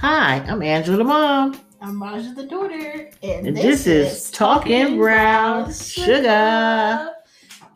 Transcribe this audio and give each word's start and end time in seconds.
Hi, 0.00 0.36
I'm 0.48 0.62
Angela 0.62 0.96
the 0.96 1.04
mom. 1.04 1.60
I'm 1.82 2.02
Raja 2.02 2.32
the 2.34 2.44
daughter, 2.44 3.10
and, 3.22 3.48
And 3.48 3.54
this 3.54 3.86
is 3.86 4.30
Talking 4.30 4.96
Brown 4.96 5.70
Sugar. 5.74 7.10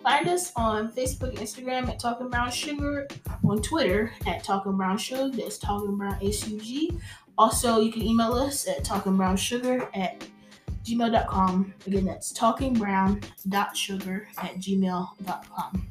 Find 0.03 0.29
us 0.29 0.51
on 0.57 0.91
Facebook, 0.93 1.37
Instagram 1.37 1.87
at 1.91 2.01
Talking 2.01 2.31
Brown 2.31 2.51
Sugar, 2.51 3.09
on 3.47 3.61
Twitter 3.61 4.11
at 4.27 4.43
Talking 4.43 4.75
Brown 4.75 4.97
Sugar. 4.97 5.37
That's 5.37 5.59
Talking 5.59 5.99
Brown 5.99 6.19
SUG. 6.23 6.99
Also, 7.37 7.83
you 7.83 7.93
can 7.93 8.01
email 8.01 8.33
us 8.33 8.67
at 8.67 8.85
Talking 8.85 9.19
Brown 9.19 9.37
Sugar 9.37 9.87
at 9.93 10.27
gmail.com. 10.83 11.75
Again, 11.87 12.07
that's 12.07 12.33
talkingbrown.sugar 12.33 14.29
at 14.39 14.57
gmail.com. 14.57 15.89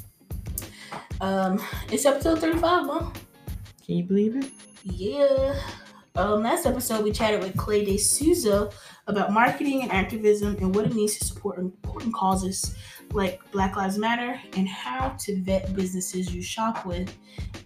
Um, 1.22 1.62
it's 1.92 2.08
episode 2.08 2.40
35, 2.40 2.86
Mom. 2.88 3.14
Can 3.86 3.98
you 3.98 4.04
believe 4.04 4.36
it? 4.36 4.50
Yeah. 4.84 5.62
Um, 6.16 6.44
last 6.44 6.68
episode 6.68 7.04
we 7.04 7.12
chatted 7.12 7.42
with 7.42 7.58
Clay 7.58 7.84
De 7.84 7.98
Souza 7.98 8.70
about 9.08 9.32
marketing 9.32 9.82
and 9.82 9.92
activism 9.92 10.56
and 10.58 10.76
what 10.76 10.86
it 10.86 10.94
means 10.94 11.18
to 11.18 11.26
support 11.26 11.58
important 11.58 12.14
causes 12.14 12.76
like 13.14 13.42
Black 13.52 13.76
Lives 13.76 13.98
Matter 13.98 14.40
and 14.56 14.68
how 14.68 15.10
to 15.22 15.42
vet 15.42 15.76
businesses 15.76 16.32
you 16.34 16.44
shop 16.44 16.86
with 16.86 17.12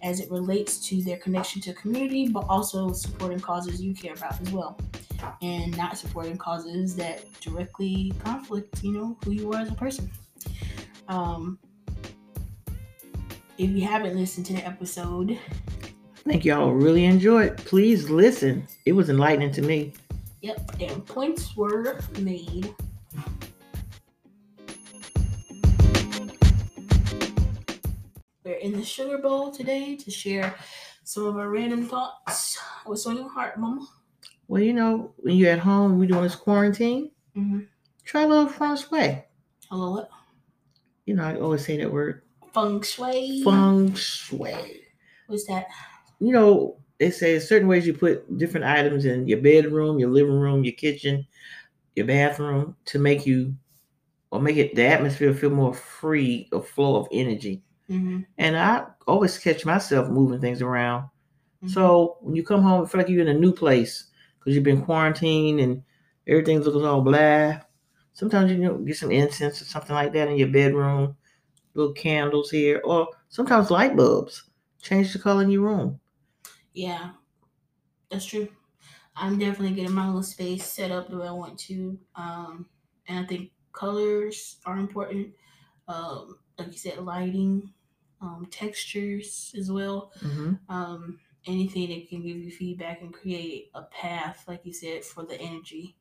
as 0.02 0.20
it 0.20 0.30
relates 0.30 0.78
to 0.88 1.02
their 1.02 1.18
connection 1.18 1.60
to 1.60 1.74
community, 1.74 2.28
but 2.28 2.46
also 2.48 2.90
supporting 2.90 3.38
causes 3.38 3.82
you 3.82 3.92
care 3.92 4.14
about 4.14 4.40
as 4.40 4.50
well. 4.50 4.80
And 5.42 5.76
not 5.76 5.98
supporting 5.98 6.38
causes 6.38 6.96
that 6.96 7.30
directly 7.42 8.14
conflict, 8.24 8.82
you 8.82 8.92
know, 8.92 9.18
who 9.24 9.32
you 9.32 9.52
are 9.52 9.60
as 9.60 9.68
a 9.68 9.74
person. 9.74 10.10
Um, 11.08 11.58
if 13.58 13.68
you 13.68 13.82
haven't 13.82 14.16
listened 14.16 14.46
to 14.46 14.54
the 14.54 14.66
episode, 14.66 15.38
think 16.28 16.44
y'all 16.44 16.72
really 16.72 17.06
enjoyed. 17.06 17.56
Please 17.56 18.10
listen. 18.10 18.68
It 18.84 18.92
was 18.92 19.08
enlightening 19.08 19.50
to 19.52 19.62
me. 19.62 19.94
Yep, 20.42 20.76
and 20.78 21.06
points 21.06 21.56
were 21.56 22.00
made. 22.20 22.74
We're 28.44 28.54
in 28.56 28.72
the 28.72 28.84
sugar 28.84 29.16
bowl 29.16 29.50
today 29.50 29.96
to 29.96 30.10
share 30.10 30.54
some 31.02 31.24
of 31.24 31.38
our 31.38 31.48
random 31.48 31.86
thoughts. 31.86 32.58
What's 32.84 33.06
on 33.06 33.16
your 33.16 33.30
heart, 33.30 33.58
Mama? 33.58 33.86
Well, 34.48 34.62
you 34.62 34.74
know, 34.74 35.14
when 35.16 35.36
you're 35.36 35.52
at 35.52 35.58
home, 35.58 35.98
we're 35.98 36.08
doing 36.08 36.24
this 36.24 36.36
quarantine. 36.36 37.10
Mm-hmm. 37.34 37.60
Try 38.04 38.22
a 38.24 38.28
little 38.28 38.48
feng 38.48 38.76
shui. 38.76 39.24
Hello, 39.70 39.92
what? 39.92 40.10
You 41.06 41.14
know, 41.14 41.24
I 41.24 41.36
always 41.36 41.64
say 41.64 41.78
that 41.78 41.90
word. 41.90 42.20
Feng 42.52 42.82
shui. 42.82 43.42
Feng 43.42 43.94
shui. 43.94 44.82
What's 45.26 45.46
that? 45.46 45.68
You 46.20 46.32
know, 46.32 46.76
they 46.98 47.10
say 47.10 47.38
certain 47.38 47.68
ways 47.68 47.86
you 47.86 47.94
put 47.94 48.38
different 48.38 48.66
items 48.66 49.04
in 49.04 49.28
your 49.28 49.40
bedroom, 49.40 49.98
your 49.98 50.10
living 50.10 50.38
room, 50.38 50.64
your 50.64 50.74
kitchen, 50.74 51.26
your 51.94 52.06
bathroom 52.06 52.76
to 52.86 52.98
make 52.98 53.26
you 53.26 53.54
or 54.30 54.40
make 54.40 54.56
it 54.56 54.74
the 54.74 54.84
atmosphere 54.84 55.32
feel 55.32 55.50
more 55.50 55.74
free 55.74 56.48
of 56.52 56.68
flow 56.68 56.96
of 56.96 57.08
energy. 57.12 57.62
Mm-hmm. 57.88 58.20
And 58.36 58.56
I 58.56 58.84
always 59.06 59.38
catch 59.38 59.64
myself 59.64 60.08
moving 60.08 60.40
things 60.40 60.60
around. 60.60 61.08
So 61.66 62.18
when 62.20 62.36
you 62.36 62.44
come 62.44 62.62
home, 62.62 62.84
it 62.84 62.88
feel 62.88 63.00
like 63.00 63.08
you're 63.08 63.20
in 63.20 63.36
a 63.36 63.38
new 63.38 63.52
place 63.52 64.04
because 64.38 64.54
you've 64.54 64.64
been 64.64 64.84
quarantined 64.84 65.58
and 65.58 65.82
everything's 66.28 66.66
looking 66.66 66.84
all 66.84 67.00
blah. 67.00 67.58
Sometimes 68.12 68.52
you 68.52 68.58
know 68.58 68.78
get 68.78 68.96
some 68.96 69.10
incense 69.10 69.60
or 69.60 69.64
something 69.64 69.94
like 69.94 70.12
that 70.12 70.28
in 70.28 70.36
your 70.36 70.48
bedroom, 70.48 71.16
little 71.74 71.92
candles 71.92 72.50
here, 72.50 72.80
or 72.84 73.08
sometimes 73.28 73.70
light 73.72 73.96
bulbs. 73.96 74.44
Change 74.80 75.12
the 75.12 75.18
color 75.18 75.42
in 75.42 75.50
your 75.50 75.62
room. 75.62 75.98
Yeah, 76.78 77.12
that's 78.10 78.26
true. 78.26 78.48
I'm 79.16 79.38
definitely 79.38 79.74
getting 79.74 79.94
my 79.94 80.06
little 80.06 80.22
space 80.22 80.66
set 80.66 80.90
up 80.92 81.10
the 81.10 81.18
way 81.18 81.28
I 81.28 81.32
want 81.32 81.58
to. 81.60 81.98
Um, 82.16 82.68
and 83.08 83.24
I 83.24 83.28
think 83.28 83.52
colors 83.72 84.58
are 84.66 84.78
important. 84.78 85.34
Um, 85.88 86.38
like 86.58 86.68
you 86.72 86.78
said, 86.78 86.98
lighting, 86.98 87.72
um, 88.20 88.46
textures 88.50 89.54
as 89.58 89.70
well. 89.72 90.12
hmm 90.20 90.54
Um, 90.68 91.20
anything 91.46 91.88
that 91.90 92.08
can 92.08 92.22
give 92.22 92.36
you 92.36 92.50
feedback 92.50 93.02
and 93.02 93.14
create 93.14 93.70
a 93.74 93.82
path, 93.84 94.44
like 94.48 94.66
you 94.66 94.72
said, 94.72 95.04
for 95.04 95.24
the 95.24 95.40
energy 95.40 95.96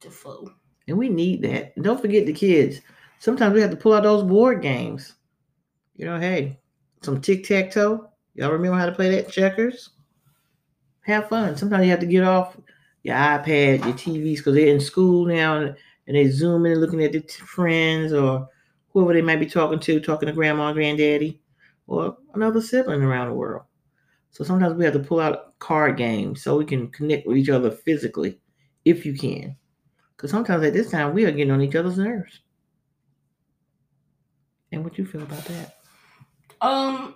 to 0.00 0.10
flow. 0.10 0.48
And 0.88 0.98
we 0.98 1.08
need 1.08 1.42
that. 1.42 1.80
Don't 1.82 2.00
forget 2.00 2.26
the 2.26 2.32
kids. 2.32 2.80
Sometimes 3.20 3.54
we 3.54 3.60
have 3.62 3.70
to 3.70 3.76
pull 3.76 3.94
out 3.94 4.02
those 4.04 4.24
board 4.24 4.62
games. 4.62 5.14
You 5.96 6.06
know, 6.06 6.20
hey, 6.20 6.60
some 7.02 7.20
tic 7.20 7.44
tac 7.44 7.72
toe. 7.72 8.10
Y'all 8.34 8.50
remember 8.50 8.78
how 8.78 8.86
to 8.86 8.92
play 8.92 9.10
that 9.10 9.30
checkers? 9.30 9.90
Have 11.02 11.28
fun. 11.28 11.56
Sometimes 11.56 11.84
you 11.84 11.90
have 11.90 12.00
to 12.00 12.06
get 12.06 12.24
off 12.24 12.56
your 13.02 13.14
iPad, 13.14 13.84
your 13.84 13.94
TVs, 13.94 14.38
because 14.38 14.54
they're 14.54 14.74
in 14.74 14.80
school 14.80 15.26
now 15.26 15.58
and, 15.58 15.76
and 16.06 16.16
they 16.16 16.28
zoom 16.28 16.66
in 16.66 16.72
and 16.72 16.80
looking 16.80 17.04
at 17.04 17.12
their 17.12 17.20
t- 17.20 17.28
friends 17.28 18.12
or 18.12 18.48
whoever 18.88 19.12
they 19.12 19.22
might 19.22 19.40
be 19.40 19.46
talking 19.46 19.78
to, 19.78 20.00
talking 20.00 20.26
to 20.26 20.32
grandma, 20.32 20.72
granddaddy, 20.72 21.40
or 21.86 22.16
another 22.34 22.60
sibling 22.60 23.02
around 23.02 23.28
the 23.28 23.34
world. 23.34 23.64
So 24.30 24.42
sometimes 24.42 24.74
we 24.74 24.84
have 24.84 24.94
to 24.94 25.00
pull 25.00 25.20
out 25.20 25.56
card 25.58 25.96
games 25.96 26.42
so 26.42 26.56
we 26.56 26.64
can 26.64 26.88
connect 26.90 27.26
with 27.26 27.36
each 27.36 27.50
other 27.50 27.70
physically, 27.70 28.40
if 28.84 29.06
you 29.06 29.14
can. 29.14 29.56
Because 30.16 30.30
sometimes 30.30 30.64
at 30.64 30.72
this 30.72 30.90
time 30.90 31.14
we 31.14 31.24
are 31.24 31.30
getting 31.30 31.52
on 31.52 31.60
each 31.60 31.76
other's 31.76 31.98
nerves. 31.98 32.40
And 34.72 34.82
what 34.82 34.98
you 34.98 35.06
feel 35.06 35.22
about 35.22 35.44
that? 35.44 35.76
Um, 36.60 37.14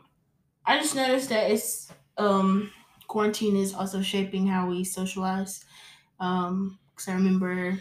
I 0.69 0.79
just 0.79 0.95
noticed 0.95 1.31
that 1.31 1.51
it's 1.51 1.93
um 2.19 2.73
quarantine 3.09 3.57
is 3.57 3.75
also 3.75 4.03
shaping 4.03 4.47
how 4.49 4.69
we 4.69 4.85
socialize. 4.85 5.65
Um, 6.21 6.79
because 6.91 7.09
I 7.09 7.15
remember 7.15 7.81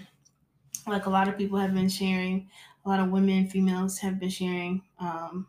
like 0.88 1.06
a 1.08 1.12
lot 1.12 1.28
of 1.30 1.38
people 1.38 1.60
have 1.60 1.74
been 1.76 1.90
sharing, 1.90 2.52
a 2.86 2.90
lot 2.90 3.00
of 3.02 3.12
women, 3.12 3.50
females 3.50 4.00
have 4.00 4.20
been 4.20 4.30
sharing 4.32 4.84
um 5.00 5.48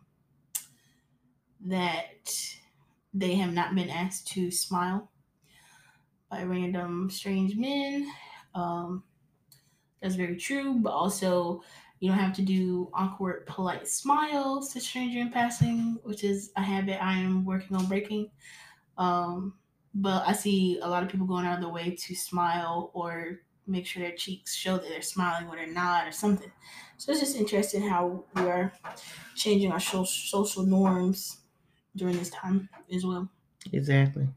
that 1.61 2.57
they 3.13 3.35
have 3.35 3.53
not 3.53 3.75
been 3.75 3.89
asked 3.89 4.27
to 4.29 4.51
smile 4.51 5.11
by 6.29 6.43
random 6.43 7.09
strange 7.09 7.55
men. 7.55 8.11
Um, 8.53 9.03
that's 10.01 10.15
very 10.15 10.37
true, 10.37 10.75
but 10.79 10.91
also 10.91 11.63
you 11.99 12.09
don't 12.09 12.17
have 12.17 12.35
to 12.35 12.41
do 12.41 12.89
awkward, 12.93 13.45
polite 13.45 13.87
smiles 13.87 14.71
to 14.73 14.79
stranger 14.79 15.19
in 15.19 15.31
passing, 15.31 15.99
which 16.03 16.23
is 16.23 16.51
a 16.55 16.61
habit 16.61 17.03
I 17.03 17.13
am 17.13 17.45
working 17.45 17.75
on 17.75 17.87
breaking. 17.87 18.31
Um, 18.97 19.55
but 19.93 20.23
I 20.27 20.33
see 20.33 20.79
a 20.79 20.87
lot 20.87 21.03
of 21.03 21.09
people 21.09 21.27
going 21.27 21.45
out 21.45 21.55
of 21.55 21.61
their 21.61 21.73
way 21.73 21.95
to 21.95 22.15
smile 22.15 22.91
or 22.93 23.41
make 23.67 23.85
sure 23.85 24.01
their 24.01 24.15
cheeks 24.15 24.53
show 24.55 24.77
that 24.77 24.87
they're 24.87 25.01
smiling 25.01 25.47
when 25.47 25.57
they're 25.57 25.67
not 25.67 26.07
or 26.07 26.11
something. 26.11 26.51
So 26.97 27.11
it's 27.11 27.21
just 27.21 27.35
interesting 27.35 27.87
how 27.87 28.23
we 28.35 28.41
are 28.43 28.73
changing 29.35 29.71
our 29.71 29.79
social 29.79 30.05
social 30.05 30.65
norms 30.65 31.41
during 31.95 32.17
this 32.17 32.29
time 32.29 32.69
as 32.93 33.05
well. 33.05 33.29
Exactly. 33.71 34.27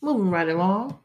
Moving 0.00 0.30
right 0.30 0.48
along. 0.48 0.98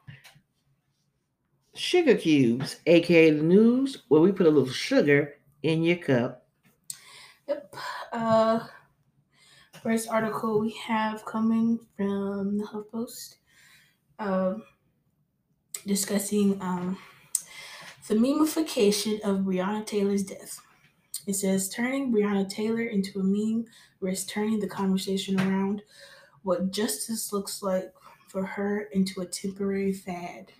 Sugar 1.77 2.15
cubes, 2.15 2.77
aka 2.87 3.29
the 3.29 3.43
news, 3.43 4.03
where 4.07 4.19
we 4.19 4.31
put 4.31 4.47
a 4.47 4.49
little 4.49 4.67
sugar 4.67 5.35
in 5.61 5.83
your 5.83 5.97
cup. 5.97 6.47
Yep. 7.47 7.75
Uh, 8.11 8.59
first 9.83 10.09
article 10.09 10.59
we 10.59 10.71
have 10.71 11.23
coming 11.25 11.79
from 11.95 12.57
the 12.57 12.65
HuffPost, 12.65 13.35
um, 14.17 14.63
discussing 15.85 16.59
um, 16.61 16.97
the 18.07 18.15
memification 18.15 19.19
of 19.21 19.45
Breonna 19.45 19.85
Taylor's 19.85 20.23
death. 20.23 20.59
It 21.27 21.35
says 21.35 21.69
turning 21.69 22.11
Breonna 22.11 22.49
Taylor 22.49 22.83
into 22.83 23.19
a 23.19 23.23
meme 23.23 23.65
risks 23.99 24.31
turning 24.31 24.59
the 24.59 24.67
conversation 24.67 25.39
around 25.39 25.83
what 26.41 26.71
justice 26.71 27.31
looks 27.31 27.61
like 27.61 27.93
for 28.27 28.45
her 28.45 28.89
into 28.93 29.21
a 29.21 29.25
temporary 29.27 29.93
fad. 29.93 30.51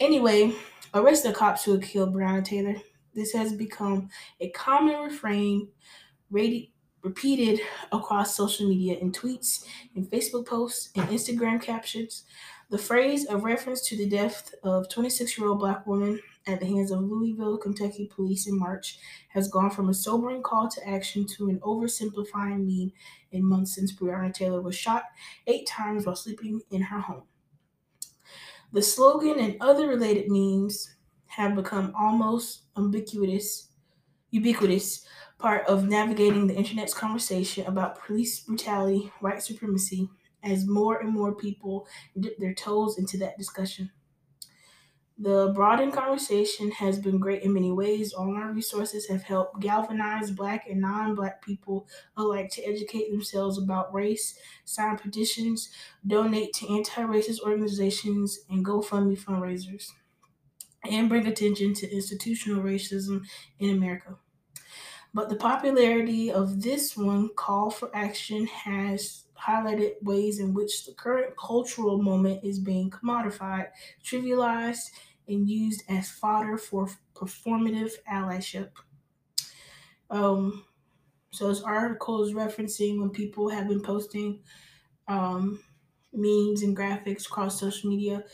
Anyway, 0.00 0.54
arrest 0.94 1.24
the 1.24 1.32
cops 1.32 1.62
who 1.62 1.78
killed 1.78 2.14
Breonna 2.14 2.42
Taylor. 2.42 2.74
This 3.14 3.34
has 3.34 3.52
become 3.52 4.08
a 4.40 4.48
common 4.50 4.98
refrain 4.98 5.68
radi- 6.32 6.70
repeated 7.02 7.60
across 7.92 8.34
social 8.34 8.66
media 8.66 8.96
in 8.96 9.12
tweets, 9.12 9.66
in 9.94 10.06
Facebook 10.06 10.46
posts, 10.46 10.88
and 10.96 11.06
Instagram 11.10 11.60
captions. 11.60 12.24
The 12.70 12.78
phrase, 12.78 13.26
a 13.28 13.36
reference 13.36 13.82
to 13.88 13.96
the 13.96 14.08
death 14.08 14.54
of 14.62 14.88
26 14.88 15.36
year 15.36 15.48
old 15.48 15.58
black 15.58 15.86
woman 15.86 16.18
at 16.46 16.60
the 16.60 16.66
hands 16.66 16.90
of 16.90 17.02
Louisville, 17.02 17.58
Kentucky 17.58 18.06
police 18.06 18.46
in 18.46 18.58
March, 18.58 18.98
has 19.28 19.48
gone 19.48 19.70
from 19.70 19.90
a 19.90 19.94
sobering 19.94 20.42
call 20.42 20.68
to 20.68 20.88
action 20.88 21.26
to 21.36 21.50
an 21.50 21.60
oversimplifying 21.60 22.64
meme 22.64 22.92
in 23.32 23.44
months 23.44 23.74
since 23.74 23.94
Breonna 23.94 24.32
Taylor 24.32 24.62
was 24.62 24.74
shot 24.74 25.04
eight 25.46 25.66
times 25.66 26.06
while 26.06 26.16
sleeping 26.16 26.62
in 26.70 26.80
her 26.80 27.00
home. 27.00 27.24
The 28.72 28.82
slogan 28.82 29.38
and 29.38 29.56
other 29.60 29.86
related 29.88 30.26
memes 30.28 30.96
have 31.26 31.54
become 31.54 31.94
almost 31.94 32.64
ubiquitous 32.76 33.68
ubiquitous 34.30 35.06
part 35.38 35.66
of 35.68 35.88
navigating 35.88 36.46
the 36.48 36.56
internet's 36.56 36.94
conversation 36.94 37.66
about 37.66 38.04
police 38.04 38.40
brutality, 38.40 39.12
white 39.20 39.42
supremacy, 39.42 40.08
as 40.42 40.66
more 40.66 40.98
and 41.00 41.10
more 41.12 41.34
people 41.34 41.86
dip 42.18 42.38
their 42.38 42.54
toes 42.54 42.98
into 42.98 43.18
that 43.18 43.38
discussion. 43.38 43.90
The 45.22 45.52
broadened 45.54 45.92
conversation 45.92 46.70
has 46.70 46.98
been 46.98 47.18
great 47.18 47.42
in 47.42 47.52
many 47.52 47.70
ways. 47.70 48.14
Online 48.14 48.54
resources 48.54 49.06
have 49.08 49.22
helped 49.22 49.60
galvanize 49.60 50.30
Black 50.30 50.66
and 50.66 50.80
non 50.80 51.14
Black 51.14 51.42
people 51.42 51.86
alike 52.16 52.48
to 52.52 52.62
educate 52.62 53.10
themselves 53.10 53.58
about 53.58 53.92
race, 53.92 54.38
sign 54.64 54.96
petitions, 54.96 55.68
donate 56.06 56.54
to 56.54 56.74
anti 56.74 57.02
racist 57.02 57.40
organizations, 57.42 58.40
and 58.48 58.64
GoFundMe 58.64 59.22
fundraisers, 59.22 59.88
and 60.90 61.10
bring 61.10 61.26
attention 61.26 61.74
to 61.74 61.94
institutional 61.94 62.62
racism 62.62 63.26
in 63.58 63.76
America. 63.76 64.16
But 65.12 65.28
the 65.28 65.36
popularity 65.36 66.32
of 66.32 66.62
this 66.62 66.96
one 66.96 67.28
call 67.36 67.68
for 67.70 67.94
action 67.94 68.46
has 68.46 69.24
highlighted 69.38 70.02
ways 70.02 70.38
in 70.38 70.54
which 70.54 70.86
the 70.86 70.92
current 70.92 71.36
cultural 71.36 72.00
moment 72.00 72.44
is 72.44 72.58
being 72.58 72.90
commodified, 72.90 73.68
trivialized, 74.04 74.90
and 75.30 75.48
used 75.48 75.84
as 75.88 76.10
fodder 76.10 76.58
for 76.58 76.88
performative 77.14 77.92
allyship. 78.08 78.72
Um, 80.10 80.64
so 81.30 81.48
this 81.48 81.62
article 81.62 82.24
is 82.24 82.32
referencing 82.34 83.00
when 83.00 83.10
people 83.10 83.50
have 83.50 83.68
been 83.68 83.82
posting 83.82 84.42
um, 85.08 85.64
memes 86.12 86.62
and 86.62 86.76
graphics 86.76 87.26
across 87.26 87.60
social 87.60 87.90
media. 87.90 88.24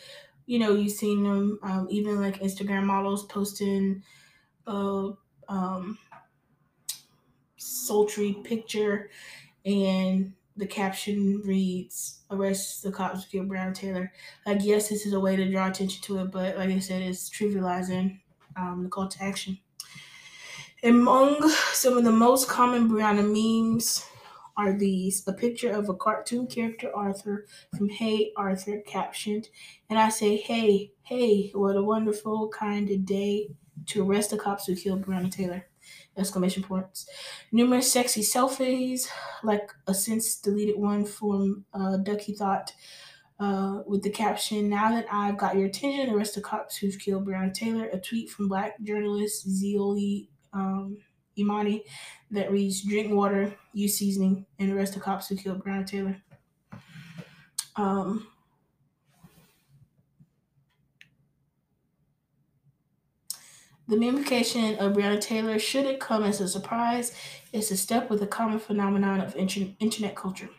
You 0.47 0.59
know, 0.61 0.75
you've 0.75 0.93
seen 0.93 1.25
them, 1.25 1.59
um, 1.63 1.89
even 1.91 2.21
like 2.21 2.41
Instagram 2.41 2.85
models 2.85 3.27
posting 3.27 4.05
a 4.67 5.13
um, 5.49 5.99
sultry 7.57 8.35
picture, 8.45 9.11
and 9.65 10.35
the 10.57 10.67
caption 10.67 11.43
reads 11.45 12.23
arrest 12.31 12.83
the 12.83 12.91
cops 12.91 13.25
who 13.25 13.31
killed 13.31 13.49
Breonna 13.49 13.75
Taylor. 13.75 14.13
Like, 14.45 14.59
yes, 14.63 14.89
this 14.89 15.07
is 15.07 15.13
a 15.13 15.21
way 15.21 15.37
to 15.37 15.51
draw 15.51 15.69
attention 15.69 16.03
to 16.03 16.19
it, 16.19 16.31
but 16.31 16.57
like 16.57 16.71
I 16.71 16.79
said, 16.79 17.03
it's 17.03 17.29
trivializing 17.31 18.21
um, 18.57 18.83
the 18.83 18.89
call 18.89 19.09
to 19.09 19.23
action. 19.23 19.59
Among 20.83 21.49
some 21.73 21.97
of 21.97 22.05
the 22.05 22.13
most 22.13 22.49
common 22.49 22.89
Breonna 22.89 23.25
memes 23.25 24.07
are 24.57 24.73
these 24.73 25.27
a 25.29 25.33
picture 25.33 25.71
of 25.71 25.89
a 25.89 25.95
cartoon 25.95 26.47
character 26.47 26.95
Arthur 26.95 27.47
from 27.77 27.89
Hey 27.91 28.33
Arthur 28.37 28.81
captioned, 28.81 29.49
and 29.91 29.99
I 29.99 30.09
say, 30.09 30.37
Hey, 30.37 30.93
hey, 31.03 31.51
what 31.55 31.77
a 31.77 31.83
wonderful 31.83 32.49
kind 32.49 32.91
of 32.91 33.05
day 33.05 33.51
to 33.87 34.09
arrest 34.09 34.31
the 34.31 34.39
cops 34.39 34.67
who 34.67 34.75
killed 34.75 35.05
Breonna 35.05 35.31
Taylor 35.31 35.69
exclamation 36.17 36.63
points. 36.63 37.09
Numerous 37.53 37.91
sexy 37.91 38.23
selfies, 38.23 39.09
like 39.43 39.71
a 39.87 39.95
since 39.95 40.41
deleted 40.41 40.79
one 40.79 41.05
from 41.05 41.65
uh, 41.75 41.97
Ducky 41.99 42.35
Thot, 42.35 42.73
uh, 43.39 43.83
with 43.87 44.03
the 44.03 44.11
caption, 44.11 44.69
Now 44.69 44.91
that 44.91 45.07
I've 45.13 45.37
got 45.37 45.57
your 45.57 45.67
attention, 45.67 46.15
arrest 46.15 46.35
the 46.35 46.41
cops 46.41 46.77
who've 46.77 46.99
killed 46.99 47.27
Brown 47.27 47.53
Taylor. 47.53 47.87
A 47.93 47.99
tweet 47.99 48.31
from 48.31 48.49
black 48.49 48.81
journalist 48.83 49.49
Zeoli 49.49 50.31
um, 50.53 50.99
Imani 51.39 51.85
that 52.31 52.51
reads, 52.51 52.83
Drink 52.83 53.13
water, 53.13 53.55
use 53.75 53.99
seasoning, 53.99 54.47
and 54.59 54.73
arrest 54.73 54.95
the 54.95 55.01
cops 55.01 55.29
who 55.29 55.37
killed 55.37 55.63
Brown 55.63 55.85
Taylor. 55.85 56.17
Um, 57.77 58.27
The 63.89 63.95
memification 63.95 64.79
of 64.79 64.95
Breonna 64.95 65.21
Taylor 65.21 65.61
shouldn't 65.61 66.01
come 66.01 66.25
as 66.25 66.41
a 66.41 66.49
surprise. 66.49 67.15
It's 67.53 67.71
a 67.71 67.77
step 67.77 68.11
with 68.11 68.21
a 68.21 68.27
common 68.27 68.59
phenomenon 68.59 69.21
of 69.21 69.37
internet 69.37 70.17
culture. 70.17 70.51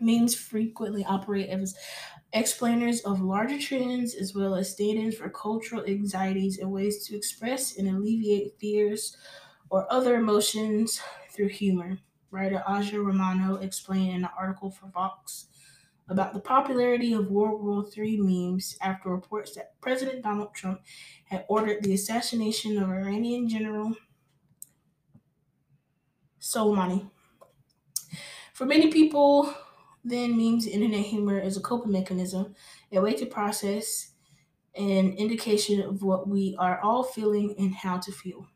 Memes 0.00 0.34
frequently 0.34 1.02
operate 1.02 1.48
as 1.48 1.74
explainers 2.34 3.00
of 3.00 3.22
larger 3.22 3.58
trends 3.58 4.14
as 4.14 4.34
well 4.34 4.54
as 4.54 4.70
stand-ins 4.70 5.14
for 5.14 5.30
cultural 5.30 5.84
anxieties 5.86 6.58
and 6.58 6.70
ways 6.70 7.06
to 7.06 7.16
express 7.16 7.78
and 7.78 7.88
alleviate 7.88 8.58
fears 8.60 9.16
or 9.70 9.90
other 9.90 10.16
emotions 10.16 11.00
through 11.30 11.48
humor. 11.48 11.96
Writer 12.30 12.62
Aja 12.66 13.00
Romano 13.00 13.56
explained 13.56 14.10
in 14.10 14.24
an 14.24 14.30
article 14.38 14.70
for 14.70 14.88
Vox 14.88 15.46
about 16.12 16.34
the 16.34 16.40
popularity 16.40 17.12
of 17.14 17.30
World 17.30 17.62
War 17.64 17.84
III 17.96 18.18
memes 18.20 18.76
after 18.80 19.08
reports 19.10 19.54
that 19.56 19.80
President 19.80 20.22
Donald 20.22 20.54
Trump 20.54 20.82
had 21.24 21.44
ordered 21.48 21.82
the 21.82 21.94
assassination 21.94 22.78
of 22.78 22.90
Iranian 22.90 23.48
General 23.48 23.94
Soleimani. 26.40 27.10
For 28.54 28.64
many 28.66 28.90
people, 28.90 29.54
then 30.04 30.36
memes 30.36 30.66
internet 30.66 31.04
humor 31.06 31.38
is 31.38 31.56
a 31.56 31.60
coping 31.60 31.92
mechanism, 31.92 32.54
a 32.90 33.00
way 33.00 33.14
to 33.14 33.26
process 33.26 34.12
an 34.76 35.14
indication 35.14 35.82
of 35.82 36.02
what 36.02 36.28
we 36.28 36.56
are 36.58 36.80
all 36.80 37.04
feeling 37.04 37.54
and 37.58 37.74
how 37.74 37.98
to 37.98 38.12
feel. 38.12 38.48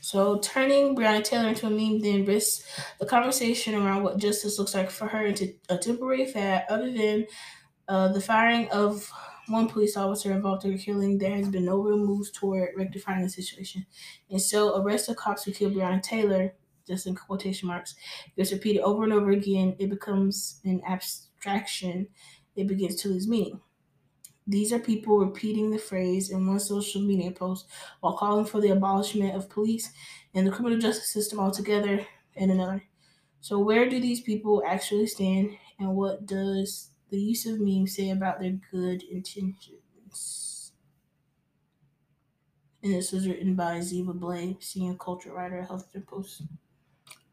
So 0.00 0.38
turning 0.38 0.94
Breonna 0.96 1.24
Taylor 1.24 1.48
into 1.48 1.66
a 1.66 1.70
meme 1.70 2.00
then 2.00 2.24
risks 2.24 2.68
the 3.00 3.06
conversation 3.06 3.74
around 3.74 4.02
what 4.04 4.18
justice 4.18 4.58
looks 4.58 4.74
like 4.74 4.90
for 4.90 5.06
her 5.06 5.26
into 5.26 5.54
a 5.68 5.76
temporary 5.76 6.26
fad. 6.26 6.64
Other 6.68 6.92
than 6.92 7.26
uh, 7.88 8.08
the 8.12 8.20
firing 8.20 8.70
of 8.70 9.10
one 9.48 9.68
police 9.68 9.96
officer 9.96 10.32
involved 10.32 10.64
in 10.64 10.72
the 10.72 10.78
killing, 10.78 11.18
there 11.18 11.34
has 11.34 11.48
been 11.48 11.64
no 11.64 11.78
real 11.78 11.98
moves 11.98 12.30
toward 12.30 12.70
rectifying 12.76 13.22
the 13.22 13.28
situation. 13.28 13.86
And 14.30 14.40
so 14.40 14.80
arrest 14.80 15.06
the 15.08 15.14
cops 15.14 15.44
who 15.44 15.52
killed 15.52 15.74
Breonna 15.74 16.02
Taylor, 16.02 16.54
just 16.86 17.06
in 17.06 17.14
quotation 17.14 17.68
marks, 17.68 17.94
gets 18.36 18.52
repeated 18.52 18.82
over 18.82 19.04
and 19.04 19.12
over 19.12 19.30
again. 19.30 19.74
It 19.78 19.90
becomes 19.90 20.60
an 20.64 20.82
abstraction. 20.86 22.08
It 22.56 22.66
begins 22.66 22.96
to 23.02 23.08
lose 23.08 23.28
meaning. 23.28 23.60
These 24.48 24.72
are 24.72 24.78
people 24.78 25.18
repeating 25.18 25.70
the 25.70 25.78
phrase 25.78 26.30
in 26.30 26.46
one 26.46 26.58
social 26.58 27.02
media 27.02 27.30
post 27.30 27.66
while 28.00 28.16
calling 28.16 28.46
for 28.46 28.62
the 28.62 28.70
abolishment 28.70 29.36
of 29.36 29.50
police 29.50 29.92
and 30.34 30.46
the 30.46 30.50
criminal 30.50 30.78
justice 30.78 31.12
system 31.12 31.38
altogether 31.38 32.06
in 32.34 32.50
another. 32.50 32.82
So, 33.42 33.58
where 33.58 33.88
do 33.88 34.00
these 34.00 34.22
people 34.22 34.62
actually 34.66 35.06
stand, 35.06 35.50
and 35.78 35.94
what 35.94 36.24
does 36.24 36.90
the 37.10 37.20
use 37.20 37.44
of 37.44 37.60
memes 37.60 37.94
say 37.94 38.08
about 38.10 38.40
their 38.40 38.58
good 38.70 39.02
intentions? 39.02 40.72
And 42.82 42.94
this 42.94 43.12
was 43.12 43.28
written 43.28 43.54
by 43.54 43.78
Zeba 43.80 44.18
Blay, 44.18 44.56
senior 44.60 44.94
culture 44.94 45.32
writer 45.32 45.60
at 45.60 45.68
Huffington 45.68 46.06
Post. 46.06 46.42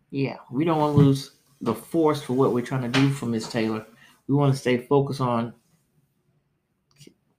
Yeah, 0.09 0.37
we 0.51 0.65
don't 0.65 0.79
want 0.79 0.97
to 0.97 1.03
lose 1.03 1.31
the 1.61 1.73
force 1.73 2.21
for 2.21 2.33
what 2.33 2.51
we're 2.51 2.65
trying 2.65 2.91
to 2.91 2.99
do 2.99 3.09
for 3.09 3.25
Miss 3.25 3.49
Taylor. 3.49 3.85
We 4.27 4.35
want 4.35 4.53
to 4.53 4.59
stay 4.59 4.79
focused 4.79 5.21
on 5.21 5.53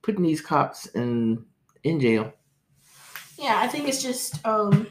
putting 0.07 0.23
these 0.23 0.41
cops 0.41 0.87
in 0.87 1.45
in 1.83 1.99
jail. 2.01 2.33
Yeah, 3.37 3.61
I 3.61 3.67
think 3.67 3.89
it's 3.89 4.03
just 4.03 4.47
um 4.47 4.87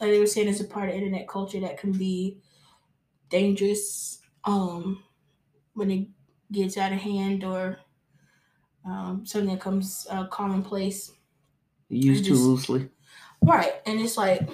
like 0.00 0.10
they 0.10 0.18
were 0.18 0.26
saying 0.26 0.48
it's 0.48 0.60
a 0.60 0.64
part 0.64 0.88
of 0.88 0.94
internet 0.96 1.28
culture 1.28 1.60
that 1.60 1.78
can 1.78 1.92
be 1.92 2.38
dangerous 3.30 4.18
um 4.44 5.02
when 5.74 5.90
it 5.90 6.08
gets 6.52 6.76
out 6.76 6.92
of 6.92 6.98
hand 6.98 7.44
or 7.44 7.78
um, 8.84 9.24
something 9.24 9.50
that 9.50 9.60
comes 9.60 10.06
uh, 10.10 10.26
commonplace. 10.26 11.12
Used 11.88 12.24
too 12.24 12.34
loosely. 12.34 12.88
Right. 13.42 13.74
And 13.84 14.00
it's 14.00 14.16
like, 14.16 14.48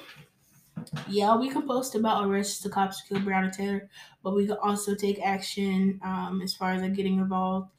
yeah, 1.09 1.37
we 1.37 1.51
can 1.51 1.67
post 1.67 1.95
about 1.95 2.27
arrests 2.27 2.61
the 2.61 2.71
cops 2.71 3.01
who 3.01 3.15
killed 3.15 3.27
Breonna 3.27 3.55
Taylor, 3.55 3.89
but 4.23 4.35
we 4.35 4.47
can 4.47 4.57
also 4.57 4.95
take 4.95 5.21
action 5.23 6.01
um, 6.03 6.41
as 6.43 6.55
far 6.55 6.73
as 6.73 6.83
like 6.83 6.95
getting 6.95 7.19
involved 7.19 7.71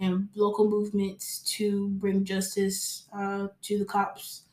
and 0.00 0.28
local 0.34 0.68
movements 0.68 1.40
to 1.56 1.88
bring 1.90 2.24
justice 2.24 3.08
uh, 3.12 3.48
to 3.62 3.78
the 3.78 3.84
cops. 3.84 4.44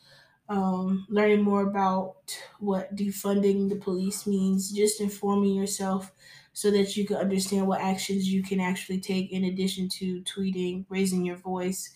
Um, 0.47 1.07
learning 1.09 1.41
more 1.41 1.63
about 1.63 2.37
what 2.59 2.95
defunding 2.95 3.69
the 3.69 3.77
police 3.77 4.27
means, 4.27 4.71
just 4.71 5.01
informing 5.01 5.55
yourself 5.55 6.11
so 6.53 6.69
that 6.71 6.95
you 6.95 7.05
can 7.07 7.17
understand 7.17 7.67
what 7.67 7.81
actions 7.81 8.31
you 8.31 8.43
can 8.43 8.59
actually 8.59 8.99
take 9.01 9.31
in 9.31 9.43
addition 9.45 9.89
to 9.89 10.21
tweeting, 10.21 10.85
raising 10.87 11.25
your 11.25 11.37
voice. 11.37 11.95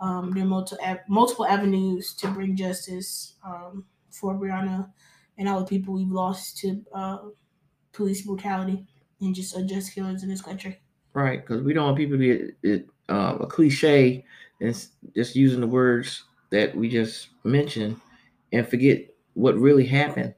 Um, 0.00 0.30
there 0.32 0.44
are 0.44 0.46
multiple, 0.46 0.84
multiple 1.08 1.46
avenues 1.46 2.14
to 2.16 2.32
bring 2.32 2.56
justice 2.56 3.34
um, 3.44 3.86
for 4.10 4.34
Breonna 4.34 4.92
and 5.36 5.48
all 5.48 5.60
the 5.60 5.66
people 5.66 5.94
we've 5.94 6.08
lost 6.10 6.58
to 6.58 6.84
uh, 6.92 7.30
police 7.92 8.22
brutality 8.26 8.86
and 9.20 9.34
just 9.34 9.54
unjust 9.56 9.94
killings 9.94 10.22
in 10.22 10.28
this 10.28 10.42
country. 10.42 10.82
Right, 11.18 11.44
because 11.44 11.64
we 11.64 11.72
don't 11.72 11.84
want 11.84 11.96
people 11.96 12.16
to 12.16 12.52
get 12.62 12.88
uh, 13.08 13.38
a 13.40 13.46
cliche 13.46 14.24
and 14.60 14.86
just 15.16 15.34
using 15.34 15.60
the 15.60 15.66
words 15.66 16.22
that 16.50 16.76
we 16.76 16.88
just 16.88 17.30
mentioned 17.42 18.00
and 18.52 18.68
forget 18.68 19.00
what 19.34 19.58
really 19.58 19.84
happened. 19.84 20.32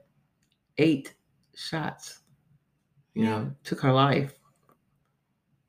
Eight 0.78 1.12
shots, 1.54 2.20
you 3.12 3.25
yeah. 3.25 3.30
know, 3.30 3.52
took 3.62 3.80
her 3.80 3.92
life. 3.92 4.32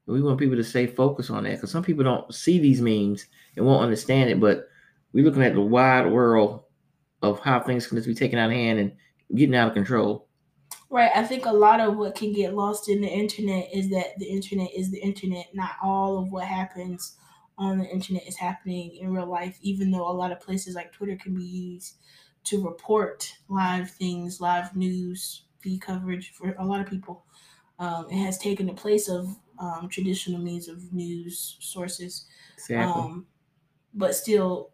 We 0.05 0.21
want 0.21 0.39
people 0.39 0.55
to 0.55 0.63
stay 0.63 0.87
focused 0.87 1.29
on 1.29 1.43
that 1.43 1.55
because 1.55 1.71
some 1.71 1.83
people 1.83 2.05
don't 2.05 2.33
see 2.33 2.57
these 2.57 2.81
memes 2.81 3.25
and 3.57 3.65
won't 3.65 3.83
understand 3.83 4.29
it. 4.29 4.39
But 4.39 4.69
we're 5.11 5.25
looking 5.25 5.43
at 5.43 5.55
the 5.55 5.61
wide 5.61 6.09
world 6.09 6.63
of 7.21 7.41
how 7.41 7.59
things 7.59 7.85
can 7.85 7.97
just 7.97 8.07
be 8.07 8.15
taken 8.15 8.39
out 8.39 8.49
of 8.49 8.55
hand 8.55 8.79
and 8.79 8.93
getting 9.35 9.55
out 9.55 9.67
of 9.67 9.73
control. 9.73 10.29
Right. 10.91 11.11
I 11.15 11.23
think 11.25 11.45
a 11.45 11.53
lot 11.53 11.79
of 11.79 11.95
what 11.97 12.15
can 12.15 12.33
get 12.33 12.53
lost 12.53 12.89
in 12.89 13.01
the 13.01 13.07
internet 13.07 13.73
is 13.73 13.89
that 13.91 14.19
the 14.19 14.25
internet 14.29 14.71
is 14.75 14.91
the 14.91 14.99
internet. 15.01 15.55
Not 15.55 15.77
all 15.81 16.17
of 16.19 16.31
what 16.31 16.45
happens 16.45 17.17
on 17.57 17.77
the 17.77 17.85
internet 17.85 18.27
is 18.27 18.35
happening 18.37 18.97
in 18.97 19.13
real 19.13 19.25
life, 19.25 19.57
even 19.61 19.91
though 19.91 20.09
a 20.09 20.11
lot 20.11 20.33
of 20.33 20.41
places 20.41 20.75
like 20.75 20.91
Twitter 20.91 21.15
can 21.15 21.33
be 21.33 21.43
used 21.45 21.97
to 22.45 22.61
report 22.65 23.37
live 23.47 23.89
things, 23.89 24.41
live 24.41 24.75
news, 24.75 25.45
feed 25.61 25.81
coverage 25.81 26.31
for 26.31 26.53
a 26.59 26.65
lot 26.65 26.81
of 26.81 26.87
people. 26.87 27.25
Um, 27.79 28.09
it 28.09 28.17
has 28.17 28.37
taken 28.37 28.67
the 28.67 28.73
place 28.73 29.09
of 29.09 29.29
um, 29.59 29.89
traditional 29.89 30.41
means 30.41 30.69
of 30.69 30.93
news 30.93 31.57
sources. 31.61 32.27
Exactly. 32.53 33.03
Um, 33.03 33.27
but 33.93 34.15
still, 34.15 34.71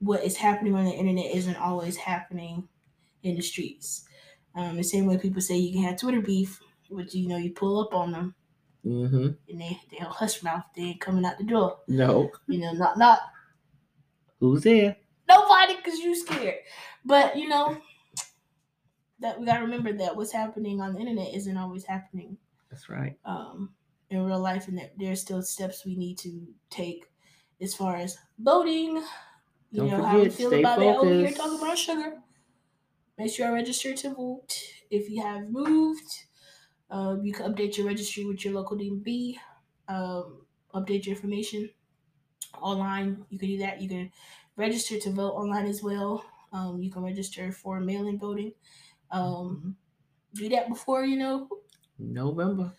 what 0.00 0.24
is 0.24 0.36
happening 0.38 0.74
on 0.74 0.84
the 0.86 0.92
internet 0.92 1.34
isn't 1.34 1.56
always 1.56 1.96
happening 1.96 2.68
in 3.22 3.36
the 3.36 3.42
streets. 3.42 4.08
Um, 4.54 4.76
the 4.76 4.82
same 4.82 5.06
way 5.06 5.16
people 5.16 5.40
say 5.40 5.56
you 5.56 5.72
can 5.72 5.84
have 5.84 5.98
Twitter 5.98 6.20
beef, 6.20 6.60
but 6.90 7.14
you 7.14 7.28
know 7.28 7.36
you 7.36 7.52
pull 7.52 7.80
up 7.80 7.94
on 7.94 8.12
them 8.12 8.34
mm-hmm. 8.84 9.28
and 9.48 9.60
they 9.60 9.78
they 9.90 9.98
hush 9.98 10.42
mouth. 10.42 10.64
They 10.74 10.82
ain't 10.82 11.00
coming 11.00 11.24
out 11.24 11.38
the 11.38 11.44
door. 11.44 11.78
No. 11.88 12.30
You 12.46 12.58
know, 12.58 12.72
not 12.72 12.98
not 12.98 13.20
Who's 14.40 14.62
there? 14.62 14.96
nobody 15.28 15.76
because 15.76 15.98
you 15.98 16.14
scared. 16.14 16.56
But 17.04 17.36
you 17.36 17.48
know 17.48 17.76
that 19.20 19.38
we 19.38 19.46
gotta 19.46 19.62
remember 19.62 19.92
that 19.92 20.16
what's 20.16 20.32
happening 20.32 20.80
on 20.80 20.94
the 20.94 21.00
internet 21.00 21.34
isn't 21.34 21.56
always 21.56 21.84
happening 21.84 22.36
That's 22.70 22.88
right. 22.88 23.16
um, 23.24 23.70
in 24.10 24.24
real 24.24 24.40
life, 24.40 24.68
and 24.68 24.78
that 24.78 24.98
there 24.98 25.12
are 25.12 25.16
still 25.16 25.42
steps 25.42 25.84
we 25.84 25.96
need 25.96 26.18
to 26.18 26.46
take 26.70 27.06
as 27.60 27.74
far 27.74 27.96
as 27.96 28.18
voting. 28.38 29.02
You 29.70 29.82
Don't 29.82 29.90
know 29.90 30.04
how 30.04 30.16
we 30.18 30.24
forget, 30.24 30.38
feel 30.38 30.54
about 30.54 30.78
that 30.80 30.96
over 30.96 31.06
here 31.06 31.28
focused. 31.28 31.36
talking 31.40 31.58
about 31.62 31.78
sugar. 31.78 32.12
Make 33.20 33.34
sure 33.34 33.44
you're 33.46 33.54
registered 33.54 33.98
to 33.98 34.14
vote. 34.14 34.50
If 34.90 35.10
you 35.10 35.20
have 35.22 35.50
moved, 35.50 36.24
um, 36.90 37.22
you 37.22 37.34
can 37.34 37.52
update 37.52 37.76
your 37.76 37.86
registry 37.86 38.24
with 38.24 38.42
your 38.46 38.54
local 38.54 38.78
DMV. 38.78 39.36
Um, 39.88 40.46
update 40.74 41.04
your 41.04 41.16
information 41.16 41.68
online. 42.62 43.26
You 43.28 43.38
can 43.38 43.48
do 43.48 43.58
that. 43.58 43.82
You 43.82 43.90
can 43.90 44.10
register 44.56 44.98
to 45.00 45.10
vote 45.12 45.32
online 45.32 45.66
as 45.66 45.82
well. 45.82 46.24
Um, 46.50 46.82
you 46.82 46.90
can 46.90 47.02
register 47.02 47.52
for 47.52 47.78
mail-in 47.78 48.18
voting. 48.18 48.54
Um, 49.10 49.76
do 50.32 50.48
that 50.48 50.70
before 50.70 51.04
you 51.04 51.18
know 51.18 51.46
November. 51.98 52.72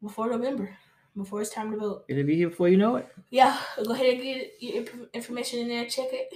before 0.00 0.30
November, 0.30 0.76
before 1.16 1.40
it's 1.40 1.50
time 1.50 1.72
to 1.72 1.76
vote. 1.76 2.04
It'll 2.08 2.22
be 2.22 2.36
here 2.36 2.50
before 2.50 2.68
you 2.68 2.76
know 2.76 2.94
it. 2.94 3.08
Yeah, 3.30 3.58
go 3.84 3.92
ahead 3.92 4.14
and 4.14 4.22
get 4.22 4.52
your 4.60 4.84
information 5.12 5.58
in 5.58 5.68
there. 5.68 5.86
Check 5.86 6.10
it. 6.12 6.32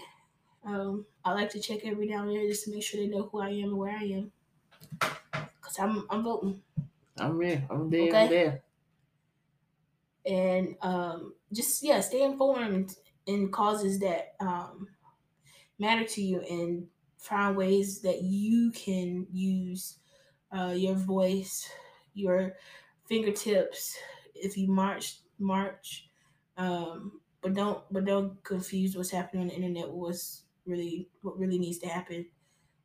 Um, 0.64 1.06
I 1.24 1.32
like 1.32 1.50
to 1.50 1.60
check 1.60 1.80
every 1.84 2.06
now 2.06 2.22
and 2.22 2.30
then 2.30 2.48
just 2.48 2.64
to 2.64 2.70
make 2.72 2.82
sure 2.82 3.00
they 3.00 3.06
know 3.08 3.28
who 3.30 3.40
I 3.40 3.50
am 3.50 3.70
and 3.70 3.78
where 3.78 3.96
I 3.96 4.04
am. 4.04 4.32
Cause 5.60 5.78
I'm 5.78 6.06
I'm 6.10 6.22
voting, 6.22 6.62
I'm 7.18 7.38
there. 7.38 7.66
I'm 7.70 7.90
there. 7.90 8.02
Okay. 8.08 8.24
I'm 8.24 8.28
there. 8.28 8.62
and 10.26 10.76
um, 10.82 11.34
just 11.52 11.82
yeah, 11.82 12.00
stay 12.00 12.22
informed 12.22 12.96
in 13.26 13.50
causes 13.50 13.98
that 14.00 14.34
um, 14.40 14.88
matter 15.78 16.04
to 16.04 16.22
you, 16.22 16.40
and 16.40 16.86
find 17.18 17.56
ways 17.56 18.00
that 18.02 18.22
you 18.22 18.70
can 18.72 19.26
use 19.32 19.98
uh, 20.56 20.72
your 20.76 20.94
voice, 20.94 21.68
your 22.14 22.56
fingertips. 23.06 23.96
If 24.34 24.56
you 24.56 24.68
march, 24.68 25.18
march, 25.38 26.08
um, 26.56 27.20
but 27.42 27.54
don't 27.54 27.82
but 27.90 28.04
don't 28.04 28.42
confuse 28.44 28.96
what's 28.96 29.10
happening 29.10 29.42
on 29.42 29.48
the 29.48 29.54
internet 29.54 29.88
with 29.88 29.96
what's 29.96 30.42
really 30.66 31.08
what 31.22 31.38
really 31.38 31.58
needs 31.58 31.78
to 31.78 31.88
happen 31.88 32.26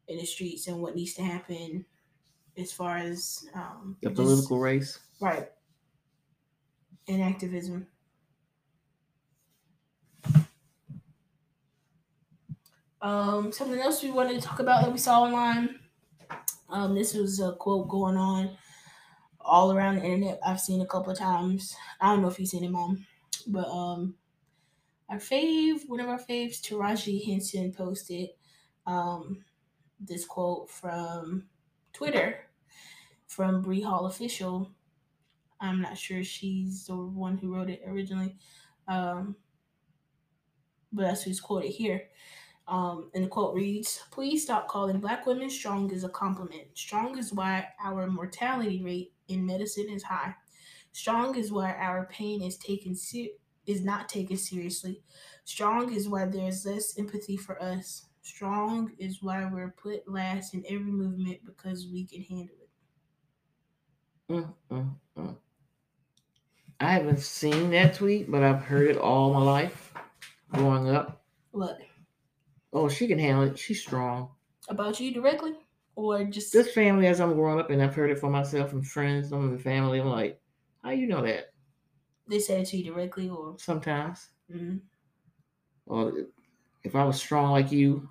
in 0.08 0.18
the 0.18 0.26
streets 0.26 0.68
and 0.68 0.82
what 0.82 0.96
needs 0.96 1.14
to 1.14 1.22
happen 1.24 1.86
as 2.58 2.72
far 2.72 2.98
as 2.98 3.46
um, 3.54 3.98
The 4.02 4.10
just- 4.10 4.16
political 4.22 4.60
race. 4.60 5.00
right 5.22 5.50
and 7.08 7.22
activism. 7.24 7.88
Um, 13.02 13.52
something 13.52 13.80
else 13.80 14.04
we 14.04 14.12
wanted 14.12 14.42
to 14.42 14.46
talk 14.48 14.60
about 14.60 14.84
that 14.84 14.92
we 14.92 14.98
saw 14.98 15.22
online. 15.24 15.80
Um, 16.70 16.96
this 16.96 17.14
was 17.14 17.40
a 17.40 17.54
quote 17.54 17.88
going 17.88 18.18
on 18.18 18.58
all 19.40 19.72
around 19.72 19.96
the 19.96 20.04
internet. 20.04 20.40
I've 20.46 20.60
seen 20.60 20.82
a 20.82 20.86
couple 20.86 21.12
of 21.12 21.18
times. 21.18 21.76
I 22.02 22.12
don't 22.12 22.22
know 22.22 22.28
if 22.28 22.40
you've 22.40 22.50
seen 22.50 22.64
it, 22.66 22.72
mom, 22.72 23.06
but 23.48 23.68
um, 23.70 24.16
our 25.10 25.18
fave, 25.18 25.82
one 25.88 26.00
of 26.00 26.08
our 26.08 26.20
faves, 26.20 26.62
Taraji 26.62 27.26
Henson 27.26 27.72
posted 27.72 28.30
um 28.86 29.44
this 30.00 30.26
quote 30.26 30.70
from 30.70 31.44
Twitter 31.94 32.50
from 33.28 33.62
Bree 33.62 33.82
Hall 33.82 34.08
official. 34.08 34.72
I'm 35.62 35.82
not 35.82 35.98
sure 35.98 36.24
she's 36.24 36.86
the 36.86 36.96
one 36.96 37.38
who 37.38 37.54
wrote 37.54 37.70
it 37.70 37.82
originally, 37.86 38.38
um, 38.88 39.36
but 40.92 41.04
that's 41.04 41.24
who's 41.24 41.40
quoted 41.40 41.70
here. 41.70 42.04
Um, 42.68 43.10
and 43.16 43.24
the 43.24 43.28
quote 43.28 43.56
reads 43.56 44.04
Please 44.12 44.44
stop 44.44 44.68
calling 44.68 45.00
black 45.00 45.26
women 45.26 45.50
strong 45.50 45.92
as 45.92 46.04
a 46.04 46.10
compliment. 46.10 46.68
Strong 46.76 47.18
is 47.18 47.34
why 47.34 47.68
our 47.84 48.08
mortality 48.08 48.82
rate 48.84 49.14
in 49.28 49.46
medicine 49.46 49.90
is 49.90 50.04
high. 50.04 50.34
Strong 50.92 51.36
is 51.36 51.52
why 51.52 51.74
our 51.74 52.06
pain 52.08 52.42
is 52.42 52.58
taken 52.58 52.96
ser- 52.96 53.36
is 53.70 53.84
not 53.84 54.10
taken 54.10 54.38
seriously. 54.38 55.04
Strong 55.46 55.94
is 55.94 56.10
why 56.10 56.26
there's 56.26 56.66
less 56.66 56.98
empathy 56.98 57.38
for 57.38 57.62
us. 57.62 58.08
Strong 58.22 58.94
is 58.98 59.22
why 59.22 59.46
we're 59.46 59.72
put 59.72 60.08
last 60.08 60.54
in 60.54 60.64
every 60.68 60.92
movement 60.92 61.46
because 61.46 61.88
we 61.88 62.06
can 62.06 62.24
handle 62.24 62.56
it. 62.62 62.70
Mm, 64.30 64.54
mm, 64.72 64.96
mm. 65.18 65.38
I 66.80 66.94
haven't 66.94 67.20
seen 67.20 67.72
that 67.72 67.96
tweet, 67.96 68.32
but 68.32 68.44
I've 68.44 68.64
heard 68.64 68.90
it 68.90 68.98
all 68.98 69.34
my 69.34 69.42
life 69.42 69.94
growing 70.52 70.90
up. 70.90 71.24
What 71.52 71.78
Oh, 72.72 72.88
she 72.88 73.08
can 73.08 73.20
handle 73.20 73.44
it. 73.46 73.58
She's 73.58 73.82
strong. 73.82 74.30
about 74.70 75.00
you 75.00 75.14
directly, 75.14 75.54
or 75.96 76.24
just 76.26 76.54
This 76.54 76.72
family, 76.74 77.08
as 77.08 77.20
I'm 77.20 77.34
growing 77.34 77.60
up, 77.60 77.70
and 77.72 77.82
I've 77.82 77.96
heard 77.96 78.12
it 78.12 78.20
for 78.20 78.30
myself 78.30 78.74
and 78.74 78.86
friends, 78.86 79.30
some 79.30 79.46
of 79.46 79.52
the 79.52 79.58
family, 79.64 80.00
I'm 80.00 80.08
like, 80.08 80.40
how 80.84 80.92
you 80.92 81.08
know 81.08 81.22
that? 81.24 81.54
They 82.30 82.40
say 82.40 82.62
it 82.62 82.68
to 82.68 82.78
you 82.78 82.86
directly, 82.86 83.30
or 83.30 83.58
Sometimes. 83.58 84.30
mm 84.50 84.82
Or 85.86 86.28
if 86.84 86.96
I 86.96 87.04
was 87.06 87.20
strong 87.22 87.52
like 87.52 87.72
you, 87.72 88.10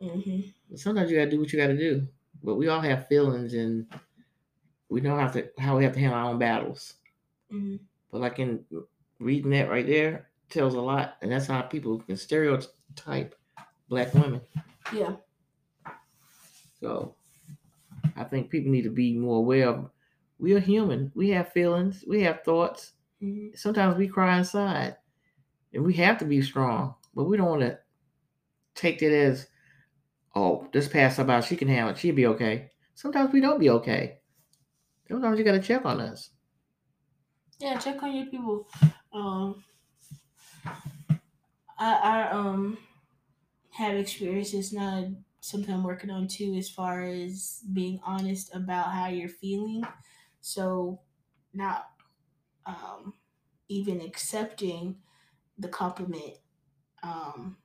hmm 0.00 0.52
sometimes 0.74 1.10
you 1.10 1.16
gotta 1.18 1.30
do 1.30 1.40
what 1.40 1.52
you 1.52 1.58
gotta 1.58 1.76
do. 1.76 2.08
But 2.42 2.56
we 2.56 2.68
all 2.68 2.80
have 2.80 3.06
feelings 3.08 3.54
and 3.54 3.86
we 4.90 5.00
know 5.00 5.16
how 5.16 5.28
to 5.28 5.50
how 5.58 5.78
we 5.78 5.84
have 5.84 5.94
to 5.94 6.00
handle 6.00 6.18
our 6.18 6.30
own 6.32 6.38
battles. 6.38 6.96
hmm 7.50 7.90
But 8.10 8.20
like 8.20 8.38
in 8.38 8.66
reading 9.18 9.50
that 9.50 9.68
right 9.70 9.86
there 9.86 10.30
tells 10.48 10.74
a 10.74 10.80
lot, 10.80 11.16
and 11.22 11.30
that's 11.32 11.46
how 11.46 11.62
people 11.62 11.98
can 12.00 12.16
stereotype 12.16 13.34
black 13.88 14.14
women. 14.14 14.42
yeah, 14.92 15.16
So 16.80 17.16
I 18.16 18.24
think 18.24 18.50
people 18.50 18.70
need 18.70 18.82
to 18.84 18.90
be 18.90 19.16
more 19.18 19.38
aware 19.38 19.68
of 19.68 19.90
we 20.38 20.54
are 20.54 20.60
human. 20.60 21.12
We 21.14 21.30
have 21.30 21.52
feelings, 21.52 22.04
we 22.06 22.22
have 22.22 22.42
thoughts. 22.44 22.92
Hmm 23.20 23.50
Sometimes 23.54 23.96
we 23.96 24.08
cry 24.08 24.38
inside. 24.38 24.96
And 25.74 25.84
we 25.84 25.94
have 25.94 26.18
to 26.18 26.24
be 26.26 26.42
strong. 26.42 26.96
But 27.14 27.24
we 27.24 27.36
don't 27.36 27.48
want 27.50 27.62
to 27.62 27.80
take 28.74 29.00
that 29.00 29.12
as, 29.12 29.48
oh, 30.34 30.68
this 30.72 30.88
pass 30.88 31.16
her 31.18 31.24
by, 31.24 31.40
she 31.40 31.56
can 31.56 31.68
handle 31.68 31.92
it, 31.92 31.98
she'll 31.98 32.14
be 32.14 32.26
okay. 32.26 32.70
Sometimes 32.94 33.32
we 33.32 33.40
don't 33.40 33.60
be 33.60 33.70
okay. 33.70 34.20
Sometimes 35.08 35.38
you 35.38 35.44
gotta 35.44 35.60
check 35.62 35.84
on 35.86 36.00
us. 36.00 36.30
yeah. 37.58 37.78
Check 37.78 38.02
on 38.02 38.14
your 38.14 38.26
people. 38.26 38.68
Um, 39.12 39.64
I, 41.78 41.94
I 41.94 42.30
um 42.30 42.78
have 43.72 43.96
experiences 43.96 44.72
now. 44.72 45.14
Something 45.40 45.74
I'm 45.74 45.84
working 45.84 46.10
on 46.10 46.28
too, 46.28 46.54
as 46.56 46.70
far 46.70 47.02
as 47.02 47.64
being 47.72 48.00
honest 48.04 48.54
about 48.54 48.92
how 48.92 49.08
you're 49.08 49.28
feeling. 49.28 49.84
So, 50.40 51.02
not 51.54 51.92
um 52.70 53.14
even 53.68 54.00
accepting 54.00 54.96
the 55.58 55.68
compliment, 55.68 56.34
um, 57.02 57.56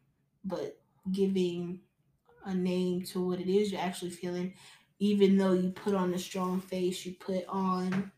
but 0.46 0.80
giving 1.12 1.82
a 2.46 2.54
name 2.56 3.04
to 3.04 3.26
what 3.26 3.40
it 3.40 3.50
is 3.50 3.72
you're 3.72 3.82
actually 3.82 4.12
feeling, 4.12 4.54
even 5.00 5.38
though 5.38 5.54
you 5.54 5.72
put 5.72 5.96
on 5.96 6.14
a 6.14 6.20
strong 6.20 6.62
face, 6.62 7.06
you 7.06 7.14
put 7.16 7.46
on, 7.48 8.12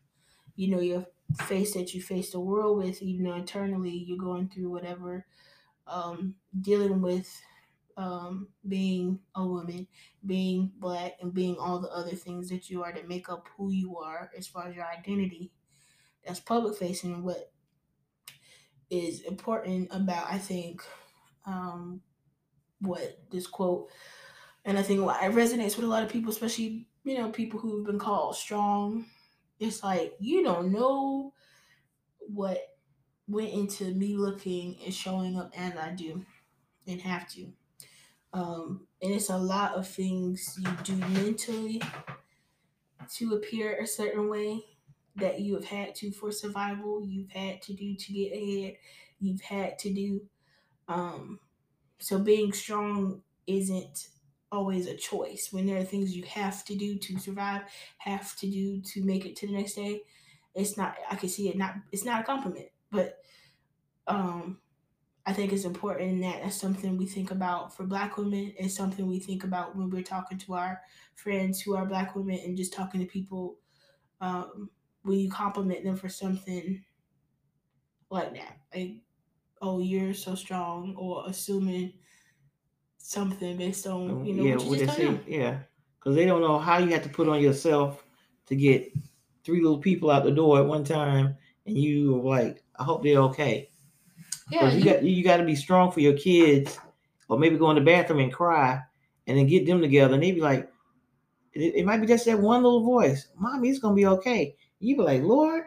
you 0.56 0.68
know, 0.68 0.80
your 0.80 1.06
face 1.46 1.74
that 1.74 1.94
you 1.94 2.02
face 2.02 2.32
the 2.32 2.40
world 2.40 2.78
with, 2.78 3.02
even 3.02 3.24
though 3.26 3.34
internally 3.36 3.90
you're 3.90 4.18
going 4.18 4.48
through 4.48 4.70
whatever, 4.70 5.26
um, 5.86 6.36
dealing 6.60 7.02
with 7.02 7.30
um, 7.96 8.48
being 8.68 9.20
a 9.36 9.46
woman, 9.46 9.88
being 10.26 10.72
black, 10.78 11.14
and 11.20 11.34
being 11.34 11.56
all 11.58 11.80
the 11.80 11.88
other 11.90 12.16
things 12.16 12.48
that 12.50 12.70
you 12.70 12.82
are 12.84 12.92
that 12.92 13.08
make 13.08 13.28
up 13.28 13.48
who 13.56 13.70
you 13.72 13.98
are 13.98 14.30
as 14.38 14.46
far 14.48 14.68
as 14.68 14.76
your 14.76 14.86
identity. 14.86 15.52
That's 16.28 16.40
public 16.40 16.76
facing. 16.76 17.24
What 17.24 17.50
is 18.90 19.22
important 19.22 19.88
about 19.90 20.30
I 20.30 20.36
think 20.36 20.82
um, 21.46 22.02
what 22.80 23.18
this 23.30 23.46
quote, 23.46 23.88
and 24.66 24.78
I 24.78 24.82
think 24.82 25.00
it 25.00 25.32
resonates 25.32 25.76
with 25.76 25.86
a 25.86 25.88
lot 25.88 26.02
of 26.02 26.10
people, 26.10 26.30
especially 26.30 26.86
you 27.02 27.16
know 27.16 27.30
people 27.30 27.58
who've 27.58 27.86
been 27.86 27.98
called 27.98 28.36
strong. 28.36 29.06
It's 29.58 29.82
like 29.82 30.12
you 30.20 30.44
don't 30.44 30.70
know 30.70 31.32
what 32.20 32.58
went 33.26 33.54
into 33.54 33.94
me 33.94 34.14
looking 34.14 34.76
and 34.84 34.92
showing 34.92 35.38
up 35.38 35.50
as 35.56 35.76
I 35.76 35.92
do 35.92 36.26
and 36.86 37.00
have 37.00 37.26
to. 37.30 37.50
Um, 38.34 38.86
and 39.00 39.14
it's 39.14 39.30
a 39.30 39.38
lot 39.38 39.76
of 39.76 39.88
things 39.88 40.58
you 40.58 40.70
do 40.84 40.96
mentally 40.96 41.80
to 43.14 43.32
appear 43.32 43.80
a 43.80 43.86
certain 43.86 44.28
way 44.28 44.62
that 45.18 45.40
you 45.40 45.54
have 45.54 45.64
had 45.64 45.94
to 45.96 46.10
for 46.10 46.30
survival, 46.32 47.04
you've 47.04 47.30
had 47.30 47.62
to 47.62 47.74
do 47.74 47.94
to 47.94 48.12
get 48.12 48.32
ahead, 48.32 48.76
you've 49.20 49.40
had 49.40 49.78
to 49.80 49.92
do. 49.92 50.20
Um, 50.88 51.40
so 51.98 52.18
being 52.18 52.52
strong 52.52 53.22
isn't 53.46 54.08
always 54.50 54.86
a 54.86 54.96
choice. 54.96 55.48
When 55.50 55.66
there 55.66 55.78
are 55.78 55.84
things 55.84 56.16
you 56.16 56.24
have 56.24 56.64
to 56.66 56.74
do 56.74 56.96
to 56.98 57.18
survive, 57.18 57.62
have 57.98 58.36
to 58.38 58.50
do 58.50 58.80
to 58.80 59.04
make 59.04 59.26
it 59.26 59.36
to 59.36 59.46
the 59.46 59.52
next 59.52 59.74
day, 59.74 60.02
it's 60.54 60.76
not. 60.76 60.96
I 61.10 61.16
can 61.16 61.28
see 61.28 61.48
it 61.48 61.56
not. 61.56 61.74
It's 61.92 62.04
not 62.04 62.22
a 62.22 62.24
compliment, 62.24 62.68
but 62.90 63.18
um, 64.06 64.58
I 65.26 65.32
think 65.32 65.52
it's 65.52 65.64
important 65.64 66.22
that 66.22 66.42
that's 66.42 66.60
something 66.60 66.96
we 66.96 67.06
think 67.06 67.30
about 67.30 67.76
for 67.76 67.84
Black 67.84 68.16
women. 68.16 68.54
It's 68.58 68.74
something 68.74 69.06
we 69.06 69.20
think 69.20 69.44
about 69.44 69.76
when 69.76 69.90
we're 69.90 70.02
talking 70.02 70.38
to 70.38 70.54
our 70.54 70.80
friends 71.14 71.60
who 71.60 71.76
are 71.76 71.84
Black 71.84 72.16
women 72.16 72.40
and 72.44 72.56
just 72.56 72.72
talking 72.72 73.00
to 73.00 73.06
people. 73.06 73.56
Um, 74.20 74.70
when 75.08 75.18
you 75.18 75.30
compliment 75.30 75.84
them 75.84 75.96
for 75.96 76.08
something 76.10 76.84
like 78.10 78.34
that, 78.34 78.58
like 78.74 79.02
oh 79.62 79.80
you're 79.80 80.14
so 80.14 80.34
strong, 80.34 80.94
or 80.96 81.24
assuming 81.28 81.94
something 82.98 83.56
based 83.56 83.86
on 83.86 84.10
oh, 84.10 84.22
you 84.22 84.34
know 84.34 84.44
yeah, 84.44 84.56
what 84.56 84.78
you 84.78 84.78
just 84.78 84.96
say, 84.96 85.06
told 85.06 85.18
them. 85.18 85.24
yeah, 85.26 85.58
because 85.98 86.14
they 86.16 86.24
don't 86.26 86.40
know 86.42 86.58
how 86.58 86.78
you 86.78 86.90
have 86.92 87.02
to 87.02 87.08
put 87.08 87.28
on 87.28 87.40
yourself 87.42 88.04
to 88.46 88.56
get 88.56 88.92
three 89.44 89.60
little 89.62 89.78
people 89.78 90.10
out 90.10 90.24
the 90.24 90.30
door 90.30 90.58
at 90.60 90.66
one 90.66 90.84
time, 90.84 91.36
and 91.66 91.76
you 91.76 92.16
are 92.16 92.22
like, 92.22 92.62
I 92.78 92.84
hope 92.84 93.02
they're 93.02 93.20
okay. 93.22 93.70
Yeah, 94.50 94.72
you, 94.72 94.78
you- 94.78 94.84
got 94.84 95.02
you 95.02 95.24
got 95.24 95.38
to 95.38 95.44
be 95.44 95.56
strong 95.56 95.90
for 95.92 96.00
your 96.00 96.16
kids, 96.16 96.78
or 97.28 97.38
maybe 97.38 97.58
go 97.58 97.70
in 97.70 97.76
the 97.76 97.82
bathroom 97.82 98.20
and 98.20 98.32
cry, 98.32 98.82
and 99.26 99.38
then 99.38 99.46
get 99.46 99.66
them 99.66 99.80
together, 99.80 100.14
and 100.14 100.22
they 100.22 100.32
be 100.32 100.40
like, 100.40 100.70
it, 101.54 101.74
it 101.76 101.86
might 101.86 102.00
be 102.00 102.06
just 102.06 102.26
that 102.26 102.40
one 102.40 102.62
little 102.62 102.84
voice, 102.84 103.28
"Mommy, 103.38 103.68
it's 103.70 103.78
gonna 103.80 103.94
be 103.94 104.06
okay." 104.06 104.56
You 104.80 104.96
be 104.96 105.02
like, 105.02 105.22
Lord, 105.22 105.64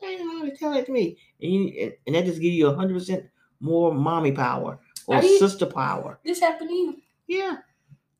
how 0.00 0.08
you 0.08 0.18
know 0.24 0.38
how 0.38 0.44
to 0.44 0.56
tell 0.56 0.72
that 0.72 0.86
to 0.86 0.92
me? 0.92 1.18
And 1.40 1.52
you, 1.52 1.92
and 2.06 2.14
that 2.14 2.24
just 2.24 2.40
give 2.40 2.52
you 2.52 2.68
a 2.68 2.74
hundred 2.74 2.94
percent 2.94 3.24
more 3.60 3.94
mommy 3.94 4.32
power 4.32 4.78
or 5.06 5.22
you- 5.22 5.38
sister 5.38 5.66
power. 5.66 6.18
this 6.24 6.40
happened 6.40 6.70
to 6.70 6.74
you. 6.74 6.96
Yeah, 7.26 7.56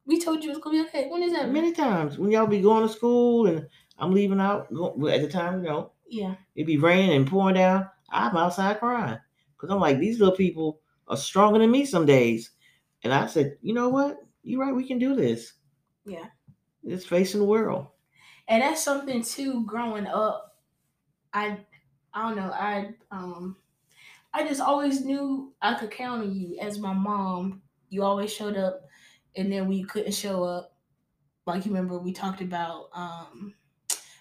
We 0.06 0.18
told 0.20 0.42
you 0.42 0.50
it 0.50 0.54
was 0.54 0.62
gonna 0.62 0.82
be 0.82 0.88
okay. 0.88 1.08
When 1.08 1.22
is 1.22 1.32
that? 1.32 1.50
many 1.50 1.72
times 1.72 2.18
when 2.18 2.30
y'all 2.30 2.46
be 2.46 2.60
going 2.62 2.86
to 2.86 2.92
school 2.92 3.46
and 3.46 3.66
I'm 3.98 4.12
leaving 4.12 4.40
out 4.40 4.62
at 4.72 5.20
the 5.22 5.28
time, 5.28 5.62
you 5.62 5.68
know, 5.68 5.92
Yeah, 6.08 6.34
It'd 6.54 6.66
be 6.66 6.78
raining 6.78 7.14
and 7.16 7.26
pouring 7.26 7.54
down. 7.56 7.88
I'm 8.10 8.36
outside 8.36 8.78
crying 8.78 9.18
because 9.56 9.70
I'm 9.70 9.80
like, 9.80 9.98
these 9.98 10.18
little 10.20 10.36
people 10.36 10.80
are 11.08 11.16
stronger 11.16 11.58
than 11.58 11.70
me 11.70 11.84
some 11.84 12.06
days. 12.06 12.50
And 13.02 13.12
I 13.12 13.26
said, 13.26 13.56
you 13.60 13.74
know 13.74 13.88
what? 13.90 14.18
You're 14.42 14.60
right. 14.60 14.74
We 14.74 14.86
can 14.86 14.98
do 14.98 15.14
this. 15.14 15.52
Yeah. 16.06 16.26
It's 16.82 17.04
facing 17.04 17.40
the 17.40 17.46
world. 17.46 17.88
And 18.48 18.62
that's 18.62 18.82
something 18.82 19.22
too. 19.22 19.64
Growing 19.66 20.06
up, 20.06 20.58
I, 21.32 21.66
I 22.14 22.22
don't 22.28 22.36
know. 22.36 22.52
I 22.52 22.94
um, 23.10 23.58
I 24.32 24.46
just 24.46 24.60
always 24.60 25.04
knew 25.04 25.54
I 25.62 25.74
could 25.74 25.90
count 25.90 26.22
on 26.22 26.34
you 26.34 26.58
as 26.60 26.78
my 26.78 26.92
mom. 26.92 27.62
You 27.90 28.04
always 28.04 28.32
showed 28.32 28.56
up, 28.56 28.88
and 29.36 29.52
then 29.52 29.68
when 29.68 29.78
you 29.78 29.86
couldn't 29.86 30.12
show 30.14 30.44
up, 30.44 30.76
like 31.46 31.66
you 31.66 31.72
remember 31.72 31.98
we 31.98 32.12
talked 32.12 32.42
about 32.42 32.90
um, 32.94 33.54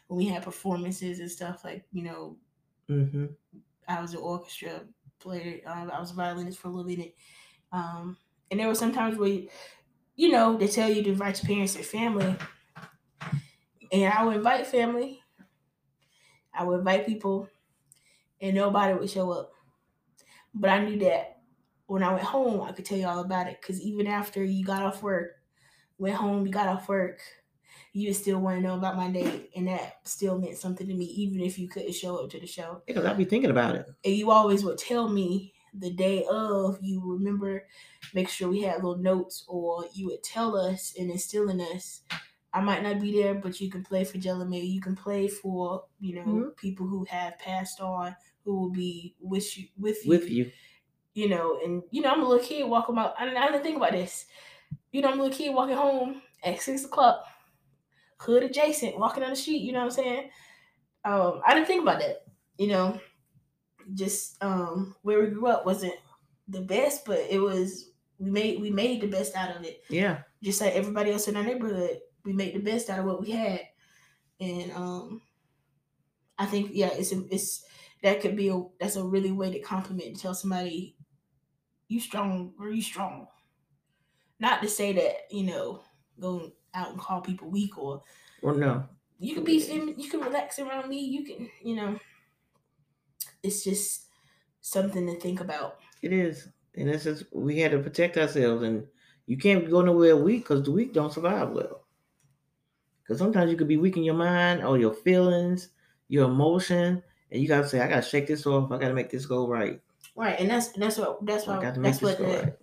when 0.07 0.17
we 0.17 0.27
had 0.27 0.43
performances 0.43 1.19
and 1.19 1.31
stuff. 1.31 1.63
Like 1.63 1.85
you 1.91 2.03
know, 2.03 2.37
Mm-hmm. 2.89 3.25
I 3.87 4.01
was 4.01 4.13
an 4.13 4.19
orchestra 4.19 4.87
player. 5.19 5.61
Um, 5.65 5.91
I 5.91 5.99
was 5.99 6.11
a 6.11 6.15
violinist 6.15 6.59
for 6.59 6.67
a 6.69 6.71
little 6.71 6.95
bit. 6.95 7.15
Um, 7.71 8.17
and 8.51 8.59
there 8.59 8.67
were 8.67 8.75
sometimes 8.75 9.17
where, 9.17 9.43
you 10.15 10.31
know, 10.31 10.57
they 10.57 10.67
tell 10.67 10.89
you 10.91 11.03
to 11.03 11.11
invite 11.11 11.41
your 11.43 11.47
parents 11.47 11.75
and 11.75 11.85
family. 11.85 12.37
And 13.93 14.11
I 14.13 14.25
would 14.25 14.35
invite 14.37 14.67
family. 14.67 15.21
I 16.53 16.63
would 16.63 16.79
invite 16.79 17.05
people, 17.05 17.49
and 18.41 18.55
nobody 18.55 18.93
would 18.93 19.09
show 19.09 19.31
up. 19.31 19.53
But 20.53 20.69
I 20.69 20.83
knew 20.85 20.99
that 20.99 21.41
when 21.87 22.03
I 22.03 22.11
went 22.13 22.23
home, 22.25 22.61
I 22.61 22.71
could 22.71 22.85
tell 22.85 22.97
you 22.97 23.07
all 23.07 23.19
about 23.19 23.47
it. 23.47 23.59
Because 23.61 23.81
even 23.81 24.07
after 24.07 24.43
you 24.43 24.63
got 24.65 24.83
off 24.83 25.01
work, 25.03 25.31
went 25.97 26.15
home, 26.15 26.45
you 26.45 26.51
got 26.53 26.67
off 26.67 26.87
work, 26.89 27.21
you 27.93 28.09
would 28.09 28.15
still 28.15 28.39
want 28.39 28.57
to 28.57 28.61
know 28.61 28.75
about 28.77 28.97
my 28.97 29.09
day. 29.11 29.49
And 29.55 29.67
that 29.67 30.07
still 30.07 30.39
meant 30.39 30.57
something 30.57 30.87
to 30.87 30.93
me, 30.93 31.05
even 31.05 31.41
if 31.41 31.57
you 31.59 31.67
couldn't 31.67 31.93
show 31.95 32.17
up 32.17 32.29
to 32.31 32.39
the 32.39 32.47
show 32.47 32.83
Because 32.85 33.05
I'll 33.05 33.15
be 33.15 33.25
thinking 33.25 33.51
about 33.51 33.75
it. 33.75 33.87
and 34.05 34.15
you 34.15 34.31
always 34.31 34.63
would 34.63 34.77
tell 34.77 35.09
me 35.09 35.53
the 35.73 35.91
day 35.91 36.23
of 36.29 36.77
you 36.83 37.01
remember 37.03 37.65
make 38.13 38.29
sure 38.29 38.47
we 38.49 38.61
had 38.61 38.75
little 38.83 38.97
notes 38.97 39.43
or 39.47 39.85
you 39.93 40.05
would 40.05 40.21
tell 40.21 40.55
us 40.55 40.93
and 40.99 41.09
instill 41.09 41.49
in 41.49 41.59
us 41.59 42.01
i 42.53 42.61
might 42.61 42.83
not 42.83 42.99
be 42.99 43.11
there 43.21 43.33
but 43.35 43.59
you 43.59 43.69
can 43.69 43.83
play 43.83 44.03
for 44.03 44.17
Jellamay. 44.17 44.67
you 44.69 44.81
can 44.81 44.95
play 44.95 45.27
for 45.27 45.85
you 45.99 46.15
know 46.15 46.25
Mhm. 46.25 46.55
people 46.57 46.87
who 46.87 47.03
have 47.05 47.37
passed 47.39 47.81
on 47.81 48.15
who 48.43 48.59
will 48.59 48.69
be 48.69 49.15
with 49.19 49.57
you 49.57 49.67
with 49.77 50.03
you 50.05 50.09
With 50.09 50.29
you. 50.29 50.51
you 51.13 51.29
know 51.29 51.59
and 51.63 51.83
you 51.91 52.01
know 52.01 52.11
i'm 52.11 52.21
a 52.23 52.27
little 52.27 52.45
kid 52.45 52.67
walking 52.67 52.97
out 52.97 53.13
i, 53.19 53.25
I 53.27 53.47
didn't 53.51 53.63
think 53.63 53.77
about 53.77 53.91
this 53.93 54.25
you 54.91 55.01
know 55.01 55.09
i'm 55.11 55.19
a 55.19 55.23
little 55.23 55.37
kid 55.37 55.53
walking 55.53 55.75
home 55.77 56.21
at 56.43 56.61
six 56.61 56.85
o'clock 56.85 57.25
hood 58.19 58.43
adjacent 58.43 58.97
walking 58.99 59.21
down 59.21 59.31
the 59.31 59.35
street 59.35 59.61
you 59.61 59.71
know 59.71 59.79
what 59.79 59.85
i'm 59.85 59.91
saying 59.91 60.29
um 61.05 61.41
i 61.45 61.53
didn't 61.53 61.67
think 61.67 61.81
about 61.83 61.99
that 61.99 62.25
you 62.57 62.67
know 62.67 62.99
just 63.93 64.41
um 64.43 64.95
where 65.01 65.19
we 65.21 65.27
grew 65.27 65.47
up 65.47 65.65
wasn't 65.65 65.93
the 66.47 66.61
best, 66.61 67.05
but 67.05 67.19
it 67.29 67.39
was 67.39 67.89
we 68.19 68.29
made 68.29 68.61
we 68.61 68.69
made 68.69 69.01
the 69.01 69.07
best 69.07 69.35
out 69.35 69.55
of 69.55 69.63
it. 69.63 69.81
Yeah. 69.89 70.19
Just 70.41 70.59
like 70.61 70.73
everybody 70.73 71.11
else 71.11 71.27
in 71.27 71.35
our 71.37 71.43
neighborhood, 71.43 71.99
we 72.25 72.33
made 72.33 72.55
the 72.55 72.59
best 72.59 72.89
out 72.89 72.99
of 72.99 73.05
what 73.05 73.21
we 73.21 73.31
had. 73.31 73.67
And 74.39 74.71
um 74.73 75.23
I 76.37 76.45
think 76.45 76.71
yeah, 76.73 76.89
it's 76.93 77.11
it's 77.11 77.65
that 78.01 78.21
could 78.21 78.35
be 78.35 78.49
a 78.49 78.63
that's 78.79 78.95
a 78.95 79.03
really 79.05 79.31
weighted 79.31 79.63
compliment 79.63 80.15
to 80.15 80.21
tell 80.21 80.33
somebody 80.35 80.97
you 81.87 81.99
strong 82.01 82.55
or 82.59 82.69
you 82.71 82.81
strong. 82.83 83.27
Not 84.39 84.61
to 84.61 84.69
say 84.69 84.93
that, 84.93 85.31
you 85.31 85.43
know, 85.43 85.83
go 86.19 86.53
out 86.73 86.89
and 86.91 86.99
call 86.99 87.21
people 87.21 87.49
weak 87.49 87.77
or 87.77 88.03
Or 88.43 88.53
no. 88.53 88.89
you 89.19 89.33
can 89.35 89.43
be 89.43 89.55
you 89.97 90.09
can 90.09 90.19
relax 90.19 90.59
around 90.59 90.89
me, 90.89 90.99
you 90.99 91.23
can, 91.23 91.49
you 91.61 91.75
know, 91.75 91.99
it's 93.41 93.63
just 93.63 94.09
something 94.61 95.05
to 95.07 95.19
think 95.19 95.39
about. 95.39 95.79
It 96.03 96.13
is. 96.13 96.49
And 96.75 96.87
this 96.89 97.05
is 97.07 97.25
we 97.31 97.59
had 97.59 97.71
to 97.71 97.79
protect 97.79 98.17
ourselves 98.17 98.63
and 98.63 98.87
you 99.25 99.37
can't 99.37 99.69
go 99.69 99.81
nowhere 99.81 100.15
weak 100.17 100.43
because 100.43 100.63
the 100.63 100.71
weak 100.71 100.93
don't 100.93 101.11
survive 101.13 101.49
well. 101.51 101.82
Because 103.03 103.19
sometimes 103.19 103.51
you 103.51 103.57
could 103.57 103.67
be 103.67 103.77
weak 103.77 103.97
in 103.97 104.03
your 104.03 104.15
mind 104.15 104.63
or 104.63 104.77
your 104.77 104.93
feelings, 104.93 105.69
your 106.07 106.25
emotion, 106.29 107.03
and 107.31 107.41
you 107.41 107.47
gotta 107.47 107.67
say, 107.67 107.81
I 107.81 107.87
gotta 107.87 108.01
shake 108.01 108.27
this 108.27 108.45
off, 108.45 108.71
I 108.71 108.77
gotta 108.77 108.93
make 108.93 109.09
this 109.09 109.25
go 109.25 109.47
right. 109.47 109.81
Right, 110.15 110.39
and 110.39 110.49
that's 110.49 110.69
that's 110.73 110.97
what 110.97 111.25
that's 111.25 111.47
I 111.47 111.53
what 111.55 111.61
got 111.61 111.73
to 111.75 111.79
make 111.79 111.93
that's 111.99 112.01
what 112.03 112.19
right. 112.19 112.53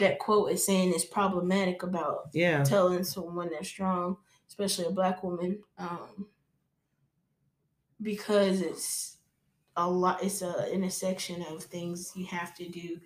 that 0.00 0.18
quote 0.18 0.50
is 0.52 0.64
saying 0.64 0.92
is 0.94 1.04
problematic 1.04 1.82
about 1.82 2.30
Yeah. 2.32 2.64
telling 2.64 3.04
someone 3.04 3.50
they're 3.50 3.62
strong, 3.64 4.16
especially 4.48 4.86
a 4.86 4.90
black 4.90 5.22
woman, 5.22 5.62
um, 5.78 6.26
because 8.02 8.60
it's 8.62 9.18
a 9.76 9.88
lot. 9.88 10.22
It's 10.22 10.42
a 10.42 10.72
intersection 10.72 11.42
of 11.42 11.62
things 11.62 12.12
you 12.16 12.26
have 12.26 12.54
to 12.56 12.68
do. 12.68 12.98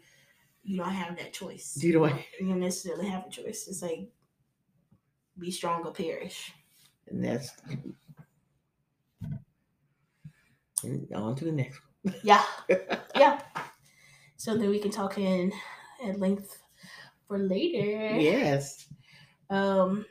You 0.62 0.79
don't 0.79 0.90
have 0.90 1.16
that 1.18 1.33
choice. 1.33 1.77
You 1.83 1.92
don't- 1.92 2.14
You 2.40 2.48
don't 2.48 2.61
necessarily 2.61 3.07
have 3.09 3.27
a 3.27 3.31
choice. 3.31 3.66
It's 3.68 3.83
like 3.83 4.09
be 5.38 5.51
strong 5.51 5.85
or 5.85 5.92
perish. 5.92 6.53
And 7.09 7.25
that's 7.25 7.53
and 10.83 11.12
on 11.14 11.35
to 11.37 11.44
the 11.44 11.53
next 11.53 11.81
one. 12.03 12.14
Yeah, 12.23 12.42
yeah. 13.16 13.40
So 14.37 14.57
then 14.57 14.70
we 14.70 14.79
can 14.79 14.90
talk 14.90 15.18
in 15.18 15.53
at 16.05 16.18
length 16.18 16.59
for 17.27 17.38
later. 17.38 18.16
yes. 18.16 18.87
Um, 19.51 20.05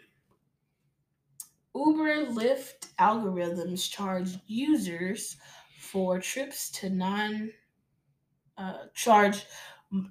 Uber 1.76 2.26
Lyft 2.32 2.90
algorithms 3.00 3.90
charge 3.90 4.38
users 4.48 5.38
for 5.80 6.20
trips 6.20 6.70
to 6.72 6.90
non 6.90 7.52
uh, 8.58 8.86
charge 8.94 9.46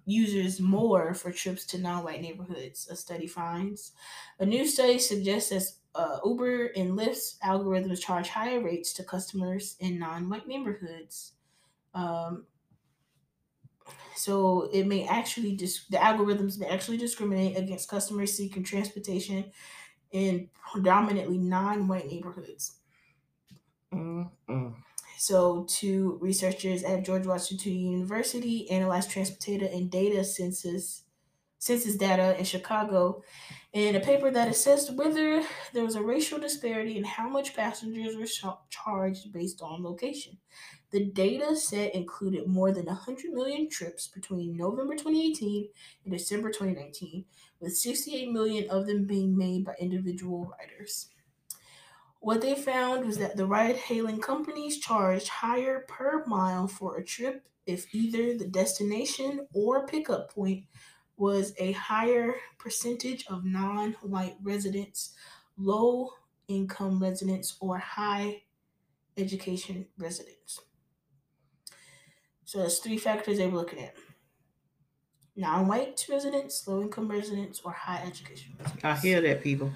users 0.06 0.60
more 0.60 1.14
for 1.14 1.32
trips 1.32 1.66
to 1.66 1.78
non-white 1.78 2.22
neighborhoods. 2.22 2.88
A 2.90 2.96
study 2.96 3.26
finds. 3.26 3.92
A 4.38 4.46
new 4.46 4.66
study 4.66 4.98
suggests 4.98 5.50
that 5.50 6.00
uh, 6.00 6.18
Uber 6.24 6.66
and 6.76 6.96
Lyft's 6.96 7.38
algorithms 7.44 8.00
charge 8.00 8.28
higher 8.28 8.60
rates 8.60 8.92
to 8.94 9.04
customers 9.04 9.76
in 9.80 9.98
non-white 9.98 10.46
neighborhoods. 10.48 11.32
Um, 11.94 12.46
So 14.14 14.68
it 14.72 14.86
may 14.86 15.06
actually 15.08 15.56
dis- 15.56 15.86
the 15.90 15.96
algorithms 15.96 16.58
may 16.58 16.68
actually 16.68 16.98
discriminate 16.98 17.56
against 17.56 17.88
customers 17.88 18.32
seeking 18.36 18.62
transportation 18.62 19.50
in 20.12 20.48
predominantly 20.70 21.38
non-white 21.38 22.06
neighborhoods. 22.06 22.78
Mm-mm. 23.92 24.74
So, 25.22 25.66
two 25.68 26.18
researchers 26.20 26.82
at 26.82 27.04
George 27.04 27.28
Washington 27.28 27.74
University 27.74 28.68
analyzed 28.68 29.12
transportation 29.12 29.72
and 29.72 29.88
data 29.88 30.24
census 30.24 31.04
census 31.60 31.94
data 31.94 32.36
in 32.36 32.44
Chicago 32.44 33.22
in 33.72 33.94
a 33.94 34.00
paper 34.00 34.32
that 34.32 34.48
assessed 34.48 34.96
whether 34.96 35.40
there 35.72 35.84
was 35.84 35.94
a 35.94 36.02
racial 36.02 36.40
disparity 36.40 36.96
in 36.96 37.04
how 37.04 37.28
much 37.28 37.54
passengers 37.54 38.16
were 38.16 38.26
cha- 38.26 38.58
charged 38.68 39.32
based 39.32 39.62
on 39.62 39.84
location. 39.84 40.38
The 40.90 41.04
data 41.04 41.54
set 41.54 41.94
included 41.94 42.48
more 42.48 42.72
than 42.72 42.86
100 42.86 43.30
million 43.30 43.70
trips 43.70 44.08
between 44.08 44.56
November 44.56 44.94
2018 44.94 45.68
and 46.04 46.12
December 46.12 46.48
2019, 46.48 47.26
with 47.60 47.76
68 47.76 48.32
million 48.32 48.68
of 48.68 48.88
them 48.88 49.06
being 49.06 49.38
made 49.38 49.64
by 49.64 49.74
individual 49.78 50.52
riders. 50.58 51.10
What 52.22 52.40
they 52.40 52.54
found 52.54 53.04
was 53.04 53.18
that 53.18 53.36
the 53.36 53.46
ride 53.46 53.74
hailing 53.74 54.20
companies 54.20 54.78
charged 54.78 55.26
higher 55.26 55.84
per 55.88 56.24
mile 56.24 56.68
for 56.68 56.96
a 56.96 57.04
trip 57.04 57.48
if 57.66 57.92
either 57.92 58.38
the 58.38 58.46
destination 58.46 59.48
or 59.52 59.88
pickup 59.88 60.32
point 60.32 60.66
was 61.16 61.52
a 61.58 61.72
higher 61.72 62.36
percentage 62.58 63.26
of 63.26 63.44
non 63.44 63.94
white 64.02 64.36
residents, 64.40 65.14
low 65.56 66.10
income 66.46 67.02
residents, 67.02 67.56
or 67.58 67.78
high 67.78 68.42
education 69.16 69.86
residents. 69.98 70.60
So 72.44 72.58
that's 72.58 72.78
three 72.78 72.98
factors 72.98 73.38
they 73.38 73.48
were 73.48 73.58
looking 73.58 73.80
at 73.80 73.96
non 75.34 75.66
white 75.66 76.06
residents, 76.08 76.68
low 76.68 76.82
income 76.82 77.08
residents, 77.08 77.60
or 77.64 77.72
high 77.72 78.04
education 78.06 78.54
residents. 78.60 78.84
I 78.84 78.94
hear 78.94 79.20
that, 79.22 79.42
people. 79.42 79.72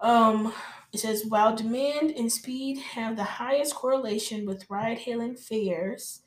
Um, 0.00 0.52
it 0.92 0.98
says 0.98 1.24
while 1.26 1.54
demand 1.56 2.10
and 2.12 2.30
speed 2.30 2.78
have 2.78 3.16
the 3.16 3.24
highest 3.24 3.74
correlation 3.74 4.46
with 4.46 4.68
ride-hailing 4.70 5.36
fares, 5.36 6.22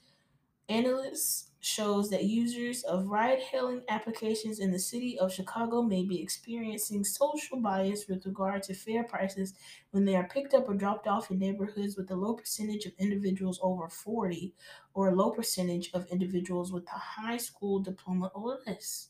analysts 0.69 1.47
shows 1.59 2.09
that 2.09 2.23
users 2.23 2.83
of 2.83 3.07
ride-hailing 3.07 3.81
applications 3.89 4.59
in 4.59 4.71
the 4.71 4.79
city 4.79 5.17
of 5.19 5.33
Chicago 5.33 5.81
may 5.81 6.03
be 6.03 6.21
experiencing 6.21 7.03
social 7.03 7.59
bias 7.59 8.05
with 8.07 8.25
regard 8.25 8.63
to 8.63 8.73
fare 8.73 9.03
prices 9.03 9.53
when 9.91 10.05
they 10.05 10.15
are 10.15 10.27
picked 10.27 10.53
up 10.53 10.69
or 10.69 10.75
dropped 10.75 11.07
off 11.07 11.31
in 11.31 11.39
neighborhoods 11.39 11.97
with 11.97 12.09
a 12.11 12.15
low 12.15 12.33
percentage 12.33 12.85
of 12.85 12.93
individuals 12.99 13.59
over 13.61 13.89
40 13.89 14.53
or 14.93 15.09
a 15.09 15.15
low 15.15 15.31
percentage 15.31 15.89
of 15.93 16.07
individuals 16.07 16.71
with 16.71 16.85
a 16.87 16.97
high 16.97 17.37
school 17.37 17.79
diploma 17.79 18.31
or 18.33 18.59
less. 18.65 19.09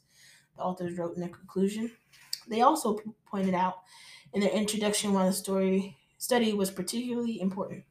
The 0.56 0.63
authors 0.63 0.98
wrote 0.98 1.15
in 1.15 1.22
their 1.22 1.30
conclusion. 1.30 1.91
They 2.48 2.62
also 2.62 3.00
pointed 3.26 3.54
out 3.54 3.82
in 4.34 4.42
their 4.42 4.52
introduction 4.52 5.13
why 5.13 5.26
the 5.26 5.34
story 5.34 5.98
study 6.18 6.54
was 6.54 6.72
particularly 6.72 7.40
important. 7.40 7.86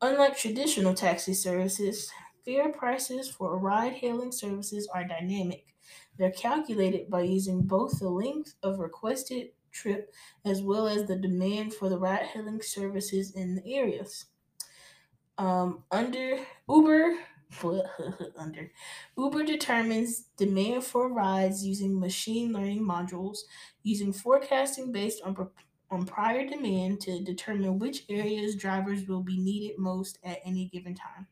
Unlike 0.00 0.36
traditional 0.36 0.94
taxi 0.94 1.34
services, 1.34 2.10
fare 2.44 2.72
prices 2.72 3.28
for 3.28 3.58
ride 3.58 3.94
hailing 3.94 4.32
services 4.32 4.88
are 4.94 5.04
dynamic. 5.04 5.74
They're 6.16 6.30
calculated 6.32 7.10
by 7.10 7.22
using 7.22 7.62
both 7.62 7.98
the 7.98 8.08
length 8.08 8.54
of 8.62 8.78
requested 8.78 9.48
trip 9.70 10.14
as 10.44 10.62
well 10.62 10.88
as 10.88 11.06
the 11.06 11.16
demand 11.16 11.74
for 11.74 11.88
the 11.88 11.98
ride 11.98 12.26
hailing 12.26 12.62
services 12.62 13.32
in 13.32 13.56
the 13.56 13.74
areas. 13.74 14.26
Um, 15.36 15.84
under 15.90 16.44
Uber, 16.68 17.16
under 18.38 18.70
Uber 19.16 19.44
determines 19.44 20.24
demand 20.36 20.84
for 20.84 21.12
rides 21.12 21.64
using 21.64 21.98
machine 21.98 22.52
learning 22.52 22.82
modules, 22.82 23.38
using 23.82 24.12
forecasting 24.12 24.92
based 24.92 25.22
on 25.22 25.34
on 25.90 26.04
prior 26.04 26.46
demand 26.46 27.00
to 27.00 27.22
determine 27.22 27.78
which 27.78 28.04
areas 28.10 28.54
drivers 28.54 29.06
will 29.08 29.22
be 29.22 29.38
needed 29.38 29.78
most 29.78 30.18
at 30.22 30.38
any 30.44 30.66
given 30.66 30.94
time. 30.94 31.26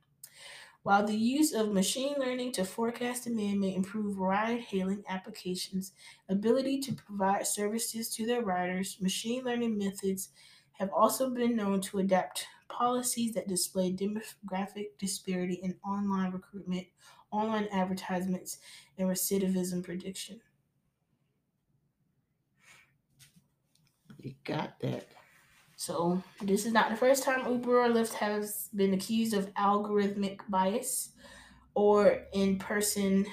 While 0.83 1.05
the 1.05 1.16
use 1.16 1.52
of 1.52 1.72
machine 1.72 2.14
learning 2.16 2.52
to 2.52 2.64
forecast 2.64 3.24
demand 3.24 3.61
may 3.61 3.74
improve 3.74 4.18
ride 4.18 4.61
hailing 4.61 5.02
applications' 5.09 5.92
ability 6.29 6.81
to 6.83 6.94
provide 6.94 7.46
services 7.46 8.09
to 8.14 8.24
their 8.24 8.42
riders, 8.42 8.96
machine 9.00 9.44
learning 9.44 9.76
methods 9.76 10.31
have 10.74 10.90
also 10.90 11.29
been 11.31 11.57
known 11.57 11.81
to 11.81 11.98
adapt 11.98 12.46
policies 12.68 13.35
that 13.35 13.48
display 13.48 13.92
demographic 13.92 14.98
disparity 14.98 15.55
in 15.55 15.76
online 15.85 16.33
recruitment, 16.33 16.87
online 17.31 17.68
advertisements, 17.72 18.59
and 18.98 19.09
recidivism 19.09 19.85
prediction. 19.85 20.40
You 24.18 24.35
got 24.44 24.81
that. 24.81 25.07
So, 25.76 26.22
this 26.40 26.64
is 26.66 26.72
not 26.72 26.90
the 26.90 26.96
first 26.96 27.22
time 27.22 27.50
Uber 27.50 27.85
or 27.85 27.88
Lyft 27.88 28.14
has 28.14 28.68
been 28.74 28.94
accused 28.94 29.35
of 29.35 29.52
algorithmic 29.55 30.40
bias 30.48 31.11
or 31.74 32.24
in 32.33 32.59
person 32.59 33.26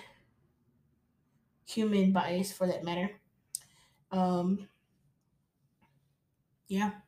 human 1.66 2.12
bias 2.12 2.52
for 2.52 2.68
that 2.68 2.84
matter. 2.84 3.10
Um, 4.12 4.68
yeah. 6.68 7.03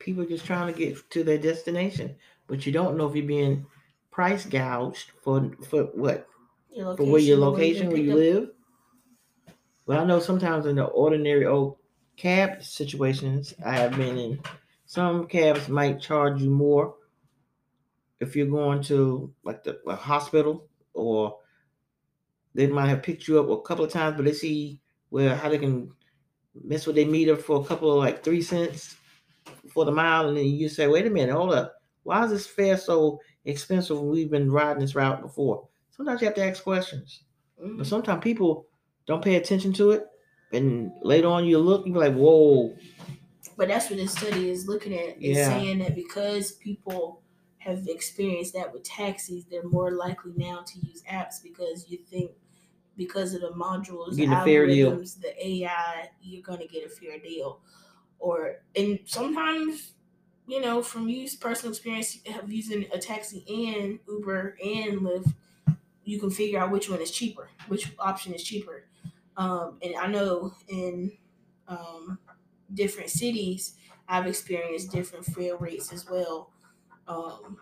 People 0.00 0.24
just 0.24 0.46
trying 0.46 0.72
to 0.72 0.78
get 0.78 1.08
to 1.10 1.22
their 1.22 1.38
destination, 1.38 2.16
but 2.48 2.66
you 2.66 2.72
don't 2.72 2.96
know 2.96 3.08
if 3.08 3.14
you're 3.14 3.26
being 3.26 3.66
price 4.10 4.44
gouged 4.46 5.12
for 5.22 5.52
for 5.68 5.84
what 5.94 6.26
Your 6.70 6.96
for 6.96 7.04
where 7.04 7.20
your 7.20 7.38
location, 7.38 7.88
where 7.88 7.98
you 7.98 8.14
picked 8.14 8.34
up. 8.34 8.38
live. 8.40 8.50
Well, 9.86 10.00
I 10.00 10.04
know 10.04 10.18
sometimes 10.20 10.66
in 10.66 10.76
the 10.76 10.86
ordinary 10.86 11.46
old 11.46 11.76
cab 12.16 12.62
situations, 12.62 13.54
I 13.64 13.72
have 13.74 13.96
been 13.96 14.18
in. 14.18 14.42
Some 14.86 15.26
cabs 15.28 15.68
might 15.68 16.00
charge 16.00 16.42
you 16.42 16.50
more 16.50 16.96
if 18.20 18.36
you're 18.36 18.46
going 18.46 18.82
to 18.84 19.32
like 19.44 19.62
the 19.64 19.80
a 19.86 19.96
hospital, 19.96 20.68
or 20.94 21.38
they 22.54 22.66
might 22.66 22.88
have 22.88 23.02
picked 23.02 23.28
you 23.28 23.38
up 23.38 23.48
a 23.48 23.62
couple 23.62 23.84
of 23.84 23.92
times, 23.92 24.16
but 24.16 24.24
they 24.24 24.32
see 24.32 24.80
where 25.10 25.36
how 25.36 25.48
they 25.48 25.58
can 25.58 25.92
mess 26.54 26.86
with 26.86 26.96
their 26.96 27.06
meter 27.06 27.36
for 27.36 27.60
a 27.60 27.64
couple 27.64 27.92
of 27.92 27.98
like 27.98 28.24
three 28.24 28.42
cents 28.42 28.96
for 29.72 29.84
the 29.84 29.92
mile, 29.92 30.28
and 30.28 30.36
then 30.36 30.46
you 30.46 30.68
say, 30.68 30.86
"Wait 30.86 31.06
a 31.06 31.10
minute, 31.10 31.34
hold 31.34 31.52
up, 31.52 31.74
why 32.02 32.24
is 32.24 32.30
this 32.30 32.46
fare 32.46 32.76
so 32.76 33.20
expensive 33.44 33.98
when 33.98 34.08
we've 34.08 34.30
been 34.30 34.50
riding 34.50 34.80
this 34.80 34.94
route 34.94 35.22
before?" 35.22 35.68
Sometimes 35.90 36.20
you 36.20 36.26
have 36.26 36.34
to 36.36 36.44
ask 36.44 36.62
questions. 36.62 37.24
Mhm. 37.62 37.78
But 37.78 37.86
sometimes 37.86 38.22
people 38.22 38.66
don't 39.06 39.22
pay 39.22 39.36
attention 39.36 39.72
to 39.74 39.90
it, 39.92 40.06
and 40.52 40.90
later 41.02 41.28
on 41.28 41.44
you 41.44 41.58
look, 41.58 41.86
you 41.86 41.92
be 41.92 41.98
like, 41.98 42.14
"Whoa, 42.14 42.74
But 43.56 43.68
that's 43.68 43.90
what 43.90 43.98
this 43.98 44.12
study 44.12 44.48
is 44.48 44.66
looking 44.66 44.94
at. 44.94 45.16
It's 45.16 45.38
Yeah. 45.38 45.48
saying 45.48 45.78
that 45.80 45.94
because 45.94 46.52
people 46.52 47.22
have 47.58 47.86
experienced 47.88 48.54
that 48.54 48.72
with 48.72 48.84
taxis, 48.84 49.44
they're 49.44 49.68
more 49.68 49.90
likely 49.90 50.32
now 50.36 50.62
to 50.62 50.78
use 50.86 51.02
apps 51.02 51.42
because 51.42 51.90
you 51.90 51.98
think 51.98 52.30
because 52.96 53.34
of 53.34 53.40
the 53.40 53.50
modules, 53.50 54.14
the 54.14 54.26
algorithms, 54.26 55.20
the 55.20 55.46
AI, 55.46 56.10
you're 56.22 56.42
gonna 56.42 56.66
get 56.66 56.84
a 56.84 56.88
fair 56.88 57.18
deal. 57.18 57.60
Or 58.20 58.58
and 58.76 59.00
sometimes, 59.06 59.94
you 60.46 60.60
know, 60.60 60.82
from 60.82 61.08
use 61.08 61.36
personal 61.36 61.72
experience 61.72 62.18
of 62.42 62.52
using 62.52 62.86
a 62.92 62.98
taxi 62.98 63.44
and 63.48 64.00
Uber 64.08 64.58
and 64.62 65.00
Lyft, 65.00 65.34
you 66.04 66.20
can 66.20 66.30
figure 66.30 66.58
out 66.58 66.70
which 66.70 66.90
one 66.90 67.00
is 67.00 67.10
cheaper, 67.10 67.50
which 67.68 67.92
option 67.98 68.34
is 68.34 68.42
cheaper. 68.44 68.86
Um, 69.36 69.78
and 69.82 69.96
I 69.96 70.06
know 70.08 70.54
in 70.68 71.18
um, 71.68 72.18
different 72.72 73.10
cities, 73.10 73.76
I've 74.08 74.26
experienced 74.26 74.92
different 74.92 75.26
fare 75.26 75.56
rates 75.56 75.92
as 75.92 76.08
well. 76.08 76.52
Um, 77.08 77.60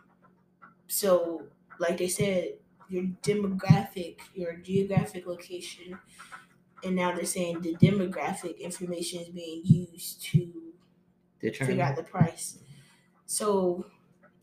so, 0.87 1.49
like 1.79 1.99
they 1.99 2.09
said, 2.09 2.59
your 2.89 3.05
demographic, 3.23 4.21
your 4.35 4.57
geographic 4.57 5.27
location, 5.27 5.99
and 6.85 6.95
now 6.97 7.15
they're 7.15 7.25
saying 7.25 7.61
the 7.61 7.77
demographic 7.77 8.59
information 8.59 9.21
is 9.21 9.29
being 9.29 9.63
used 9.65 10.23
to 10.25 10.73
they're 11.41 11.53
figure 11.53 11.83
out 11.83 11.97
the 11.97 12.03
price. 12.03 12.59
So 13.27 13.87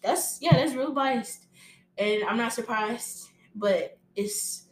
that's 0.02 0.40
yeah, 0.42 0.54
that's 0.54 0.74
real 0.74 0.94
biased, 0.94 1.48
and 1.98 2.24
I'm 2.24 2.38
not 2.38 2.54
surprised. 2.54 3.30
But 3.56 3.98
it's 4.16 4.64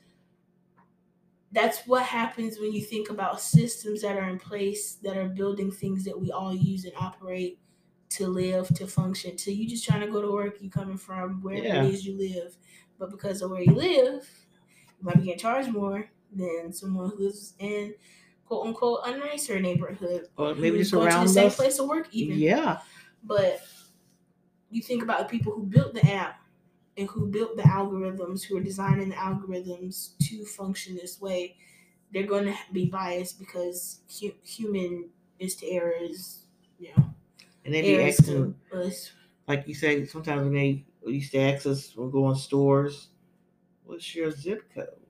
that's 1.51 1.85
what 1.85 2.03
happens 2.03 2.59
when 2.59 2.73
you 2.73 2.81
think 2.81 3.09
about 3.09 3.39
systems 3.39 4.01
that 4.01 4.17
are 4.17 4.27
in 4.29 4.39
place 4.39 4.95
that 5.03 5.17
are 5.17 5.29
building 5.29 5.71
things 5.71 6.03
that 6.05 6.19
we 6.19 6.31
all 6.31 6.53
use 6.53 6.85
and 6.85 6.93
operate 6.97 7.59
to 8.09 8.27
live, 8.27 8.67
to 8.69 8.87
function. 8.87 9.35
To 9.37 9.51
you 9.51 9.67
just 9.67 9.85
trying 9.85 10.01
to 10.01 10.07
go 10.11 10.21
to 10.21 10.31
work, 10.31 10.61
you 10.61 10.69
coming 10.69 10.97
from 10.97 11.41
wherever 11.41 11.65
Yeah. 11.65 11.83
it 11.83 11.93
is 11.93 12.05
you 12.05 12.17
live, 12.17 12.57
but 12.97 13.11
because 13.11 13.41
of 13.41 13.51
where 13.51 13.61
you 13.61 13.73
live, 13.73 14.27
you 14.99 15.05
might 15.05 15.17
be 15.17 15.23
getting 15.25 15.39
charged 15.39 15.71
more 15.71 16.09
than 16.35 16.73
someone 16.73 17.11
who's 17.11 17.53
in 17.59 17.95
quote 18.45 18.67
unquote 18.67 19.01
a 19.05 19.17
nicer 19.17 19.59
neighborhood 19.59 20.29
or 20.37 20.55
maybe 20.55 20.77
just 20.79 20.93
around 20.93 21.23
the 21.23 21.29
same 21.29 21.49
us. 21.49 21.57
place 21.57 21.77
to 21.77 21.83
work 21.83 22.07
even 22.13 22.39
Yeah, 22.39 22.81
but 23.23 23.61
you 24.69 24.81
think 24.81 25.03
about 25.03 25.19
the 25.19 25.25
people 25.37 25.53
who 25.53 25.63
built 25.63 25.93
the 25.93 26.05
app 26.05 26.41
and 26.97 27.07
who 27.09 27.27
built 27.27 27.57
the 27.57 27.63
algorithms, 27.63 28.43
who 28.43 28.57
are 28.57 28.63
designing 28.63 29.09
the 29.09 29.15
algorithms 29.15 30.17
to 30.19 30.45
function 30.45 30.95
this 30.95 31.19
way, 31.21 31.57
they're 32.13 32.27
going 32.27 32.45
to 32.45 32.55
be 32.71 32.87
biased 32.89 33.39
because 33.39 34.01
hu- 34.21 34.35
human 34.43 35.11
is 35.39 35.55
to 35.57 35.67
error 35.69 35.93
is, 35.93 36.45
you 36.79 36.89
know, 36.97 37.13
And 37.65 37.73
they 37.73 37.81
be 37.81 37.99
asking, 38.01 38.55
us. 38.73 39.11
like 39.47 39.67
you 39.67 39.73
say, 39.75 40.05
sometimes 40.05 40.43
when 40.43 40.53
they 40.53 40.85
used 41.05 41.31
to 41.33 41.39
ask 41.39 41.65
us 41.67 41.95
when 41.95 42.11
going 42.11 42.35
stores, 42.35 43.09
what's 43.85 44.15
your 44.15 44.31
zip 44.31 44.71
code? 44.73 45.02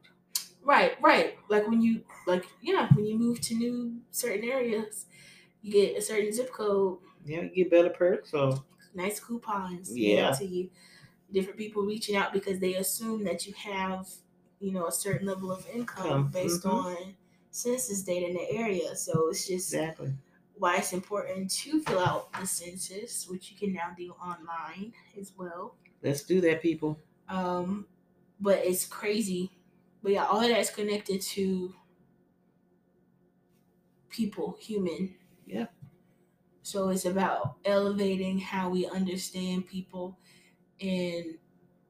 Right, 0.63 0.93
right. 1.01 1.37
Like 1.49 1.67
when 1.67 1.81
you, 1.81 2.03
like, 2.27 2.45
yeah, 2.61 2.87
when 2.93 3.05
you 3.05 3.17
move 3.17 3.41
to 3.41 3.55
new 3.55 3.99
certain 4.11 4.49
areas, 4.49 5.05
you 5.61 5.71
get 5.71 5.97
a 5.97 6.01
certain 6.01 6.31
zip 6.31 6.51
code, 6.51 6.99
Yeah, 7.25 7.41
you 7.41 7.49
get 7.63 7.71
better 7.71 7.89
perks. 7.89 8.31
So 8.31 8.63
nice 8.93 9.19
coupons 9.19 9.95
Yeah. 9.95 10.31
to 10.31 10.45
you. 10.45 10.69
Different 11.31 11.57
people 11.57 11.83
reaching 11.83 12.15
out 12.15 12.31
because 12.33 12.59
they 12.59 12.75
assume 12.75 13.23
that 13.23 13.45
you 13.47 13.53
have, 13.53 14.07
you 14.59 14.71
know, 14.71 14.87
a 14.87 14.91
certain 14.91 15.27
level 15.27 15.51
of 15.51 15.67
income 15.73 16.05
Income, 16.05 16.31
based 16.31 16.63
mhm. 16.63 16.73
on 16.73 17.15
census 17.51 18.03
data 18.03 18.27
in 18.27 18.33
the 18.33 18.51
area. 18.51 18.95
So 18.95 19.29
it's 19.29 19.47
just 19.47 19.73
exactly. 19.73 20.13
why 20.55 20.77
it's 20.77 20.93
important 20.93 21.49
to 21.51 21.81
fill 21.81 21.99
out 21.99 22.31
the 22.33 22.45
census, 22.45 23.27
which 23.27 23.51
you 23.51 23.57
can 23.57 23.73
now 23.73 23.93
do 23.97 24.11
online 24.21 24.93
as 25.19 25.33
well. 25.37 25.75
Let's 26.01 26.23
do 26.23 26.41
that, 26.41 26.61
people. 26.61 26.99
Um, 27.29 27.87
but 28.39 28.59
it's 28.59 28.85
crazy. 28.85 29.51
But 30.03 30.11
yeah, 30.11 30.25
all 30.25 30.41
of 30.41 30.49
that's 30.49 30.69
connected 30.69 31.21
to 31.21 31.73
people, 34.09 34.57
human. 34.59 35.15
Yeah. 35.45 35.67
So 36.61 36.89
it's 36.89 37.05
about 37.05 37.57
elevating 37.65 38.39
how 38.39 38.69
we 38.69 38.85
understand 38.85 39.67
people 39.67 40.19
and 40.81 41.37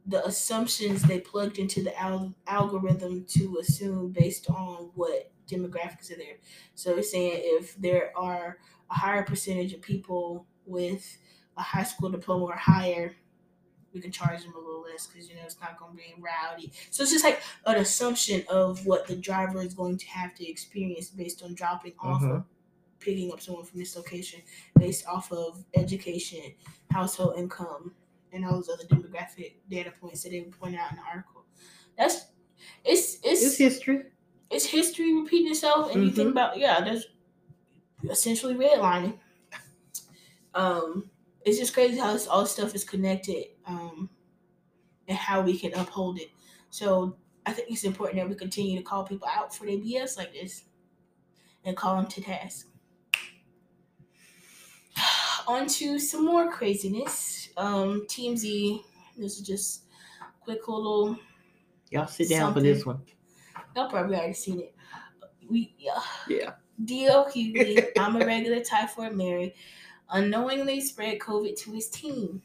the 0.06 0.26
assumptions 0.26 1.04
they 1.04 1.19
plugged 1.19 1.58
into 1.60 1.84
the 1.84 1.99
al- 1.99 2.36
algorithm 2.47 3.26
to 3.26 3.58
assume 3.62 4.12
based 4.12 4.49
on 4.49 4.91
what 4.95 5.32
demographics 5.47 6.12
are 6.12 6.17
there. 6.17 6.38
So 6.76 6.97
it's 6.97 7.12
saying 7.12 7.41
if 7.43 7.76
there 7.78 8.12
are 8.17 8.58
a 8.89 8.93
higher 8.93 9.23
percentage 9.23 9.73
of 9.73 9.82
people 9.82 10.47
with 10.65 11.17
a 11.58 11.62
high 11.62 11.84
school 11.84 12.10
diploma 12.10 12.45
or 12.45 12.56
higher, 12.56 13.15
we 13.93 14.01
can 14.01 14.12
charge 14.12 14.43
them 14.43 14.53
a 14.56 14.58
little 14.60 14.82
less 14.82 15.08
because 15.08 15.29
you 15.29 15.36
know 15.36 15.41
it's 15.45 15.60
not 15.62 15.77
going 15.77 15.91
to 15.91 15.97
be 15.97 16.13
rowdy. 16.19 16.71
So 16.91 17.03
it's 17.03 17.12
just 17.12 17.23
like 17.23 17.41
an 17.65 17.75
assumption 17.77 18.43
of 18.49 18.86
what 18.86 19.08
the 19.08 19.15
driver 19.15 19.62
is 19.62 19.73
going 19.73 19.97
to 19.97 20.08
have 20.08 20.34
to 20.36 20.47
experience 20.49 21.10
based 21.10 21.43
on 21.43 21.53
dropping 21.53 21.93
off 21.99 22.21
or 22.23 22.25
Mhm. 22.39 22.45
picking 22.99 23.32
up 23.32 23.41
someone 23.41 23.65
from 23.65 23.79
this 23.79 23.95
location, 23.95 24.41
based 24.79 25.06
off 25.08 25.32
of 25.32 25.63
education, 25.75 26.53
household 26.91 27.38
income, 27.38 27.93
and 28.32 28.45
all 28.45 28.53
those 28.56 28.69
other 28.69 28.86
demographic 28.86 29.56
data 29.69 29.91
points 29.99 30.23
that 30.23 30.29
they 30.29 30.41
point 30.41 30.75
out 30.75 30.91
in 30.91 30.97
the 30.97 31.03
article. 31.03 31.45
That's 31.97 32.27
it's 32.86 33.15
it's 33.23 33.43
It's 33.43 33.58
history. 33.58 34.06
it's 34.49 34.65
history 34.65 35.13
repeating 35.13 35.51
itself, 35.51 35.91
and 35.93 36.03
you 36.03 36.12
think 36.12 36.29
Mhm. 36.29 36.32
about 36.32 36.58
yeah, 36.58 36.82
there's 36.82 37.08
essentially 38.10 38.56
redlining. 38.56 39.19
Um, 40.53 41.10
it's 41.45 41.58
just 41.58 41.73
crazy 41.73 41.97
how 41.97 42.13
this, 42.13 42.27
all 42.27 42.41
this 42.41 42.51
stuff 42.51 42.75
is 42.75 42.84
connected, 42.84 43.45
um, 43.65 44.10
and 45.08 45.17
how 45.17 45.41
we 45.41 45.58
can 45.58 45.73
uphold 45.73 46.19
it. 46.19 46.30
So 46.69 47.17
I 47.45 47.54
think 47.54 47.69
it's 47.69 47.84
important 47.84 48.19
that 48.19 48.30
we 48.30 48.36
continue 48.36 48.78
to 48.78 48.84
call 48.84 49.04
people 49.04 49.28
out 49.28 49.56
for 49.56 49.65
their 49.65 49.78
BS 49.78 50.17
like 50.17 50.34
this, 50.34 50.63
and 51.65 51.76
call 51.78 51.97
them 51.97 52.08
to 52.08 52.21
task. 52.21 52.67
On 55.47 55.67
to 55.67 55.99
some 55.99 56.26
more 56.26 56.52
craziness. 56.52 57.49
Um, 57.58 58.06
TMZ. 58.08 58.82
This 59.17 59.38
is 59.38 59.45
just 59.45 59.84
quick 60.41 60.67
little 60.67 61.17
Y'all 61.93 62.08
sit 62.08 62.28
down 62.28 62.52
for 62.54 62.60
this 62.60 62.88
one. 62.88 62.99
Y'all 63.76 63.88
probably 63.88 64.15
already 64.15 64.34
seen 64.34 64.62
it. 64.62 64.76
We 65.47 65.76
yeah. 65.78 66.02
Yeah. 66.28 66.54
D.L. 66.84 67.26
Hughley, 67.26 67.86
I'm 67.99 68.19
a 68.19 68.26
regular 68.26 68.62
typhoid 68.62 69.13
Mary, 69.13 69.54
unknowingly 70.10 70.82
spread 70.82 71.19
COVID 71.19 71.56
to 71.62 71.71
his 71.71 71.89
team. 71.89 72.41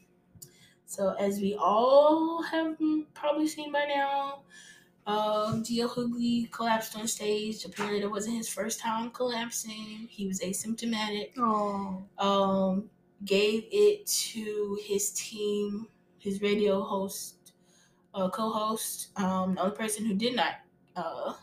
So 0.89 1.13
as 1.19 1.39
we 1.39 1.53
all 1.53 2.41
have 2.41 2.75
probably 3.13 3.47
seen 3.47 3.71
by 3.71 3.85
now, 3.85 4.41
um, 5.05 5.61
D.L. 5.61 5.87
Hughley 5.87 6.51
collapsed 6.51 6.97
on 6.97 7.07
stage. 7.07 7.63
Apparently, 7.63 8.01
it 8.01 8.09
wasn't 8.09 8.37
his 8.37 8.49
first 8.49 8.79
time 8.79 9.11
collapsing. 9.11 10.07
He 10.09 10.25
was 10.25 10.39
asymptomatic. 10.39 11.33
Oh. 11.37 12.03
Um, 12.17 12.89
gave 13.23 13.65
it 13.71 14.07
to 14.07 14.79
his 14.81 15.11
team, 15.11 15.87
his 16.17 16.41
radio 16.41 16.81
host, 16.81 17.53
uh, 18.15 18.27
co-host. 18.29 19.09
Um, 19.15 19.53
the 19.53 19.61
only 19.61 19.75
person 19.75 20.05
who 20.05 20.15
did 20.15 20.35
not 20.35 20.53
uh, 20.95 21.33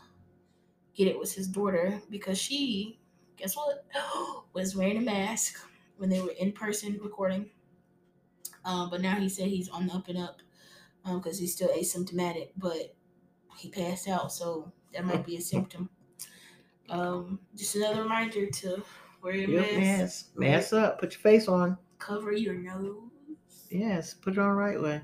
get 0.93 1.07
it 1.07 1.17
was 1.17 1.31
his 1.31 1.47
daughter 1.47 2.01
because 2.09 2.37
she, 2.37 2.99
guess 3.37 3.55
what, 3.55 3.85
was 4.53 4.75
wearing 4.75 4.97
a 4.97 5.01
mask 5.01 5.57
when 5.95 6.09
they 6.09 6.19
were 6.19 6.33
in 6.37 6.51
person 6.51 6.99
recording. 7.01 7.49
Um, 8.67 8.89
but 8.91 9.01
now 9.01 9.15
he 9.15 9.29
said 9.29 9.47
he's 9.47 9.69
on 9.69 9.87
the 9.87 9.93
up 9.93 10.09
and 10.09 10.17
up 10.17 10.41
because 11.05 11.39
he's 11.39 11.53
still 11.55 11.69
asymptomatic, 11.69 12.49
but 12.57 12.93
he 13.57 13.69
passed 13.69 14.09
out, 14.09 14.31
so 14.31 14.71
that 14.93 15.05
might 15.05 15.25
be 15.25 15.37
a 15.37 15.41
symptom. 15.53 15.89
Um, 16.89 17.39
just 17.55 17.75
another 17.77 18.03
reminder 18.03 18.45
to 18.49 18.83
wear 19.23 19.35
your 19.35 19.49
Yep, 19.61 19.77
mask, 19.77 20.35
mask. 20.35 20.37
Mask 20.37 20.73
up. 20.73 20.99
Put 20.99 21.13
your 21.13 21.21
face 21.21 21.47
on. 21.47 21.77
cover 21.97 22.33
your 22.33 22.55
nose. 22.55 23.09
Yes. 23.69 24.13
Put 24.13 24.33
it 24.33 24.39
on 24.39 24.49
the 24.49 24.53
right 24.55 24.81
way. 24.81 25.01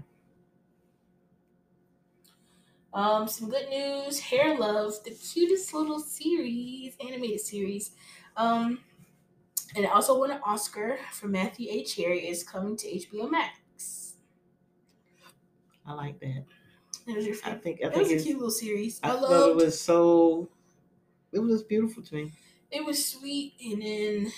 Um, 2.93 3.28
some 3.28 3.49
good 3.49 3.69
news. 3.69 4.19
Hair 4.19 4.60
Love, 4.60 4.93
the 5.04 5.12
cutest 5.12 5.73
little 5.73 5.99
series, 5.99 6.95
animated 7.06 7.39
series. 7.41 7.91
Um, 8.38 8.80
and 9.76 9.86
it 9.86 9.92
also 9.92 10.18
won 10.20 10.32
an 10.32 10.40
Oscar 10.44 10.98
for 11.12 11.28
Matthew 11.28 11.70
A. 11.72 11.84
Cherry 11.84 12.28
is 12.28 12.44
coming 12.44 12.76
to 12.78 12.88
HBO 12.88 13.30
Max. 13.30 14.16
I 15.86 15.94
like 15.94 16.20
that. 16.20 16.46
That 17.06 17.16
was 17.16 17.26
your 17.26 17.36
favorite. 17.36 17.58
I 17.58 17.60
think 17.62 17.80
I 17.82 17.86
That 17.90 17.96
think 17.96 18.10
was 18.12 18.22
a 18.22 18.26
cute 18.26 18.38
little 18.38 18.52
series. 18.52 19.00
I 19.04 19.10
I, 19.10 19.14
loved 19.14 19.62
it 19.62 19.66
was 19.66 19.80
so 19.80 20.50
it 21.32 21.40
was 21.40 21.52
just 21.60 21.68
beautiful 21.70 22.04
to 22.04 22.16
me. 22.16 22.32
it 22.72 22.86
was 22.86 23.06
sweet 23.06 23.54
and 23.64 23.82
then 23.82 24.32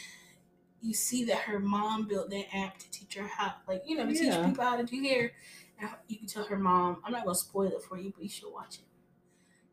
you 0.82 0.94
see 0.94 1.26
that 1.26 1.40
her 1.40 1.60
mom 1.60 2.08
built 2.08 2.30
that 2.30 2.46
app 2.56 2.78
to 2.80 2.90
teach 2.92 3.16
her 3.16 3.28
how 3.28 3.56
like 3.68 3.84
you 3.86 3.96
know 3.98 4.06
to 4.06 4.14
Yeah. 4.14 4.38
teach 4.38 4.46
people 4.50 4.64
how 4.64 4.78
to 4.78 4.84
do 4.84 5.02
hair 5.02 5.34
and 5.80 5.90
you 6.08 6.18
can 6.18 6.28
tell 6.28 6.46
her 6.46 6.58
mom 6.58 7.02
i'm 7.04 7.12
not 7.12 7.26
gonna 7.26 7.36
spoil 7.36 7.68
it 7.72 7.82
for 7.84 7.98
you 7.98 8.12
but 8.16 8.24
you 8.24 8.30
should 8.30 8.52
watch 8.52 8.80
it 8.80 8.86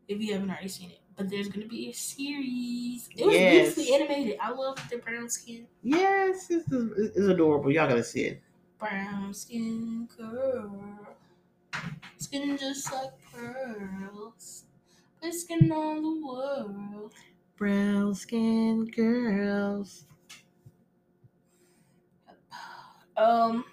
if 0.07 0.19
you 0.21 0.33
haven't 0.33 0.49
already 0.49 0.67
seen 0.67 0.91
it 0.91 0.99
but 1.15 1.29
there's 1.29 1.47
gonna 1.49 1.67
be 1.67 1.89
a 1.89 1.93
series 1.93 3.09
it 3.15 3.25
was 3.25 3.35
Yes. 3.35 3.75
beautifully 3.75 3.93
animated 3.95 4.37
i 4.41 4.49
love 4.51 4.77
the 4.89 4.97
brown 4.97 5.29
skin 5.29 5.67
Yes, 5.83 6.49
it's, 6.49 6.65
it's 6.71 7.17
adorable. 7.27 7.71
Y'all 7.71 7.87
gotta 7.87 8.03
see 8.03 8.21
it. 8.25 8.41
brown 8.79 9.33
skin 9.33 10.07
girl 10.17 10.79
skin 12.17 12.57
just 12.57 12.91
like 12.93 13.11
pearls 13.31 14.65
but 15.21 15.33
skin 15.33 15.71
on 15.71 16.01
the 16.01 16.25
world 16.25 17.13
Brown 17.55 18.13
skin 18.15 18.85
girls. 18.87 20.05
Um, 23.15 23.63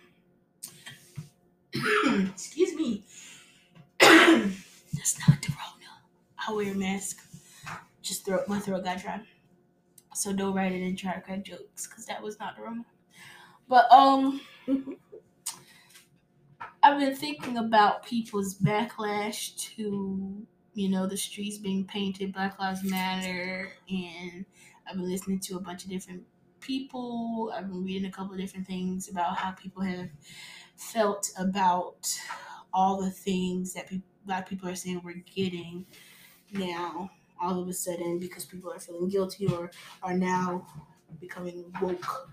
excuse 2.32 2.74
me. 2.74 3.04
That's 4.00 5.18
not 5.26 5.40
the 5.42 5.48
Rona. 5.48 6.02
I 6.46 6.52
wear 6.52 6.72
a 6.72 6.74
mask. 6.74 7.18
Just 8.02 8.24
throat, 8.24 8.48
my 8.48 8.58
throat 8.58 8.84
got 8.84 9.00
dry. 9.00 9.22
So 10.14 10.32
don't 10.32 10.54
write 10.54 10.72
it 10.72 10.82
and 10.82 10.98
try 10.98 11.14
to 11.14 11.20
crack 11.20 11.44
jokes 11.44 11.86
because 11.86 12.06
that 12.06 12.22
was 12.22 12.38
not 12.38 12.56
the 12.56 12.62
Rona. 12.62 12.84
But 13.68 13.90
um, 13.92 14.40
I've 16.82 16.98
been 16.98 17.14
thinking 17.16 17.56
about 17.58 18.04
people's 18.06 18.58
backlash 18.58 19.56
to 19.76 20.46
you 20.72 20.88
know 20.88 21.06
the 21.06 21.16
streets 21.16 21.58
being 21.58 21.86
painted 21.86 22.32
Black 22.32 22.58
Lives 22.58 22.82
Matter, 22.84 23.72
and 23.88 24.46
I've 24.86 24.96
been 24.96 25.08
listening 25.08 25.40
to 25.40 25.56
a 25.56 25.60
bunch 25.60 25.84
of 25.84 25.90
different 25.90 26.26
people. 26.60 27.52
I've 27.54 27.68
been 27.68 27.84
reading 27.84 28.06
a 28.08 28.12
couple 28.12 28.32
of 28.34 28.40
different 28.40 28.66
things 28.66 29.08
about 29.08 29.36
how 29.38 29.52
people 29.52 29.82
have 29.82 30.10
felt 30.76 31.30
about 31.38 32.18
all 32.72 33.02
the 33.02 33.10
things 33.10 33.74
that 33.74 33.88
pe- 33.88 34.02
black 34.24 34.48
people 34.48 34.68
are 34.68 34.74
saying 34.76 35.02
we're 35.04 35.14
getting 35.14 35.86
now 36.52 37.10
all 37.40 37.60
of 37.60 37.68
a 37.68 37.72
sudden 37.72 38.18
because 38.18 38.44
people 38.44 38.72
are 38.72 38.78
feeling 38.80 39.08
guilty 39.08 39.46
or 39.48 39.70
are 40.02 40.16
now 40.16 40.66
becoming 41.20 41.72
woke 41.80 42.30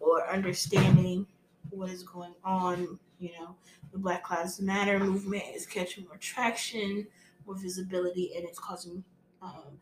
or 0.00 0.28
understanding 0.30 1.26
what 1.70 1.90
is 1.90 2.02
going 2.02 2.34
on. 2.44 2.98
You 3.18 3.32
know, 3.32 3.56
the 3.92 3.98
Black 3.98 4.30
Lives 4.30 4.60
Matter 4.60 4.98
movement 4.98 5.44
is 5.54 5.66
catching 5.66 6.06
more 6.06 6.16
traction, 6.16 7.06
more 7.46 7.56
visibility, 7.56 8.34
and 8.34 8.44
it's 8.44 8.58
causing 8.58 9.04
um, 9.42 9.80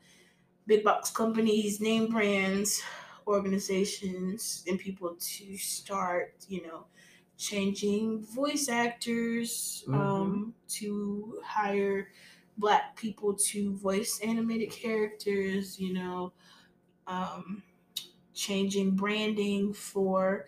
big 0.66 0.84
box 0.84 1.10
companies, 1.10 1.80
name 1.80 2.10
brands, 2.10 2.82
organizations, 3.26 4.64
and 4.66 4.78
people 4.78 5.16
to 5.18 5.56
start, 5.56 6.34
you 6.48 6.66
know, 6.66 6.86
changing 7.36 8.20
voice 8.24 8.68
actors 8.68 9.84
Mhm. 9.86 9.98
um, 10.00 10.54
to 10.68 11.40
hire 11.44 12.12
black 12.58 12.96
people 12.96 13.34
to 13.34 13.74
voice 13.76 14.20
animated 14.22 14.70
characters, 14.70 15.80
you 15.80 15.94
know, 15.94 16.32
um, 17.06 17.62
changing 18.34 18.92
branding 18.96 19.72
for 19.72 20.46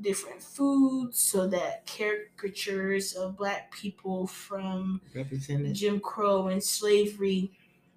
different 0.00 0.42
foods 0.42 1.18
so 1.18 1.46
that 1.46 1.86
caricatures 1.86 3.14
of 3.14 3.36
black 3.36 3.70
people 3.72 4.26
from 4.26 5.00
Jim 5.74 6.00
Crow 6.00 6.48
and 6.48 6.62
slavery 6.62 7.52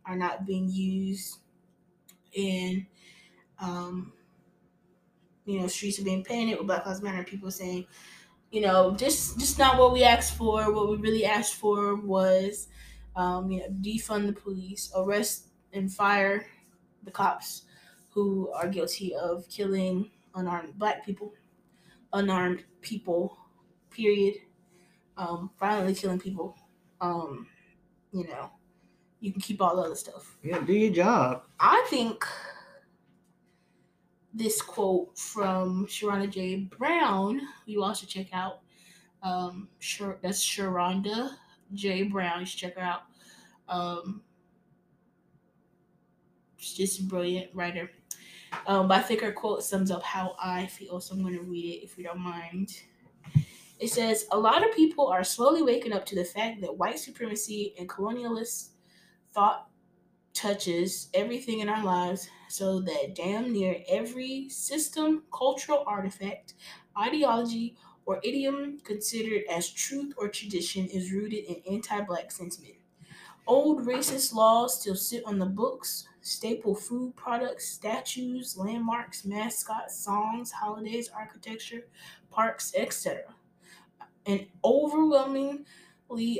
are 0.05 0.15
not 0.15 0.45
being 0.45 0.69
used 0.69 1.39
and 2.37 2.85
um, 3.59 4.13
you 5.45 5.59
know 5.59 5.67
streets 5.67 5.99
are 5.99 6.03
being 6.03 6.23
painted 6.23 6.57
with 6.57 6.67
Black 6.67 6.85
Lives 6.85 7.01
Matter. 7.01 7.23
People 7.23 7.51
saying, 7.51 7.85
you 8.51 8.61
know, 8.61 8.95
just 8.95 9.39
just 9.39 9.59
not 9.59 9.77
what 9.77 9.93
we 9.93 10.03
asked 10.03 10.35
for. 10.37 10.71
What 10.73 10.89
we 10.89 10.97
really 10.97 11.25
asked 11.25 11.55
for 11.55 11.95
was, 11.95 12.67
um, 13.19 13.51
you 13.51 13.59
know, 13.59 13.67
defund 13.81 14.27
the 14.27 14.33
police, 14.33 14.91
arrest 14.95 15.47
and 15.73 15.91
fire 15.91 16.45
the 17.03 17.11
cops 17.11 17.63
who 18.09 18.49
are 18.53 18.67
guilty 18.67 19.13
of 19.13 19.47
killing 19.49 20.09
unarmed 20.35 20.79
Black 20.79 21.05
people, 21.05 21.33
unarmed 22.13 22.63
people, 22.81 23.37
period. 23.91 24.35
Um, 25.17 25.51
violently 25.59 25.93
killing 25.93 26.17
people. 26.17 26.55
Um, 27.01 27.45
you 28.13 28.25
know, 28.25 28.51
you 29.19 29.33
can 29.33 29.41
keep 29.41 29.61
all 29.61 29.75
the 29.75 29.81
other 29.81 29.95
stuff. 29.95 30.37
Yeah, 30.41 30.59
do 30.61 30.71
your 30.71 30.93
job. 30.93 31.43
I 31.59 31.85
think 31.89 32.23
this 34.33 34.61
quote 34.61 35.17
from 35.17 35.87
Sharonda 35.87 36.29
J. 36.29 36.55
Brown, 36.77 37.41
you 37.65 37.83
all 37.83 37.93
should 37.93 38.07
check 38.07 38.27
out. 38.31 38.59
Um, 39.21 39.67
sure, 39.79 40.19
that's 40.21 40.41
Sharonda 40.41 41.31
J. 41.73 42.03
Brown. 42.03 42.39
You 42.39 42.45
should 42.45 42.59
check 42.59 42.75
her 42.77 42.81
out. 42.81 43.01
Um, 43.69 44.23
just 46.57 46.99
a 46.99 47.03
brilliant 47.03 47.53
writer. 47.53 47.89
Um, 48.67 48.87
but 48.87 48.99
I 48.99 49.01
think 49.01 49.21
her 49.21 49.31
quote 49.31 49.63
sums 49.63 49.91
up 49.91 50.03
how 50.03 50.35
I 50.41 50.67
feel, 50.67 50.99
so 50.99 51.15
I'm 51.15 51.21
going 51.21 51.35
to 51.35 51.43
read 51.43 51.65
it 51.65 51.83
if 51.83 51.97
you 51.97 52.03
don't 52.03 52.19
mind. 52.19 52.71
It 53.79 53.89
says, 53.89 54.25
A 54.31 54.37
lot 54.37 54.67
of 54.67 54.75
people 54.75 55.07
are 55.07 55.23
slowly 55.23 55.61
waking 55.61 55.93
up 55.93 56.05
to 56.07 56.15
the 56.15 56.25
fact 56.25 56.61
that 56.61 56.77
white 56.77 56.99
supremacy 56.99 57.73
and 57.79 57.87
colonialist 57.87 58.69
thought 59.33 59.69
touches 60.33 61.09
everything 61.13 61.59
in 61.59 61.69
our 61.69 61.83
lives, 61.83 62.29
so 62.49 62.81
that 62.81 63.15
damn 63.15 63.53
near 63.53 63.77
every 63.89 64.49
system, 64.49 65.23
cultural 65.31 65.83
artifact, 65.85 66.55
ideology, 66.99 67.77
or 68.05 68.19
idiom 68.23 68.79
considered 68.83 69.43
as 69.49 69.69
truth 69.69 70.13
or 70.17 70.29
tradition 70.29 70.87
is 70.87 71.11
rooted 71.11 71.45
in 71.45 71.61
anti 71.71 72.01
black 72.01 72.31
sentiment. 72.31 72.78
Old 73.49 73.83
racist 73.87 74.31
laws 74.35 74.79
still 74.79 74.95
sit 74.95 75.25
on 75.25 75.39
the 75.39 75.45
books, 75.47 76.07
staple 76.21 76.75
food 76.75 77.15
products, 77.15 77.67
statues, 77.67 78.55
landmarks, 78.55 79.25
mascots, 79.25 79.99
songs, 79.99 80.51
holidays, 80.51 81.09
architecture, 81.09 81.87
parks, 82.29 82.71
etc. 82.77 83.33
An 84.27 84.45
overwhelmingly 84.63 85.65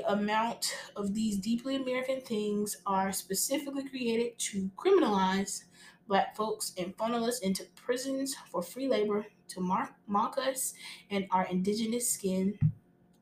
amount 0.08 0.76
of 0.96 1.16
these 1.16 1.38
deeply 1.38 1.78
American 1.78 2.22
things 2.22 2.78
are 2.86 3.12
specifically 3.12 3.90
created 3.90 4.38
to 4.38 4.70
criminalize 4.78 5.64
black 6.08 6.36
folks 6.36 6.74
and 6.78 6.96
funnel 6.96 7.26
us 7.26 7.40
into 7.40 7.66
prisons 7.74 8.36
for 8.52 8.62
free 8.62 8.88
labor 8.88 9.26
to 9.48 9.62
mock 10.06 10.38
us 10.38 10.76
and 11.10 11.26
our 11.32 11.48
indigenous 11.48 12.08
skin, 12.08 12.60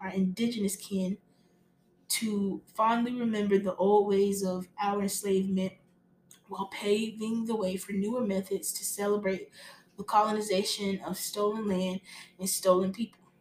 our 0.02 0.10
indigenous 0.10 0.76
kin, 0.76 1.18
to 2.10 2.62
fondly 2.76 3.14
remember 3.20 3.58
the 3.60 3.76
old 3.76 4.08
ways 4.08 4.44
of 4.44 4.68
our 4.82 5.02
enslavement 5.02 5.74
while 6.48 6.68
paving 6.68 7.46
the 7.46 7.56
way 7.56 7.78
for 7.78 7.94
newer 7.94 8.22
methods 8.22 8.72
to 8.74 8.86
celebrate 8.86 9.50
the 9.98 10.04
colonization 10.04 11.00
of 11.02 11.18
stolen 11.18 11.68
land 11.68 12.02
and 12.40 12.50
stolen 12.50 12.94
people, 12.94 13.32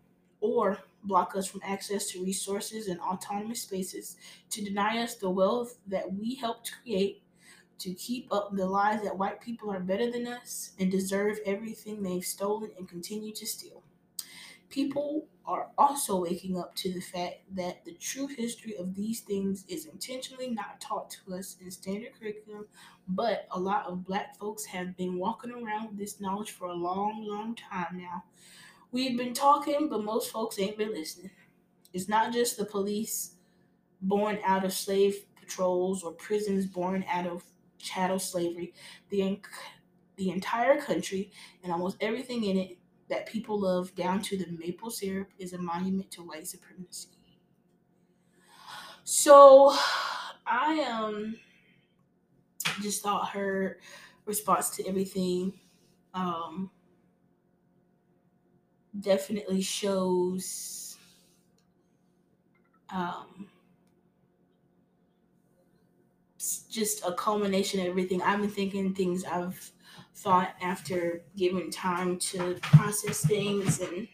or 0.40 0.81
block 1.05 1.37
us 1.37 1.46
from 1.46 1.61
access 1.64 2.09
to 2.09 2.24
resources 2.24 2.88
and 2.88 3.00
autonomous 3.00 3.62
spaces, 3.62 4.16
to 4.50 4.64
deny 4.64 4.98
us 4.98 5.16
the 5.16 5.31
wealth 5.31 5.79
that 5.87 6.12
we 6.14 6.35
helped 6.37 6.72
create, 6.83 7.22
to 7.79 7.94
keep 7.94 8.33
up 8.33 8.55
the 8.55 8.66
lies 8.66 9.02
that 9.02 9.18
white 9.18 9.40
people 9.40 9.70
are 9.72 9.81
better 9.81 10.11
than 10.11 10.29
us 10.29 10.74
and 10.79 10.90
deserve 10.92 11.38
everything 11.46 12.02
they've 12.02 12.24
stolen 12.24 12.72
and 12.79 12.88
continue 12.88 13.35
to 13.35 13.46
steal. 13.46 13.85
People 14.68 15.29
are 15.44 15.70
also 15.79 16.20
waking 16.20 16.59
up 16.59 16.74
to 16.74 16.92
the 16.92 17.00
fact 17.00 17.37
that 17.55 17.85
the 17.85 17.94
true 17.94 18.26
history 18.26 18.76
of 18.76 18.94
these 18.94 19.20
things 19.20 19.64
is 19.68 19.87
intentionally 19.87 20.50
not 20.50 20.81
taught 20.81 21.09
to 21.11 21.35
us 21.35 21.57
in 21.61 21.70
standard 21.70 22.12
curriculum, 22.18 22.66
but 23.07 23.46
a 23.52 23.61
lot 23.61 23.87
of 23.87 24.05
black 24.05 24.37
folks 24.37 24.64
have 24.64 24.96
been 24.96 25.18
walking 25.18 25.52
around 25.52 25.88
with 25.88 25.98
this 25.98 26.20
knowledge 26.20 26.50
for 26.50 26.66
a 26.66 26.74
long, 26.74 27.24
long 27.24 27.55
time 27.55 27.98
now. 27.98 28.24
We've 28.90 29.16
been 29.16 29.35
talking, 29.35 29.88
but 29.88 30.02
most 30.02 30.33
folks 30.33 30.59
ain't 30.59 30.79
been 30.79 30.92
listening. 30.92 31.31
It's 31.92 32.09
not 32.09 32.33
just 32.33 32.57
the 32.57 32.64
police 32.64 33.37
born 34.02 34.38
out 34.44 34.64
of 34.64 34.72
slave 34.72 35.26
patrols 35.38 36.02
or 36.02 36.12
prisons 36.12 36.66
born 36.66 37.05
out 37.09 37.26
of 37.26 37.44
chattel 37.79 38.18
slavery. 38.18 38.74
The, 39.11 39.40
the 40.16 40.31
entire 40.31 40.81
country 40.81 41.31
and 41.62 41.72
almost 41.72 41.98
everything 42.00 42.44
in 42.44 42.57
it 42.57 42.79
that 43.09 43.27
people 43.27 43.61
love, 43.61 43.95
down 43.95 44.23
to 44.23 44.37
the 44.37 44.47
maple 44.53 44.90
syrup, 44.90 45.31
is 45.38 45.53
a 45.53 45.59
monument 45.59 46.11
to 46.12 46.23
white 46.23 46.47
supremacy. 46.47 47.09
So, 49.05 49.75
I 50.47 50.81
um 50.90 51.38
just 52.81 53.03
thought 53.03 53.31
her 53.31 53.81
response 54.25 54.71
to 54.77 54.87
everything 54.87 55.59
um 56.14 56.71
definitely 58.99 59.61
shows 59.62 60.99
um 62.90 63.49
just 66.71 67.05
a 67.05 67.12
culmination 67.14 67.81
of 67.81 67.87
everything 67.87 68.23
I've 68.23 68.40
been 68.40 68.51
thinking, 68.51 68.95
things 68.95 69.25
I've 69.25 69.73
thought 70.16 70.55
after 70.62 71.24
giving 71.37 71.70
time 71.70 72.18
to 72.18 72.55
process 72.62 73.24
things 73.24 73.81
and 73.81 74.09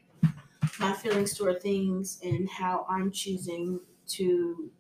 my 0.81 0.93
feelings 0.93 1.37
toward 1.37 1.63
things 1.63 2.21
and 2.23 2.49
how 2.51 2.85
I'm 2.89 3.13
choosing 3.13 3.81
to 4.09 4.73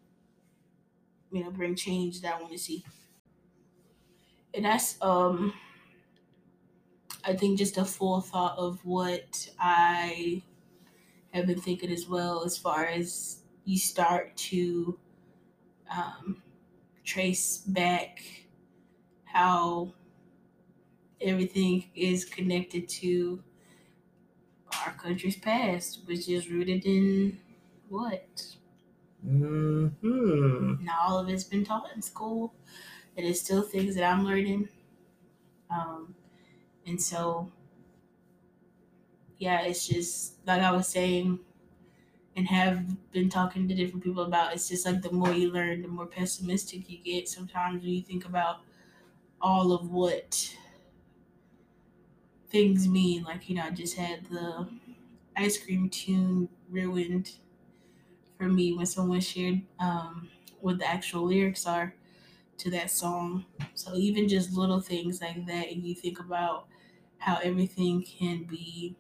you 1.31 1.45
know 1.45 1.51
bring 1.51 1.77
change 1.77 2.21
that 2.21 2.35
I 2.35 2.41
want 2.41 2.53
to 2.53 2.59
see. 2.59 2.85
And 4.55 4.65
that's 4.65 5.01
um 5.01 5.55
I 7.25 7.35
think 7.37 7.59
just 7.59 7.79
a 7.79 7.85
full 7.85 8.21
thought 8.21 8.59
of 8.59 8.85
what 8.85 9.49
I 9.59 10.43
have 11.33 11.47
been 11.47 11.61
thinking 11.61 11.91
as 11.91 12.09
well 12.09 12.45
as 12.45 12.59
far 12.59 12.85
as 12.87 13.43
you 13.65 13.79
start 13.79 14.37
to 14.37 14.99
um, 15.91 16.43
trace 17.05 17.59
back 17.59 18.23
how 19.25 19.95
everything 21.23 21.91
is 21.95 22.25
connected 22.25 22.89
to 22.89 23.43
our 24.85 24.93
country's 24.93 25.37
past, 25.37 26.01
which 26.07 26.29
is 26.29 26.51
rooted 26.51 26.85
in 26.85 27.39
what? 27.89 28.57
Mm-hmm. 29.27 30.85
Not 30.85 30.97
all 31.07 31.19
of 31.19 31.29
it's 31.29 31.45
been 31.45 31.65
taught 31.65 31.91
in 31.95 32.03
school. 32.03 32.55
It 33.17 33.25
is 33.25 33.41
still 33.41 33.63
things 33.63 33.95
that 33.95 34.05
I'm 34.05 34.25
learning. 34.25 34.69
Um, 35.71 36.15
and 36.87 37.01
so, 37.01 37.53
yeah, 39.39 39.63
it's 39.63 39.87
just 39.87 40.47
like 40.47 40.63
I 40.63 40.73
was 40.73 40.89
saying 40.89 41.39
and 42.35 42.47
have 42.49 43.13
been 43.13 43.29
talking 43.29 43.69
to 43.69 43.75
different 43.75 44.03
people 44.03 44.25
about. 44.25 44.55
It's 44.55 44.69
just 44.69 44.87
like 44.87 45.03
the 45.03 45.13
more 45.13 45.33
you 45.33 45.51
learn, 45.51 45.83
the 45.83 45.89
more 45.89 46.07
pessimistic 46.07 46.89
you 46.89 46.99
get. 46.99 47.29
Sometimes 47.29 47.83
when 47.83 47.93
you 47.93 48.03
think 48.03 48.25
about 48.25 48.61
all 49.41 49.73
of 49.73 49.91
what 49.91 50.57
things 52.53 52.89
mean, 52.89 53.25
like, 53.25 53.49
you 53.51 53.57
know, 53.57 53.65
I 53.65 53.71
just 53.73 53.97
had 53.97 54.27
the 54.27 54.71
ice 55.37 55.63
cream 55.65 55.91
tune 55.91 56.51
ruined 56.71 57.37
for 58.37 58.45
me 58.49 58.73
when 58.73 58.87
someone 58.87 59.21
shared 59.21 59.63
um, 59.79 60.31
what 60.61 60.79
the 60.79 60.87
actual 60.87 61.25
lyrics 61.25 61.67
are 61.67 61.95
to 62.59 62.71
that 62.71 62.91
song. 62.91 63.47
So 63.75 63.97
even 63.97 64.29
just 64.29 64.53
little 64.55 64.81
things 64.81 65.21
like 65.23 65.47
that, 65.47 65.69
and 65.69 65.85
you 65.87 65.95
think 65.95 66.21
about 66.21 66.69
how 67.19 67.39
everything 67.39 68.03
can 68.05 68.45
be 68.45 68.97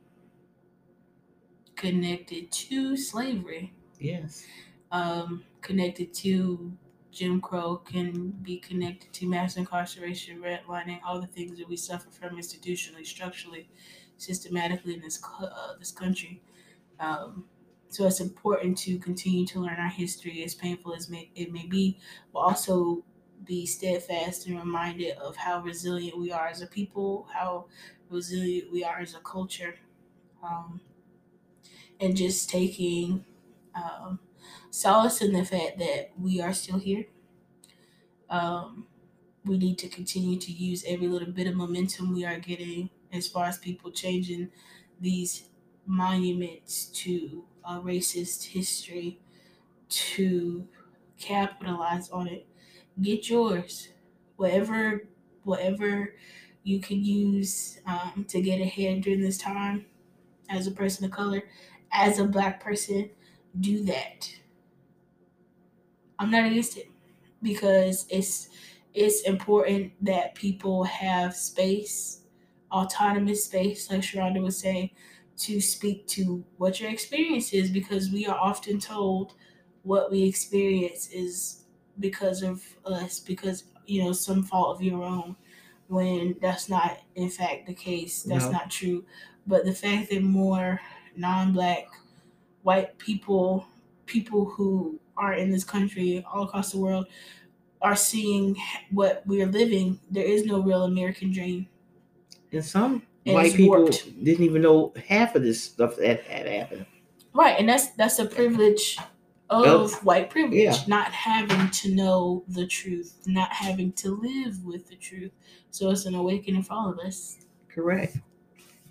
connected 1.76 2.50
to 2.52 2.96
slavery, 2.96 3.72
Yes. 3.98 4.50
um, 4.90 5.44
connected 5.60 6.12
to 6.14 6.76
Jim 7.12 7.40
Crow, 7.40 7.76
can 7.76 8.30
be 8.42 8.58
connected 8.58 9.12
to 9.12 9.28
mass 9.28 9.56
incarceration, 9.56 10.40
redlining, 10.40 10.98
all 11.06 11.20
the 11.20 11.26
things 11.26 11.58
that 11.58 11.68
we 11.68 11.76
suffer 11.76 12.10
from 12.10 12.36
institutionally, 12.36 13.06
structurally, 13.06 13.68
systematically 14.16 14.94
in 14.94 15.00
this 15.00 15.22
uh, 15.40 15.74
this 15.78 15.92
country. 15.92 16.42
Um, 16.98 17.44
so 17.88 18.06
it's 18.06 18.20
important 18.20 18.78
to 18.78 18.98
continue 18.98 19.46
to 19.48 19.60
learn 19.60 19.78
our 19.78 19.90
history, 19.90 20.42
as 20.42 20.54
painful 20.54 20.94
as 20.94 21.10
may, 21.10 21.30
it 21.34 21.52
may 21.52 21.66
be, 21.66 21.98
but 22.32 22.38
also 22.38 23.04
be 23.44 23.66
steadfast 23.66 24.46
and 24.46 24.58
reminded 24.58 25.18
of 25.18 25.36
how 25.36 25.60
resilient 25.60 26.18
we 26.18 26.32
are 26.32 26.46
as 26.46 26.62
a 26.62 26.66
people, 26.66 27.28
how 27.34 27.66
resilient 28.08 28.72
we 28.72 28.82
are 28.82 29.00
as 29.00 29.14
a 29.14 29.20
culture, 29.20 29.74
um, 30.42 30.80
and 32.00 32.16
just 32.16 32.48
taking 32.48 33.24
um, 33.74 34.18
solace 34.70 35.22
in 35.22 35.32
the 35.32 35.44
fact 35.44 35.78
that 35.78 36.12
we 36.18 36.40
are 36.40 36.52
still 36.52 36.78
here. 36.78 37.06
Um, 38.28 38.86
we 39.44 39.58
need 39.58 39.78
to 39.80 39.88
continue 39.88 40.38
to 40.40 40.52
use 40.52 40.84
every 40.86 41.08
little 41.08 41.32
bit 41.32 41.46
of 41.48 41.54
momentum 41.56 42.12
we 42.12 42.24
are 42.24 42.40
getting 42.40 42.90
as 43.12 43.28
far 43.28 43.46
as 43.46 43.58
people 43.58 43.92
changing 43.92 44.52
these 45.00 45.50
monuments 45.86 46.86
to 46.86 47.46
a 47.64 47.74
racist 47.80 48.46
history 48.48 49.20
to 49.88 50.68
capitalize 51.18 52.10
on 52.10 52.28
it. 52.28 52.48
Get 53.00 53.28
yours, 53.30 53.90
whatever, 54.36 55.08
whatever 55.44 56.16
you 56.64 56.80
can 56.80 57.04
use 57.04 57.80
um, 57.86 58.24
to 58.28 58.40
get 58.42 58.60
ahead 58.60 59.02
during 59.02 59.20
this 59.22 59.38
time. 59.38 59.86
As 60.48 60.66
a 60.66 60.72
person 60.72 61.04
of 61.06 61.10
color, 61.12 61.44
as 61.92 62.18
a 62.18 62.26
black 62.26 62.62
person, 62.62 63.10
do 63.60 63.84
that. 63.84 64.34
I'm 66.18 66.30
not 66.30 66.44
against 66.46 66.76
it 66.76 66.88
because 67.42 68.06
it's 68.08 68.48
it's 68.94 69.22
important 69.22 69.92
that 70.04 70.34
people 70.34 70.84
have 70.84 71.34
space, 71.34 72.24
autonomous 72.70 73.46
space, 73.46 73.90
like 73.90 74.02
Sharonda 74.02 74.42
was 74.42 74.58
saying, 74.58 74.90
to 75.38 75.60
speak 75.60 76.06
to 76.08 76.44
what 76.58 76.78
your 76.80 76.90
experience 76.90 77.52
is 77.54 77.70
because 77.70 78.10
we 78.10 78.26
are 78.26 78.38
often 78.38 78.78
told 78.78 79.34
what 79.82 80.10
we 80.10 80.24
experience 80.24 81.08
is 81.10 81.64
because 81.98 82.42
of 82.42 82.62
us, 82.84 83.18
because 83.18 83.64
you 83.86 84.04
know, 84.04 84.12
some 84.12 84.42
fault 84.42 84.76
of 84.76 84.82
your 84.82 85.02
own 85.02 85.36
when 85.88 86.36
that's 86.40 86.68
not 86.68 86.98
in 87.14 87.28
fact 87.28 87.66
the 87.66 87.74
case. 87.74 88.22
That's 88.22 88.50
No. 88.50 88.50
not 88.50 88.70
true. 88.70 89.04
But 89.46 89.64
the 89.64 89.74
fact 89.74 90.10
that 90.10 90.22
more 90.22 90.80
non 91.16 91.52
black 91.52 91.86
white 92.62 92.96
people, 92.98 93.66
people 94.06 94.44
who 94.46 94.98
are 95.16 95.34
in 95.34 95.50
this 95.50 95.64
country 95.64 96.24
all 96.32 96.44
across 96.44 96.72
the 96.72 96.78
world, 96.78 97.06
are 97.80 97.96
seeing 97.96 98.56
what 98.90 99.22
we're 99.26 99.46
living, 99.46 99.98
there 100.10 100.24
is 100.24 100.44
no 100.46 100.60
real 100.62 100.84
American 100.84 101.32
dream. 101.32 101.66
And 102.52 102.64
some 102.64 103.02
And 103.26 103.34
white 103.34 103.52
people 103.54 103.78
warped. 103.80 104.24
didn't 104.24 104.44
even 104.44 104.62
know 104.62 104.92
half 105.08 105.34
of 105.34 105.42
this 105.42 105.62
stuff 105.62 105.96
that 105.96 106.22
had 106.22 106.46
happened. 106.46 106.86
Right, 107.34 107.58
and 107.58 107.68
that's 107.68 107.88
that's 107.92 108.18
a 108.18 108.26
privilege 108.26 108.98
of 109.50 109.62
Well, 109.64 109.88
white 110.02 110.30
privilege, 110.30 110.58
yeah. 110.58 110.76
not 110.86 111.12
having 111.12 111.70
to 111.70 111.94
know 111.94 112.44
the 112.48 112.66
truth, 112.66 113.18
not 113.26 113.50
having 113.50 113.92
to 113.94 114.10
live 114.16 114.62
with 114.64 114.88
the 114.88 114.96
truth. 114.96 115.32
So 115.70 115.90
it's 115.90 116.04
an 116.06 116.14
awakening 116.14 116.62
for 116.62 116.74
all 116.74 116.90
of 116.90 116.98
us. 117.00 117.38
Correct. 117.68 118.18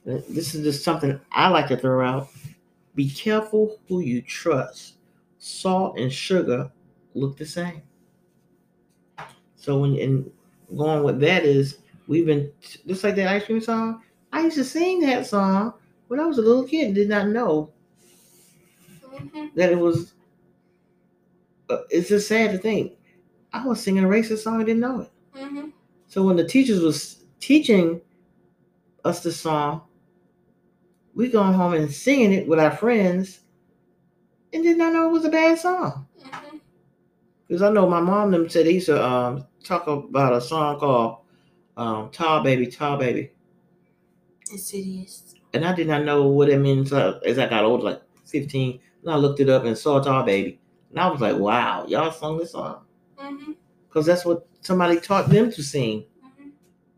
This 0.05 0.55
is 0.55 0.63
just 0.63 0.83
something 0.83 1.19
I 1.31 1.47
like 1.49 1.67
to 1.67 1.77
throw 1.77 2.03
out. 2.05 2.29
Be 2.95 3.09
careful 3.09 3.79
who 3.87 4.01
you 4.01 4.21
trust. 4.21 4.97
Salt 5.37 5.97
and 5.97 6.11
sugar 6.11 6.71
look 7.13 7.37
the 7.37 7.45
same. 7.45 7.81
So 9.55 9.79
when 9.79 9.97
and 9.99 10.31
going 10.75 11.03
with 11.03 11.19
that 11.21 11.43
is 11.43 11.79
we've 12.07 12.25
been 12.25 12.51
just 12.87 13.03
like 13.03 13.15
that 13.15 13.27
ice 13.27 13.45
cream 13.45 13.61
song. 13.61 14.01
I 14.33 14.41
used 14.41 14.57
to 14.57 14.63
sing 14.63 15.01
that 15.01 15.25
song 15.25 15.73
when 16.07 16.19
I 16.19 16.25
was 16.25 16.37
a 16.37 16.41
little 16.41 16.63
kid. 16.63 16.87
and 16.87 16.95
Did 16.95 17.09
not 17.09 17.27
know 17.27 17.71
that 19.55 19.71
it 19.71 19.77
was. 19.77 20.13
Uh, 21.69 21.79
it's 21.89 22.09
just 22.09 22.27
sad 22.27 22.51
to 22.51 22.57
think. 22.57 22.93
I 23.53 23.65
was 23.65 23.81
singing 23.81 24.03
a 24.03 24.07
racist 24.07 24.39
song. 24.39 24.61
I 24.61 24.63
didn't 24.63 24.81
know 24.81 25.01
it. 25.01 25.11
Mm-hmm. 25.35 25.69
So 26.07 26.23
when 26.23 26.35
the 26.35 26.47
teachers 26.47 26.81
was 26.81 27.23
teaching 27.39 28.01
us 29.05 29.23
the 29.23 29.31
song, 29.31 29.81
we 31.13 31.29
going 31.29 31.53
home 31.53 31.73
and 31.73 31.91
singing 31.91 32.33
it 32.33 32.47
with 32.47 32.59
our 32.59 32.71
friends, 32.71 33.41
and 34.53 34.63
did 34.63 34.77
not 34.77 34.93
know 34.93 35.09
it 35.09 35.11
was 35.11 35.25
a 35.25 35.29
bad 35.29 35.59
song. 35.59 36.07
Mm-hmm. 36.19 36.57
Because 37.47 37.61
I 37.61 37.69
know 37.69 37.87
my 37.89 37.99
mom 37.99 38.31
them 38.31 38.49
said 38.49 38.65
they 38.65 38.73
used 38.73 38.85
to 38.85 39.03
um, 39.03 39.45
talk 39.63 39.87
about 39.87 40.33
a 40.33 40.41
song 40.41 40.79
called 40.79 41.17
um, 41.77 42.09
"Tall 42.11 42.43
Baby, 42.43 42.67
Tall 42.67 42.97
Baby," 42.97 43.31
Insidious. 44.51 45.35
and 45.53 45.65
I 45.65 45.73
did 45.73 45.87
not 45.87 46.03
know 46.03 46.27
what 46.27 46.49
it 46.49 46.59
means 46.59 46.93
uh, 46.93 47.19
as 47.25 47.37
I 47.39 47.47
got 47.49 47.65
older, 47.65 47.83
like 47.83 48.01
fifteen. 48.25 48.79
And 49.03 49.11
I 49.11 49.15
looked 49.17 49.39
it 49.39 49.49
up 49.49 49.65
and 49.65 49.77
saw 49.77 49.99
"Tall 49.99 50.23
Baby," 50.23 50.59
and 50.91 50.99
I 50.99 51.09
was 51.09 51.19
like, 51.19 51.35
"Wow, 51.37 51.85
y'all 51.87 52.11
sung 52.11 52.37
this 52.37 52.51
song." 52.51 52.85
Mm-hmm. 53.19 53.53
Because 53.87 54.05
that's 54.05 54.23
what 54.25 54.47
somebody 54.61 54.99
taught 54.99 55.29
them 55.29 55.51
to 55.51 55.61
sing. 55.63 56.05
Mm-hmm. 56.23 56.49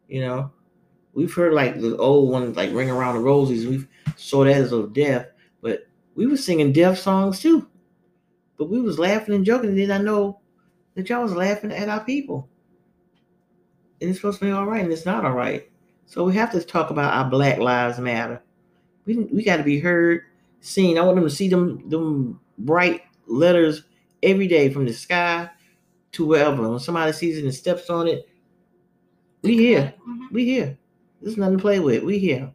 You 0.07 0.22
know, 0.22 0.51
we've 1.14 1.34
heard 1.34 1.53
like 1.53 1.80
the 1.80 1.97
old 1.97 2.32
ones, 2.32 2.55
like 2.57 2.74
"Ring 2.74 2.89
Around 2.89 3.16
the 3.16 3.22
Roses." 3.22 3.68
We've 3.68 3.88
saw 4.16 4.43
that 4.43 4.55
as 4.55 4.72
of 4.72 4.93
death, 4.93 5.28
but 5.61 5.88
we 6.16 6.28
were 6.28 6.38
singing 6.38 6.72
death 6.74 6.99
songs 6.99 7.39
too. 7.39 7.68
But 8.57 8.70
we 8.70 8.82
was 8.82 8.99
laughing 8.99 9.36
and 9.36 9.45
joking, 9.45 9.70
and 9.70 9.78
did 9.78 9.89
not 9.89 10.03
know 10.03 10.39
that 10.95 11.09
y'all 11.09 11.24
was 11.24 11.34
laughing 11.36 11.72
at 11.72 11.89
our 11.89 12.03
people. 12.03 12.47
And 14.01 14.09
it's 14.09 14.20
supposed 14.20 14.39
to 14.39 14.45
be 14.45 14.51
all 14.51 14.66
right, 14.66 14.84
and 14.84 14.91
it's 14.91 15.05
not 15.05 15.26
all 15.26 15.34
right. 15.34 15.70
So 16.05 16.24
we 16.24 16.36
have 16.36 16.51
to 16.51 16.61
talk 16.61 16.89
about 16.89 17.14
our 17.14 17.30
Black 17.30 17.57
Lives 17.57 17.99
Matter. 17.99 18.41
We 19.05 19.18
we 19.18 19.43
got 19.43 19.57
to 19.57 19.64
be 19.64 19.80
heard, 19.80 20.24
seen. 20.61 20.97
I 20.97 21.01
want 21.01 21.16
them 21.16 21.26
to 21.26 21.30
see 21.30 21.47
them 21.47 21.88
them 21.89 22.39
bright 22.57 23.01
letters 23.28 23.84
every 24.22 24.47
day 24.47 24.70
from 24.70 24.86
the 24.86 24.93
sky 24.93 25.49
to 26.14 26.26
wherever. 26.26 26.70
When 26.70 26.80
somebody 26.80 27.11
sees 27.14 27.38
it 27.38 27.43
and 27.43 27.53
steps 27.53 27.89
on 27.89 28.07
it, 28.07 28.28
we 29.41 29.57
here. 29.57 29.93
Mhm. 30.07 30.32
We 30.32 30.45
here. 30.45 30.78
There's 31.24 31.38
nothing 31.38 31.57
to 31.57 31.61
play 31.61 31.80
with. 31.80 32.03
We 32.03 32.19
here. 32.19 32.51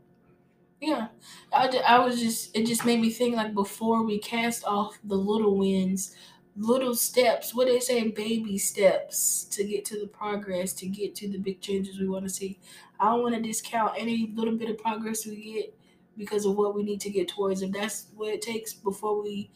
Yeah, 0.80 1.08
I, 1.52 1.68
I 1.86 1.98
was 1.98 2.20
just 2.20 2.54
it 2.54 2.66
just 2.66 2.84
made 2.84 3.00
me 3.00 3.10
think 3.10 3.34
like 3.34 3.54
before 3.54 4.04
we 4.04 4.18
cast 4.18 4.64
off 4.64 4.98
the 5.04 5.16
little 5.16 5.56
wins, 5.56 6.14
little 6.56 6.94
steps. 6.94 7.54
What 7.54 7.66
they 7.66 7.80
say, 7.80 8.08
baby 8.08 8.58
steps 8.58 9.44
to 9.52 9.64
get 9.64 9.84
to 9.86 9.98
the 9.98 10.06
progress, 10.06 10.74
to 10.74 10.86
get 10.86 11.14
to 11.16 11.28
the 11.28 11.38
big 11.38 11.60
changes 11.60 11.98
we 11.98 12.08
want 12.08 12.26
to 12.26 12.30
see. 12.30 12.60
I 13.00 13.06
don't 13.06 13.22
want 13.22 13.34
to 13.36 13.42
discount 13.42 13.94
any 13.96 14.32
little 14.34 14.56
bit 14.56 14.70
of 14.70 14.78
progress 14.78 15.24
we 15.24 15.54
get 15.54 15.74
because 16.16 16.44
of 16.44 16.56
what 16.56 16.74
we 16.74 16.82
need 16.82 17.00
to 17.00 17.10
get 17.10 17.28
towards. 17.28 17.62
If 17.62 17.72
that's 17.72 18.08
what 18.14 18.34
it 18.34 18.42
takes 18.42 18.74
before 18.74 19.22
we 19.22 19.50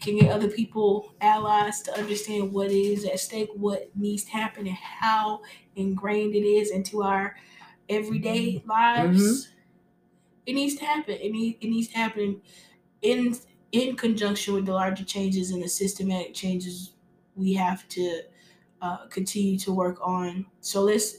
can 0.00 0.18
get 0.18 0.30
other 0.30 0.48
people 0.48 1.14
allies 1.20 1.82
to 1.82 1.96
understand 1.96 2.52
what 2.52 2.70
is 2.70 3.04
at 3.04 3.20
stake, 3.20 3.50
what 3.54 3.94
needs 3.94 4.24
to 4.24 4.32
happen, 4.32 4.66
and 4.66 4.76
how 4.76 5.42
ingrained 5.76 6.34
it 6.34 6.44
is 6.44 6.70
into 6.70 7.02
our 7.02 7.36
everyday 7.90 8.62
lives. 8.66 9.52
It 10.46 10.54
needs 10.54 10.76
to 10.76 10.84
happen. 10.84 11.14
It, 11.14 11.32
need, 11.32 11.58
it 11.60 11.68
needs 11.68 11.88
to 11.88 11.98
happen 11.98 12.42
in 13.02 13.36
in 13.72 13.96
conjunction 13.96 14.54
with 14.54 14.66
the 14.66 14.72
larger 14.72 15.04
changes 15.04 15.50
and 15.52 15.62
the 15.62 15.68
systematic 15.68 16.34
changes 16.34 16.94
we 17.36 17.54
have 17.54 17.88
to 17.88 18.22
uh, 18.82 19.06
continue 19.08 19.58
to 19.58 19.72
work 19.72 19.98
on. 20.02 20.46
So 20.60 20.82
let's 20.82 21.18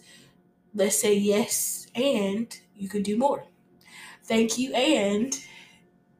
let's 0.74 1.00
say 1.00 1.16
yes, 1.16 1.88
and 1.96 2.56
you 2.76 2.90
could 2.90 3.04
do 3.04 3.18
more. 3.18 3.46
Thank 4.24 4.58
you, 4.58 4.74
and 4.74 5.34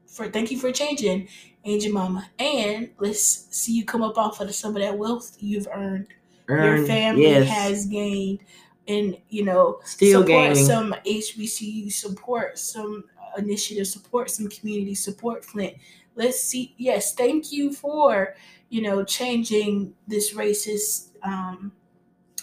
for 0.06 0.28
thank 0.28 0.50
you 0.50 0.58
for 0.58 0.72
changing, 0.72 1.28
Aunt 1.64 1.82
Jemima, 1.82 2.30
and 2.38 2.90
let's 2.98 3.48
see 3.56 3.72
you 3.76 3.84
come 3.84 4.02
up 4.02 4.18
off 4.18 4.40
of 4.40 4.54
some 4.54 4.76
of 4.76 4.82
that 4.82 4.98
wealth 4.98 5.36
you've 5.40 5.68
earned. 5.72 6.08
Your 6.48 6.84
family 6.86 7.22
yes. 7.22 7.48
has 7.48 7.86
gained, 7.86 8.40
and 8.88 9.16
you 9.28 9.44
know 9.44 9.80
Still 9.84 10.22
support 10.22 10.26
gaining. 10.26 10.66
some 10.66 10.94
HBCU, 11.06 11.92
support 11.92 12.58
some 12.58 13.04
initiative 13.38 13.86
support 13.86 14.30
some 14.30 14.48
community, 14.48 14.94
support 14.94 15.44
Flint. 15.44 15.74
Let's 16.14 16.42
see. 16.42 16.74
Yes, 16.78 17.14
thank 17.14 17.52
you 17.52 17.72
for 17.72 18.34
you 18.68 18.82
know 18.82 19.04
changing 19.04 19.94
this 20.06 20.34
racist 20.34 21.10
um, 21.22 21.72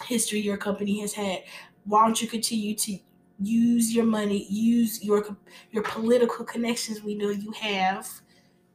history 0.05 0.39
your 0.39 0.57
company 0.57 1.01
has 1.01 1.13
had. 1.13 1.43
Why 1.85 2.05
don't 2.05 2.21
you 2.21 2.27
continue 2.27 2.75
to 2.75 2.97
use 3.41 3.93
your 3.93 4.05
money, 4.05 4.45
use 4.49 5.03
your 5.03 5.35
your 5.71 5.83
political 5.83 6.45
connections 6.45 7.03
we 7.03 7.15
know 7.15 7.29
you 7.29 7.51
have 7.51 8.09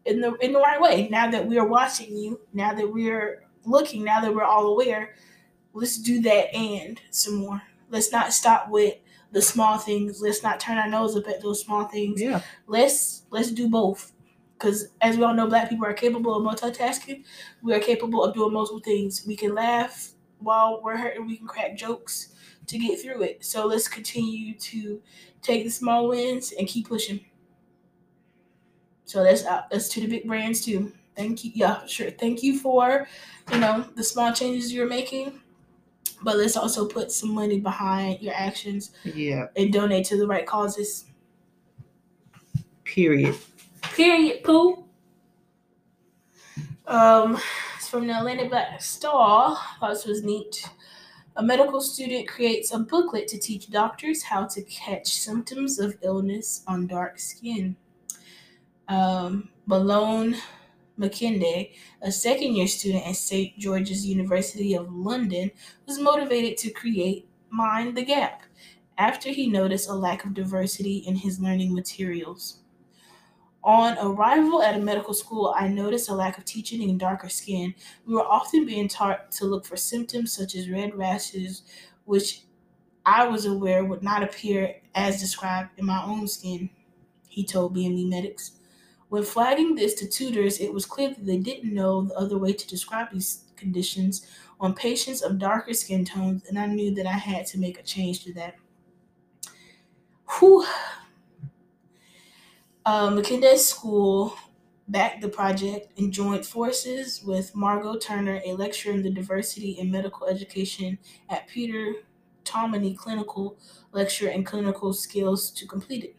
in 0.06 0.20
the 0.20 0.34
in 0.36 0.52
the 0.52 0.60
right 0.60 0.80
way. 0.80 1.08
Now 1.10 1.30
that 1.30 1.46
we 1.46 1.58
are 1.58 1.66
watching 1.66 2.16
you, 2.16 2.40
now 2.52 2.74
that 2.74 2.90
we're 2.90 3.44
looking, 3.64 4.04
now 4.04 4.20
that 4.20 4.34
we're 4.34 4.44
all 4.44 4.66
aware, 4.66 5.14
let's 5.74 5.98
do 5.98 6.20
that 6.22 6.54
and 6.54 7.00
some 7.10 7.34
more. 7.34 7.62
Let's 7.90 8.10
not 8.10 8.32
stop 8.32 8.70
with 8.70 8.94
the 9.32 9.42
small 9.42 9.76
things. 9.78 10.22
Let's 10.22 10.42
not 10.42 10.60
turn 10.60 10.78
our 10.78 10.88
nose 10.88 11.16
up 11.16 11.28
at 11.28 11.42
those 11.42 11.60
small 11.60 11.84
things. 11.84 12.20
Yeah. 12.20 12.40
Let's 12.66 13.24
let's 13.30 13.50
do 13.50 13.68
both. 13.68 14.12
Because 14.56 14.88
as 15.00 15.16
we 15.16 15.24
all 15.24 15.34
know, 15.34 15.48
black 15.48 15.68
people 15.68 15.84
are 15.84 15.92
capable 15.92 16.34
of 16.34 16.42
multitasking. 16.42 17.24
We 17.62 17.74
are 17.74 17.80
capable 17.80 18.24
of 18.24 18.34
doing 18.34 18.52
multiple 18.52 18.80
things. 18.80 19.24
We 19.26 19.36
can 19.36 19.54
laugh 19.54 20.12
while 20.38 20.80
we're 20.82 20.96
hurting. 20.96 21.26
We 21.26 21.36
can 21.36 21.48
crack 21.48 21.76
jokes 21.76 22.34
to 22.68 22.78
get 22.78 23.00
through 23.00 23.22
it. 23.22 23.44
So 23.44 23.66
let's 23.66 23.88
continue 23.88 24.54
to 24.54 25.02
take 25.42 25.64
the 25.64 25.70
small 25.70 26.08
wins 26.08 26.52
and 26.58 26.68
keep 26.68 26.88
pushing. 26.88 27.20
So 29.04 29.22
that's 29.22 29.44
uh, 29.44 29.62
that's 29.70 29.88
to 29.90 30.00
the 30.00 30.06
big 30.06 30.26
brands 30.26 30.64
too. 30.64 30.92
Thank 31.16 31.44
you. 31.44 31.52
Yeah, 31.54 31.84
sure. 31.86 32.10
Thank 32.10 32.42
you 32.42 32.58
for, 32.58 33.06
you 33.52 33.58
know, 33.58 33.86
the 33.94 34.02
small 34.02 34.32
changes 34.32 34.72
you're 34.72 34.88
making. 34.88 35.40
But 36.22 36.36
let's 36.36 36.56
also 36.56 36.86
put 36.86 37.12
some 37.12 37.34
money 37.34 37.60
behind 37.60 38.20
your 38.22 38.34
actions 38.34 38.92
Yeah. 39.04 39.46
and 39.56 39.72
donate 39.72 40.06
to 40.06 40.16
the 40.16 40.26
right 40.26 40.46
causes. 40.46 41.06
Period. 42.84 43.36
Period. 43.94 44.42
Pooh. 44.42 44.84
Um, 46.86 47.38
it's 47.76 47.88
from 47.88 48.06
the 48.06 48.12
Atlanta 48.14 48.48
Black 48.48 48.80
Star. 48.80 49.56
Thought 49.80 49.90
this 49.94 50.04
was 50.06 50.22
neat. 50.22 50.68
A 51.36 51.42
medical 51.42 51.80
student 51.80 52.28
creates 52.28 52.72
a 52.72 52.78
booklet 52.78 53.26
to 53.28 53.38
teach 53.38 53.70
doctors 53.70 54.22
how 54.22 54.46
to 54.46 54.62
catch 54.62 55.08
symptoms 55.08 55.78
of 55.78 55.96
illness 56.02 56.62
on 56.66 56.86
dark 56.86 57.18
skin. 57.18 57.76
Um, 58.88 59.48
Malone 59.66 60.36
Mukwende, 60.98 61.72
a 62.02 62.12
second 62.12 62.54
year 62.54 62.66
student 62.66 63.06
at 63.06 63.16
St. 63.16 63.58
George's 63.58 64.06
University 64.06 64.74
of 64.74 64.92
London, 64.92 65.50
was 65.86 65.98
motivated 65.98 66.56
to 66.58 66.70
create 66.70 67.28
Mind 67.50 67.96
the 67.96 68.04
Gap 68.04 68.42
after 68.96 69.30
he 69.30 69.48
noticed 69.48 69.88
a 69.88 69.94
lack 69.94 70.24
of 70.24 70.34
diversity 70.34 70.98
in 70.98 71.16
his 71.16 71.40
learning 71.40 71.74
materials. 71.74 72.60
On 73.64 73.96
arrival 73.98 74.62
at 74.62 74.76
a 74.76 74.80
medical 74.80 75.14
school, 75.14 75.54
I 75.56 75.68
noticed 75.68 76.10
a 76.10 76.14
lack 76.14 76.36
of 76.36 76.44
teaching 76.44 76.82
in 76.82 76.98
darker 76.98 77.30
skin. 77.30 77.74
We 78.06 78.14
were 78.14 78.26
often 78.26 78.66
being 78.66 78.88
taught 78.88 79.32
to 79.32 79.46
look 79.46 79.64
for 79.64 79.76
symptoms 79.76 80.32
such 80.32 80.54
as 80.54 80.68
red 80.68 80.94
rashes, 80.94 81.62
which 82.04 82.42
I 83.06 83.26
was 83.26 83.46
aware 83.46 83.84
would 83.84 84.02
not 84.02 84.22
appear 84.22 84.76
as 84.94 85.20
described 85.20 85.70
in 85.78 85.86
my 85.86 86.02
own 86.04 86.28
skin, 86.28 86.70
he 87.28 87.44
told 87.44 87.74
BME 87.74 88.08
Medics. 88.08 88.52
When 89.14 89.22
flagging 89.22 89.76
this 89.76 89.94
to 90.00 90.08
tutors, 90.08 90.58
it 90.58 90.74
was 90.74 90.86
clear 90.86 91.10
that 91.10 91.24
they 91.24 91.36
didn't 91.38 91.72
know 91.72 92.02
the 92.02 92.16
other 92.16 92.36
way 92.36 92.52
to 92.52 92.66
describe 92.66 93.12
these 93.12 93.44
conditions 93.54 94.26
on 94.58 94.74
patients 94.74 95.22
of 95.22 95.38
darker 95.38 95.72
skin 95.72 96.04
tones, 96.04 96.42
and 96.48 96.58
I 96.58 96.66
knew 96.66 96.92
that 96.96 97.06
I 97.06 97.12
had 97.12 97.46
to 97.46 97.58
make 97.60 97.78
a 97.78 97.84
change 97.84 98.24
to 98.24 98.34
that. 98.34 98.56
Whew. 100.40 100.66
Uh, 102.84 103.10
Mukwende 103.10 103.56
School 103.56 104.36
backed 104.88 105.20
the 105.20 105.28
project 105.28 105.96
and 105.96 106.12
joined 106.12 106.44
forces 106.44 107.22
with 107.22 107.54
Margot 107.54 107.98
Turner, 107.98 108.40
a 108.44 108.54
lecturer 108.54 108.94
in 108.94 109.02
the 109.04 109.10
diversity 109.12 109.78
in 109.78 109.92
medical 109.92 110.26
education 110.26 110.98
at 111.28 111.46
Peter 111.46 111.94
Tamony 112.44 112.96
Clinical 112.96 113.60
Lecture 113.92 114.30
and 114.30 114.44
Clinical 114.44 114.92
Skills 114.92 115.52
to 115.52 115.68
complete 115.68 116.02
it. 116.02 116.16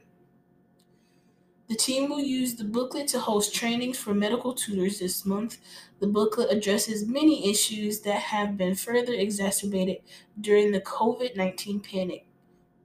The 1.68 1.76
team 1.76 2.10
will 2.10 2.20
use 2.22 2.56
the 2.56 2.64
booklet 2.64 3.08
to 3.10 3.20
host 3.20 3.56
trainings 3.56 3.98
for 3.98 4.14
medical 4.14 4.54
tutors 4.54 5.00
this 5.00 5.26
month. 5.26 5.58
The 6.00 6.08
booklet 6.08 6.52
addresses 6.52 7.08
many 7.08 7.50
issues 7.50 8.02
that 8.02 8.20
have 8.20 8.56
been 8.56 8.76
further 8.76 9.14
exacerbated 9.14 9.98
during 10.40 10.72
the 10.72 10.82
COVID 10.82 11.36
19 11.36 11.80
panic 11.80 12.28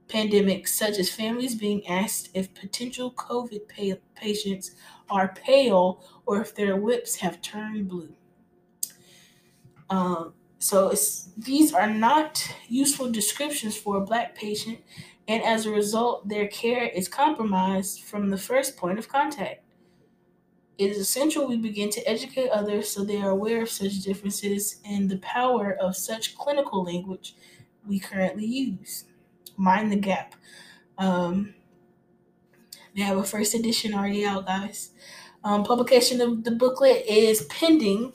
pandemic, 0.07 0.67
such 0.67 0.99
as 0.99 1.09
families 1.09 1.55
being 1.55 1.87
asked 1.87 2.29
if 2.33 2.53
potential 2.53 3.11
COVID 3.13 3.67
pa- 3.69 4.01
patients 4.15 4.71
are 5.09 5.33
pale 5.33 6.03
or 6.25 6.41
if 6.41 6.53
their 6.53 6.75
lips 6.77 7.15
have 7.17 7.41
turned 7.41 7.87
blue. 7.87 8.13
Um, 9.89 10.33
so 10.59 10.93
these 11.37 11.73
are 11.73 11.89
not 11.89 12.45
useful 12.67 13.11
descriptions 13.11 13.75
for 13.75 13.97
a 13.97 14.05
black 14.05 14.35
patient, 14.35 14.79
and 15.27 15.43
as 15.43 15.65
a 15.65 15.71
result, 15.71 16.27
their 16.27 16.47
care 16.47 16.85
is 16.85 17.07
compromised 17.07 18.03
from 18.03 18.29
the 18.29 18.37
first 18.37 18.75
point 18.77 18.99
of 18.99 19.07
contact. 19.07 19.63
It 20.77 20.91
is 20.91 20.97
essential 20.97 21.47
we 21.47 21.57
begin 21.57 21.89
to 21.91 22.09
educate 22.09 22.49
others 22.49 22.89
so 22.89 23.03
they 23.03 23.21
are 23.21 23.29
aware 23.29 23.61
of 23.61 23.69
such 23.69 24.01
differences 24.01 24.81
and 24.83 25.09
the 25.09 25.19
power 25.19 25.77
of 25.79 25.95
such 25.95 26.35
clinical 26.35 26.83
language 26.83 27.35
we 27.85 27.99
currently 27.99 28.45
use 28.45 29.05
mind 29.57 29.91
the 29.91 29.95
gap. 29.95 30.35
Um, 30.97 31.53
they 32.95 33.03
have 33.03 33.17
a 33.17 33.23
first 33.23 33.53
edition 33.53 33.93
already 33.93 34.25
out, 34.25 34.45
guys. 34.45 34.91
Um, 35.43 35.63
publication 35.63 36.21
of 36.21 36.43
the 36.43 36.51
booklet 36.51 37.05
is 37.07 37.43
pending, 37.43 38.13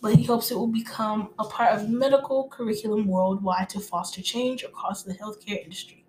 but 0.00 0.14
he 0.14 0.24
hopes 0.24 0.50
it 0.50 0.56
will 0.56 0.68
become 0.68 1.30
a 1.38 1.44
part 1.44 1.74
of 1.74 1.88
medical 1.88 2.48
curriculum 2.48 3.06
worldwide 3.06 3.68
to 3.70 3.80
foster 3.80 4.22
change 4.22 4.62
across 4.62 5.02
the 5.02 5.14
healthcare 5.14 5.62
industry. 5.62 6.05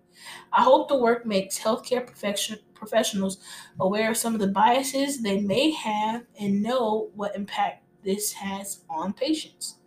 I 0.52 0.62
hope 0.62 0.88
the 0.88 0.98
work 0.98 1.26
makes 1.26 1.58
healthcare 1.58 2.06
profession- 2.06 2.60
professionals 2.74 3.38
aware 3.80 4.10
of 4.10 4.16
some 4.16 4.34
of 4.34 4.40
the 4.40 4.48
biases 4.48 5.22
they 5.22 5.40
may 5.40 5.70
have 5.72 6.26
and 6.38 6.62
know 6.62 7.10
what 7.14 7.34
impact 7.36 7.84
this 8.04 8.32
has 8.34 8.84
on 8.88 9.12
patients. 9.12 9.78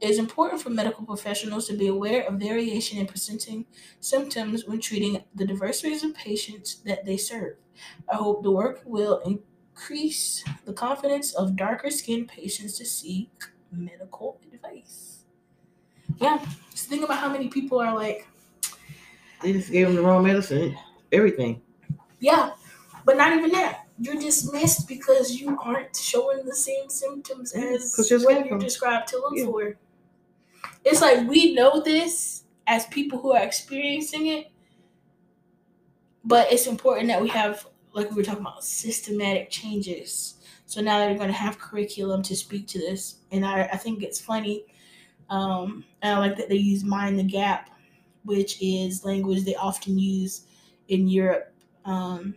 It 0.00 0.08
is 0.08 0.18
important 0.18 0.62
for 0.62 0.70
medical 0.70 1.04
professionals 1.04 1.66
to 1.68 1.76
be 1.76 1.86
aware 1.86 2.26
of 2.26 2.40
variation 2.40 2.98
in 2.98 3.06
presenting 3.06 3.66
symptoms 4.00 4.64
when 4.64 4.80
treating 4.80 5.24
the 5.34 5.46
diverse 5.46 5.84
range 5.84 6.02
of 6.02 6.14
patients 6.14 6.76
that 6.84 7.04
they 7.04 7.18
serve. 7.18 7.58
I 8.08 8.16
hope 8.16 8.42
the 8.42 8.50
work 8.50 8.82
will 8.86 9.18
increase 9.18 10.42
the 10.64 10.72
confidence 10.72 11.34
of 11.34 11.54
darker 11.54 11.90
skinned 11.90 12.28
patients 12.28 12.78
to 12.78 12.86
seek 12.86 13.30
medical 13.70 14.40
advice. 14.52 15.24
Yeah, 16.18 16.44
just 16.70 16.88
think 16.88 17.04
about 17.04 17.18
how 17.18 17.30
many 17.30 17.48
people 17.48 17.78
are 17.80 17.94
like, 17.94 18.28
They 19.42 19.52
just 19.52 19.70
gave 19.72 19.86
him 19.88 19.94
the 19.94 20.02
wrong 20.02 20.22
medicine. 20.24 20.76
Everything. 21.12 21.60
yeah, 22.20 22.50
but 23.04 23.16
not 23.16 23.32
even 23.36 23.50
that. 23.52 23.86
You're 23.98 24.14
dismissed 24.16 24.86
because 24.88 25.38
you 25.40 25.58
aren't 25.62 25.94
showing 25.96 26.44
the 26.46 26.54
same 26.54 26.88
symptoms 26.88 27.52
as 27.52 27.94
what 28.24 28.46
you're 28.46 28.58
described 28.58 29.08
to 29.08 29.16
look 29.18 29.32
Yeah. 29.36 29.44
for. 29.44 29.76
It's 30.84 31.00
like 31.02 31.28
we 31.28 31.54
know 31.54 31.80
this 31.82 32.44
as 32.66 32.86
people 32.86 33.18
who 33.18 33.32
are 33.32 33.42
experiencing 33.42 34.28
it, 34.28 34.50
but 36.24 36.50
it's 36.52 36.66
important 36.66 37.08
that 37.08 37.20
we 37.20 37.28
have, 37.28 37.66
like 37.92 38.10
we 38.10 38.16
were 38.16 38.22
talking 38.22 38.40
about, 38.42 38.64
systematic 38.64 39.50
changes. 39.50 40.34
So 40.66 40.80
now 40.80 40.98
they're 40.98 41.16
going 41.16 41.28
to 41.28 41.34
have 41.36 41.58
curriculum 41.58 42.22
to 42.22 42.36
speak 42.36 42.66
to 42.68 42.78
this, 42.78 43.16
and 43.32 43.44
I, 43.44 43.62
I 43.64 43.76
think 43.76 44.02
it's 44.02 44.20
funny. 44.20 44.64
Um, 45.28 45.84
and 46.02 46.14
I 46.14 46.18
like 46.18 46.36
that 46.36 46.48
they 46.48 46.56
use 46.56 46.84
mind 46.84 47.18
the 47.18 47.24
gap, 47.24 47.70
which 48.24 48.60
is 48.62 49.04
language 49.04 49.44
they 49.44 49.54
often 49.54 49.98
use 49.98 50.46
in 50.88 51.08
Europe, 51.08 51.54
um, 51.84 52.34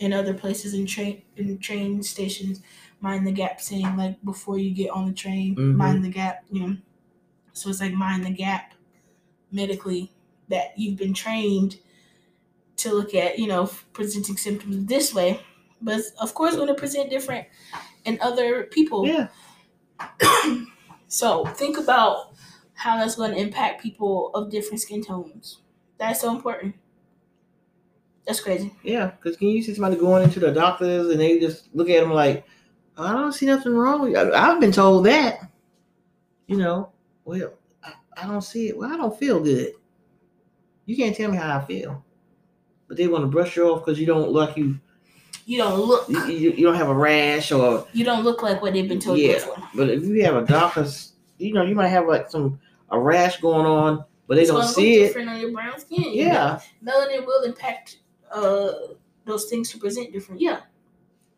and 0.00 0.14
other 0.14 0.34
places 0.34 0.74
in 0.74 0.86
train 0.86 1.22
in 1.36 1.58
train 1.58 2.02
stations. 2.02 2.60
Mind 3.00 3.26
the 3.26 3.32
gap, 3.32 3.60
saying 3.60 3.96
like 3.96 4.22
before 4.24 4.58
you 4.58 4.72
get 4.74 4.90
on 4.90 5.06
the 5.06 5.12
train, 5.14 5.56
Mhm. 5.56 5.76
mind 5.76 6.04
the 6.04 6.10
gap. 6.10 6.44
You 6.50 6.60
know, 6.68 6.76
so 7.52 7.70
it's 7.70 7.80
like 7.80 7.92
mind 7.94 8.24
the 8.26 8.30
gap 8.30 8.74
medically 9.52 10.12
that 10.48 10.78
you've 10.78 10.96
been 10.98 11.14
trained 11.14 11.78
to 12.76 12.92
look 12.94 13.14
at. 13.14 13.38
You 13.38 13.46
know, 13.48 13.70
presenting 13.92 14.36
symptoms 14.36 14.86
this 14.86 15.14
way, 15.14 15.40
but 15.82 16.02
of 16.20 16.34
course, 16.34 16.56
going 16.56 16.68
to 16.68 16.74
present 16.74 17.10
different 17.10 17.46
in 18.04 18.18
other 18.20 18.64
people. 18.64 19.06
Yeah. 19.06 19.28
So 21.10 21.44
think 21.46 21.78
about 21.78 22.34
how 22.78 22.96
that's 22.96 23.16
going 23.16 23.32
to 23.32 23.36
impact 23.36 23.82
people 23.82 24.30
of 24.34 24.50
different 24.50 24.80
skin 24.80 25.02
tones. 25.04 25.62
That's 25.98 26.20
so 26.20 26.34
important. 26.34 26.76
That's 28.24 28.40
crazy. 28.40 28.72
Yeah. 28.84 29.06
Because 29.06 29.36
can 29.36 29.48
you 29.48 29.62
see 29.62 29.74
somebody 29.74 29.96
going 29.96 30.22
into 30.22 30.38
the 30.38 30.52
doctors 30.52 31.08
and 31.10 31.18
they 31.20 31.40
just 31.40 31.74
look 31.74 31.90
at 31.90 32.00
them 32.00 32.12
like, 32.12 32.44
I 32.96 33.12
don't 33.12 33.32
see 33.32 33.46
nothing 33.46 33.74
wrong 33.74 34.02
with 34.02 34.12
you. 34.12 34.32
I've 34.32 34.60
been 34.60 34.70
told 34.70 35.06
that. 35.06 35.40
You 36.46 36.56
know, 36.56 36.92
well, 37.24 37.52
I, 37.82 37.92
I 38.16 38.26
don't 38.28 38.42
see 38.42 38.68
it. 38.68 38.78
Well, 38.78 38.92
I 38.92 38.96
don't 38.96 39.18
feel 39.18 39.40
good. 39.40 39.72
You 40.86 40.96
can't 40.96 41.16
tell 41.16 41.30
me 41.30 41.36
how 41.36 41.58
I 41.58 41.64
feel. 41.64 42.04
But 42.86 42.96
they 42.96 43.08
want 43.08 43.24
to 43.24 43.28
brush 43.28 43.56
you 43.56 43.68
off 43.68 43.84
because 43.84 43.98
you 43.98 44.06
don't 44.06 44.30
look 44.30 44.48
like 44.48 44.56
you, 44.56 44.78
You 45.46 45.58
don't 45.58 45.78
look. 45.80 46.08
you, 46.08 46.52
you, 46.52 46.64
don't 46.64 46.76
have 46.76 46.88
a 46.88 46.94
rash 46.94 47.50
or 47.50 47.86
You 47.92 48.04
don't 48.04 48.22
look 48.24 48.42
like 48.42 48.62
what 48.62 48.72
they've 48.72 48.88
been 48.88 49.00
told 49.00 49.18
you 49.18 49.28
Yeah. 49.30 49.34
before. 49.34 49.56
But 49.74 49.90
if 49.90 50.04
you 50.04 50.24
have 50.24 50.36
a 50.36 50.46
doctor's, 50.46 51.12
you 51.38 51.52
know, 51.54 51.62
you 51.62 51.74
might 51.74 51.88
have 51.88 52.06
like 52.06 52.30
some 52.30 52.60
a 52.90 52.98
rash 52.98 53.40
going 53.40 53.66
on, 53.66 54.04
but 54.26 54.34
they 54.36 54.42
It's 54.42 54.50
don't 54.50 54.66
see 54.66 55.00
it. 55.02 55.06
different 55.08 55.28
on 55.30 55.40
your 55.40 55.52
brown 55.52 55.78
skin. 55.78 56.04
Yeah. 56.12 56.60
melanin 56.84 57.24
will 57.26 57.44
impact 57.44 57.98
uh 58.32 58.72
those 59.24 59.46
things 59.46 59.70
to 59.72 59.78
present 59.78 60.12
different. 60.12 60.40
Yeah, 60.40 60.60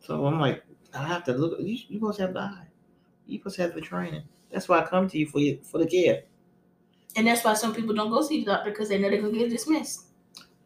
So 0.01 0.24
I'm 0.26 0.38
like, 0.40 0.62
I 0.94 1.05
have 1.07 1.24
to 1.24 1.32
look. 1.32 1.59
You, 1.61 1.76
you 1.88 1.98
supposed 1.98 2.16
to 2.18 2.22
have 2.22 2.34
the 2.34 2.40
eye. 2.40 2.66
You 3.26 3.38
supposed 3.38 3.57
to 3.57 3.62
have 3.62 3.74
the 3.74 3.80
training. 3.80 4.22
That's 4.53 4.68
why 4.68 4.80
I 4.80 4.86
come 4.86 5.09
to 5.09 5.18
you 5.18 5.26
for 5.26 5.38
you 5.40 5.59
for 5.62 5.78
the 5.78 5.86
care. 5.86 6.22
and 7.16 7.26
that's 7.26 7.44
why 7.44 7.55
some 7.55 7.74
people 7.74 7.94
don't 7.94 8.11
go 8.11 8.22
see 8.22 8.40
the 8.40 8.46
doctor 8.53 8.70
because 8.70 8.88
they 8.88 8.98
know 8.98 9.11
they're 9.11 9.20
gonna 9.22 9.36
get 9.38 9.51
dismissed. 9.51 10.07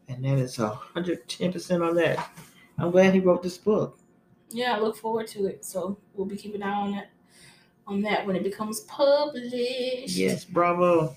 And 0.07 0.23
that 0.23 0.37
is 0.37 0.59
a 0.59 0.69
hundred 0.69 1.27
ten 1.27 1.51
percent 1.51 1.81
on 1.81 1.95
that. 1.95 2.29
I'm 2.77 2.91
glad 2.91 3.13
he 3.13 3.19
wrote 3.19 3.41
this 3.41 3.57
book. 3.57 3.97
Yeah, 4.51 4.75
I 4.75 4.79
look 4.79 4.95
forward 4.97 5.25
to 5.29 5.47
it. 5.47 5.65
So 5.65 5.97
we'll 6.13 6.27
be 6.27 6.35
keeping 6.37 6.61
an 6.61 6.67
eye 6.69 6.73
on 6.73 6.91
that 6.91 7.09
on 7.87 8.01
that 8.01 8.25
when 8.25 8.35
it 8.35 8.43
becomes 8.43 8.81
published. 8.81 10.15
Yes, 10.15 10.45
bravo. 10.45 11.15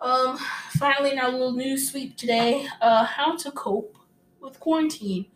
Um, 0.00 0.36
finally, 0.72 1.12
in 1.12 1.18
our 1.18 1.30
little 1.30 1.52
news 1.52 1.90
sweep 1.90 2.16
today, 2.16 2.66
uh, 2.80 3.04
how 3.04 3.36
to 3.36 3.50
cope 3.52 3.96
with 4.40 4.60
quarantine. 4.60 5.26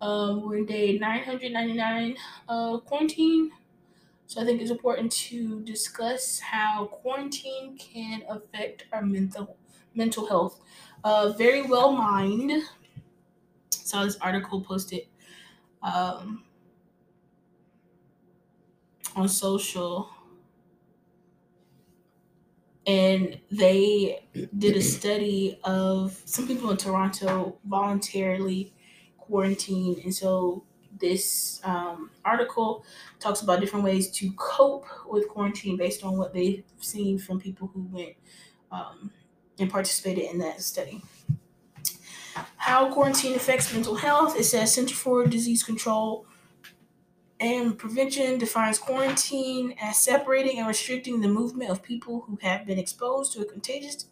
Um, 0.00 0.42
we're 0.42 0.58
in 0.58 0.66
day 0.66 0.98
999 0.98 2.16
of 2.48 2.84
quarantine. 2.86 3.52
So 4.26 4.42
I 4.42 4.44
think 4.44 4.62
it's 4.62 4.70
important 4.70 5.12
to 5.12 5.62
discuss 5.62 6.40
how 6.40 6.86
quarantine 6.86 7.78
can 7.78 8.24
affect 8.28 8.86
our 8.92 9.02
mental 9.02 9.56
mental 9.94 10.26
health. 10.26 10.60
Uh, 11.04 11.32
very 11.36 11.62
well 11.62 11.92
mined. 11.92 12.64
Saw 13.70 14.04
this 14.04 14.16
article 14.18 14.60
posted 14.60 15.06
um, 15.82 16.44
on 19.18 19.28
social 19.28 20.10
and 22.86 23.38
they 23.50 24.26
did 24.56 24.76
a 24.76 24.80
study 24.80 25.58
of 25.64 26.20
some 26.24 26.46
people 26.46 26.70
in 26.70 26.76
Toronto 26.76 27.58
voluntarily 27.64 28.72
quarantined, 29.18 29.98
and 29.98 30.14
so 30.14 30.64
this 30.98 31.60
um, 31.64 32.10
article 32.24 32.84
talks 33.20 33.42
about 33.42 33.60
different 33.60 33.84
ways 33.84 34.10
to 34.10 34.32
cope 34.36 34.86
with 35.06 35.28
quarantine 35.28 35.76
based 35.76 36.02
on 36.02 36.16
what 36.16 36.32
they've 36.32 36.64
seen 36.78 37.18
from 37.18 37.38
people 37.38 37.68
who 37.68 37.82
went 37.92 38.16
um, 38.72 39.12
and 39.58 39.70
participated 39.70 40.24
in 40.24 40.38
that 40.38 40.62
study. 40.62 41.02
How 42.56 42.92
quarantine 42.92 43.34
affects 43.34 43.72
mental 43.72 43.96
health. 43.96 44.38
It 44.38 44.44
says 44.44 44.74
Center 44.74 44.94
for 44.94 45.26
Disease 45.26 45.62
Control 45.62 46.26
and 47.40 47.78
Prevention 47.78 48.38
defines 48.38 48.78
quarantine 48.78 49.74
as 49.80 49.98
separating 49.98 50.58
and 50.58 50.66
restricting 50.66 51.20
the 51.20 51.28
movement 51.28 51.70
of 51.70 51.82
people 51.82 52.22
who 52.22 52.38
have 52.42 52.66
been 52.66 52.78
exposed 52.78 53.32
to 53.32 53.40
a 53.42 53.44
contagious 53.44 54.06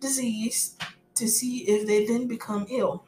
disease 0.00 0.76
to 1.14 1.28
see 1.28 1.68
if 1.68 1.86
they 1.86 2.06
then 2.06 2.26
become 2.28 2.66
ill. 2.70 3.04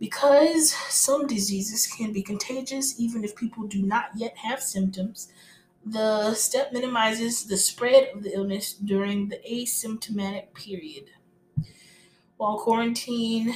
Because 0.00 0.72
some 0.72 1.26
diseases 1.26 1.86
can 1.86 2.12
be 2.12 2.22
contagious 2.22 2.98
even 2.98 3.24
if 3.24 3.36
people 3.36 3.66
do 3.68 3.82
not 3.82 4.10
yet 4.16 4.36
have 4.38 4.62
symptoms, 4.62 5.32
the 5.84 6.34
step 6.34 6.72
minimizes 6.72 7.44
the 7.46 7.56
spread 7.56 8.08
of 8.14 8.22
the 8.22 8.34
illness 8.34 8.74
during 8.74 9.28
the 9.28 9.40
asymptomatic 9.48 10.54
period. 10.54 11.10
While 12.38 12.58
quarantine 12.58 13.54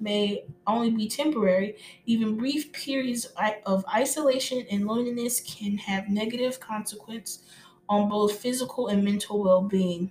may 0.00 0.44
only 0.66 0.90
be 0.90 1.08
temporary, 1.08 1.76
even 2.06 2.36
brief 2.36 2.72
periods 2.72 3.26
of 3.66 3.84
isolation 3.94 4.66
and 4.70 4.86
loneliness 4.86 5.40
can 5.40 5.76
have 5.78 6.08
negative 6.08 6.58
consequence 6.58 7.42
on 7.88 8.08
both 8.08 8.38
physical 8.38 8.88
and 8.88 9.04
mental 9.04 9.42
well-being. 9.42 10.10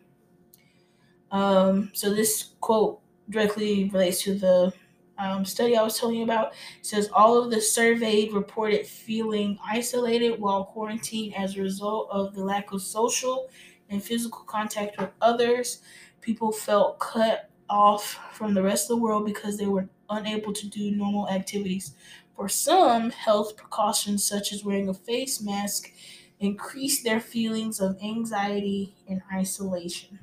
Um, 1.31 1.91
so 1.93 2.13
this 2.13 2.51
quote 2.59 3.01
directly 3.29 3.89
relates 3.89 4.21
to 4.23 4.35
the 4.35 4.73
um, 5.17 5.45
study 5.45 5.75
I 5.75 5.83
was 5.83 5.97
telling 5.99 6.15
you 6.15 6.23
about. 6.23 6.53
It 6.79 6.85
says 6.85 7.09
all 7.13 7.41
of 7.41 7.51
the 7.51 7.61
surveyed 7.61 8.33
reported 8.33 8.85
feeling 8.85 9.59
isolated 9.65 10.39
while 10.39 10.65
quarantined 10.65 11.35
as 11.35 11.55
a 11.55 11.61
result 11.61 12.09
of 12.09 12.33
the 12.33 12.43
lack 12.43 12.71
of 12.71 12.81
social 12.81 13.49
and 13.89 14.03
physical 14.03 14.43
contact 14.43 14.97
with 14.99 15.09
others. 15.21 15.81
People 16.21 16.51
felt 16.51 16.99
cut 16.99 17.48
off 17.69 18.19
from 18.33 18.53
the 18.53 18.63
rest 18.63 18.89
of 18.89 18.97
the 18.97 19.03
world 19.03 19.25
because 19.25 19.57
they 19.57 19.65
were 19.67 19.89
unable 20.09 20.53
to 20.53 20.67
do 20.67 20.91
normal 20.91 21.29
activities. 21.29 21.93
For 22.35 22.47
some, 22.49 23.11
health 23.11 23.57
precautions 23.57 24.23
such 24.23 24.53
as 24.53 24.63
wearing 24.63 24.89
a 24.89 24.93
face 24.93 25.41
mask 25.41 25.91
increased 26.39 27.03
their 27.03 27.19
feelings 27.19 27.79
of 27.79 27.97
anxiety 28.01 28.95
and 29.07 29.21
isolation. 29.33 30.19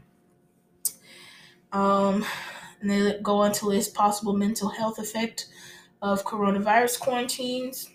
Um, 1.72 2.24
and 2.80 2.90
they 2.90 3.18
go 3.22 3.38
on 3.38 3.53
to 3.53 3.66
list 3.66 3.94
possible 3.94 4.32
mental 4.32 4.68
health 4.68 4.99
effect 4.99 5.49
of 6.03 6.24
coronavirus 6.24 7.01
quarantines. 7.01 7.90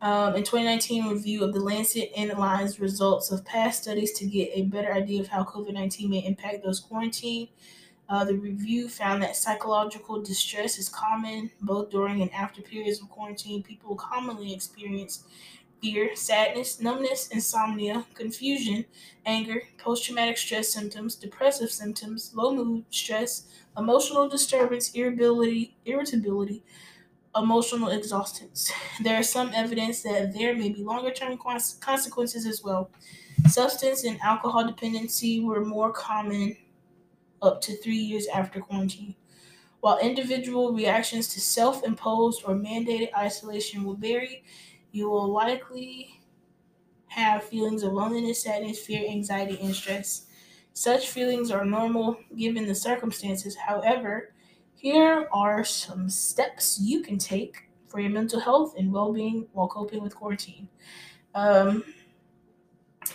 Um, 0.00 0.34
in 0.34 0.42
2019, 0.42 1.08
review 1.08 1.44
of 1.44 1.52
the 1.54 1.60
Lancet 1.60 2.10
analyzed 2.16 2.80
results 2.80 3.30
of 3.30 3.44
past 3.44 3.82
studies 3.82 4.12
to 4.14 4.26
get 4.26 4.50
a 4.52 4.62
better 4.62 4.92
idea 4.92 5.20
of 5.20 5.28
how 5.28 5.44
COVID 5.44 5.72
19 5.72 6.10
may 6.10 6.26
impact 6.26 6.64
those 6.64 6.80
quarantined. 6.80 7.48
Uh, 8.12 8.26
the 8.26 8.34
review 8.36 8.90
found 8.90 9.22
that 9.22 9.34
psychological 9.34 10.20
distress 10.20 10.78
is 10.78 10.90
common 10.90 11.50
both 11.62 11.88
during 11.88 12.20
and 12.20 12.30
after 12.34 12.60
periods 12.60 13.00
of 13.00 13.08
quarantine. 13.08 13.62
People 13.62 13.96
commonly 13.96 14.52
experience 14.52 15.24
fear, 15.80 16.14
sadness, 16.14 16.78
numbness, 16.78 17.28
insomnia, 17.28 18.04
confusion, 18.12 18.84
anger, 19.24 19.62
post 19.78 20.04
traumatic 20.04 20.36
stress 20.36 20.68
symptoms, 20.68 21.14
depressive 21.14 21.70
symptoms, 21.70 22.32
low 22.34 22.54
mood, 22.54 22.84
stress, 22.90 23.46
emotional 23.78 24.28
disturbance, 24.28 24.92
irritability, 24.92 25.74
irritability, 25.86 26.62
emotional 27.34 27.88
exhaustion. 27.88 28.50
There 29.02 29.20
is 29.20 29.30
some 29.30 29.52
evidence 29.54 30.02
that 30.02 30.34
there 30.34 30.54
may 30.54 30.68
be 30.68 30.84
longer 30.84 31.12
term 31.12 31.38
consequences 31.38 32.46
as 32.46 32.62
well. 32.62 32.90
Substance 33.48 34.04
and 34.04 34.20
alcohol 34.20 34.66
dependency 34.66 35.40
were 35.40 35.64
more 35.64 35.92
common 35.92 36.56
up 37.42 37.60
to 37.62 37.76
three 37.76 37.96
years 37.98 38.26
after 38.28 38.60
quarantine. 38.60 39.16
While 39.80 39.98
individual 39.98 40.72
reactions 40.72 41.28
to 41.34 41.40
self 41.40 41.84
imposed 41.84 42.42
or 42.46 42.54
mandated 42.54 43.10
isolation 43.16 43.84
will 43.84 43.96
vary, 43.96 44.44
you 44.92 45.10
will 45.10 45.28
likely 45.32 46.20
have 47.08 47.44
feelings 47.44 47.82
of 47.82 47.92
loneliness, 47.92 48.42
sadness, 48.42 48.84
fear, 48.84 49.08
anxiety, 49.08 49.58
and 49.60 49.74
stress. 49.74 50.26
Such 50.72 51.08
feelings 51.10 51.50
are 51.50 51.64
normal 51.64 52.16
given 52.36 52.66
the 52.66 52.74
circumstances. 52.74 53.56
However, 53.56 54.34
here 54.74 55.28
are 55.32 55.64
some 55.64 56.08
steps 56.08 56.80
you 56.80 57.02
can 57.02 57.18
take 57.18 57.68
for 57.86 58.00
your 58.00 58.10
mental 58.10 58.40
health 58.40 58.74
and 58.78 58.92
well 58.92 59.12
being 59.12 59.48
while 59.52 59.68
coping 59.68 60.02
with 60.02 60.14
quarantine. 60.16 60.68
Um, 61.34 61.84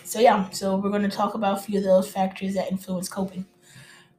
so, 0.04 0.20
yeah, 0.20 0.48
so 0.50 0.76
we're 0.76 0.90
going 0.90 1.02
to 1.02 1.08
talk 1.08 1.34
about 1.34 1.58
a 1.58 1.62
few 1.62 1.78
of 1.78 1.84
those 1.84 2.10
factors 2.10 2.54
that 2.54 2.70
influence 2.70 3.08
coping. 3.08 3.46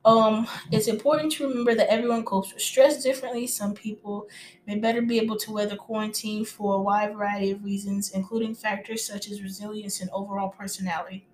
Um, 0.09 0.47
it's 0.71 0.87
important 0.87 1.31
to 1.33 1.47
remember 1.47 1.75
that 1.75 1.91
everyone 1.91 2.25
copes 2.25 2.51
with 2.51 2.63
stress 2.63 3.03
differently. 3.03 3.45
Some 3.45 3.75
people 3.75 4.27
may 4.65 4.79
better 4.79 5.03
be 5.03 5.19
able 5.19 5.37
to 5.37 5.51
weather 5.51 5.75
quarantine 5.75 6.45
for 6.45 6.73
a 6.73 6.81
wide 6.81 7.13
variety 7.13 7.51
of 7.51 7.63
reasons, 7.63 8.09
including 8.09 8.55
factors 8.55 9.05
such 9.05 9.29
as 9.29 9.43
resilience 9.43 10.01
and 10.01 10.09
overall 10.09 10.49
personality. 10.49 11.27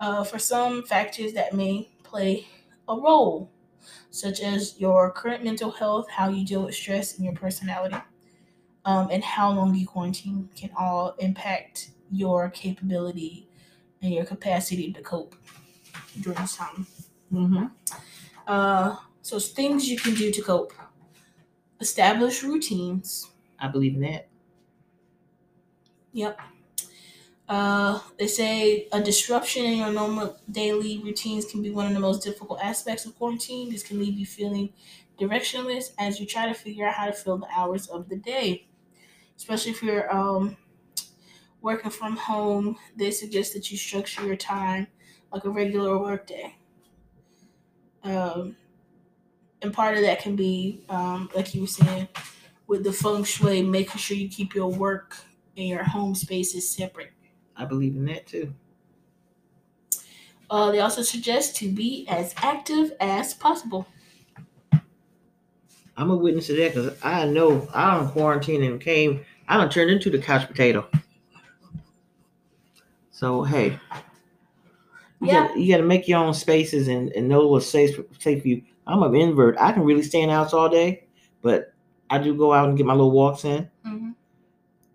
Uh, 0.00 0.24
for 0.24 0.38
some 0.38 0.84
factors 0.84 1.34
that 1.34 1.52
may 1.54 1.90
play 2.02 2.46
a 2.88 2.96
role, 2.96 3.50
such 4.10 4.40
as 4.40 4.80
your 4.80 5.12
current 5.12 5.44
mental 5.44 5.70
health, 5.70 6.08
how 6.10 6.30
you 6.30 6.46
deal 6.46 6.64
with 6.64 6.74
stress, 6.74 7.16
and 7.16 7.24
your 7.26 7.34
personality, 7.34 7.96
um, 8.86 9.08
and 9.10 9.24
how 9.24 9.52
long 9.52 9.74
you 9.74 9.86
quarantine 9.86 10.48
can 10.56 10.70
all 10.78 11.14
impact 11.18 11.90
your 12.10 12.50
capability 12.50 13.48
and 14.02 14.14
your 14.14 14.24
capacity 14.24 14.92
to 14.92 15.02
cope 15.02 15.36
during 16.22 16.40
this 16.40 16.56
time. 16.56 16.86
Mm-hmm. 17.32 17.66
Uh, 18.46 18.96
so 19.22 19.38
things 19.38 19.88
you 19.88 19.98
can 19.98 20.14
do 20.14 20.30
to 20.32 20.42
cope. 20.42 20.72
Establish 21.80 22.42
routines. 22.42 23.30
I 23.58 23.68
believe 23.68 23.94
in 23.94 24.00
that. 24.02 24.28
Yep. 26.12 26.40
Uh, 27.48 28.00
they 28.18 28.26
say 28.26 28.88
a 28.92 29.00
disruption 29.02 29.64
in 29.64 29.78
your 29.78 29.92
normal 29.92 30.38
daily 30.50 30.98
routines 30.98 31.46
can 31.46 31.62
be 31.62 31.70
one 31.70 31.86
of 31.86 31.94
the 31.94 32.00
most 32.00 32.22
difficult 32.22 32.60
aspects 32.62 33.06
of 33.06 33.16
quarantine. 33.16 33.70
This 33.70 33.82
can 33.82 33.98
leave 33.98 34.18
you 34.18 34.26
feeling 34.26 34.72
directionless 35.18 35.92
as 35.98 36.20
you 36.20 36.26
try 36.26 36.46
to 36.46 36.54
figure 36.54 36.86
out 36.86 36.94
how 36.94 37.06
to 37.06 37.12
fill 37.12 37.38
the 37.38 37.48
hours 37.50 37.86
of 37.88 38.08
the 38.08 38.16
day. 38.16 38.68
Especially 39.36 39.72
if 39.72 39.82
you're 39.82 40.14
um, 40.14 40.58
working 41.62 41.90
from 41.90 42.16
home, 42.16 42.76
they 42.96 43.10
suggest 43.10 43.54
that 43.54 43.70
you 43.70 43.78
structure 43.78 44.26
your 44.26 44.36
time 44.36 44.88
like 45.32 45.44
a 45.44 45.50
regular 45.50 45.98
workday. 45.98 46.57
Um, 48.08 48.56
and 49.60 49.72
part 49.72 49.96
of 49.96 50.02
that 50.02 50.20
can 50.20 50.34
be, 50.34 50.82
um, 50.88 51.28
like 51.34 51.54
you 51.54 51.62
were 51.62 51.66
saying, 51.66 52.08
with 52.66 52.84
the 52.84 52.92
feng 52.92 53.24
shui, 53.24 53.62
making 53.62 53.98
sure 53.98 54.16
you 54.16 54.28
keep 54.28 54.54
your 54.54 54.70
work 54.70 55.16
and 55.56 55.68
your 55.68 55.82
home 55.82 56.14
spaces 56.14 56.68
separate. 56.68 57.12
I 57.56 57.64
believe 57.64 57.96
in 57.96 58.06
that 58.06 58.26
too. 58.26 58.54
Uh, 60.50 60.70
they 60.70 60.80
also 60.80 61.02
suggest 61.02 61.56
to 61.56 61.70
be 61.70 62.06
as 62.08 62.34
active 62.38 62.92
as 63.00 63.34
possible. 63.34 63.86
I'm 65.96 66.10
a 66.10 66.16
witness 66.16 66.46
to 66.46 66.54
that 66.54 66.74
because 66.74 66.96
I 67.02 67.26
know 67.26 67.68
I 67.74 67.94
don't 67.94 68.08
quarantine 68.08 68.62
and 68.62 68.80
came, 68.80 69.24
I 69.48 69.56
don't 69.56 69.70
turn 69.70 69.90
into 69.90 70.08
the 70.08 70.18
couch 70.18 70.46
potato. 70.46 70.88
So 73.10 73.42
hey, 73.42 73.78
you 75.20 75.28
yeah. 75.28 75.48
Gotta, 75.48 75.60
you 75.60 75.72
got 75.72 75.78
to 75.78 75.84
make 75.84 76.08
your 76.08 76.18
own 76.18 76.34
spaces 76.34 76.88
and, 76.88 77.10
and 77.12 77.28
know 77.28 77.46
what's 77.48 77.66
safe 77.66 77.96
for, 77.96 78.04
safe 78.18 78.42
for 78.42 78.48
you. 78.48 78.62
I'm 78.86 79.02
an 79.02 79.14
invert. 79.14 79.56
I 79.58 79.72
can 79.72 79.82
really 79.82 80.02
stay 80.02 80.22
in 80.22 80.28
the 80.28 80.34
house 80.34 80.54
all 80.54 80.68
day, 80.68 81.04
but 81.42 81.74
I 82.10 82.18
do 82.18 82.34
go 82.34 82.52
out 82.52 82.68
and 82.68 82.76
get 82.76 82.86
my 82.86 82.94
little 82.94 83.10
walks 83.10 83.44
in. 83.44 83.68
Mm-hmm. 83.86 84.10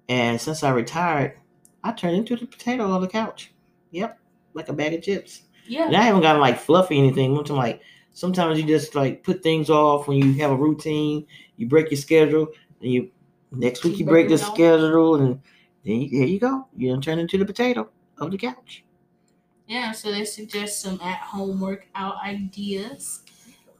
And 0.09 0.41
since 0.41 0.63
I 0.63 0.71
retired, 0.71 1.37
I 1.83 1.91
turned 1.91 2.15
into 2.15 2.35
the 2.35 2.45
potato 2.45 2.89
on 2.89 3.01
the 3.01 3.07
couch. 3.07 3.53
Yep, 3.91 4.19
like 4.53 4.69
a 4.69 4.73
bag 4.73 4.93
of 4.93 5.03
chips. 5.03 5.43
Yeah. 5.67 5.85
And 5.87 5.95
I 5.95 6.01
haven't 6.03 6.21
gotten 6.21 6.41
like 6.41 6.59
fluffy 6.59 6.97
anything. 6.97 7.37
I'm 7.37 7.55
like 7.55 7.81
sometimes 8.13 8.59
you 8.59 8.65
just 8.65 8.95
like 8.95 9.23
put 9.23 9.43
things 9.43 9.69
off 9.69 10.07
when 10.07 10.17
you 10.17 10.33
have 10.35 10.51
a 10.51 10.55
routine. 10.55 11.25
You 11.57 11.67
break 11.67 11.91
your 11.91 11.99
schedule, 11.99 12.47
And 12.81 12.91
you 12.91 13.11
next 13.51 13.83
week 13.83 13.93
Keep 13.93 13.99
you 13.99 14.05
break 14.11 14.27
the 14.27 14.35
it 14.35 14.43
off. 14.43 14.53
schedule, 14.53 15.15
and 15.15 15.41
then 15.85 16.01
you, 16.01 16.19
there 16.19 16.27
you 16.27 16.39
go. 16.39 16.67
You 16.75 16.99
turn 16.99 17.19
into 17.19 17.37
the 17.37 17.45
potato 17.45 17.89
of 18.17 18.31
the 18.31 18.37
couch. 18.37 18.83
Yeah, 19.67 19.91
so 19.91 20.11
they 20.11 20.25
suggest 20.25 20.81
some 20.81 20.99
at-home 21.01 21.59
workout 21.59 22.17
ideas. 22.23 23.23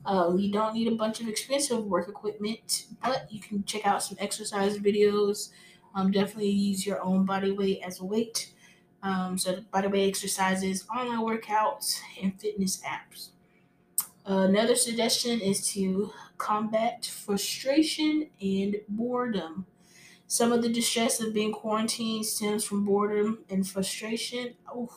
Um, 0.06 0.40
you 0.40 0.52
don't 0.52 0.74
need 0.74 0.88
a 0.88 0.96
bunch 0.96 1.22
of 1.22 1.28
expensive 1.28 1.86
work 1.86 2.10
equipment, 2.10 2.88
but 3.04 3.32
you 3.32 3.40
can 3.40 3.64
check 3.66 3.86
out 3.86 4.04
some 4.04 4.18
exercise 4.20 4.78
videos. 4.80 5.52
Um, 5.96 6.12
definitely 6.12 6.50
use 6.50 6.86
your 6.86 7.02
own 7.02 7.26
body 7.26 7.52
weight 7.52 7.82
as 7.84 8.00
a 8.00 8.06
weight. 8.06 8.54
Um, 9.04 9.38
so 9.38 9.62
body 9.72 9.88
weight 9.88 10.08
exercises, 10.10 10.88
online 10.90 11.20
workouts, 11.20 12.00
and 12.22 12.40
fitness 12.40 12.82
apps. 12.84 13.30
another 14.26 14.76
suggestion 14.76 15.40
is 15.42 15.68
to 15.74 16.12
combat 16.38 17.06
frustration 17.06 18.30
and 18.42 18.78
boredom. 18.88 19.66
Some 20.28 20.52
of 20.54 20.62
the 20.64 20.70
distress 20.74 21.22
of 21.22 21.34
being 21.34 21.54
quarantined 21.54 22.26
stems 22.26 22.64
from 22.66 22.86
boredom 22.86 23.46
and 23.50 23.68
frustration. 23.68 24.56
Oh, 24.68 24.90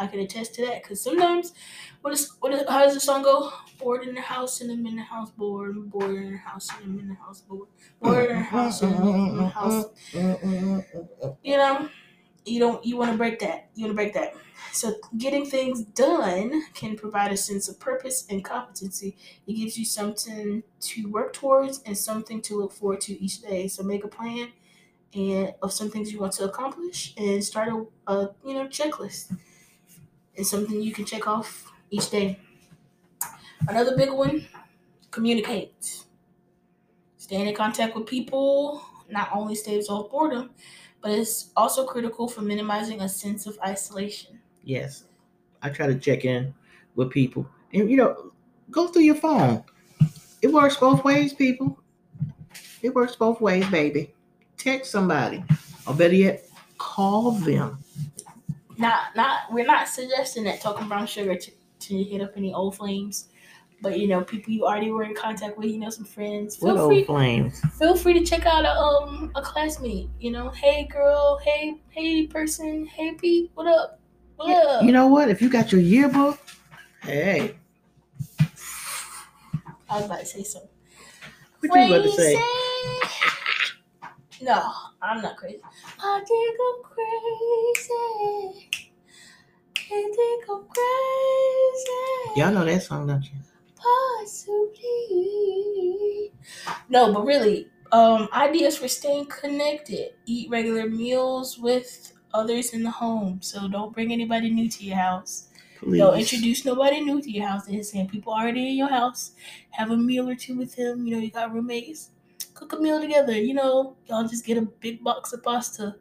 I 0.00 0.08
can 0.08 0.20
attest 0.20 0.54
to 0.56 0.66
that 0.66 0.82
because 0.82 1.02
sometimes, 1.02 1.52
what 2.00 2.14
is, 2.14 2.32
how 2.42 2.80
does 2.84 2.94
the 2.94 3.00
song 3.00 3.22
go? 3.22 3.52
Bored 3.78 4.02
in 4.08 4.14
the 4.14 4.22
house 4.22 4.60
and 4.60 4.70
I'm 4.72 4.86
in 4.86 4.96
the 4.96 5.02
house 5.02 5.30
bored. 5.30 5.90
Bored 5.90 6.16
in 6.16 6.32
the 6.32 6.38
house 6.38 6.70
and 6.74 6.84
I'm 6.84 6.98
in 6.98 7.08
the 7.08 7.14
house 7.14 7.42
bored. 7.42 7.68
Bored 8.00 8.30
in 8.30 8.36
the 8.38 8.42
house 8.42 8.82
and 8.82 8.94
I'm 8.94 9.14
in 9.14 9.36
the 9.36 9.44
house. 9.46 9.86
You 11.42 11.56
know, 11.56 11.88
you 12.44 12.60
don't 12.60 12.84
you 12.84 12.96
want 12.96 13.12
to 13.12 13.18
break 13.18 13.40
that. 13.40 13.70
You 13.74 13.86
want 13.86 13.92
to 13.92 13.96
break 13.96 14.14
that. 14.14 14.34
So 14.72 14.94
getting 15.18 15.46
things 15.46 15.84
done 15.84 16.64
can 16.74 16.96
provide 16.96 17.32
a 17.32 17.36
sense 17.36 17.68
of 17.68 17.80
purpose 17.80 18.26
and 18.30 18.44
competency. 18.44 19.16
It 19.46 19.54
gives 19.54 19.78
you 19.78 19.84
something 19.86 20.62
to 20.80 21.10
work 21.10 21.32
towards 21.34 21.82
and 21.84 21.96
something 21.98 22.42
to 22.42 22.56
look 22.58 22.72
forward 22.72 23.00
to 23.02 23.14
each 23.22 23.42
day. 23.42 23.68
So 23.68 23.82
make 23.82 24.04
a 24.04 24.08
plan 24.08 24.52
and 25.14 25.54
of 25.62 25.72
some 25.72 25.90
things 25.90 26.12
you 26.12 26.20
want 26.20 26.34
to 26.34 26.44
accomplish 26.44 27.14
and 27.18 27.44
start 27.44 27.68
a, 27.70 27.86
a 28.12 28.34
you 28.44 28.54
know 28.54 28.68
checklist. 28.68 29.38
It's 30.40 30.50
something 30.50 30.80
you 30.80 30.94
can 30.94 31.04
check 31.04 31.28
off 31.28 31.70
each 31.90 32.08
day. 32.08 32.40
Another 33.68 33.94
big 33.94 34.10
one, 34.10 34.48
communicate. 35.10 36.04
Staying 37.18 37.48
in 37.48 37.54
contact 37.54 37.94
with 37.94 38.06
people 38.06 38.82
not 39.10 39.28
only 39.34 39.54
staves 39.54 39.90
off 39.90 40.10
boredom, 40.10 40.50
but 41.02 41.10
it's 41.10 41.50
also 41.54 41.84
critical 41.84 42.26
for 42.26 42.40
minimizing 42.40 43.02
a 43.02 43.08
sense 43.08 43.46
of 43.46 43.58
isolation. 43.66 44.40
Yes, 44.64 45.04
I 45.60 45.68
try 45.68 45.86
to 45.86 45.98
check 45.98 46.24
in 46.24 46.54
with 46.94 47.10
people, 47.10 47.46
and 47.74 47.90
you 47.90 47.98
know, 47.98 48.32
go 48.70 48.86
through 48.86 49.02
your 49.02 49.16
phone. 49.16 49.62
It 50.40 50.50
works 50.50 50.78
both 50.78 51.04
ways, 51.04 51.34
people. 51.34 51.78
It 52.80 52.94
works 52.94 53.14
both 53.14 53.42
ways, 53.42 53.68
baby. 53.68 54.14
Text 54.56 54.90
somebody, 54.90 55.44
or 55.86 55.92
better 55.92 56.14
yet, 56.14 56.48
call 56.78 57.32
them. 57.32 57.84
Not, 58.80 59.14
not, 59.14 59.52
we're 59.52 59.66
not 59.66 59.88
suggesting 59.88 60.44
that 60.44 60.62
talking 60.62 60.88
brown 60.88 61.06
sugar 61.06 61.36
to, 61.36 61.50
to 61.80 62.02
hit 62.02 62.22
up 62.22 62.32
any 62.34 62.54
old 62.54 62.76
flames, 62.78 63.28
but 63.82 63.98
you 63.98 64.08
know, 64.08 64.22
people 64.24 64.54
you 64.54 64.64
already 64.64 64.90
were 64.90 65.02
in 65.02 65.14
contact 65.14 65.58
with, 65.58 65.68
you 65.68 65.78
know, 65.78 65.90
some 65.90 66.06
friends. 66.06 66.56
What 66.60 66.72
Feel 66.76 66.80
old 66.84 66.90
free, 66.92 67.04
flames? 67.04 67.60
feel 67.78 67.94
free 67.94 68.14
to 68.18 68.24
check 68.24 68.46
out 68.46 68.64
a 68.64 68.72
um 68.72 69.32
a 69.34 69.42
classmate. 69.42 70.08
You 70.18 70.30
know, 70.32 70.48
hey 70.48 70.88
girl, 70.90 71.38
hey 71.44 71.74
hey 71.90 72.26
person, 72.26 72.86
hey 72.86 73.12
Pete, 73.14 73.50
what 73.52 73.66
up? 73.66 74.00
What 74.36 74.66
up? 74.66 74.82
You 74.82 74.92
know 74.92 75.08
what? 75.08 75.28
If 75.28 75.42
you 75.42 75.50
got 75.50 75.72
your 75.72 75.82
yearbook, 75.82 76.38
hey, 77.02 77.56
I 79.90 79.96
was 79.96 80.06
about 80.06 80.20
to 80.20 80.26
say 80.26 80.42
something. 80.42 80.70
what 81.60 81.72
do 81.72 81.78
you 81.80 81.94
about 81.94 82.02
to 82.04 82.12
say? 82.12 82.42
No, 84.42 84.72
I'm 85.02 85.20
not 85.20 85.36
crazy. 85.36 85.60
I 86.02 86.20
think 86.26 86.58
I'm 86.66 86.82
crazy. 86.82 88.70
I 89.76 90.12
think 90.16 90.44
I'm 90.50 90.64
crazy. 90.68 92.40
Y'all 92.40 92.52
know 92.52 92.64
that 92.64 92.82
song, 92.82 93.06
don't 93.06 93.24
you? 93.24 93.30
Possibly. 94.20 96.32
No, 96.88 97.12
but 97.12 97.24
really, 97.24 97.68
um, 97.92 98.28
ideas 98.32 98.76
for 98.78 98.88
staying 98.88 99.26
connected. 99.26 100.12
Eat 100.26 100.48
regular 100.50 100.88
meals 100.88 101.58
with 101.58 102.12
others 102.32 102.72
in 102.72 102.82
the 102.82 102.90
home. 102.90 103.40
So 103.42 103.68
don't 103.68 103.92
bring 103.92 104.12
anybody 104.12 104.50
new 104.50 104.68
to 104.70 104.84
your 104.84 104.96
house. 104.96 105.48
Please. 105.78 105.98
Don't 105.98 106.18
introduce 106.18 106.64
nobody 106.64 107.00
new 107.00 107.20
to 107.20 107.30
your 107.30 107.46
house. 107.48 107.66
They're 107.66 107.82
saying 107.82 108.08
people 108.08 108.32
already 108.32 108.70
in 108.70 108.76
your 108.76 108.88
house. 108.88 109.32
Have 109.70 109.90
a 109.90 109.96
meal 109.96 110.28
or 110.28 110.34
two 110.34 110.56
with 110.56 110.76
them. 110.76 111.06
You 111.06 111.16
know, 111.16 111.22
you 111.22 111.30
got 111.30 111.52
roommates. 111.52 112.10
Cook 112.60 112.74
a 112.74 112.76
meal 112.76 113.00
together. 113.00 113.32
You 113.32 113.54
know, 113.54 113.96
y'all 114.04 114.28
just 114.28 114.44
get 114.44 114.58
a 114.58 114.62
big 114.62 115.02
box 115.02 115.32
of 115.32 115.42
pasta. 115.42 115.96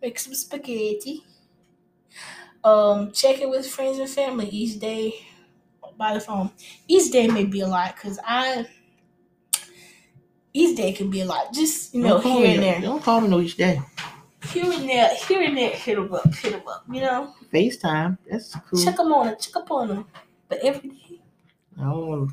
Make 0.00 0.20
some 0.20 0.34
spaghetti. 0.34 1.24
Um, 2.62 3.10
check 3.10 3.40
in 3.40 3.50
with 3.50 3.66
friends 3.66 3.98
and 3.98 4.08
family 4.08 4.46
each 4.46 4.78
day 4.78 5.14
by 5.98 6.14
the 6.14 6.20
phone. 6.20 6.52
Each 6.86 7.10
day 7.10 7.26
may 7.26 7.44
be 7.44 7.58
a 7.60 7.66
lot 7.66 7.96
because 7.96 8.20
I 8.24 8.66
each 10.52 10.76
day 10.76 10.92
can 10.92 11.10
be 11.10 11.22
a 11.22 11.26
lot. 11.26 11.52
Just 11.52 11.92
you 11.92 12.02
know, 12.02 12.20
here 12.20 12.54
and 12.54 12.62
there. 12.62 12.80
Don't 12.80 13.02
call 13.02 13.20
me 13.20 13.26
no 13.26 13.40
each 13.40 13.56
day. 13.56 13.80
Here 14.52 14.70
and 14.72 14.88
there, 14.88 15.10
here 15.26 15.42
and 15.42 15.56
there, 15.56 15.70
hit 15.70 15.96
them 15.96 16.14
up, 16.14 16.32
hit 16.32 16.52
them 16.52 16.62
up, 16.68 16.84
you 16.88 17.00
know? 17.00 17.34
FaceTime. 17.52 18.16
That's 18.30 18.54
cool. 18.70 18.80
Check 18.80 18.94
them 18.94 19.12
on 19.12 19.36
check 19.40 19.56
up 19.56 19.70
on 19.72 19.88
them. 19.88 20.06
But 20.48 20.58
every 20.62 20.88
day, 20.88 21.20
I 21.76 21.82
don't 21.82 22.06
want 22.06 22.30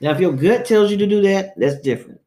Now, 0.00 0.10
if 0.10 0.18
your 0.18 0.32
gut 0.32 0.64
tells 0.66 0.90
you 0.90 0.96
to 0.96 1.06
do 1.06 1.22
that, 1.22 1.56
that's 1.56 1.78
different. 1.78 2.20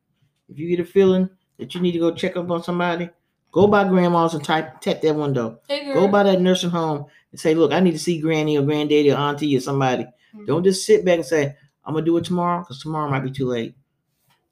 If 0.51 0.59
you 0.59 0.67
get 0.69 0.81
a 0.81 0.85
feeling 0.85 1.29
that 1.57 1.73
you 1.73 1.81
need 1.81 1.93
to 1.93 1.99
go 1.99 2.13
check 2.13 2.35
up 2.35 2.51
on 2.51 2.61
somebody, 2.61 3.09
go 3.53 3.67
by 3.67 3.87
grandma's 3.87 4.33
and 4.33 4.43
type 4.43 4.81
tap 4.81 5.01
that 5.01 5.15
window. 5.15 5.59
hey. 5.67 5.93
Go 5.93 6.07
by 6.09 6.23
that 6.23 6.41
nursing 6.41 6.69
home 6.71 7.05
and 7.31 7.39
say, 7.39 7.55
"Look, 7.55 7.71
I 7.71 7.79
need 7.79 7.93
to 7.93 7.99
see 7.99 8.19
granny 8.19 8.57
or 8.57 8.63
granddaddy 8.63 9.11
or 9.11 9.17
auntie 9.17 9.55
or 9.55 9.61
somebody." 9.61 10.05
Mhm. 10.35 10.47
Don't 10.47 10.63
just 10.63 10.85
sit 10.85 11.05
back 11.05 11.15
and 11.19 11.25
say, 11.25 11.55
"I'm 11.85 11.93
gonna 11.93 12.05
do 12.05 12.17
it 12.17 12.25
tomorrow," 12.25 12.59
because 12.59 12.81
tomorrow 12.81 13.09
might 13.09 13.23
be 13.23 13.31
too 13.31 13.47
late. 13.47 13.75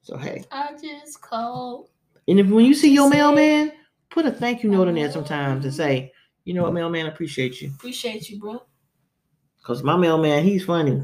So 0.01 0.17
hey, 0.17 0.45
I 0.51 0.71
just 0.81 1.21
called. 1.21 1.89
and 2.27 2.39
if 2.39 2.47
when 2.47 2.65
you 2.65 2.73
see 2.73 2.93
your 2.93 3.09
mailman, 3.09 3.73
put 4.09 4.25
a 4.25 4.31
thank 4.31 4.63
you 4.63 4.69
note 4.69 4.87
in 4.87 4.95
there 4.95 5.11
sometimes 5.11 5.65
and 5.65 5.73
say, 5.73 6.13
"You 6.45 6.53
know 6.53 6.63
what, 6.63 6.73
mailman, 6.73 7.05
I 7.07 7.09
appreciate 7.09 7.61
you," 7.61 7.69
Appreciate 7.75 8.29
you, 8.29 8.39
bro. 8.39 8.63
because 9.57 9.83
my 9.83 9.97
mailman, 9.97 10.43
he's 10.45 10.63
funny. 10.63 11.03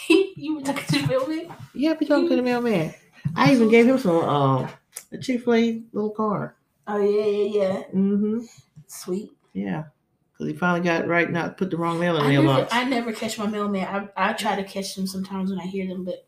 you 0.08 0.56
were 0.56 0.62
talking 0.62 1.00
to 1.00 1.06
Bill 1.08 1.26
me? 1.28 1.48
Yeah, 1.74 1.94
be 1.94 2.06
talking 2.06 2.28
to 2.28 2.36
the 2.36 2.42
mailman. 2.50 2.94
I 3.36 3.52
even 3.52 3.68
gave 3.68 3.86
him 3.86 3.98
some 3.98 4.16
um 4.24 4.68
a 5.12 5.18
Chick 5.18 5.42
Fil 5.44 5.54
A 5.54 5.82
little 5.92 6.10
card. 6.10 6.52
Oh 6.86 6.98
yeah, 6.98 7.26
yeah, 7.26 7.62
yeah. 7.62 7.82
Mm-hmm. 7.94 8.40
Sweet. 8.86 9.32
Yeah, 9.52 9.84
because 10.32 10.52
he 10.52 10.56
finally 10.58 10.80
got 10.80 11.06
right. 11.06 11.30
Not 11.30 11.56
put 11.56 11.70
the 11.70 11.76
wrong 11.76 11.98
mail 12.00 12.16
in 12.16 12.24
the 12.24 12.28
mailbox. 12.28 12.72
I 12.72 12.84
never 12.84 13.12
catch 13.12 13.38
my 13.38 13.46
mailman. 13.46 14.10
I, 14.16 14.30
I 14.30 14.32
try 14.32 14.56
to 14.56 14.64
catch 14.64 14.94
them 14.94 15.06
sometimes 15.06 15.50
when 15.50 15.60
I 15.60 15.66
hear 15.66 15.86
them, 15.86 16.04
but 16.04 16.26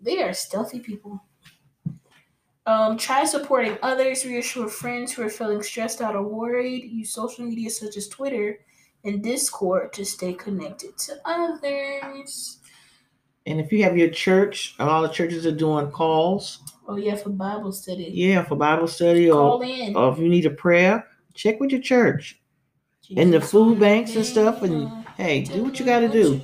they 0.00 0.22
are 0.22 0.32
stealthy 0.32 0.80
people. 0.80 1.22
Um, 2.66 2.96
try 2.96 3.24
supporting 3.24 3.76
others. 3.82 4.24
Reassure 4.24 4.68
friends 4.68 5.12
who 5.12 5.22
are 5.22 5.30
feeling 5.30 5.62
stressed 5.62 6.00
out 6.00 6.16
or 6.16 6.22
worried. 6.22 6.90
Use 6.90 7.12
social 7.12 7.44
media 7.44 7.70
such 7.70 7.96
as 7.96 8.08
Twitter 8.08 8.58
and 9.04 9.22
Discord 9.22 9.92
to 9.92 10.04
stay 10.04 10.32
connected 10.32 10.96
to 10.98 11.16
others. 11.26 12.58
And 13.46 13.60
if 13.60 13.72
you 13.72 13.82
have 13.82 13.96
your 13.96 14.08
church, 14.08 14.74
a 14.78 14.86
lot 14.86 15.04
of 15.04 15.12
churches 15.12 15.44
are 15.46 15.52
doing 15.52 15.90
calls. 15.90 16.60
Oh 16.88 16.96
yeah, 16.96 17.14
for 17.14 17.30
Bible 17.30 17.72
study. 17.72 18.10
Yeah, 18.12 18.42
for 18.42 18.56
Bible 18.56 18.88
study 18.88 19.30
or, 19.30 19.58
Call 19.58 19.62
in. 19.62 19.96
or 19.96 20.12
if 20.12 20.18
you 20.18 20.28
need 20.28 20.46
a 20.46 20.50
prayer, 20.50 21.06
check 21.34 21.60
with 21.60 21.70
your 21.70 21.80
church. 21.80 22.40
and 23.16 23.32
the 23.32 23.40
food 23.40 23.78
banks 23.78 24.16
and 24.16 24.24
stuff, 24.24 24.62
and 24.62 24.84
main 24.84 25.04
Hey, 25.16 25.42
do 25.42 25.64
what 25.64 25.78
you 25.78 25.84
got 25.84 26.00
to 26.00 26.08
do. 26.08 26.40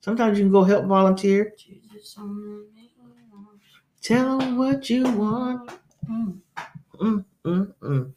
Sometimes 0.00 0.38
you 0.38 0.44
can 0.44 0.52
go 0.52 0.64
help 0.64 0.86
volunteer. 0.86 1.54
Jesus 1.56 2.16
on 2.18 2.36
the 2.36 2.66
main 2.74 2.90
line. 3.32 3.60
Tell 4.02 4.38
them 4.38 4.58
what 4.58 4.90
you 4.90 5.04
want. 5.04 5.70
Mm. 6.10 6.38
Mm, 7.00 7.24
mm, 7.44 7.74
mm. 7.80 8.12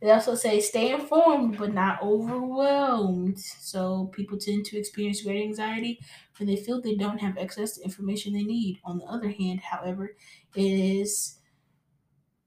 They 0.00 0.10
also 0.10 0.34
say 0.34 0.60
stay 0.60 0.92
informed 0.92 1.56
but 1.58 1.72
not 1.72 2.02
overwhelmed. 2.02 3.38
So 3.38 4.10
people 4.12 4.36
tend 4.36 4.66
to 4.66 4.78
experience 4.78 5.22
great 5.22 5.42
anxiety 5.42 6.00
when 6.38 6.48
they 6.48 6.56
feel 6.56 6.80
they 6.80 6.96
don't 6.96 7.18
have 7.20 7.38
access 7.38 7.76
to 7.76 7.84
information 7.84 8.32
they 8.32 8.42
need. 8.42 8.80
On 8.84 8.98
the 8.98 9.04
other 9.04 9.30
hand, 9.30 9.60
however, 9.60 10.16
it 10.54 10.62
is 10.62 11.38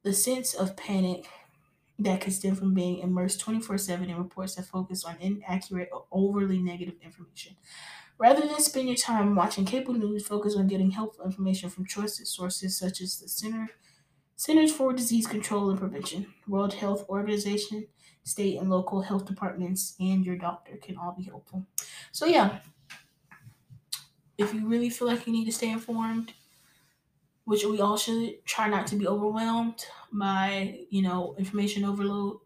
the 0.03 0.13
sense 0.13 0.53
of 0.53 0.75
panic 0.77 1.27
that 1.99 2.21
can 2.21 2.31
stem 2.31 2.55
from 2.55 2.73
being 2.73 2.99
immersed 2.99 3.39
24 3.39 3.77
7 3.77 4.09
in 4.09 4.17
reports 4.17 4.55
that 4.55 4.65
focus 4.65 5.03
on 5.03 5.17
inaccurate 5.19 5.89
or 5.91 6.05
overly 6.11 6.59
negative 6.59 6.95
information. 7.01 7.55
Rather 8.19 8.47
than 8.47 8.59
spend 8.61 8.88
your 8.88 8.97
time 8.97 9.35
watching 9.35 9.65
cable 9.65 9.93
news, 9.93 10.27
focus 10.27 10.55
on 10.55 10.67
getting 10.67 10.91
helpful 10.91 11.25
information 11.25 11.69
from 11.69 11.85
trusted 11.85 12.27
sources 12.27 12.77
such 12.77 13.01
as 13.01 13.19
the 13.19 13.27
Center 13.27 13.69
Centers 14.35 14.71
for 14.71 14.93
Disease 14.93 15.27
Control 15.27 15.69
and 15.69 15.79
Prevention, 15.79 16.33
World 16.47 16.73
Health 16.75 17.07
Organization, 17.09 17.88
state 18.23 18.57
and 18.59 18.69
local 18.69 19.01
health 19.01 19.25
departments, 19.25 19.95
and 19.99 20.25
your 20.25 20.38
doctor 20.38 20.77
can 20.77 20.97
all 20.97 21.13
be 21.13 21.23
helpful. 21.23 21.65
So, 22.11 22.25
yeah, 22.25 22.59
if 24.38 24.53
you 24.53 24.67
really 24.67 24.89
feel 24.89 25.07
like 25.07 25.25
you 25.27 25.33
need 25.33 25.45
to 25.45 25.51
stay 25.51 25.69
informed, 25.71 26.33
which 27.45 27.63
we 27.65 27.79
all 27.79 27.97
should 27.97 28.43
try 28.45 28.67
not 28.67 28.88
to 28.88 28.95
be 28.95 29.07
overwhelmed 29.07 29.85
by, 30.11 30.85
you 30.89 31.01
know, 31.01 31.35
information 31.38 31.83
overload. 31.85 32.39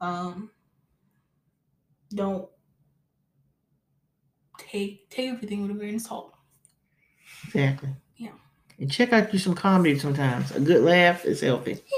Um, 0.00 0.52
don't 2.10 2.50
take 4.58 5.08
take 5.08 5.30
everything 5.30 5.62
with 5.62 5.70
a 5.70 5.74
grain 5.74 5.94
of 5.94 6.02
salt. 6.02 6.34
Exactly. 7.44 7.90
Yeah. 8.16 8.34
And 8.78 8.90
check 8.90 9.12
out 9.12 9.32
you 9.32 9.38
some 9.38 9.54
comedy 9.54 9.98
sometimes. 9.98 10.52
A 10.52 10.60
good 10.60 10.82
laugh 10.82 11.24
is 11.24 11.42
healthy. 11.42 11.82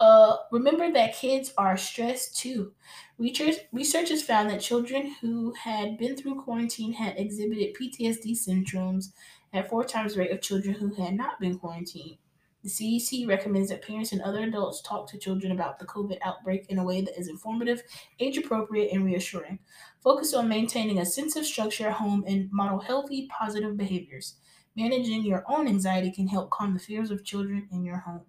Uh, 0.00 0.36
remember 0.52 0.92
that 0.92 1.14
kids 1.14 1.52
are 1.58 1.76
stressed 1.76 2.36
too. 2.38 2.72
Research, 3.18 3.56
researchers 3.72 4.22
found 4.22 4.48
that 4.48 4.60
children 4.60 5.14
who 5.20 5.52
had 5.52 5.98
been 5.98 6.16
through 6.16 6.40
quarantine 6.42 6.92
had 6.92 7.18
exhibited 7.18 7.74
PTSD 7.74 8.32
syndromes 8.32 9.12
at 9.52 9.68
four 9.68 9.84
times 9.84 10.14
the 10.14 10.20
rate 10.20 10.30
of 10.30 10.40
children 10.40 10.74
who 10.74 10.94
had 10.94 11.14
not 11.14 11.40
been 11.40 11.58
quarantined. 11.58 12.18
The 12.62 12.68
CDC 12.68 13.26
recommends 13.26 13.70
that 13.70 13.82
parents 13.82 14.12
and 14.12 14.20
other 14.20 14.42
adults 14.42 14.82
talk 14.82 15.08
to 15.08 15.18
children 15.18 15.52
about 15.52 15.78
the 15.78 15.86
COVID 15.86 16.18
outbreak 16.22 16.66
in 16.68 16.78
a 16.78 16.84
way 16.84 17.00
that 17.00 17.18
is 17.18 17.28
informative, 17.28 17.82
age 18.20 18.38
appropriate, 18.38 18.92
and 18.92 19.04
reassuring. 19.04 19.58
Focus 20.00 20.32
on 20.34 20.48
maintaining 20.48 20.98
a 20.98 21.06
sense 21.06 21.34
of 21.36 21.44
structure 21.44 21.88
at 21.88 21.94
home 21.94 22.24
and 22.26 22.50
model 22.52 22.78
healthy, 22.80 23.26
positive 23.28 23.76
behaviors. 23.76 24.36
Managing 24.76 25.24
your 25.24 25.44
own 25.48 25.66
anxiety 25.66 26.12
can 26.12 26.28
help 26.28 26.50
calm 26.50 26.74
the 26.74 26.80
fears 26.80 27.10
of 27.10 27.24
children 27.24 27.68
in 27.72 27.84
your 27.84 27.98
home. 27.98 28.26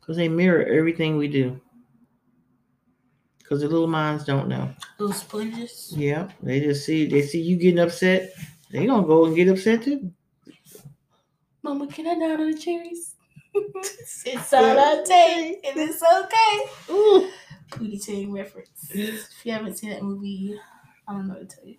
Because 0.00 0.16
they 0.16 0.28
mirror 0.28 0.64
everything 0.64 1.16
we 1.16 1.28
do. 1.28 1.60
Because 3.44 3.60
the 3.60 3.68
little 3.68 3.86
minds 3.86 4.24
don't 4.24 4.48
know. 4.48 4.74
Little 4.98 5.14
sponges. 5.14 5.92
Yeah. 5.94 6.28
They 6.42 6.60
just 6.60 6.86
see 6.86 7.06
they 7.06 7.20
see 7.22 7.42
you 7.42 7.56
getting 7.56 7.78
upset. 7.78 8.32
They 8.70 8.86
gonna 8.86 9.06
go 9.06 9.26
and 9.26 9.36
get 9.36 9.48
upset 9.48 9.82
too. 9.82 10.10
Mama, 11.62 11.86
can 11.86 12.06
I 12.06 12.18
down 12.18 12.40
on 12.40 12.50
the 12.50 12.58
cherries? 12.58 13.14
it's 13.54 14.52
all 14.52 14.78
I 14.78 15.04
take, 15.06 15.66
and 15.66 15.78
it's 15.78 16.02
okay. 16.02 16.92
Ooh. 16.92 17.30
Pootie 17.70 18.04
Tang 18.04 18.32
reference. 18.32 18.90
If 18.90 19.44
you 19.44 19.52
haven't 19.52 19.78
seen 19.78 19.90
that 19.90 20.02
movie, 20.02 20.58
I 21.06 21.12
don't 21.12 21.28
know 21.28 21.34
what 21.34 21.48
to 21.48 21.56
tell 21.56 21.66
you. 21.66 21.76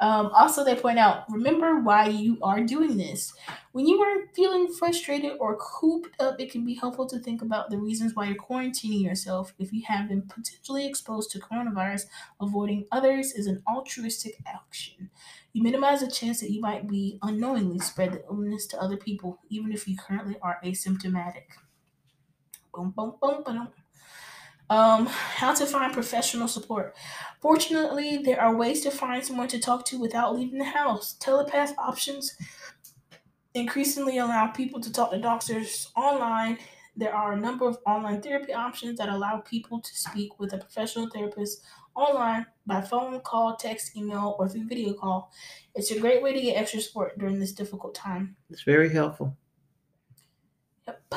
Um, 0.00 0.26
also, 0.28 0.62
they 0.64 0.76
point 0.76 0.98
out 0.98 1.24
remember 1.28 1.80
why 1.80 2.06
you 2.08 2.38
are 2.40 2.62
doing 2.62 2.96
this. 2.96 3.34
When 3.72 3.86
you 3.88 4.00
are 4.00 4.28
feeling 4.32 4.72
frustrated 4.72 5.32
or 5.40 5.56
cooped 5.56 6.20
up, 6.20 6.38
it 6.38 6.52
can 6.52 6.64
be 6.64 6.74
helpful 6.74 7.06
to 7.08 7.18
think 7.18 7.42
about 7.42 7.70
the 7.70 7.78
reasons 7.78 8.14
why 8.14 8.26
you're 8.26 8.36
quarantining 8.36 9.02
yourself. 9.02 9.54
If 9.58 9.72
you 9.72 9.82
have 9.86 10.08
been 10.08 10.22
potentially 10.22 10.86
exposed 10.86 11.32
to 11.32 11.40
coronavirus, 11.40 12.06
avoiding 12.40 12.86
others 12.92 13.32
is 13.32 13.48
an 13.48 13.62
altruistic 13.66 14.36
action. 14.46 15.10
You 15.52 15.64
minimize 15.64 16.00
the 16.00 16.10
chance 16.10 16.40
that 16.40 16.52
you 16.52 16.60
might 16.60 16.86
be 16.86 17.18
unknowingly 17.22 17.80
spread 17.80 18.12
the 18.12 18.24
illness 18.26 18.66
to 18.68 18.80
other 18.80 18.96
people, 18.96 19.40
even 19.48 19.72
if 19.72 19.88
you 19.88 19.96
currently 19.96 20.38
are 20.40 20.60
asymptomatic. 20.64 21.46
Boom, 22.72 22.90
boom, 22.92 23.18
boom, 23.20 23.42
boom. 23.44 23.72
Um, 24.70 25.06
how 25.06 25.54
to 25.54 25.64
find 25.64 25.94
professional 25.94 26.46
support. 26.46 26.94
Fortunately, 27.40 28.18
there 28.18 28.40
are 28.40 28.54
ways 28.54 28.82
to 28.82 28.90
find 28.90 29.24
someone 29.24 29.48
to 29.48 29.58
talk 29.58 29.86
to 29.86 29.98
without 29.98 30.36
leaving 30.36 30.58
the 30.58 30.64
house. 30.64 31.14
Telepath 31.14 31.74
options 31.78 32.36
increasingly 33.54 34.18
allow 34.18 34.48
people 34.48 34.80
to 34.80 34.92
talk 34.92 35.10
to 35.10 35.18
doctors 35.18 35.90
online. 35.96 36.58
There 36.96 37.14
are 37.14 37.32
a 37.32 37.40
number 37.40 37.66
of 37.66 37.78
online 37.86 38.20
therapy 38.20 38.52
options 38.52 38.98
that 38.98 39.08
allow 39.08 39.38
people 39.38 39.80
to 39.80 39.96
speak 39.96 40.38
with 40.38 40.52
a 40.52 40.58
professional 40.58 41.08
therapist 41.08 41.62
online 41.94 42.46
by 42.66 42.80
phone, 42.80 43.20
call, 43.20 43.56
text, 43.56 43.96
email, 43.96 44.36
or 44.38 44.48
through 44.48 44.68
video 44.68 44.92
call. 44.94 45.32
It's 45.74 45.90
a 45.90 46.00
great 46.00 46.22
way 46.22 46.32
to 46.32 46.40
get 46.40 46.56
extra 46.56 46.80
support 46.80 47.18
during 47.18 47.38
this 47.38 47.52
difficult 47.52 47.94
time. 47.94 48.36
It's 48.50 48.62
very 48.62 48.88
helpful. 48.88 49.36
Yep. 50.86 51.14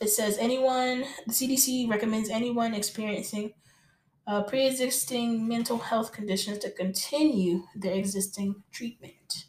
It 0.00 0.10
says 0.10 0.38
anyone, 0.38 1.04
the 1.26 1.32
CDC 1.32 1.88
recommends 1.88 2.30
anyone 2.30 2.74
experiencing 2.74 3.54
uh, 4.26 4.42
pre 4.42 4.66
existing 4.66 5.48
mental 5.48 5.78
health 5.78 6.12
conditions 6.12 6.58
to 6.58 6.70
continue 6.70 7.64
their 7.74 7.94
existing 7.94 8.62
treatment. 8.70 9.46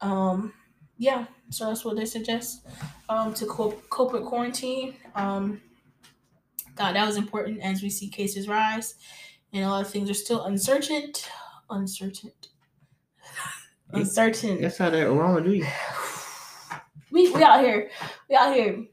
Um, 0.00 0.54
yeah, 0.98 1.26
so 1.50 1.66
that's 1.66 1.84
what 1.84 1.96
they 1.96 2.06
suggest 2.06 2.66
um, 3.08 3.34
to 3.34 3.46
cope, 3.46 3.88
cope 3.90 4.12
with 4.12 4.24
quarantine. 4.24 4.96
Um, 5.14 5.60
thought 6.74 6.94
that 6.94 7.06
was 7.06 7.16
important 7.16 7.60
as 7.62 7.82
we 7.82 7.88
see 7.88 8.08
cases 8.08 8.48
rise 8.48 8.96
and 9.52 9.64
a 9.64 9.68
lot 9.68 9.84
of 9.84 9.90
things 9.90 10.10
are 10.10 10.14
still 10.14 10.44
uncertain. 10.44 11.12
Uncertain. 11.70 12.32
Uncertain. 13.90 14.60
That's 14.60 14.78
how 14.78 14.90
that 14.90 15.06
aroma 15.06 15.40
do 15.40 15.54
you. 15.54 15.66
We 17.10 17.30
we 17.32 17.42
out 17.42 17.60
here. 17.60 17.88
We 18.28 18.36
out 18.36 18.54
here. 18.54 18.84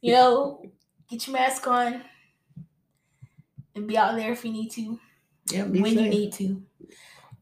You 0.00 0.12
know, 0.14 0.62
get 1.08 1.26
your 1.26 1.34
mask 1.36 1.66
on 1.66 2.02
and 3.74 3.86
be 3.86 3.96
out 3.96 4.16
there 4.16 4.32
if 4.32 4.44
you 4.44 4.52
need 4.52 4.70
to. 4.70 4.98
Yeah, 5.50 5.64
when 5.64 5.84
you 5.84 6.08
need 6.08 6.32
to. 6.34 6.62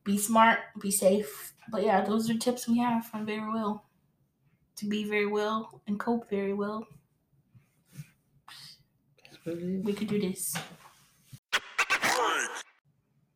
Be 0.04 0.18
smart, 0.18 0.60
be 0.80 0.90
safe. 0.90 1.52
But 1.70 1.84
yeah, 1.84 2.02
those 2.02 2.30
are 2.30 2.36
tips 2.36 2.68
we 2.68 2.78
have 2.78 3.06
from 3.06 3.26
Very 3.26 3.40
Well. 3.40 3.84
To 4.76 4.86
be 4.86 5.04
very 5.04 5.26
well 5.26 5.82
and 5.88 5.98
cope 5.98 6.30
very 6.30 6.54
well. 6.54 6.86
We 9.44 9.92
could 9.92 10.06
do 10.06 10.20
this. 10.20 10.54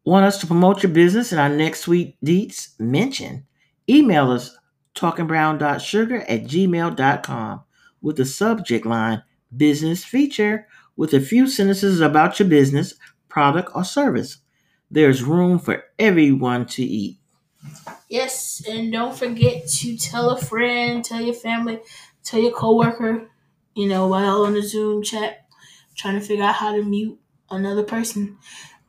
Want 0.05 0.25
us 0.25 0.39
to 0.39 0.47
promote 0.47 0.83
your 0.83 0.93
business 0.93 1.33
in 1.33 1.39
our 1.39 1.49
next 1.49 1.81
sweet 1.81 2.17
deets? 2.25 2.79
Mention. 2.79 3.45
Email 3.89 4.31
us 4.31 4.57
talkingbrown.sugar 4.95 6.21
at 6.23 6.45
gmail.com 6.45 7.65
with 8.03 8.17
the 8.17 8.27
subject 8.27 8.85
line 8.85 9.23
business 9.57 10.05
feature 10.05 10.67
with 10.97 11.15
a 11.15 11.21
few 11.21 11.47
sentences 11.47 12.01
about 12.01 12.39
your 12.39 12.49
business, 12.49 12.95
product, 13.29 13.71
or 13.75 13.85
service. 13.85 14.39
There's 14.91 15.23
room 15.23 15.59
for 15.59 15.85
everyone 15.99 16.67
to 16.67 16.83
eat. 16.83 17.19
Yes, 18.09 18.63
and 18.69 18.93
don't 18.93 19.17
forget 19.17 19.67
to 19.69 19.97
tell 19.97 20.31
a 20.31 20.39
friend, 20.39 21.05
tell 21.05 21.21
your 21.21 21.35
family, 21.35 21.81
tell 22.23 22.41
your 22.41 22.53
coworker, 22.53 23.31
you 23.75 23.89
know, 23.89 24.07
while 24.09 24.43
on 24.43 24.55
the 24.55 24.63
Zoom 24.63 25.03
chat, 25.03 25.47
trying 25.97 26.19
to 26.19 26.27
figure 26.27 26.45
out 26.45 26.57
how 26.57 26.75
to 26.75 26.83
mute 26.83 27.19
another 27.51 27.83
person. 27.83 28.37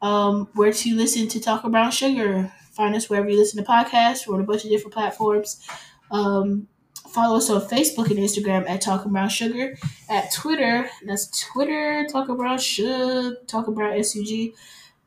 Um, 0.02 0.50
where 0.56 0.74
to 0.74 0.96
listen 0.96 1.30
to 1.30 1.40
Talk 1.40 1.64
About 1.64 1.94
Sugar. 1.94 2.52
Find 2.74 2.94
us 2.96 3.10
wherever 3.10 3.30
you 3.30 3.38
listen 3.38 3.64
to 3.64 3.70
podcasts. 3.70 4.28
We're 4.28 4.36
on 4.36 4.42
a 4.42 4.46
bunch 4.46 4.66
of 4.66 4.70
different 4.70 4.94
platforms. 4.94 5.66
Um, 6.12 6.68
follow 7.14 7.38
us 7.38 7.50
on 7.50 7.62
Facebook 7.62 8.10
and 8.10 8.18
Instagram 8.20 8.68
at 8.70 8.82
Talking 8.82 9.12
Brown 9.12 9.30
Sugar. 9.30 9.78
At 10.10 10.34
Twitter, 10.34 10.90
that's 11.06 11.46
Twitter, 11.52 12.08
Talking 12.12 12.36
Brown 12.36 12.58
Sugar, 12.58 13.38
Talking 13.48 13.74
Brown 13.74 14.04
SUG. 14.04 14.54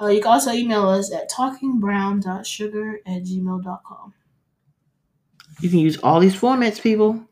Uh, 0.00 0.08
you 0.08 0.20
can 0.20 0.32
also 0.32 0.52
email 0.52 0.88
us 0.88 1.12
at 1.12 1.30
talkingbrown.sugar 1.30 3.00
at 3.06 3.22
gmail.com. 3.24 4.14
You 5.60 5.70
can 5.70 5.78
use 5.78 5.96
all 5.98 6.20
these 6.20 6.36
formats, 6.36 6.80
people. 6.80 7.24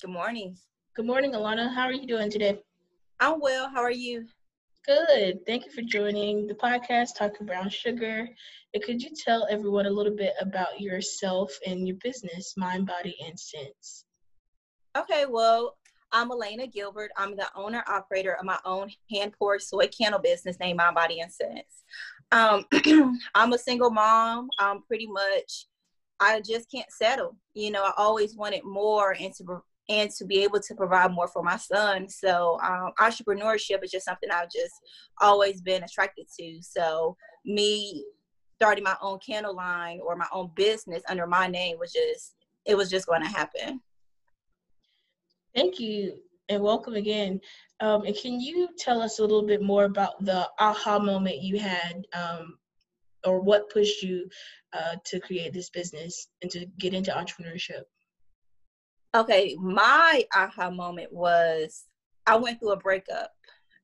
Good 0.00 0.10
morning. 0.10 0.56
Good 0.94 1.04
morning, 1.04 1.32
Alana. 1.32 1.74
How 1.74 1.82
are 1.82 1.92
you 1.92 2.06
doing 2.06 2.30
today? 2.30 2.62
I'm 3.20 3.40
well. 3.40 3.68
How 3.68 3.80
are 3.80 3.90
you? 3.90 4.26
Good. 4.86 5.44
Thank 5.44 5.66
you 5.66 5.72
for 5.72 5.82
joining 5.82 6.46
the 6.46 6.54
podcast, 6.54 7.16
Talking 7.16 7.46
Brown 7.46 7.68
Sugar. 7.68 8.28
And 8.72 8.82
could 8.82 9.02
you 9.02 9.10
tell 9.10 9.46
everyone 9.50 9.86
a 9.86 9.90
little 9.90 10.14
bit 10.14 10.34
about 10.40 10.80
yourself 10.80 11.50
and 11.66 11.86
your 11.86 11.96
business, 12.02 12.54
Mind, 12.56 12.86
Body, 12.86 13.16
and 13.26 13.38
Sense? 13.38 14.04
Okay, 14.96 15.26
well, 15.28 15.76
I'm 16.12 16.30
Elena 16.30 16.68
Gilbert. 16.68 17.10
I'm 17.16 17.36
the 17.36 17.48
owner 17.56 17.82
operator 17.88 18.34
of 18.34 18.44
my 18.44 18.58
own 18.64 18.88
hand 19.10 19.34
poured 19.36 19.62
soy 19.62 19.88
candle 19.88 20.20
business 20.20 20.58
named 20.60 20.76
Mind, 20.76 20.94
Body, 20.94 21.20
and 21.20 21.32
Sense. 21.32 21.82
Um, 22.30 22.66
I'm 23.34 23.52
a 23.52 23.58
single 23.58 23.90
mom. 23.90 24.48
I'm 24.60 24.82
pretty 24.82 25.08
much, 25.08 25.66
I 26.20 26.40
just 26.40 26.70
can't 26.70 26.90
settle. 26.92 27.36
You 27.52 27.72
know, 27.72 27.82
I 27.82 27.92
always 27.96 28.36
wanted 28.36 28.64
more 28.64 29.16
and 29.18 29.34
to 29.34 29.60
and 29.88 30.10
to 30.10 30.24
be 30.24 30.42
able 30.42 30.60
to 30.60 30.74
provide 30.74 31.12
more 31.12 31.28
for 31.28 31.42
my 31.42 31.56
son. 31.56 32.08
So 32.08 32.58
um, 32.62 32.92
entrepreneurship 33.00 33.82
is 33.82 33.90
just 33.90 34.04
something 34.04 34.30
I've 34.30 34.50
just 34.50 34.74
always 35.20 35.60
been 35.62 35.82
attracted 35.82 36.26
to. 36.38 36.58
So 36.60 37.16
me 37.44 38.04
starting 38.56 38.84
my 38.84 38.96
own 39.00 39.18
candle 39.24 39.54
line 39.54 40.00
or 40.04 40.16
my 40.16 40.26
own 40.32 40.50
business 40.54 41.02
under 41.08 41.26
my 41.26 41.46
name 41.46 41.78
was 41.78 41.92
just 41.92 42.34
it 42.66 42.76
was 42.76 42.90
just 42.90 43.06
going 43.06 43.22
to 43.22 43.28
happen. 43.28 43.80
Thank 45.54 45.80
you 45.80 46.18
and 46.48 46.62
welcome 46.62 46.94
again. 46.94 47.40
Um, 47.80 48.04
and 48.04 48.16
can 48.16 48.40
you 48.40 48.68
tell 48.76 49.00
us 49.00 49.18
a 49.18 49.22
little 49.22 49.46
bit 49.46 49.62
more 49.62 49.84
about 49.84 50.22
the 50.24 50.48
aha 50.58 50.98
moment 50.98 51.40
you 51.40 51.58
had 51.58 52.06
um, 52.12 52.58
or 53.24 53.40
what 53.40 53.70
pushed 53.70 54.02
you 54.02 54.28
uh, 54.72 54.96
to 55.04 55.20
create 55.20 55.52
this 55.52 55.70
business 55.70 56.28
and 56.42 56.50
to 56.50 56.66
get 56.78 56.94
into 56.94 57.10
entrepreneurship? 57.10 57.82
Okay, 59.14 59.56
my 59.58 60.24
aha 60.34 60.70
moment 60.70 61.12
was 61.12 61.84
I 62.26 62.36
went 62.36 62.60
through 62.60 62.72
a 62.72 62.76
breakup. 62.76 63.32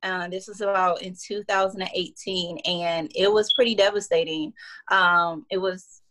Uh, 0.02 0.28
this 0.28 0.46
was 0.48 0.60
about 0.60 1.00
in 1.00 1.16
2018, 1.16 2.58
and 2.66 3.10
it 3.14 3.32
was 3.32 3.54
pretty 3.54 3.74
devastating. 3.74 4.52
Um, 4.90 5.46
it 5.50 5.56
was 5.56 6.02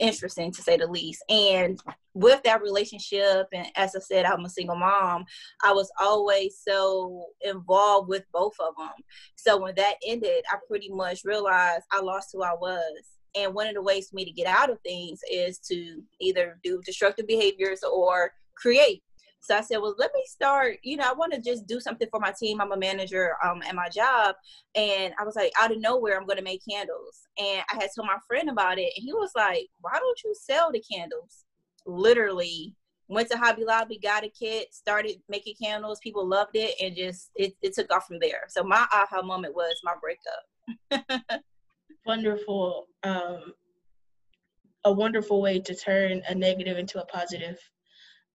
interesting 0.00 0.50
to 0.52 0.62
say 0.62 0.76
the 0.76 0.86
least. 0.88 1.22
And 1.28 1.80
with 2.12 2.42
that 2.42 2.60
relationship, 2.60 3.46
and 3.52 3.68
as 3.76 3.94
I 3.94 4.00
said, 4.00 4.24
I'm 4.24 4.44
a 4.44 4.50
single 4.50 4.74
mom, 4.74 5.26
I 5.62 5.72
was 5.72 5.90
always 6.00 6.60
so 6.66 7.26
involved 7.42 8.08
with 8.08 8.24
both 8.32 8.54
of 8.58 8.74
them. 8.76 8.92
So 9.36 9.60
when 9.60 9.76
that 9.76 9.94
ended, 10.04 10.44
I 10.50 10.56
pretty 10.66 10.90
much 10.90 11.20
realized 11.24 11.84
I 11.92 12.00
lost 12.00 12.30
who 12.32 12.42
I 12.42 12.54
was. 12.54 13.04
And 13.36 13.54
one 13.54 13.68
of 13.68 13.74
the 13.74 13.82
ways 13.82 14.08
for 14.08 14.16
me 14.16 14.24
to 14.24 14.32
get 14.32 14.46
out 14.46 14.70
of 14.70 14.80
things 14.80 15.20
is 15.30 15.58
to 15.70 16.02
either 16.20 16.58
do 16.64 16.80
destructive 16.84 17.26
behaviors 17.26 17.84
or 17.84 18.32
create. 18.56 19.02
So 19.40 19.56
I 19.56 19.60
said, 19.60 19.78
well, 19.78 19.94
let 19.98 20.10
me 20.12 20.22
start. 20.26 20.78
You 20.82 20.96
know, 20.96 21.08
I 21.08 21.12
want 21.12 21.32
to 21.32 21.40
just 21.40 21.66
do 21.66 21.78
something 21.78 22.08
for 22.10 22.18
my 22.18 22.32
team. 22.38 22.60
I'm 22.60 22.72
a 22.72 22.76
manager 22.76 23.34
um, 23.44 23.62
at 23.62 23.76
my 23.76 23.88
job. 23.88 24.34
And 24.74 25.14
I 25.20 25.24
was 25.24 25.36
like, 25.36 25.52
out 25.60 25.70
of 25.70 25.80
nowhere, 25.80 26.18
I'm 26.18 26.26
going 26.26 26.38
to 26.38 26.44
make 26.44 26.62
candles. 26.68 27.20
And 27.38 27.62
I 27.72 27.74
had 27.74 27.90
told 27.94 28.08
my 28.08 28.18
friend 28.26 28.50
about 28.50 28.78
it. 28.78 28.92
And 28.96 29.04
he 29.04 29.12
was 29.12 29.30
like, 29.36 29.68
why 29.80 29.98
don't 29.98 30.20
you 30.24 30.34
sell 30.34 30.72
the 30.72 30.82
candles? 30.92 31.44
Literally 31.86 32.74
went 33.08 33.30
to 33.30 33.38
Hobby 33.38 33.64
Lobby, 33.64 34.00
got 34.02 34.24
a 34.24 34.28
kit, 34.28 34.74
started 34.74 35.22
making 35.28 35.54
candles. 35.62 36.00
People 36.02 36.26
loved 36.26 36.56
it. 36.56 36.74
And 36.82 36.96
just, 36.96 37.30
it, 37.36 37.54
it 37.62 37.72
took 37.74 37.92
off 37.92 38.06
from 38.06 38.18
there. 38.20 38.44
So 38.48 38.64
my 38.64 38.84
aha 38.92 39.22
moment 39.22 39.54
was 39.54 39.80
my 39.84 39.94
breakup. 40.00 41.20
Wonderful. 42.06 42.86
Um, 43.04 43.52
a 44.84 44.92
wonderful 44.92 45.42
way 45.42 45.58
to 45.58 45.74
turn 45.74 46.22
a 46.28 46.34
negative 46.34 46.78
into 46.78 47.02
a 47.02 47.06
positive. 47.06 47.58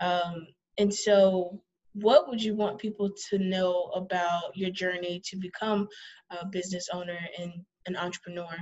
Um, 0.02 0.48
and 0.78 0.94
so, 0.94 1.62
what 1.94 2.28
would 2.28 2.42
you 2.42 2.56
want 2.56 2.80
people 2.80 3.10
to 3.30 3.38
know 3.38 3.92
about 3.94 4.56
your 4.56 4.72
journey 4.72 5.22
to 5.26 5.38
become 5.38 5.88
a 6.32 6.46
business 6.46 6.88
owner 6.92 7.20
and 7.38 7.54
an 7.86 7.96
entrepreneur? 7.96 8.56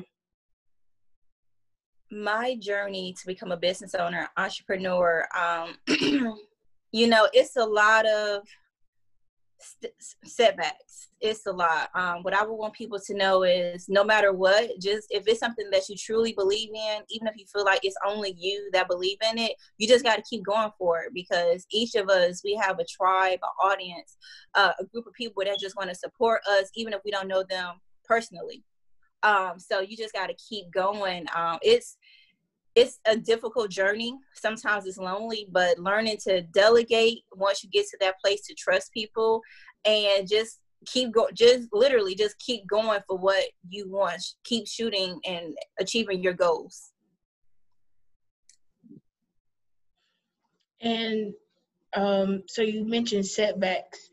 My 2.12 2.56
journey 2.56 3.14
to 3.20 3.28
become 3.28 3.52
a 3.52 3.58
business 3.58 3.94
owner, 3.94 4.28
entrepreneur, 4.36 5.28
um, 5.38 5.76
you 6.92 7.08
know, 7.08 7.30
it's 7.34 7.56
a 7.56 7.66
lot 7.66 8.08
of 8.08 8.42
setbacks. 10.24 11.10
It's 11.22 11.46
a 11.46 11.52
lot. 11.52 11.90
Um, 11.96 12.24
what 12.24 12.34
I 12.34 12.44
would 12.46 12.56
want 12.56 12.74
people 12.74 13.00
to 13.00 13.14
know 13.14 13.44
is 13.44 13.90
no 13.90 14.04
matter 14.04 14.32
what, 14.32 14.70
just 14.80 15.08
if 15.10 15.28
it's 15.28 15.40
something 15.40 15.70
that 15.72 15.90
you 15.90 15.96
truly 15.96 16.34
believe 16.34 16.70
in, 16.70 17.02
even 17.10 17.28
if 17.28 17.36
you 17.38 17.46
feel 17.52 17.66
like 17.66 17.82
it's 17.84 17.98
only 18.08 18.36
you 18.38 18.70
that 18.74 18.88
believe 18.88 19.18
in 19.32 19.38
it, 19.38 19.54
you 19.78 19.88
just 19.88 20.06
got 20.06 20.16
to 20.16 20.24
keep 20.30 20.46
going 20.46 20.72
for 20.78 21.02
it 21.04 21.14
because 21.14 21.66
each 21.72 21.96
of 21.96 22.10
us, 22.10 22.42
we 22.44 22.56
have 22.56 22.80
a 22.80 22.86
tribe, 22.86 23.40
an 23.44 23.70
audience, 23.70 24.18
uh, 24.56 24.72
a 24.80 24.86
group 24.86 25.08
of 25.08 25.14
people 25.14 25.44
that 25.46 25.60
just 25.60 25.76
want 25.76 25.90
to 25.90 25.96
support 25.96 26.42
us, 26.50 26.70
even 26.76 26.94
if 26.94 27.02
we 27.04 27.12
don't 27.12 27.28
know 27.28 27.44
them 27.50 27.76
personally. 28.06 28.64
Um, 29.24 29.60
so 29.60 29.82
you 29.82 29.98
just 29.98 30.14
got 30.14 30.28
to 30.28 30.36
keep 30.36 30.72
going. 30.72 31.26
Um, 31.36 31.60
it's 31.62 31.98
it's 32.80 33.00
a 33.06 33.18
difficult 33.18 33.70
journey. 33.70 34.18
Sometimes 34.34 34.86
it's 34.86 34.98
lonely, 34.98 35.48
but 35.52 35.80
learning 35.80 36.18
to 36.24 36.42
delegate 36.42 37.24
once 37.36 37.64
you 37.64 37.70
get 37.70 37.88
to 37.88 37.98
that 38.02 38.20
place 38.20 38.42
to 38.48 38.56
trust 38.56 38.94
people 38.94 39.42
and 39.86 40.28
just 40.28 40.60
keep 40.86 41.12
going 41.12 41.36
just 41.36 41.68
literally 41.74 42.16
just 42.16 42.40
keep 42.40 42.66
going 42.68 43.02
for 43.08 43.18
what 43.18 43.44
you 43.68 43.90
want. 43.90 44.22
Keep 44.46 44.68
shooting 44.68 45.20
and 45.26 45.56
achieving 45.80 46.24
your 46.24 46.34
goals. 46.34 46.92
And 50.82 51.34
um, 51.96 52.44
so 52.48 52.62
you 52.62 52.86
mentioned 52.86 53.26
setbacks 53.26 54.10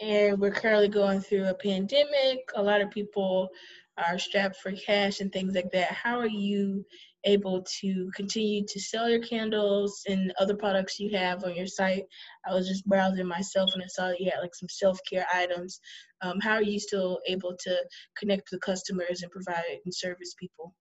and 0.00 0.38
we're 0.38 0.50
currently 0.50 0.88
going 0.88 1.20
through 1.20 1.48
a 1.48 1.54
pandemic. 1.54 2.40
A 2.56 2.62
lot 2.62 2.82
of 2.82 2.90
people 2.90 3.48
are 3.96 4.18
strapped 4.18 4.56
for 4.56 4.72
cash 4.72 5.20
and 5.20 5.32
things 5.32 5.54
like 5.54 5.70
that. 5.72 5.92
How 5.92 6.18
are 6.18 6.26
you 6.26 6.84
able 7.24 7.64
to 7.80 8.10
continue 8.14 8.64
to 8.66 8.80
sell 8.80 9.08
your 9.08 9.22
candles 9.22 10.02
and 10.08 10.32
other 10.38 10.54
products 10.54 10.98
you 10.98 11.16
have 11.16 11.44
on 11.44 11.54
your 11.54 11.66
site. 11.66 12.04
I 12.48 12.54
was 12.54 12.68
just 12.68 12.86
browsing 12.86 13.26
myself 13.26 13.70
and 13.74 13.82
I 13.82 13.86
saw 13.86 14.08
that 14.08 14.20
you 14.20 14.30
had 14.30 14.40
like 14.40 14.54
some 14.54 14.68
self 14.68 14.98
care 15.08 15.26
items. 15.32 15.80
Um, 16.22 16.40
how 16.40 16.52
are 16.52 16.62
you 16.62 16.80
still 16.80 17.20
able 17.26 17.54
to 17.58 17.76
connect 18.16 18.50
with 18.50 18.60
customers 18.60 19.22
and 19.22 19.30
provide 19.30 19.78
and 19.84 19.94
service 19.94 20.34
people? 20.38 20.74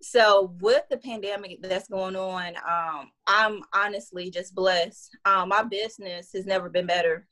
So 0.00 0.54
with 0.60 0.84
the 0.90 0.98
pandemic 0.98 1.60
that's 1.60 1.88
going 1.88 2.14
on, 2.14 2.54
um, 2.68 3.10
I'm 3.26 3.62
honestly 3.74 4.30
just 4.30 4.54
blessed. 4.54 5.16
Um, 5.24 5.48
my 5.48 5.64
business 5.64 6.30
has 6.34 6.46
never 6.46 6.68
been 6.68 6.86
better. 6.86 7.26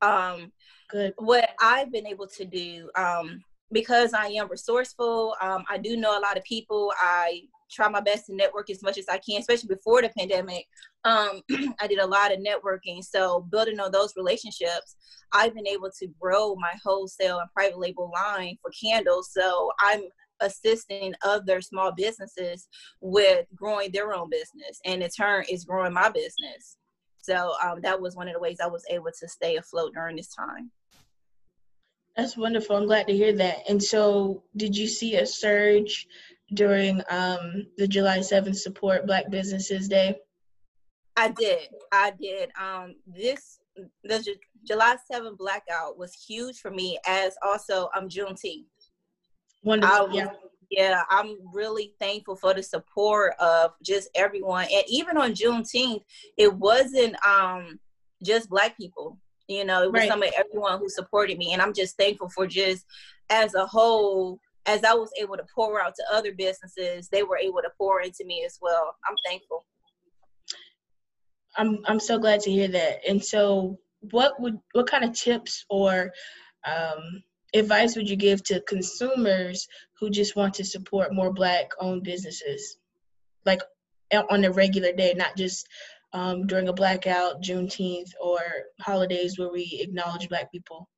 Um, 0.00 0.50
Good. 0.90 1.14
What 1.16 1.50
I've 1.60 1.92
been 1.92 2.06
able 2.06 2.26
to 2.26 2.44
do, 2.44 2.90
um, 2.96 3.42
because 3.72 4.12
I 4.12 4.26
am 4.28 4.48
resourceful, 4.48 5.34
um, 5.40 5.64
I 5.68 5.78
do 5.78 5.96
know 5.96 6.18
a 6.18 6.20
lot 6.20 6.36
of 6.36 6.44
people. 6.44 6.92
I 7.00 7.42
try 7.72 7.88
my 7.88 8.00
best 8.00 8.26
to 8.26 8.34
network 8.34 8.70
as 8.70 8.82
much 8.82 8.98
as 8.98 9.08
I 9.08 9.18
can, 9.18 9.40
especially 9.40 9.68
before 9.68 10.02
the 10.02 10.10
pandemic. 10.16 10.66
Um, 11.04 11.42
I 11.80 11.86
did 11.86 11.98
a 11.98 12.06
lot 12.06 12.32
of 12.32 12.38
networking. 12.38 13.02
So, 13.02 13.40
building 13.50 13.80
on 13.80 13.90
those 13.90 14.14
relationships, 14.16 14.96
I've 15.32 15.54
been 15.54 15.66
able 15.66 15.90
to 15.98 16.08
grow 16.20 16.54
my 16.56 16.72
wholesale 16.84 17.38
and 17.38 17.50
private 17.52 17.78
label 17.78 18.10
line 18.14 18.56
for 18.60 18.70
candles. 18.70 19.30
So, 19.32 19.72
I'm 19.80 20.02
assisting 20.40 21.14
other 21.22 21.60
small 21.60 21.92
businesses 21.92 22.68
with 23.00 23.46
growing 23.54 23.90
their 23.92 24.12
own 24.12 24.28
business, 24.30 24.80
and 24.84 25.02
in 25.02 25.10
turn, 25.10 25.44
is 25.50 25.64
growing 25.64 25.94
my 25.94 26.10
business. 26.10 26.76
So, 27.18 27.54
um, 27.64 27.80
that 27.82 28.00
was 28.00 28.16
one 28.16 28.28
of 28.28 28.34
the 28.34 28.40
ways 28.40 28.58
I 28.62 28.66
was 28.66 28.84
able 28.90 29.10
to 29.18 29.28
stay 29.28 29.56
afloat 29.56 29.92
during 29.94 30.16
this 30.16 30.34
time. 30.34 30.70
That's 32.16 32.36
wonderful. 32.36 32.76
I'm 32.76 32.86
glad 32.86 33.06
to 33.06 33.16
hear 33.16 33.32
that. 33.34 33.68
And 33.68 33.82
so, 33.82 34.42
did 34.56 34.76
you 34.76 34.86
see 34.86 35.16
a 35.16 35.26
surge 35.26 36.06
during 36.54 37.00
um, 37.08 37.66
the 37.78 37.88
July 37.88 38.18
7th 38.18 38.56
Support 38.56 39.06
Black 39.06 39.30
Businesses 39.30 39.88
Day? 39.88 40.16
I 41.16 41.28
did. 41.28 41.68
I 41.90 42.12
did. 42.20 42.50
Um, 42.60 42.96
this 43.06 43.60
the 44.04 44.20
J- 44.20 44.36
July 44.64 44.96
7th 45.10 45.38
blackout 45.38 45.98
was 45.98 46.14
huge 46.14 46.60
for 46.60 46.70
me, 46.70 46.98
as 47.06 47.34
also 47.42 47.88
I'm 47.94 48.04
um, 48.04 48.08
Juneteenth. 48.08 48.66
Wonderful. 49.62 50.08
Was, 50.08 50.16
yeah. 50.16 50.28
Yeah, 50.70 51.02
I'm 51.10 51.36
really 51.52 51.94
thankful 52.00 52.34
for 52.34 52.54
the 52.54 52.62
support 52.62 53.34
of 53.38 53.72
just 53.82 54.08
everyone, 54.14 54.66
and 54.72 54.84
even 54.88 55.18
on 55.18 55.32
Juneteenth, 55.32 56.02
it 56.38 56.52
wasn't 56.52 57.14
um 57.26 57.78
just 58.22 58.48
Black 58.48 58.76
people 58.78 59.18
you 59.48 59.64
know, 59.64 59.82
it 59.82 59.92
was 59.92 60.00
right. 60.00 60.08
some 60.08 60.22
of 60.22 60.30
everyone 60.36 60.78
who 60.78 60.88
supported 60.88 61.38
me. 61.38 61.52
And 61.52 61.60
I'm 61.60 61.74
just 61.74 61.96
thankful 61.96 62.28
for 62.28 62.46
just 62.46 62.84
as 63.30 63.54
a 63.54 63.66
whole, 63.66 64.38
as 64.66 64.84
I 64.84 64.94
was 64.94 65.10
able 65.20 65.36
to 65.36 65.44
pour 65.54 65.80
out 65.80 65.94
to 65.96 66.16
other 66.16 66.32
businesses, 66.32 67.08
they 67.08 67.22
were 67.22 67.38
able 67.38 67.62
to 67.62 67.70
pour 67.76 68.00
into 68.00 68.24
me 68.24 68.44
as 68.46 68.58
well. 68.60 68.94
I'm 69.08 69.16
thankful. 69.26 69.64
I'm 71.56 71.80
I'm 71.86 72.00
so 72.00 72.18
glad 72.18 72.40
to 72.40 72.50
hear 72.50 72.68
that. 72.68 73.00
And 73.06 73.22
so 73.22 73.78
what 74.10 74.40
would 74.40 74.58
what 74.72 74.86
kind 74.86 75.04
of 75.04 75.12
tips 75.12 75.64
or 75.68 76.12
um, 76.64 77.22
advice 77.54 77.96
would 77.96 78.08
you 78.08 78.16
give 78.16 78.42
to 78.44 78.60
consumers 78.62 79.68
who 79.98 80.10
just 80.10 80.36
want 80.36 80.54
to 80.54 80.64
support 80.64 81.14
more 81.14 81.32
black 81.32 81.70
owned 81.80 82.02
businesses 82.02 82.78
like 83.44 83.60
on 84.30 84.44
a 84.44 84.50
regular 84.50 84.92
day 84.92 85.14
not 85.16 85.36
just 85.36 85.66
um, 86.12 86.46
during 86.46 86.68
a 86.68 86.72
blackout, 86.72 87.42
Juneteenth, 87.42 88.10
or 88.20 88.38
holidays 88.80 89.38
where 89.38 89.50
we 89.50 89.80
acknowledge 89.82 90.28
Black 90.28 90.50
people. 90.52 90.88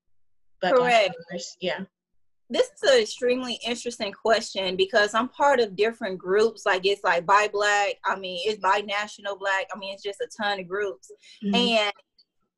Black 0.61 0.75
Correct. 0.75 1.15
Yeah. 1.61 1.81
This 2.51 2.71
is 2.83 2.91
an 2.91 3.01
extremely 3.01 3.59
interesting 3.67 4.12
question 4.12 4.77
because 4.77 5.15
I'm 5.15 5.29
part 5.29 5.61
of 5.61 5.77
different 5.77 6.19
groups. 6.19 6.67
Like 6.67 6.85
it's 6.85 7.03
like 7.03 7.27
buy 7.27 7.49
Black. 7.53 7.95
I 8.05 8.17
mean, 8.17 8.41
it's 8.45 8.61
buy 8.61 8.83
National 8.87 9.37
Black. 9.37 9.67
I 9.75 9.79
mean, 9.79 9.95
it's 9.95 10.03
just 10.03 10.21
a 10.21 10.29
ton 10.41 10.61
of 10.61 10.69
groups. 10.69 11.11
Mm-hmm. 11.43 11.55
And 11.55 11.93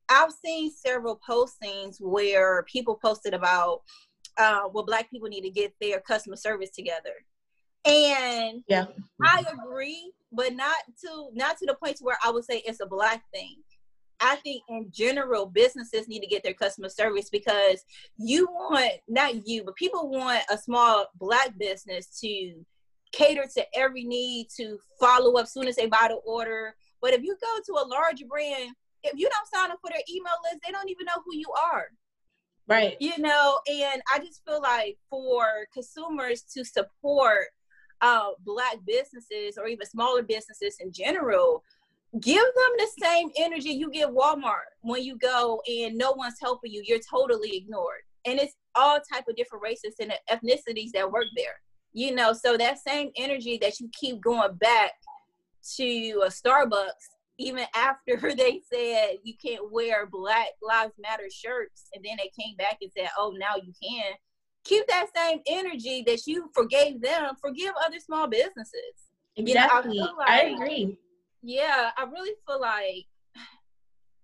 I've 0.08 0.32
seen 0.44 0.70
several 0.70 1.20
postings 1.28 2.00
where 2.00 2.64
people 2.64 2.96
posted 2.96 3.34
about 3.34 3.82
uh, 4.38 4.68
well, 4.72 4.84
Black 4.84 5.10
people 5.10 5.28
need 5.28 5.42
to 5.42 5.50
get 5.50 5.72
their 5.80 6.00
customer 6.00 6.36
service 6.36 6.70
together. 6.70 7.14
And 7.84 8.62
yeah, 8.68 8.86
I 9.22 9.44
agree, 9.52 10.12
but 10.32 10.54
not 10.54 10.76
to 11.04 11.28
not 11.34 11.58
to 11.58 11.66
the 11.66 11.74
point 11.74 11.98
where 12.00 12.18
I 12.24 12.30
would 12.30 12.44
say 12.44 12.62
it's 12.64 12.80
a 12.80 12.86
black 12.86 13.22
thing. 13.32 13.56
I 14.20 14.36
think 14.36 14.62
in 14.68 14.90
general, 14.90 15.46
businesses 15.46 16.08
need 16.08 16.20
to 16.20 16.26
get 16.26 16.42
their 16.42 16.54
customer 16.54 16.88
service 16.88 17.28
because 17.28 17.84
you 18.16 18.46
want 18.46 18.92
not 19.08 19.46
you, 19.46 19.64
but 19.64 19.76
people 19.76 20.08
want 20.08 20.42
a 20.50 20.56
small 20.56 21.06
black 21.18 21.56
business 21.58 22.18
to 22.20 22.64
cater 23.12 23.46
to 23.54 23.64
every 23.74 24.04
need 24.04 24.48
to 24.56 24.78
follow 25.00 25.38
up 25.38 25.46
soon 25.46 25.68
as 25.68 25.76
they 25.76 25.86
buy 25.86 26.06
the 26.08 26.16
order. 26.26 26.74
But 27.00 27.12
if 27.12 27.22
you 27.22 27.36
go 27.40 27.58
to 27.66 27.84
a 27.84 27.86
large 27.86 28.24
brand, 28.28 28.70
if 29.02 29.18
you 29.18 29.28
don't 29.28 29.60
sign 29.60 29.70
up 29.70 29.78
for 29.80 29.90
their 29.90 30.02
email 30.10 30.32
list, 30.44 30.60
they 30.64 30.72
don't 30.72 30.88
even 30.88 31.06
know 31.06 31.22
who 31.24 31.36
you 31.36 31.52
are. 31.72 31.86
Right. 32.68 32.96
You 32.98 33.16
know, 33.18 33.60
and 33.68 34.02
I 34.12 34.18
just 34.18 34.42
feel 34.44 34.60
like 34.60 34.98
for 35.08 35.46
consumers 35.72 36.42
to 36.54 36.64
support 36.64 37.46
uh, 38.00 38.30
black 38.44 38.76
businesses 38.86 39.58
or 39.58 39.66
even 39.66 39.86
smaller 39.86 40.22
businesses 40.22 40.76
in 40.80 40.92
general 40.92 41.62
give 42.20 42.42
them 42.42 42.72
the 42.78 42.88
same 43.02 43.30
energy 43.36 43.70
you 43.70 43.90
give 43.90 44.10
Walmart 44.10 44.70
when 44.82 45.02
you 45.02 45.16
go 45.18 45.60
and 45.66 45.96
no 45.96 46.12
one's 46.12 46.38
helping 46.40 46.72
you. 46.72 46.82
You're 46.84 46.98
totally 46.98 47.56
ignored. 47.56 48.02
And 48.24 48.38
it's 48.38 48.54
all 48.74 48.98
type 49.12 49.24
of 49.28 49.36
different 49.36 49.62
races 49.62 49.94
and 50.00 50.12
ethnicities 50.30 50.90
that 50.92 51.10
work 51.10 51.26
there. 51.36 51.60
You 51.92 52.14
know, 52.14 52.32
so 52.32 52.56
that 52.56 52.78
same 52.78 53.10
energy 53.16 53.58
that 53.62 53.80
you 53.80 53.88
keep 53.98 54.20
going 54.20 54.54
back 54.56 54.92
to 55.76 56.22
a 56.24 56.28
Starbucks, 56.28 56.90
even 57.38 57.64
after 57.74 58.34
they 58.34 58.60
said 58.72 59.16
you 59.22 59.34
can't 59.42 59.72
wear 59.72 60.06
Black 60.06 60.48
Lives 60.62 60.94
Matter 60.98 61.28
shirts, 61.30 61.88
and 61.94 62.04
then 62.04 62.16
they 62.18 62.30
came 62.38 62.56
back 62.56 62.78
and 62.82 62.90
said, 62.96 63.08
"Oh, 63.18 63.34
now 63.38 63.56
you 63.56 63.72
can." 63.82 64.12
Keep 64.66 64.86
that 64.88 65.06
same 65.14 65.40
energy 65.46 66.02
that 66.06 66.26
you 66.26 66.50
forgave 66.54 67.00
them. 67.00 67.34
Forgive 67.40 67.72
other 67.84 68.00
small 68.00 68.26
businesses. 68.26 68.94
Exactly, 69.36 69.96
you 69.96 70.00
know, 70.02 70.14
I, 70.18 70.18
like, 70.18 70.28
I 70.28 70.42
agree. 70.48 70.98
Yeah, 71.42 71.90
I 71.96 72.04
really 72.04 72.34
feel 72.46 72.60
like 72.60 73.06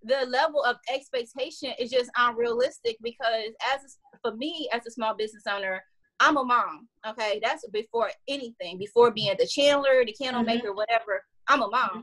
the 0.04 0.26
level 0.26 0.62
of 0.64 0.76
expectation 0.92 1.72
is 1.78 1.90
just 1.90 2.10
unrealistic 2.16 2.96
because 3.02 3.50
as 3.72 3.98
for 4.20 4.34
me 4.34 4.68
as 4.72 4.86
a 4.86 4.90
small 4.90 5.14
business 5.14 5.44
owner 5.48 5.82
i'm 6.20 6.36
a 6.36 6.44
mom 6.44 6.88
okay 7.06 7.40
that's 7.42 7.66
before 7.68 8.10
anything 8.28 8.78
before 8.78 9.10
being 9.10 9.34
the 9.38 9.46
chandler 9.46 10.04
the 10.04 10.12
candle 10.12 10.42
mm-hmm. 10.42 10.56
maker 10.56 10.74
whatever 10.74 11.22
i'm 11.48 11.62
a 11.62 11.68
mom 11.68 11.88
mm-hmm. 11.88 12.00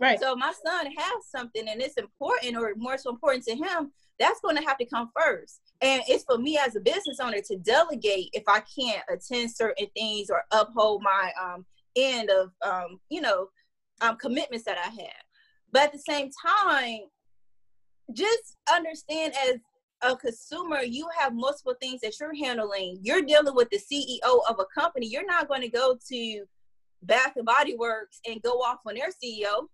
right 0.00 0.20
so 0.20 0.34
my 0.34 0.52
son 0.64 0.86
has 0.86 1.26
something 1.34 1.68
and 1.68 1.80
it's 1.80 1.96
important 1.96 2.56
or 2.56 2.72
more 2.76 2.98
so 2.98 3.10
important 3.10 3.44
to 3.44 3.54
him 3.54 3.90
that's 4.18 4.40
going 4.40 4.56
to 4.56 4.62
have 4.62 4.78
to 4.78 4.84
come 4.84 5.10
first 5.18 5.69
and 5.82 6.02
it's 6.08 6.24
for 6.24 6.38
me 6.38 6.58
as 6.58 6.76
a 6.76 6.80
business 6.80 7.20
owner 7.20 7.40
to 7.40 7.56
delegate 7.58 8.28
if 8.32 8.42
i 8.48 8.60
can't 8.78 9.02
attend 9.08 9.50
certain 9.50 9.86
things 9.96 10.30
or 10.30 10.42
uphold 10.52 11.02
my 11.02 11.32
um 11.40 11.64
end 11.96 12.30
of 12.30 12.50
um 12.62 12.98
you 13.08 13.20
know 13.20 13.48
um, 14.00 14.16
commitments 14.16 14.64
that 14.64 14.78
I 14.78 14.88
have. 14.88 15.22
But 15.72 15.82
at 15.82 15.92
the 15.92 15.98
same 15.98 16.30
time, 16.46 17.00
just 18.12 18.56
understand 18.72 19.34
as 19.48 19.56
a 20.02 20.16
consumer, 20.16 20.80
you 20.82 21.06
have 21.18 21.34
multiple 21.34 21.74
things 21.80 22.00
that 22.00 22.18
you're 22.18 22.34
handling. 22.34 22.98
You're 23.02 23.22
dealing 23.22 23.54
with 23.54 23.68
the 23.70 23.78
CEO 23.78 24.40
of 24.48 24.58
a 24.58 24.80
company. 24.80 25.06
You're 25.06 25.26
not 25.26 25.48
going 25.48 25.60
to 25.60 25.68
go 25.68 25.96
to 26.10 26.44
Bath 27.02 27.32
and 27.36 27.46
Body 27.46 27.76
Works 27.76 28.20
and 28.26 28.42
go 28.42 28.52
off 28.60 28.78
on 28.86 28.94
their 28.94 29.08
CEO. 29.08 29.66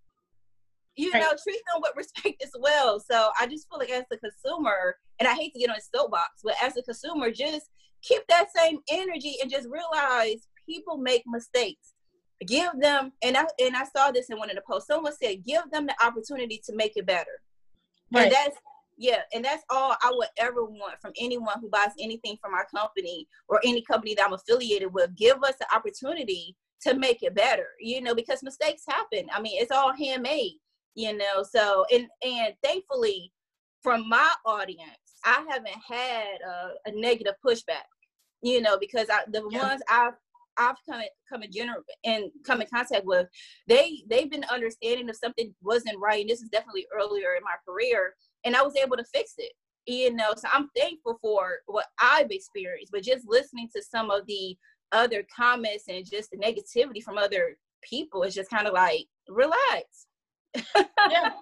You 0.96 1.12
right. 1.12 1.20
know, 1.20 1.32
treat 1.42 1.60
them 1.72 1.82
with 1.82 1.92
respect 1.96 2.42
as 2.42 2.52
well. 2.58 3.00
So 3.00 3.30
I 3.38 3.46
just 3.46 3.68
feel 3.68 3.78
like 3.78 3.90
as 3.90 4.04
a 4.12 4.16
consumer, 4.16 4.96
and 5.20 5.28
I 5.28 5.34
hate 5.34 5.52
to 5.52 5.60
get 5.60 5.70
on 5.70 5.76
a 5.76 5.96
soapbox, 5.96 6.40
but 6.42 6.54
as 6.62 6.76
a 6.76 6.82
consumer, 6.82 7.30
just 7.30 7.66
keep 8.02 8.22
that 8.28 8.48
same 8.54 8.78
energy 8.90 9.36
and 9.40 9.50
just 9.50 9.68
realize 9.68 10.48
people 10.66 10.96
make 10.96 11.22
mistakes 11.26 11.94
give 12.46 12.68
them 12.80 13.12
and 13.22 13.36
I 13.36 13.46
and 13.60 13.74
I 13.76 13.84
saw 13.84 14.10
this 14.10 14.28
in 14.28 14.38
one 14.38 14.50
of 14.50 14.56
the 14.56 14.62
posts. 14.68 14.88
Someone 14.88 15.12
said, 15.16 15.44
give 15.44 15.62
them 15.72 15.86
the 15.86 15.94
opportunity 16.04 16.60
to 16.66 16.74
make 16.74 16.92
it 16.96 17.06
better. 17.06 17.40
Right. 18.12 18.24
And 18.24 18.32
that's 18.32 18.56
yeah, 18.98 19.20
and 19.34 19.44
that's 19.44 19.62
all 19.68 19.94
I 20.02 20.10
would 20.14 20.28
ever 20.38 20.64
want 20.64 21.00
from 21.02 21.12
anyone 21.18 21.60
who 21.60 21.68
buys 21.68 21.90
anything 22.00 22.38
from 22.40 22.54
our 22.54 22.66
company 22.74 23.28
or 23.48 23.60
any 23.62 23.82
company 23.82 24.14
that 24.14 24.24
I'm 24.24 24.32
affiliated 24.32 24.92
with. 24.92 25.14
Give 25.14 25.42
us 25.42 25.54
the 25.60 25.66
opportunity 25.74 26.56
to 26.82 26.94
make 26.94 27.22
it 27.22 27.34
better, 27.34 27.66
you 27.78 28.00
know, 28.00 28.14
because 28.14 28.42
mistakes 28.42 28.84
happen. 28.88 29.28
I 29.34 29.40
mean, 29.40 29.60
it's 29.60 29.70
all 29.70 29.92
handmade, 29.94 30.54
you 30.96 31.16
know. 31.16 31.44
So 31.48 31.84
and 31.92 32.08
and 32.24 32.54
thankfully, 32.64 33.32
from 33.82 34.08
my 34.08 34.32
audience, 34.44 35.06
I 35.24 35.44
haven't 35.48 35.78
had 35.88 36.38
a, 36.44 36.70
a 36.86 36.92
negative 36.92 37.34
pushback, 37.46 37.86
you 38.42 38.60
know, 38.60 38.76
because 38.78 39.06
I, 39.08 39.20
the 39.30 39.46
yeah. 39.50 39.62
ones 39.62 39.82
I've 39.88 40.14
I've 40.56 40.76
come 40.88 41.00
in, 41.00 41.08
come 41.28 41.42
in 41.42 41.52
general 41.52 41.82
and 42.04 42.30
come 42.44 42.62
in 42.62 42.66
contact 42.72 43.04
with, 43.04 43.28
they 43.68 44.02
they've 44.08 44.30
been 44.30 44.44
understanding 44.50 45.08
if 45.08 45.16
something 45.16 45.54
wasn't 45.62 46.00
right. 46.00 46.22
And 46.22 46.30
this 46.30 46.42
is 46.42 46.48
definitely 46.48 46.86
earlier 46.92 47.34
in 47.36 47.44
my 47.44 47.56
career, 47.68 48.14
and 48.44 48.56
I 48.56 48.62
was 48.62 48.74
able 48.76 48.96
to 48.96 49.04
fix 49.14 49.34
it. 49.38 49.52
You 49.86 50.12
know, 50.14 50.32
so 50.36 50.48
I'm 50.52 50.68
thankful 50.76 51.18
for 51.22 51.58
what 51.66 51.86
I've 52.00 52.30
experienced. 52.30 52.90
But 52.90 53.04
just 53.04 53.24
listening 53.28 53.68
to 53.76 53.82
some 53.82 54.10
of 54.10 54.26
the 54.26 54.56
other 54.92 55.24
comments 55.34 55.84
and 55.88 56.04
just 56.04 56.30
the 56.30 56.38
negativity 56.38 57.02
from 57.02 57.18
other 57.18 57.56
people, 57.82 58.22
is 58.22 58.34
just 58.34 58.50
kind 58.50 58.66
of 58.66 58.72
like 58.72 59.06
relax. 59.28 60.06
Yeah. 61.10 61.32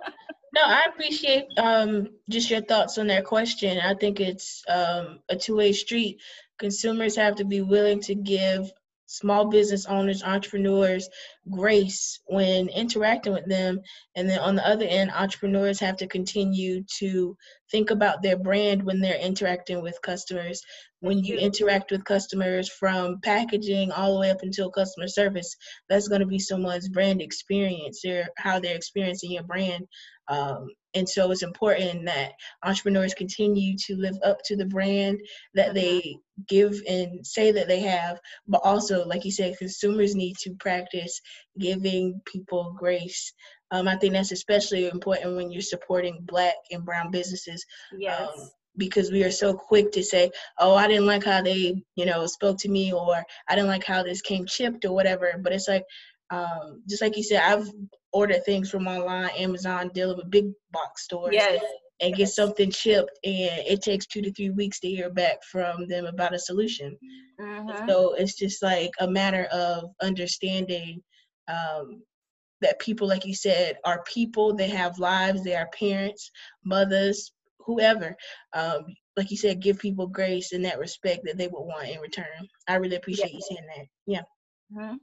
No, 0.54 0.62
I 0.62 0.84
appreciate 0.88 1.46
um, 1.56 2.10
just 2.28 2.48
your 2.48 2.60
thoughts 2.60 2.96
on 2.98 3.08
that 3.08 3.24
question. 3.24 3.78
I 3.78 3.94
think 3.94 4.20
it's 4.20 4.62
um, 4.68 5.18
a 5.28 5.34
two 5.36 5.56
way 5.56 5.72
street. 5.72 6.20
Consumers 6.58 7.16
have 7.16 7.36
to 7.36 7.44
be 7.44 7.60
willing 7.60 8.00
to 8.02 8.14
give 8.14 8.70
small 9.06 9.46
business 9.46 9.86
owners, 9.86 10.22
entrepreneurs 10.22 11.08
grace 11.50 12.20
when 12.26 12.68
interacting 12.68 13.32
with 13.32 13.46
them. 13.46 13.80
And 14.16 14.28
then 14.28 14.38
on 14.38 14.54
the 14.54 14.66
other 14.66 14.86
end, 14.86 15.10
entrepreneurs 15.10 15.80
have 15.80 15.96
to 15.98 16.06
continue 16.06 16.84
to 16.98 17.36
think 17.70 17.90
about 17.90 18.22
their 18.22 18.38
brand 18.38 18.82
when 18.82 19.00
they're 19.00 19.18
interacting 19.18 19.82
with 19.82 20.00
customers. 20.02 20.62
When 21.00 21.18
you 21.18 21.36
mm-hmm. 21.36 21.44
interact 21.44 21.90
with 21.90 22.04
customers 22.04 22.70
from 22.70 23.20
packaging 23.20 23.92
all 23.92 24.14
the 24.14 24.20
way 24.20 24.30
up 24.30 24.42
until 24.42 24.70
customer 24.70 25.08
service, 25.08 25.54
that's 25.88 26.08
going 26.08 26.22
to 26.22 26.26
be 26.26 26.38
someone's 26.38 26.88
brand 26.88 27.20
experience, 27.20 28.04
or 28.06 28.26
how 28.38 28.58
they're 28.58 28.76
experiencing 28.76 29.32
your 29.32 29.42
brand. 29.42 29.86
Um, 30.28 30.68
and 30.94 31.08
so 31.08 31.30
it's 31.30 31.42
important 31.42 32.04
that 32.06 32.32
entrepreneurs 32.62 33.14
continue 33.14 33.76
to 33.78 33.96
live 33.96 34.16
up 34.24 34.38
to 34.44 34.56
the 34.56 34.66
brand 34.66 35.20
that 35.54 35.74
they 35.74 36.16
give 36.48 36.80
and 36.88 37.26
say 37.26 37.50
that 37.50 37.66
they 37.68 37.80
have, 37.80 38.20
but 38.46 38.60
also, 38.64 39.04
like 39.06 39.24
you 39.24 39.32
said, 39.32 39.58
consumers 39.58 40.14
need 40.14 40.36
to 40.38 40.54
practice 40.60 41.20
giving 41.58 42.20
people 42.26 42.74
grace. 42.78 43.32
Um, 43.70 43.88
I 43.88 43.96
think 43.96 44.12
that's 44.12 44.32
especially 44.32 44.86
important 44.86 45.34
when 45.34 45.50
you're 45.50 45.62
supporting 45.62 46.20
Black 46.22 46.54
and 46.70 46.84
Brown 46.84 47.10
businesses. 47.10 47.64
Yes. 47.98 48.20
Um, 48.20 48.50
because 48.76 49.12
we 49.12 49.22
are 49.22 49.30
so 49.30 49.54
quick 49.54 49.92
to 49.92 50.02
say, 50.02 50.30
"Oh, 50.58 50.74
I 50.74 50.88
didn't 50.88 51.06
like 51.06 51.22
how 51.22 51.42
they, 51.42 51.80
you 51.94 52.06
know, 52.06 52.26
spoke 52.26 52.58
to 52.58 52.68
me," 52.68 52.92
or 52.92 53.24
"I 53.48 53.54
didn't 53.54 53.68
like 53.68 53.84
how 53.84 54.02
this 54.02 54.20
came 54.20 54.46
chipped," 54.46 54.84
or 54.84 54.92
whatever. 54.92 55.34
But 55.40 55.52
it's 55.52 55.68
like, 55.68 55.84
um, 56.30 56.82
just 56.88 57.02
like 57.02 57.16
you 57.16 57.22
said, 57.22 57.42
I've 57.42 57.70
ordered 58.12 58.44
things 58.44 58.70
from 58.70 58.86
online, 58.86 59.30
Amazon, 59.36 59.90
dealing 59.94 60.16
with 60.16 60.30
big 60.30 60.46
box 60.72 61.04
stores. 61.04 61.34
Yes. 61.34 61.62
And 62.00 62.16
get 62.16 62.28
something 62.28 62.72
shipped, 62.72 63.16
and 63.22 63.62
it 63.66 63.80
takes 63.80 64.04
two 64.06 64.20
to 64.20 64.32
three 64.32 64.50
weeks 64.50 64.80
to 64.80 64.88
hear 64.88 65.10
back 65.10 65.44
from 65.44 65.86
them 65.86 66.06
about 66.06 66.34
a 66.34 66.38
solution. 66.40 66.98
Mm-hmm. 67.40 67.88
So 67.88 68.14
it's 68.14 68.34
just 68.34 68.64
like 68.64 68.90
a 68.98 69.08
matter 69.08 69.44
of 69.52 69.90
understanding 70.02 71.00
um, 71.46 72.02
that 72.62 72.80
people, 72.80 73.06
like 73.06 73.24
you 73.24 73.34
said, 73.34 73.76
are 73.84 74.02
people. 74.12 74.54
They 74.54 74.68
have 74.70 74.98
lives. 74.98 75.44
They 75.44 75.54
are 75.54 75.68
parents, 75.68 76.32
mothers, 76.64 77.32
whoever. 77.60 78.16
Um, 78.54 78.86
like 79.16 79.30
you 79.30 79.36
said, 79.36 79.62
give 79.62 79.78
people 79.78 80.08
grace 80.08 80.52
and 80.52 80.64
that 80.64 80.80
respect 80.80 81.20
that 81.24 81.38
they 81.38 81.46
would 81.46 81.62
want 81.62 81.88
in 81.88 82.00
return. 82.00 82.26
I 82.66 82.74
really 82.74 82.96
appreciate 82.96 83.30
yeah. 83.30 83.36
you 83.36 83.42
saying 83.48 83.68
that. 83.76 83.86
Yeah. 84.06 84.22
Mm-hmm 84.76 84.94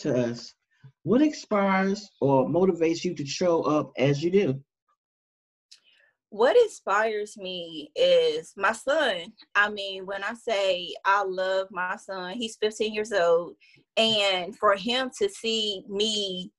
to 0.00 0.30
us, 0.30 0.54
what 1.02 1.22
inspires 1.22 2.10
or 2.20 2.46
motivates 2.48 3.04
you 3.04 3.14
to 3.14 3.26
show 3.26 3.62
up 3.62 3.92
as 3.96 4.22
you 4.22 4.30
do? 4.30 4.60
What 6.30 6.56
inspires 6.56 7.38
me 7.38 7.90
is 7.96 8.52
my 8.56 8.72
son. 8.72 9.32
I 9.54 9.70
mean, 9.70 10.04
when 10.04 10.22
I 10.22 10.34
say 10.34 10.94
I 11.04 11.24
love 11.24 11.68
my 11.70 11.96
son, 11.96 12.34
he's 12.34 12.58
15 12.60 12.92
years 12.92 13.12
old. 13.12 13.54
And 13.96 14.54
for 14.56 14.76
him 14.76 15.10
to 15.18 15.28
see 15.28 15.84
me 15.88 16.52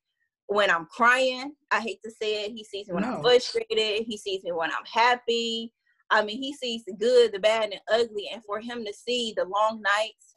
when 0.47 0.71
I'm 0.71 0.87
crying, 0.87 1.53
I 1.69 1.81
hate 1.81 1.99
to 2.03 2.09
say 2.09 2.45
it, 2.45 2.51
he 2.51 2.63
sees 2.63 2.87
me 2.87 2.95
when 2.95 3.03
no. 3.03 3.17
I'm 3.17 3.21
frustrated, 3.21 4.05
he 4.07 4.17
sees 4.17 4.43
me 4.43 4.51
when 4.51 4.71
I'm 4.71 4.85
happy. 4.91 5.71
I 6.09 6.23
mean, 6.23 6.41
he 6.41 6.53
sees 6.53 6.83
the 6.85 6.93
good, 6.93 7.31
the 7.31 7.39
bad, 7.39 7.65
and 7.65 7.73
the 7.73 7.93
ugly. 7.93 8.29
And 8.33 8.43
for 8.43 8.59
him 8.59 8.83
to 8.83 8.93
see 8.93 9.35
the 9.37 9.45
long 9.45 9.83
nights 9.83 10.28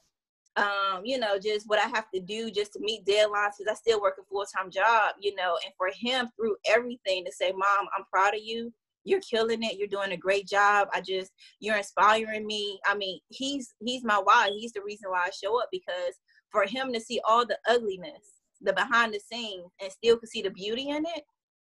um, 0.57 1.03
you 1.05 1.19
know, 1.19 1.39
just 1.39 1.69
what 1.69 1.79
I 1.79 1.89
have 1.89 2.11
to 2.15 2.21
do 2.21 2.51
just 2.51 2.75
to 2.75 2.81
meet 2.81 3.07
deadlines 3.07 3.53
because 3.59 3.71
I 3.71 3.75
still 3.75 4.01
work 4.01 4.17
a 4.21 4.25
full 4.25 4.45
time 4.45 4.71
job, 4.71 5.15
you 5.21 5.35
know, 5.35 5.57
and 5.65 5.73
for 5.79 5.89
him 5.95 6.29
through 6.37 6.57
everything 6.69 7.25
to 7.25 7.33
say, 7.33 7.53
Mom, 7.53 7.89
I'm 7.97 8.05
proud 8.13 8.35
of 8.35 8.41
you. 8.43 8.73
You're 9.05 9.21
killing 9.21 9.63
it. 9.63 9.79
You're 9.79 9.89
doing 9.89 10.13
a 10.13 10.17
great 10.17 10.47
job. 10.47 10.89
I 10.93 11.01
just 11.01 11.33
you're 11.59 11.77
inspiring 11.77 12.47
me. 12.47 12.79
I 12.87 12.95
mean, 12.95 13.19
he's 13.31 13.75
he's 13.81 14.05
my 14.05 14.21
why. 14.23 14.51
He's 14.53 14.73
the 14.73 14.83
reason 14.85 15.11
why 15.11 15.25
I 15.27 15.31
show 15.31 15.59
up 15.61 15.69
because 15.73 16.15
for 16.51 16.65
him 16.67 16.93
to 16.93 17.01
see 17.01 17.21
all 17.27 17.47
the 17.47 17.59
ugliness, 17.67 18.41
the 18.61 18.75
behind 18.75 19.15
the 19.15 19.21
scenes, 19.21 19.71
and 19.81 19.91
still 19.91 20.19
can 20.19 20.29
see 20.29 20.43
the 20.43 20.51
beauty 20.51 20.91
in 20.91 21.05
it, 21.17 21.25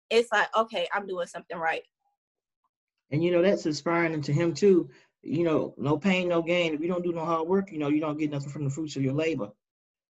it's 0.09 0.31
like, 0.31 0.47
okay, 0.57 0.87
I'm 0.93 1.07
doing 1.07 1.27
something 1.27 1.57
right. 1.57 1.83
And 3.11 3.23
you 3.23 3.31
know, 3.31 3.41
that's 3.41 3.65
inspiring 3.65 4.21
to 4.21 4.33
him 4.33 4.53
too 4.53 4.89
you 5.23 5.43
know, 5.43 5.73
no 5.77 5.97
pain, 5.97 6.29
no 6.29 6.41
gain. 6.41 6.73
If 6.73 6.81
you 6.81 6.87
don't 6.87 7.03
do 7.03 7.13
no 7.13 7.25
hard 7.25 7.47
work, 7.47 7.71
you 7.71 7.77
know, 7.79 7.89
you 7.89 7.99
don't 7.99 8.17
get 8.17 8.31
nothing 8.31 8.49
from 8.49 8.63
the 8.63 8.69
fruits 8.69 8.95
of 8.95 9.03
your 9.03 9.13
labor. 9.13 9.49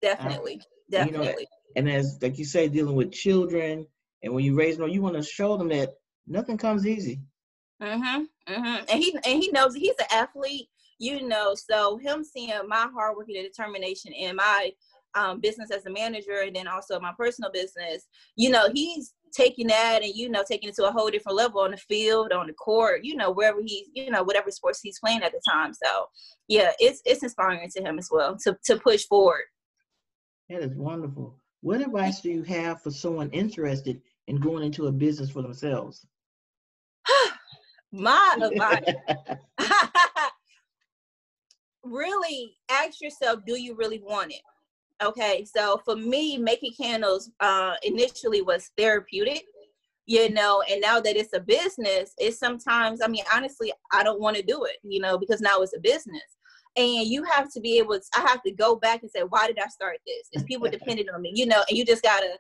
Definitely, 0.02 0.62
uh, 0.62 0.66
definitely. 0.92 1.26
You 1.26 1.28
know, 1.28 1.48
and 1.76 1.90
as 1.90 2.18
like 2.22 2.38
you 2.38 2.46
say, 2.46 2.68
dealing 2.68 2.96
with 2.96 3.12
children, 3.12 3.88
and 4.24 4.34
when 4.34 4.44
you 4.44 4.56
raise 4.56 4.78
them, 4.78 4.90
you 4.90 5.02
want 5.02 5.16
to 5.16 5.24
show 5.24 5.58
them 5.58 5.70
that 5.70 5.96
nothing 6.28 6.58
comes 6.58 6.86
easy. 6.86 7.22
Mhm, 7.82 8.28
mhm. 8.48 8.86
And 8.90 9.04
he 9.04 9.14
and 9.14 9.44
he 9.44 9.52
knows 9.52 9.76
he's 9.76 9.96
an 10.00 10.08
athlete, 10.12 10.70
you 10.98 11.28
know. 11.28 11.56
So 11.56 11.98
him 11.98 12.24
seeing 12.24 12.68
my 12.68 12.88
hard 12.94 13.16
work 13.16 13.28
and 13.30 13.38
determination 13.38 14.14
and 14.14 14.38
my 14.38 14.72
um, 15.14 15.40
business 15.40 15.72
as 15.72 15.86
a 15.86 15.90
manager 15.90 16.42
and 16.42 16.56
then 16.56 16.68
also 16.68 17.00
my 17.00 17.14
personal 17.18 17.52
business, 17.52 18.08
you 18.36 18.50
know, 18.50 18.70
he's 18.74 19.14
taking 19.34 19.68
that 19.68 20.04
and 20.04 20.14
you 20.14 20.30
know 20.30 20.44
taking 20.48 20.70
it 20.70 20.76
to 20.76 20.88
a 20.88 20.92
whole 20.92 21.10
different 21.10 21.38
level 21.38 21.62
on 21.62 21.72
the 21.72 21.78
field, 21.78 22.32
on 22.32 22.48
the 22.48 22.54
court, 22.54 23.02
you 23.04 23.16
know, 23.16 23.32
wherever 23.32 23.60
he's, 23.62 23.88
you 23.94 24.10
know, 24.10 24.24
whatever 24.24 24.52
sports 24.52 24.82
he's 24.82 25.00
playing 25.00 25.24
at 25.24 25.32
the 25.32 25.42
time. 25.50 25.74
So 25.74 26.06
yeah, 26.48 26.72
it's 26.80 27.02
it's 27.06 27.24
inspiring 27.24 27.70
to 27.76 27.84
him 27.84 27.98
as 28.00 28.10
well 28.12 28.38
to 28.44 28.58
to 28.66 28.78
push 28.78 29.06
forward. 29.06 29.44
That 30.50 30.62
is 30.62 30.76
wonderful. 30.76 31.40
What 31.62 31.82
advice 31.82 32.22
do 32.22 32.30
you 32.30 32.44
have 32.44 32.82
for 32.82 32.92
someone 32.92 33.30
interested 33.32 34.02
in 34.28 34.38
going 34.38 34.64
into 34.64 34.88
a 34.88 34.92
business 34.92 35.30
for 35.30 35.42
themselves? 35.42 36.06
My 37.92 38.38
advice. 38.42 38.94
really 41.84 42.58
ask 42.70 43.02
yourself, 43.02 43.40
do 43.46 43.60
you 43.60 43.76
really 43.76 44.02
want 44.04 44.32
it? 44.32 44.42
Okay, 45.04 45.46
so 45.46 45.80
for 45.86 45.96
me, 45.96 46.38
making 46.38 46.74
candles 46.74 47.30
uh, 47.40 47.76
initially 47.84 48.42
was 48.42 48.72
therapeutic, 48.78 49.44
you 50.08 50.32
know, 50.32 50.64
and 50.72 50.82
now 50.82 51.00
that 51.00 51.16
it's 51.16 51.34
a 51.34 51.40
business, 51.40 52.14
it's 52.18 52.40
sometimes, 52.40 53.02
I 53.04 53.08
mean, 53.08 53.24
honestly, 53.34 53.72
I 53.92 54.04
don't 54.04 54.20
want 54.20 54.38
to 54.38 54.42
do 54.42 54.64
it, 54.64 54.78
you 54.82 55.00
know, 55.00 55.18
because 55.18 55.40
now 55.40 55.62
it's 55.62 55.76
a 55.76 55.80
business. 55.80 56.24
And 56.76 57.08
you 57.08 57.24
have 57.24 57.52
to 57.54 57.60
be 57.60 57.78
able 57.78 57.96
to, 57.96 58.04
I 58.16 58.22
have 58.22 58.42
to 58.44 58.52
go 58.52 58.76
back 58.76 59.04
and 59.04 59.12
say, 59.12 59.22
why 59.22 59.46
did 59.46 59.60
I 59.60 59.68
start 59.68 59.98
this? 60.08 60.30
Is 60.34 60.44
people 60.44 60.68
dependent 60.72 61.10
on 61.14 61.22
me, 61.22 61.32
you 61.36 61.46
know, 61.46 61.64
and 61.70 61.78
you 61.78 61.86
just 61.86 62.02
gotta, 62.02 62.40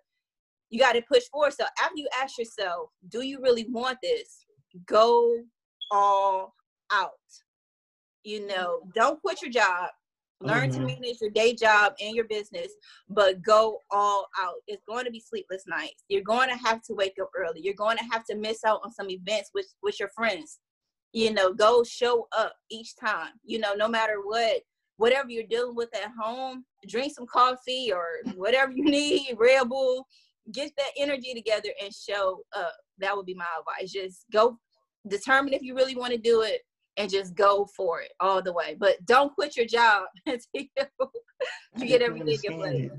you 0.71 0.79
gotta 0.79 1.03
push 1.11 1.23
forward. 1.31 1.53
So 1.53 1.65
after 1.79 1.95
you 1.95 2.07
ask 2.19 2.39
yourself, 2.39 2.89
do 3.09 3.21
you 3.21 3.39
really 3.39 3.67
want 3.69 3.99
this? 4.01 4.45
Go 4.87 5.43
all 5.91 6.55
out. 6.91 7.11
You 8.23 8.47
know, 8.47 8.81
don't 8.95 9.21
quit 9.21 9.41
your 9.43 9.51
job 9.51 9.89
Learn 10.41 10.69
mm-hmm. 10.69 10.85
to 10.85 10.85
manage 10.85 11.19
your 11.19 11.31
day 11.31 11.55
job 11.55 11.93
and 11.99 12.15
your 12.15 12.25
business, 12.25 12.67
but 13.09 13.41
go 13.41 13.79
all 13.89 14.27
out. 14.39 14.55
It's 14.67 14.83
going 14.87 15.05
to 15.05 15.11
be 15.11 15.19
sleepless 15.19 15.63
nights. 15.67 16.03
You're 16.09 16.21
going 16.21 16.49
to 16.49 16.55
have 16.57 16.83
to 16.83 16.93
wake 16.93 17.15
up 17.19 17.31
early. 17.35 17.61
You're 17.61 17.73
going 17.73 17.97
to 17.97 18.03
have 18.11 18.23
to 18.25 18.35
miss 18.35 18.63
out 18.63 18.81
on 18.83 18.93
some 18.93 19.09
events 19.09 19.49
with, 19.55 19.67
with 19.81 19.99
your 19.99 20.09
friends. 20.09 20.59
You 21.11 21.33
know, 21.33 21.53
go 21.53 21.83
show 21.83 22.27
up 22.37 22.53
each 22.69 22.95
time. 22.97 23.31
You 23.43 23.59
know, 23.59 23.73
no 23.73 23.87
matter 23.87 24.17
what, 24.23 24.61
whatever 24.97 25.29
you're 25.29 25.43
dealing 25.43 25.75
with 25.75 25.89
at 25.95 26.11
home, 26.19 26.65
drink 26.87 27.13
some 27.15 27.25
coffee 27.25 27.91
or 27.91 28.05
whatever 28.35 28.71
you 28.71 28.83
need, 28.91 29.35
Red 29.39 29.69
Bull. 29.69 30.05
Get 30.53 30.71
that 30.77 30.91
energy 30.97 31.33
together 31.33 31.69
and 31.83 31.91
show 31.93 32.41
up. 32.55 32.73
That 32.99 33.17
would 33.17 33.25
be 33.25 33.33
my 33.33 33.45
advice. 33.59 33.91
Just 33.91 34.25
go 34.31 34.57
determine 35.07 35.53
if 35.53 35.61
you 35.61 35.75
really 35.75 35.95
want 35.95 36.13
to 36.13 36.19
do 36.19 36.41
it 36.41 36.61
and 36.97 37.09
just 37.09 37.35
go 37.35 37.67
for 37.75 38.01
it 38.01 38.11
all 38.19 38.41
the 38.41 38.51
way. 38.51 38.75
But 38.77 39.05
don't 39.05 39.33
quit 39.33 39.55
your 39.55 39.65
job 39.65 40.03
until 40.25 40.41
you, 40.53 40.67
get 41.79 42.01
everything 42.01 42.39
in 42.43 42.57
place. 42.57 42.91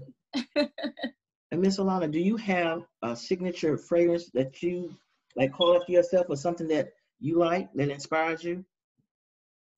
and 1.51 1.61
Miss 1.61 1.79
Alana, 1.79 2.11
do 2.11 2.21
you 2.21 2.37
have 2.37 2.83
a 3.03 3.15
signature 3.17 3.77
fragrance 3.77 4.31
that 4.35 4.63
you 4.63 4.95
like 5.37 5.53
call 5.53 5.77
it 5.77 5.85
for 5.85 5.93
yourself 5.93 6.27
or 6.29 6.37
something 6.37 6.69
that 6.69 6.93
you 7.21 7.39
like 7.39 7.73
that 7.75 7.91
inspires 7.91 8.45
you? 8.45 8.65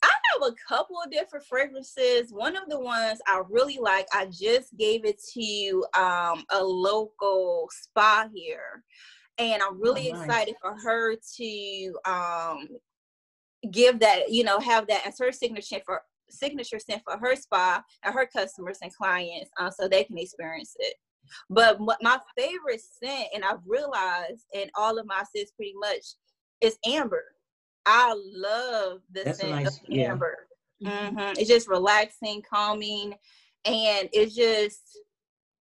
I 0.02 0.12
have 0.34 0.52
a 0.52 0.54
couple 0.68 0.96
of 1.04 1.10
different 1.10 1.44
fragrances. 1.46 2.32
One 2.32 2.56
of 2.56 2.68
the 2.68 2.80
ones 2.80 3.20
I 3.26 3.42
really 3.48 3.78
like, 3.80 4.06
I 4.14 4.26
just 4.26 4.76
gave 4.78 5.04
it 5.04 5.20
to 5.34 5.84
um, 5.96 6.44
a 6.50 6.62
local 6.62 7.68
spa 7.70 8.28
here 8.34 8.84
and 9.40 9.62
I'm 9.62 9.80
really 9.80 10.10
oh, 10.10 10.16
nice. 10.16 10.24
excited 10.24 10.54
for 10.60 10.76
her 10.82 11.16
to 11.16 11.94
um, 12.04 12.68
give 13.70 14.00
that, 14.00 14.30
you 14.30 14.44
know, 14.44 14.58
have 14.58 14.86
that 14.88 15.06
as 15.06 15.18
her 15.18 15.32
signature 15.32 15.80
for 15.84 16.02
signature 16.28 16.78
scent 16.78 17.02
for 17.04 17.18
her 17.18 17.34
spa 17.34 17.82
and 18.04 18.14
her 18.14 18.26
customers 18.26 18.78
and 18.82 18.94
clients 18.94 19.50
uh, 19.58 19.70
so 19.70 19.88
they 19.88 20.04
can 20.04 20.18
experience 20.18 20.76
it. 20.78 20.94
But 21.48 21.78
my 21.80 22.18
favorite 22.36 22.80
scent, 22.80 23.28
and 23.34 23.44
I've 23.44 23.60
realized 23.66 24.46
in 24.52 24.70
all 24.76 24.98
of 24.98 25.06
my 25.06 25.22
scents 25.34 25.52
pretty 25.52 25.74
much, 25.78 26.04
is 26.60 26.76
amber. 26.86 27.24
I 27.86 28.14
love 28.14 29.00
the 29.12 29.24
That's 29.24 29.40
scent 29.40 29.52
nice, 29.52 29.76
of 29.76 29.80
yeah. 29.88 30.12
amber. 30.12 30.36
Mm-hmm. 30.82 31.38
It's 31.38 31.48
just 31.48 31.68
relaxing, 31.68 32.42
calming, 32.48 33.14
and 33.64 34.08
it's 34.12 34.34
just 34.34 34.80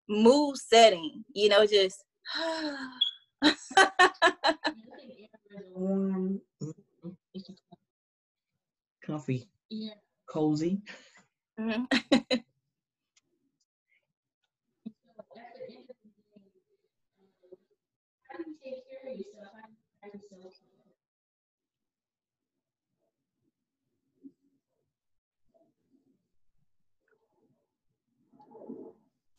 mood 0.08 0.56
setting. 0.56 1.24
You 1.34 1.48
know, 1.48 1.66
just. 1.66 2.02
warm 5.74 6.40
comfy, 9.09 9.48
yeah. 9.70 9.94
cozy. 10.26 10.82
Mm-hmm. 11.59 11.85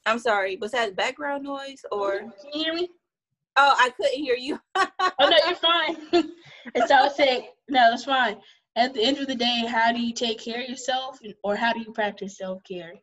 I'm 0.05 0.17
sorry, 0.17 0.55
was 0.55 0.71
that 0.71 0.95
background 0.95 1.43
noise 1.43 1.85
or? 1.91 2.19
Can 2.19 2.31
you 2.53 2.63
hear 2.63 2.73
me? 2.73 2.89
Oh, 3.55 3.75
I 3.77 3.91
couldn't 3.91 4.15
hear 4.15 4.35
you. 4.35 4.59
oh 4.75 4.87
no, 5.19 5.37
you're 5.45 5.55
fine. 5.55 5.95
and 6.13 6.87
so 6.87 6.95
I 6.95 7.03
was 7.03 7.15
saying, 7.15 7.47
no, 7.69 7.91
that's 7.91 8.05
fine 8.05 8.37
at 8.75 8.93
the 8.93 9.03
end 9.03 9.17
of 9.17 9.27
the 9.27 9.35
day, 9.35 9.65
how 9.67 9.91
do 9.91 9.99
you 9.99 10.13
take 10.13 10.39
care 10.39 10.61
of 10.61 10.69
yourself 10.69 11.19
or 11.43 11.55
how 11.55 11.73
do 11.73 11.79
you 11.79 11.91
practice 11.91 12.37
self 12.37 12.61
care? 12.63 12.93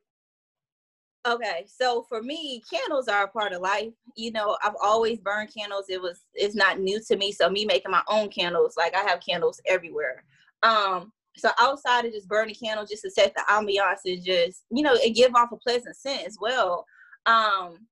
Okay, 1.27 1.67
so 1.67 2.07
for 2.09 2.23
me, 2.23 2.63
candles 2.73 3.09
are 3.09 3.25
a 3.25 3.29
part 3.29 3.53
of 3.53 3.61
life. 3.61 3.93
You 4.15 4.31
know, 4.31 4.57
I've 4.63 4.77
always 4.81 5.19
burned 5.19 5.53
candles. 5.53 5.87
It 5.89 6.01
was 6.01 6.21
it's 6.35 6.55
not 6.55 6.79
new 6.79 7.01
to 7.09 7.17
me. 7.17 7.33
So 7.33 7.51
me 7.51 7.65
making 7.65 7.91
my 7.91 8.03
own 8.09 8.29
candles, 8.29 8.75
like 8.77 8.95
I 8.95 9.01
have 9.01 9.21
candles 9.27 9.61
everywhere. 9.67 10.25
Um, 10.63 11.13
so 11.37 11.51
outside 11.59 12.05
of 12.05 12.13
just 12.13 12.29
burning 12.29 12.55
candles 12.55 12.91
just 12.91 13.03
to 13.03 13.11
set 13.11 13.35
the 13.35 13.43
ambiance 13.51 14.01
and 14.05 14.25
just, 14.25 14.65
you 14.71 14.83
know, 14.83 14.97
and 15.05 15.15
give 15.15 15.35
off 15.35 15.53
a 15.53 15.57
pleasant 15.57 15.97
scent 15.97 16.27
as 16.27 16.39
well. 16.41 16.87
Um, 17.27 17.87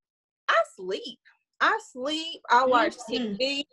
I 0.48 0.62
sleep. 0.76 1.18
I 1.60 1.78
sleep. 1.92 2.40
I 2.50 2.64
watch 2.64 2.96
mm-hmm. 3.10 3.34
TV. 3.34 3.64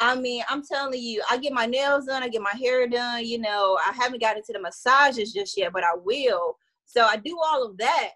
I 0.00 0.14
mean, 0.14 0.44
I'm 0.48 0.62
telling 0.64 1.00
you, 1.00 1.22
I 1.28 1.38
get 1.38 1.52
my 1.52 1.66
nails 1.66 2.06
done, 2.06 2.22
I 2.22 2.28
get 2.28 2.42
my 2.42 2.54
hair 2.60 2.86
done. 2.88 3.24
You 3.24 3.38
know, 3.38 3.78
I 3.84 3.92
haven't 3.92 4.20
gotten 4.20 4.38
into 4.38 4.52
the 4.52 4.60
massages 4.60 5.32
just 5.32 5.56
yet, 5.56 5.72
but 5.72 5.82
I 5.82 5.94
will. 5.94 6.56
So 6.84 7.04
I 7.04 7.16
do 7.16 7.38
all 7.44 7.64
of 7.64 7.76
that, 7.78 8.10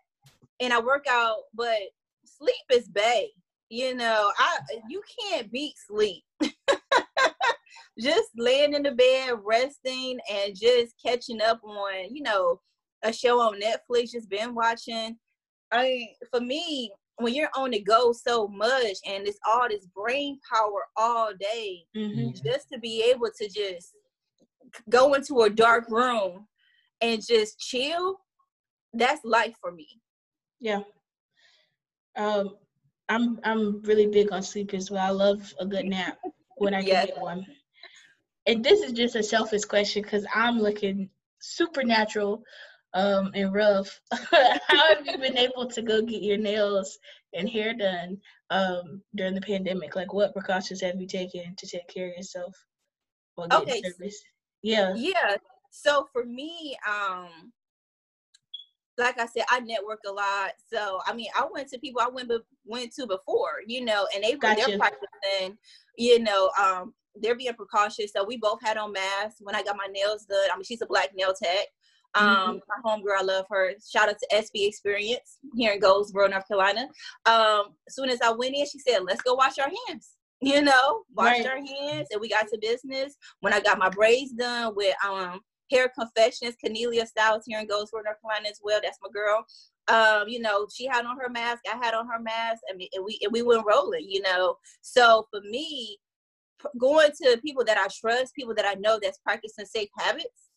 and 0.61 0.73
I 0.73 0.81
work 0.81 1.07
out. 1.09 1.39
But 1.55 1.79
sleep 2.25 2.55
is 2.71 2.89
bae. 2.89 3.27
You 3.69 3.95
know, 3.95 4.31
I 4.39 4.59
you 4.89 5.03
can't 5.21 5.51
beat 5.51 5.75
sleep. 5.87 6.23
just 7.99 8.31
laying 8.37 8.75
in 8.75 8.83
the 8.83 8.93
bed, 8.93 9.35
resting, 9.45 10.19
and 10.31 10.55
just 10.55 10.95
catching 11.05 11.41
up 11.43 11.61
on, 11.65 12.15
you 12.15 12.23
know, 12.23 12.61
a 13.03 13.13
show 13.13 13.41
on 13.41 13.61
Netflix. 13.61 14.13
Just 14.13 14.31
been 14.31 14.55
watching. 14.55 15.17
I 15.73 15.83
mean, 15.83 16.09
for 16.31 16.41
me, 16.41 16.93
when 17.17 17.35
you're 17.35 17.51
on 17.57 17.71
the 17.71 17.81
go 17.81 18.13
so 18.13 18.49
much 18.49 18.97
and 19.07 19.27
it's 19.27 19.39
all 19.47 19.69
this 19.69 19.87
brain 19.95 20.39
power 20.51 20.85
all 20.97 21.33
day, 21.39 21.85
mm-hmm. 21.97 22.31
just 22.45 22.69
to 22.73 22.79
be 22.79 23.05
able 23.11 23.29
to 23.39 23.49
just 23.49 23.93
go 24.89 25.15
into 25.15 25.43
a 25.43 25.51
dark 25.51 25.89
room 25.89 26.47
and 27.01 27.25
just 27.25 27.59
chill, 27.59 28.19
that's 28.95 29.25
life 29.25 29.55
for 29.61 29.73
me. 29.73 29.89
Yeah. 30.61 30.81
Um, 32.17 32.57
I'm 33.09 33.41
I'm 33.45 33.83
really 33.83 34.07
big 34.07 34.33
on 34.33 34.43
sleep 34.43 34.75
as 34.75 34.91
well. 34.91 35.05
I 35.05 35.11
love 35.11 35.53
a 35.59 35.67
good 35.67 35.87
nap 35.87 36.19
when 36.57 36.75
I 36.75 36.81
yes. 36.81 37.07
get 37.07 37.21
one. 37.21 37.47
And 38.47 38.65
this 38.65 38.81
is 38.81 38.93
just 38.93 39.17
a 39.17 39.23
selfish 39.23 39.65
question 39.65 40.03
because 40.03 40.27
I'm 40.35 40.59
looking 40.59 41.11
supernatural 41.41 42.43
um, 42.95 43.31
and 43.35 43.53
rough. 43.55 44.01
How 44.13 44.95
have 44.95 45.07
you 45.07 45.19
been 45.19 45.39
able 45.39 45.67
to 45.69 45.83
go 45.83 46.03
get 46.03 46.23
your 46.23 46.39
nails 46.39 46.99
and 47.35 47.49
hair 47.49 47.75
done 47.75 48.19
um, 48.51 49.03
during 49.15 49.35
the 49.35 49.41
pandemic? 49.41 49.97
Like, 49.97 50.13
what 50.13 50.33
precautions 50.33 50.81
have 50.83 51.01
you 51.01 51.07
taken 51.07 51.55
to 51.57 51.67
take 51.67 51.89
care 51.89 52.11
of 52.11 52.17
yourself? 52.17 52.55
okay. 53.39 53.83
Service? 53.83 54.23
Yeah. 54.63 54.95
Yeah. 54.97 55.37
So 55.71 56.09
for 56.13 56.25
me, 56.25 56.77
um, 56.89 57.53
like 58.99 59.19
I 59.19 59.27
said, 59.27 59.45
I 59.51 59.61
network 59.61 60.01
a 60.07 60.13
lot. 60.13 60.53
So 60.71 61.01
I 61.07 61.15
mean, 61.15 61.29
I 61.35 61.47
went 61.51 61.69
to 61.69 61.79
people 61.79 62.03
I 62.03 62.09
went 62.09 62.29
be- 62.29 62.39
went 62.65 62.95
to 62.95 63.07
before, 63.07 63.63
you 63.67 63.85
know, 63.85 64.07
and 64.15 64.23
they 64.23 64.35
gotcha. 64.35 64.65
they're 64.67 64.79
practicing, 64.79 65.57
you 65.97 66.21
know, 66.21 66.51
um, 66.61 66.93
they're 67.17 67.37
being 67.37 67.55
precautious. 67.55 68.13
So 68.13 68.25
we 68.25 68.37
both 68.37 68.61
had 68.63 68.77
on 68.77 68.93
masks 68.93 69.41
when 69.41 69.55
I 69.55 69.63
got 69.63 69.77
my 69.77 69.89
nails 69.91 70.25
done. 70.27 70.49
I 70.53 70.57
mean, 70.57 70.65
she's 70.65 70.83
a 70.83 70.87
black 70.87 71.11
nail 71.15 71.33
tech. 71.35 71.69
Mm-hmm. 72.17 72.27
Um, 72.27 72.57
mm-hmm. 72.57 72.59
my 72.69 72.91
homegirl, 72.91 73.21
I 73.21 73.23
love 73.23 73.47
her. 73.51 73.73
Shout 73.87 74.09
out 74.09 74.17
to 74.19 74.37
SB 74.37 74.69
Experience 74.69 75.39
here 75.55 75.73
in 75.73 75.81
Goldsboro, 75.81 76.29
North 76.29 76.47
Carolina. 76.47 76.89
Um, 77.27 77.75
as 77.87 77.95
soon 77.95 78.11
as 78.11 78.21
I 78.21 78.31
went 78.31 78.55
in, 78.55 78.67
she 78.67 78.79
said, 78.79 79.01
"Let's 79.07 79.23
go 79.23 79.35
wash 79.35 79.59
our 79.59 79.71
hands." 79.89 80.11
You 80.45 80.61
know, 80.61 81.05
wash 81.15 81.39
right. 81.39 81.47
our 81.47 81.57
hands, 81.59 82.09
and 82.11 82.21
we 82.21 82.29
got 82.29 82.49
to 82.49 82.59
business. 82.61 83.15
When 83.43 83.53
I 83.53 83.61
got 83.61 83.79
my 83.79 83.89
braids 83.89 84.33
done 84.33 84.75
with 84.75 84.93
um 85.07 85.39
Hair 85.71 85.93
Confessions, 85.97 86.57
Cornelia 86.61 87.07
Styles 87.07 87.45
here 87.47 87.61
in 87.61 87.69
Goldsboro, 87.69 88.03
North 88.03 88.21
Carolina 88.21 88.49
as 88.51 88.59
well. 88.61 88.81
That's 88.83 88.99
my 89.01 89.09
girl. 89.13 89.47
Um, 89.87 90.27
you 90.27 90.41
know, 90.41 90.67
she 90.75 90.87
had 90.87 91.07
on 91.07 91.17
her 91.17 91.29
mask, 91.29 91.63
I 91.73 91.77
had 91.77 91.95
on 91.95 92.09
her 92.09 92.19
mask, 92.21 92.61
and 92.69 92.77
we 92.77 92.91
and 92.93 93.05
we, 93.05 93.21
and 93.23 93.33
we 93.33 93.43
went 93.43 93.65
rolling. 93.65 94.05
You 94.09 94.23
know, 94.23 94.57
so 94.81 95.29
for 95.31 95.41
me, 95.43 95.99
going 96.77 97.11
to 97.23 97.41
people 97.41 97.65
that 97.65 97.79
I 97.79 97.87
trust, 98.01 98.35
people 98.35 98.55
that 98.57 98.67
I 98.67 98.75
know 98.75 98.99
that's 99.01 99.19
practicing 99.19 99.67
safe 99.67 99.91
habits, 99.97 100.51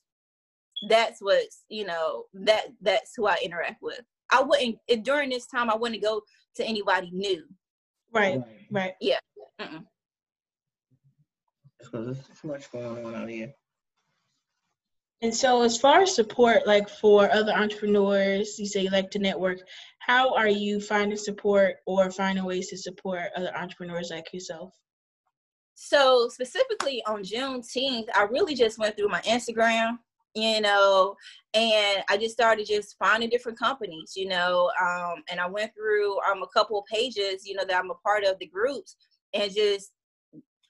that's 0.89 1.21
what's 1.21 1.63
you 1.69 1.85
know 1.85 2.25
that 2.33 2.67
that's 2.81 3.13
who 3.15 3.27
I 3.27 3.37
interact 3.43 3.81
with. 3.81 4.01
I 4.31 4.41
wouldn't 4.41 4.77
during 5.03 5.29
this 5.29 5.45
time. 5.45 5.69
I 5.69 5.75
wouldn't 5.75 6.01
go 6.01 6.21
to 6.55 6.65
anybody 6.65 7.09
new. 7.11 7.43
Right. 8.13 8.41
Right. 8.71 8.93
Yeah. 9.01 9.19
Mm-mm. 9.61 9.85
Because 11.79 12.05
there's 12.05 12.39
too 12.41 12.47
much 12.47 12.71
going 12.71 13.05
on 13.05 13.15
out 13.15 13.29
here. 13.29 13.53
And 15.21 15.33
so, 15.33 15.61
as 15.63 15.77
far 15.77 16.01
as 16.01 16.13
support, 16.13 16.67
like 16.67 16.89
for 16.89 17.31
other 17.31 17.51
entrepreneurs, 17.51 18.59
you 18.59 18.65
say 18.65 18.81
you 18.81 18.89
like 18.89 19.11
to 19.11 19.19
network. 19.19 19.59
How 19.99 20.35
are 20.35 20.47
you 20.47 20.81
finding 20.81 21.17
support 21.17 21.77
or 21.85 22.11
finding 22.11 22.43
ways 22.43 22.69
to 22.69 22.77
support 22.77 23.29
other 23.35 23.55
entrepreneurs 23.55 24.11
like 24.11 24.31
yourself? 24.33 24.73
So, 25.75 26.29
specifically 26.29 27.01
on 27.07 27.23
Juneteenth, 27.23 28.07
I 28.13 28.23
really 28.23 28.55
just 28.55 28.77
went 28.77 28.97
through 28.97 29.09
my 29.09 29.21
Instagram 29.21 29.99
you 30.35 30.61
know 30.61 31.15
and 31.53 32.03
i 32.09 32.17
just 32.17 32.33
started 32.33 32.67
just 32.67 32.95
finding 32.99 33.29
different 33.29 33.57
companies 33.57 34.13
you 34.15 34.27
know 34.27 34.69
um, 34.81 35.23
and 35.31 35.39
i 35.39 35.47
went 35.47 35.73
through 35.73 36.17
um, 36.29 36.43
a 36.43 36.47
couple 36.47 36.77
of 36.77 36.85
pages 36.85 37.45
you 37.45 37.55
know 37.55 37.63
that 37.65 37.77
i'm 37.77 37.91
a 37.91 37.95
part 37.95 38.23
of 38.23 38.37
the 38.39 38.47
groups 38.47 38.97
and 39.33 39.53
just 39.53 39.91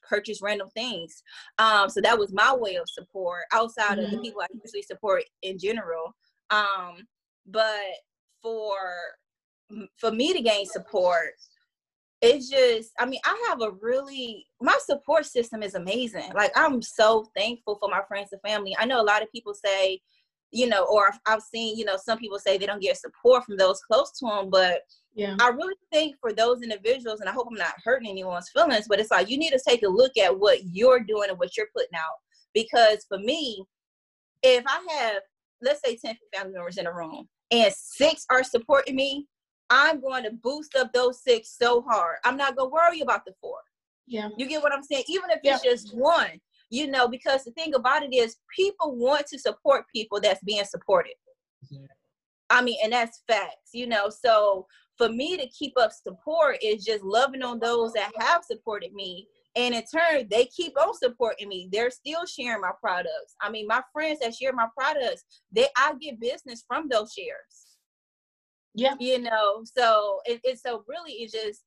purchase 0.08 0.40
random 0.40 0.68
things 0.70 1.22
um, 1.58 1.88
so 1.88 2.00
that 2.00 2.16
was 2.16 2.32
my 2.32 2.54
way 2.54 2.76
of 2.76 2.88
support 2.88 3.42
outside 3.52 3.98
mm-hmm. 3.98 4.04
of 4.04 4.10
the 4.10 4.16
mm-hmm. 4.16 4.22
people 4.22 4.40
i 4.40 4.46
usually 4.64 4.82
support 4.82 5.24
in 5.42 5.58
general 5.58 6.14
um, 6.50 6.98
but 7.46 7.82
for 8.40 8.76
for 9.96 10.12
me 10.12 10.32
to 10.32 10.40
gain 10.40 10.64
support 10.64 11.32
it's 12.22 12.48
just 12.48 12.90
i 12.98 13.04
mean 13.04 13.20
i 13.24 13.46
have 13.48 13.60
a 13.60 13.72
really 13.82 14.46
my 14.60 14.76
support 14.84 15.26
system 15.26 15.62
is 15.62 15.74
amazing. 15.74 16.32
Like 16.34 16.52
i'm 16.56 16.80
so 16.82 17.26
thankful 17.36 17.76
for 17.78 17.88
my 17.88 18.00
friends 18.08 18.30
and 18.32 18.40
family. 18.40 18.74
I 18.78 18.86
know 18.86 19.00
a 19.00 19.04
lot 19.04 19.22
of 19.22 19.30
people 19.32 19.54
say 19.54 20.00
you 20.52 20.68
know 20.68 20.86
or 20.86 21.10
i've 21.26 21.42
seen 21.42 21.76
you 21.76 21.84
know 21.84 21.96
some 22.02 22.18
people 22.18 22.38
say 22.38 22.56
they 22.56 22.66
don't 22.66 22.82
get 22.82 22.96
support 22.96 23.44
from 23.44 23.56
those 23.56 23.80
close 23.80 24.12
to 24.12 24.26
them 24.26 24.48
but 24.50 24.82
yeah. 25.14 25.34
I 25.40 25.48
really 25.48 25.74
think 25.92 26.16
for 26.20 26.32
those 26.32 26.62
individuals 26.62 27.20
and 27.20 27.28
i 27.28 27.32
hope 27.32 27.48
i'm 27.50 27.56
not 27.56 27.74
hurting 27.82 28.08
anyone's 28.08 28.50
feelings 28.50 28.86
but 28.88 29.00
it's 29.00 29.10
like 29.10 29.28
you 29.28 29.38
need 29.38 29.50
to 29.50 29.60
take 29.66 29.82
a 29.82 29.88
look 29.88 30.16
at 30.16 30.38
what 30.38 30.58
you're 30.72 31.00
doing 31.00 31.30
and 31.30 31.38
what 31.38 31.56
you're 31.56 31.68
putting 31.74 31.96
out. 31.96 32.16
Because 32.54 33.04
for 33.08 33.18
me 33.18 33.64
if 34.42 34.64
i 34.66 34.86
have 34.90 35.22
let's 35.62 35.80
say 35.84 35.96
10 35.96 36.16
family 36.34 36.52
members 36.52 36.78
in 36.78 36.86
a 36.86 36.92
room 36.92 37.28
and 37.50 37.72
six 37.74 38.24
are 38.30 38.44
supporting 38.44 38.94
me 38.94 39.26
I'm 39.70 40.00
going 40.00 40.24
to 40.24 40.30
boost 40.30 40.76
up 40.76 40.92
those 40.92 41.22
six 41.22 41.56
so 41.58 41.82
hard. 41.82 42.16
I'm 42.24 42.36
not 42.36 42.56
going 42.56 42.70
to 42.70 42.74
worry 42.74 43.00
about 43.00 43.24
the 43.24 43.32
four. 43.40 43.58
Yeah. 44.06 44.28
You 44.36 44.46
get 44.46 44.62
what 44.62 44.72
I'm 44.72 44.84
saying? 44.84 45.04
Even 45.08 45.30
if 45.30 45.40
it's 45.42 45.62
just 45.62 45.96
one, 45.96 46.40
you 46.70 46.88
know, 46.88 47.08
because 47.08 47.44
the 47.44 47.50
thing 47.52 47.74
about 47.74 48.02
it 48.02 48.14
is 48.14 48.36
people 48.54 48.94
want 48.94 49.26
to 49.26 49.38
support 49.38 49.84
people 49.94 50.20
that's 50.20 50.42
being 50.44 50.64
supported. 50.64 51.14
Yeah. 51.70 51.86
I 52.50 52.62
mean, 52.62 52.78
and 52.82 52.92
that's 52.92 53.22
facts, 53.26 53.70
you 53.72 53.86
know. 53.88 54.08
So 54.08 54.66
for 54.96 55.08
me 55.08 55.36
to 55.36 55.48
keep 55.48 55.72
up 55.76 55.90
support 55.92 56.58
is 56.62 56.84
just 56.84 57.02
loving 57.02 57.42
on 57.42 57.58
those 57.58 57.92
that 57.94 58.12
have 58.18 58.44
supported 58.44 58.92
me. 58.92 59.26
And 59.56 59.74
in 59.74 59.82
turn, 59.92 60.28
they 60.30 60.44
keep 60.46 60.74
on 60.78 60.94
supporting 60.94 61.48
me. 61.48 61.68
They're 61.72 61.90
still 61.90 62.26
sharing 62.26 62.60
my 62.60 62.72
products. 62.80 63.34
I 63.40 63.50
mean, 63.50 63.66
my 63.66 63.82
friends 63.92 64.20
that 64.20 64.34
share 64.34 64.52
my 64.52 64.68
products, 64.76 65.24
they 65.50 65.66
I 65.76 65.94
get 66.00 66.20
business 66.20 66.64
from 66.68 66.88
those 66.88 67.12
shares. 67.12 67.75
Yeah. 68.76 68.94
You 69.00 69.20
know, 69.20 69.64
so 69.64 70.20
it, 70.26 70.40
it's 70.44 70.62
so 70.62 70.84
really 70.86 71.12
it's 71.12 71.32
just 71.32 71.62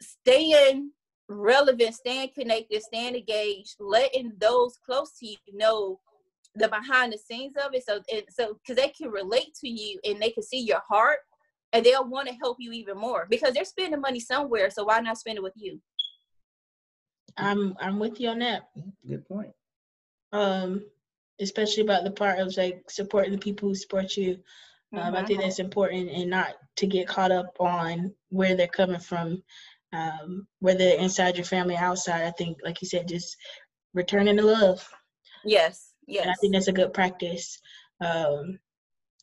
staying 0.00 0.92
relevant, 1.28 1.94
staying 1.94 2.30
connected, 2.38 2.82
staying 2.82 3.16
engaged, 3.16 3.74
letting 3.80 4.32
those 4.38 4.78
close 4.86 5.10
to 5.18 5.26
you 5.26 5.36
know 5.52 5.98
the 6.54 6.68
behind 6.68 7.12
the 7.12 7.18
scenes 7.18 7.54
of 7.56 7.74
it. 7.74 7.84
So 7.84 8.00
and 8.12 8.22
so 8.30 8.54
because 8.54 8.80
they 8.80 8.90
can 8.90 9.10
relate 9.10 9.54
to 9.60 9.68
you 9.68 9.98
and 10.04 10.20
they 10.20 10.30
can 10.30 10.44
see 10.44 10.60
your 10.60 10.82
heart 10.88 11.18
and 11.72 11.84
they'll 11.84 12.08
want 12.08 12.28
to 12.28 12.34
help 12.34 12.58
you 12.60 12.70
even 12.72 12.96
more 12.96 13.26
because 13.28 13.52
they're 13.52 13.64
spending 13.64 14.00
money 14.00 14.20
somewhere. 14.20 14.70
So 14.70 14.84
why 14.84 15.00
not 15.00 15.18
spend 15.18 15.38
it 15.38 15.42
with 15.42 15.54
you? 15.56 15.80
I'm 17.36 17.76
I'm 17.80 17.98
with 17.98 18.20
you 18.20 18.28
on 18.28 18.38
that. 18.38 18.70
Good 19.06 19.26
point. 19.26 19.52
Um, 20.32 20.84
especially 21.40 21.82
about 21.82 22.04
the 22.04 22.12
part 22.12 22.38
of 22.38 22.56
like 22.56 22.88
supporting 22.88 23.32
the 23.32 23.38
people 23.38 23.68
who 23.68 23.74
support 23.74 24.16
you. 24.16 24.38
Um, 24.92 25.00
mm-hmm. 25.00 25.16
I 25.16 25.24
think 25.24 25.40
that's 25.40 25.58
important 25.58 26.10
and 26.10 26.30
not 26.30 26.54
to 26.76 26.86
get 26.86 27.08
caught 27.08 27.30
up 27.30 27.56
on 27.60 28.12
where 28.30 28.56
they're 28.56 28.66
coming 28.66 29.00
from, 29.00 29.42
um, 29.92 30.46
whether 30.58 30.84
inside 30.84 31.36
your 31.36 31.44
family, 31.44 31.76
outside. 31.76 32.22
I 32.26 32.32
think, 32.32 32.58
like 32.64 32.82
you 32.82 32.88
said, 32.88 33.08
just 33.08 33.36
returning 33.94 34.36
the 34.36 34.42
love. 34.42 34.88
Yes, 35.44 35.92
yes. 36.06 36.22
And 36.22 36.30
I 36.30 36.34
think 36.40 36.54
that's 36.54 36.68
a 36.68 36.72
good 36.72 36.92
practice. 36.92 37.58
Um, 38.00 38.58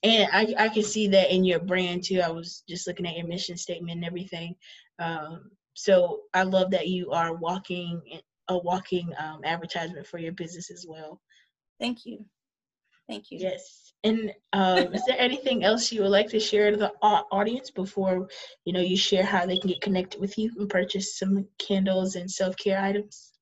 and 0.03 0.30
I, 0.31 0.53
I 0.57 0.69
can 0.69 0.84
see 0.84 1.07
that 1.10 1.34
in 1.34 1.44
your 1.44 1.60
brand 1.60 2.03
too. 2.03 2.22
I 2.22 2.30
was 2.30 2.64
just 2.69 2.88
looking 2.88 3.07
at 3.07 3.18
your 3.18 3.27
mission 3.27 3.57
statement 3.57 3.98
and 3.98 4.06
everything. 4.06 4.56
Um, 4.99 5.52
so 5.73 6.22
I 6.34 6.44
love 6.44 6.72
that 6.72 6.88
you 6.88 7.11
are 7.11 7.35
walking 7.35 8.02
a 8.49 8.57
walking 8.57 9.11
um, 9.18 9.41
advertisement 9.44 10.07
for 10.07 10.19
your 10.19 10.31
business 10.31 10.72
as 10.72 10.85
well. 10.88 11.19
Thank 11.80 12.06
you. 12.06 12.26
Thank 13.08 13.32
you. 13.32 13.40
Yes. 13.40 13.94
And 14.04 14.32
um, 14.54 14.94
is 14.94 15.04
there 15.06 15.20
anything 15.20 15.64
else 15.64 15.92
you 15.92 16.02
would 16.02 16.12
like 16.12 16.30
to 16.30 16.40
share 16.40 16.72
to 16.72 16.78
the 16.78 16.92
audience 17.02 17.72
before 17.72 18.28
you 18.64 18.74
know 18.74 18.80
you 18.80 18.96
share 18.96 19.24
how 19.24 19.46
they 19.46 19.58
can 19.58 19.70
get 19.70 19.82
connected 19.82 20.22
with 20.22 20.38
you 20.38 20.52
and 20.58 20.70
purchase 20.70 21.18
some 21.18 21.48
candles 21.58 22.16
and 22.16 22.30
self 22.30 22.56
care 22.58 22.80
items? 22.80 23.34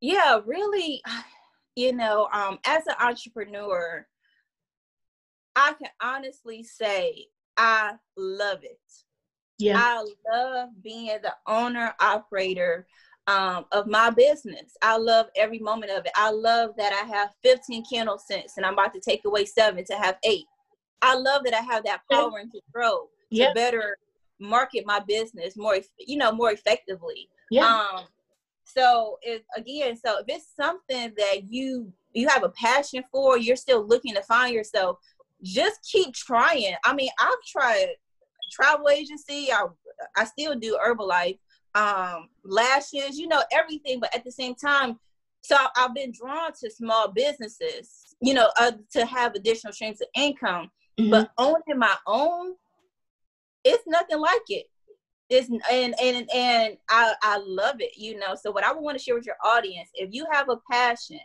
Yeah, 0.00 0.40
really. 0.44 1.02
You 1.76 1.92
know, 1.92 2.28
um, 2.32 2.60
as 2.64 2.86
an 2.86 2.94
entrepreneur, 3.00 4.06
I 5.56 5.72
can 5.72 5.90
honestly 6.00 6.62
say 6.62 7.26
I 7.56 7.94
love 8.16 8.62
it. 8.62 8.78
Yeah, 9.58 9.76
I 9.76 10.04
love 10.32 10.68
being 10.80 11.18
the 11.20 11.34
owner 11.48 11.92
operator 11.98 12.86
um, 13.26 13.64
of 13.72 13.86
my 13.86 14.10
business. 14.10 14.76
I 14.82 14.96
love 14.96 15.26
every 15.36 15.58
moment 15.58 15.92
of 15.92 16.04
it. 16.04 16.12
I 16.14 16.30
love 16.30 16.70
that 16.76 16.92
I 16.92 17.06
have 17.06 17.30
15 17.42 17.84
candle 17.90 18.18
scents 18.18 18.56
and 18.56 18.66
I'm 18.66 18.74
about 18.74 18.92
to 18.94 19.00
take 19.00 19.24
away 19.24 19.44
seven 19.44 19.84
to 19.84 19.94
have 19.94 20.16
eight. 20.24 20.44
I 21.02 21.14
love 21.14 21.42
that 21.44 21.54
I 21.54 21.60
have 21.60 21.84
that 21.84 22.00
power 22.10 22.38
and 22.38 22.50
control 22.50 23.10
yeah. 23.30 23.48
to 23.48 23.54
better 23.54 23.96
market 24.40 24.84
my 24.86 25.00
business 25.00 25.56
more, 25.56 25.78
you 25.98 26.16
know, 26.16 26.32
more 26.32 26.52
effectively. 26.52 27.28
Yeah. 27.50 27.66
Um, 27.66 28.04
so 28.64 29.18
if 29.22 29.42
again, 29.56 29.96
so 29.96 30.18
if 30.18 30.24
it's 30.28 30.48
something 30.56 31.12
that 31.16 31.42
you 31.48 31.92
you 32.12 32.28
have 32.28 32.44
a 32.44 32.48
passion 32.50 33.04
for, 33.12 33.36
you're 33.36 33.56
still 33.56 33.86
looking 33.86 34.14
to 34.14 34.22
find 34.22 34.54
yourself, 34.54 34.98
just 35.42 35.80
keep 35.90 36.14
trying. 36.14 36.74
I 36.84 36.94
mean, 36.94 37.10
I've 37.20 37.42
tried 37.46 37.88
travel 38.50 38.88
agency. 38.88 39.52
I 39.52 39.66
I 40.16 40.24
still 40.24 40.54
do 40.58 40.78
Herbalife 40.82 41.38
um, 41.74 42.28
lashes, 42.44 43.18
you 43.18 43.26
know, 43.26 43.42
everything. 43.52 44.00
But 44.00 44.14
at 44.14 44.24
the 44.24 44.32
same 44.32 44.54
time, 44.54 44.98
so 45.42 45.56
I've 45.76 45.94
been 45.94 46.12
drawn 46.12 46.52
to 46.60 46.70
small 46.70 47.08
businesses, 47.08 48.16
you 48.20 48.34
know, 48.34 48.50
uh, 48.58 48.72
to 48.92 49.04
have 49.04 49.34
additional 49.34 49.72
streams 49.72 50.00
of 50.00 50.08
income. 50.14 50.70
Mm-hmm. 50.98 51.10
But 51.10 51.32
owning 51.38 51.78
my 51.78 51.96
own, 52.06 52.54
it's 53.64 53.84
nothing 53.86 54.20
like 54.20 54.42
it. 54.48 54.66
It's 55.30 55.48
and 55.48 55.94
and 56.00 56.30
and 56.34 56.76
I 56.88 57.14
I 57.22 57.38
love 57.44 57.76
it, 57.80 57.96
you 57.96 58.18
know. 58.18 58.34
So 58.40 58.50
what 58.52 58.64
I 58.64 58.72
would 58.72 58.82
want 58.82 58.98
to 58.98 59.02
share 59.02 59.14
with 59.14 59.26
your 59.26 59.36
audience, 59.44 59.88
if 59.94 60.10
you 60.12 60.26
have 60.30 60.48
a 60.48 60.58
passion, 60.70 61.20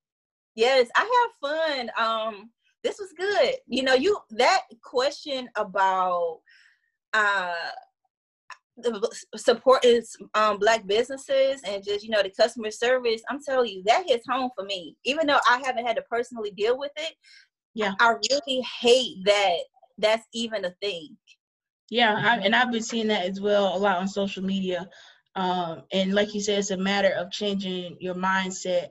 Yes, 0.56 0.90
I 0.96 1.30
have 1.42 1.52
fun. 1.52 1.92
Um, 1.98 2.50
this 2.84 2.98
was 3.00 3.14
good. 3.16 3.56
You 3.68 3.84
know, 3.84 3.94
you 3.94 4.18
that 4.32 4.62
question 4.84 5.50
about 5.56 6.40
uh 7.14 7.54
supporting 9.36 10.02
um, 10.34 10.58
black 10.58 10.86
businesses 10.88 11.62
and 11.66 11.84
just 11.84 12.04
you 12.04 12.10
know 12.10 12.24
the 12.24 12.32
customer 12.32 12.72
service 12.72 13.22
i'm 13.30 13.40
telling 13.44 13.70
you 13.70 13.84
that 13.86 14.04
hits 14.08 14.26
home 14.28 14.50
for 14.56 14.66
me. 14.66 14.96
Even 15.06 15.28
though 15.28 15.40
i 15.48 15.62
haven't 15.64 15.86
had 15.86 15.96
to 15.96 16.02
personally 16.10 16.52
deal 16.52 16.78
with 16.78 16.92
it 16.98 17.14
yeah. 17.76 17.94
I 18.00 18.14
really 18.30 18.62
hate 18.82 19.18
that 19.26 19.58
that's 19.98 20.28
even 20.34 20.66
a 20.66 20.72
thing. 20.82 21.18
Yeah 21.90 22.16
I, 22.16 22.38
and 22.38 22.56
i've 22.56 22.72
been 22.72 22.84
seeing 22.84 23.08
that 23.08 23.26
as 23.26 23.42
well 23.42 23.76
a 23.76 23.78
lot 23.78 23.98
on 23.98 24.08
social 24.08 24.44
media. 24.44 24.90
Um, 25.36 25.84
and 25.92 26.14
like 26.14 26.34
you 26.34 26.42
said 26.42 26.60
it's 26.60 26.72
a 26.72 26.78
matter 26.78 27.10
of 27.10 27.32
changing 27.32 27.98
your 28.00 28.16
mindset 28.16 28.90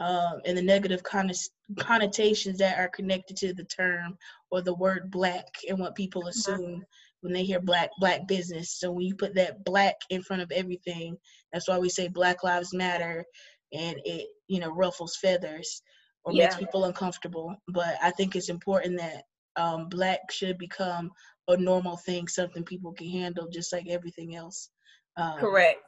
um, 0.00 0.40
and 0.44 0.56
the 0.56 0.62
negative 0.62 1.02
connotations 1.02 2.58
that 2.58 2.78
are 2.78 2.88
connected 2.88 3.36
to 3.38 3.54
the 3.54 3.64
term 3.64 4.16
or 4.50 4.60
the 4.60 4.74
word 4.74 5.10
black 5.10 5.46
and 5.68 5.78
what 5.78 5.94
people 5.94 6.22
mm-hmm. 6.22 6.28
assume 6.28 6.84
when 7.20 7.32
they 7.32 7.44
hear 7.44 7.60
black 7.60 7.90
black 7.98 8.26
business. 8.26 8.78
So 8.78 8.90
when 8.90 9.06
you 9.06 9.14
put 9.14 9.34
that 9.34 9.64
black 9.64 9.96
in 10.10 10.22
front 10.22 10.42
of 10.42 10.50
everything 10.52 11.16
that's 11.52 11.68
why 11.68 11.78
we 11.78 11.88
say 11.88 12.08
black 12.08 12.44
lives 12.44 12.74
matter 12.74 13.24
and 13.72 13.96
it 14.04 14.26
you 14.46 14.60
know 14.60 14.70
ruffles 14.70 15.16
feathers 15.20 15.82
or 16.24 16.32
yeah. 16.32 16.44
makes 16.44 16.56
people 16.56 16.84
uncomfortable. 16.84 17.54
But 17.68 17.96
i 18.02 18.10
think 18.10 18.36
it's 18.36 18.48
important 18.48 18.98
that 18.98 19.24
um, 19.56 19.88
black 19.88 20.30
should 20.30 20.56
become 20.56 21.10
a 21.48 21.56
normal 21.56 21.96
thing 21.96 22.28
something 22.28 22.62
people 22.62 22.92
can 22.92 23.08
handle 23.08 23.48
just 23.52 23.72
like 23.72 23.88
everything 23.88 24.36
else. 24.36 24.70
Um, 25.16 25.38
correct. 25.38 25.80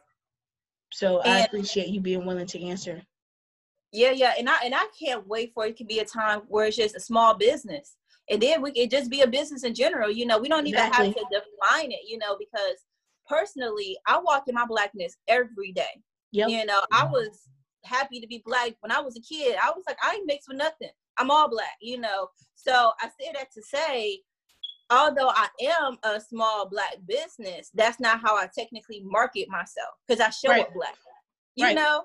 so 0.92 1.20
and, 1.20 1.32
i 1.32 1.40
appreciate 1.40 1.88
you 1.88 2.00
being 2.00 2.26
willing 2.26 2.48
to 2.48 2.62
answer. 2.64 3.02
Yeah 3.92 4.10
yeah 4.10 4.34
and 4.38 4.48
i 4.48 4.56
and 4.64 4.74
i 4.74 4.86
can't 4.98 5.26
wait 5.26 5.52
for 5.54 5.66
it 5.66 5.76
to 5.78 5.84
be 5.84 5.98
a 6.00 6.04
time 6.04 6.42
where 6.48 6.66
it's 6.66 6.76
just 6.76 6.96
a 6.96 7.00
small 7.00 7.34
business 7.34 7.96
and 8.30 8.40
then 8.40 8.62
we 8.62 8.72
could 8.72 8.90
just 8.90 9.10
be 9.10 9.22
a 9.22 9.26
business 9.26 9.64
in 9.64 9.74
general. 9.74 10.10
You 10.10 10.24
know, 10.24 10.38
we 10.38 10.48
don't 10.48 10.66
even 10.66 10.78
exactly. 10.78 11.06
have 11.06 11.14
to 11.14 11.26
define 11.30 11.90
it. 11.90 12.00
You 12.06 12.18
know, 12.18 12.36
because 12.38 12.84
personally, 13.28 13.98
I 14.06 14.18
walk 14.18 14.44
in 14.46 14.54
my 14.54 14.66
blackness 14.66 15.16
every 15.28 15.72
day. 15.72 16.00
Yep. 16.32 16.48
You 16.48 16.64
know, 16.64 16.80
I 16.92 17.04
was 17.04 17.48
happy 17.84 18.20
to 18.20 18.26
be 18.26 18.42
black 18.46 18.74
when 18.80 18.92
I 18.92 19.00
was 19.00 19.16
a 19.16 19.20
kid. 19.20 19.56
I 19.62 19.70
was 19.70 19.82
like, 19.86 19.98
I 20.02 20.14
ain't 20.14 20.26
mixed 20.26 20.48
with 20.48 20.58
nothing. 20.58 20.90
I'm 21.18 21.30
all 21.30 21.50
black. 21.50 21.76
You 21.80 21.98
know, 21.98 22.28
so 22.54 22.92
I 23.00 23.08
say 23.20 23.32
that 23.34 23.52
to 23.52 23.62
say. 23.62 24.20
Although 24.92 25.28
I 25.28 25.46
am 25.62 25.98
a 26.02 26.20
small 26.20 26.68
black 26.68 26.96
business, 27.06 27.70
that's 27.74 28.00
not 28.00 28.20
how 28.20 28.34
I 28.34 28.48
technically 28.52 29.00
market 29.04 29.48
myself 29.48 29.94
because 30.06 30.20
I 30.20 30.30
show 30.30 30.48
right. 30.50 30.62
up 30.62 30.74
black. 30.74 30.96
You 31.54 31.66
right. 31.66 31.76
know, 31.76 32.02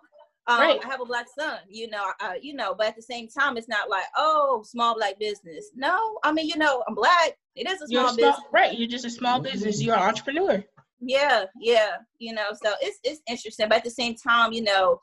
um, 0.48 0.60
right. 0.60 0.80
I 0.84 0.88
have 0.88 1.02
a 1.02 1.06
black 1.06 1.26
son, 1.38 1.58
you 1.68 1.90
know, 1.90 2.12
uh, 2.20 2.34
you 2.40 2.54
know, 2.54 2.76
but 2.76 2.88
at 2.88 2.96
the 2.96 3.02
same 3.02 3.28
time, 3.28 3.58
it's 3.58 3.68
not 3.68 3.90
like, 3.90 4.06
oh, 4.16 4.64
small 4.66 4.96
black 4.96 5.18
business. 5.20 5.72
No, 5.76 6.20
I 6.24 6.32
mean, 6.32 6.48
you 6.48 6.58
know, 6.58 6.84
I'm 6.88 6.94
black. 6.94 7.36
It 7.56 7.68
is 7.68 7.82
a 7.82 7.88
small, 7.88 8.14
a 8.14 8.16
business. 8.16 8.36
Right. 8.52 8.78
You're 8.78 8.88
just 8.88 9.06
a 9.06 9.10
small 9.10 9.40
business. 9.40 9.82
You're 9.82 9.96
an 9.96 10.04
entrepreneur. 10.04 10.64
Yeah. 11.00 11.46
Yeah. 11.60 11.98
You 12.20 12.34
know, 12.34 12.50
so 12.64 12.74
it's, 12.82 13.00
it's 13.04 13.22
interesting. 13.28 13.70
But 13.70 13.80
at 13.80 13.84
the 13.84 13.90
same 13.90 14.16
time, 14.16 14.54
you 14.54 14.62
know, 14.62 15.00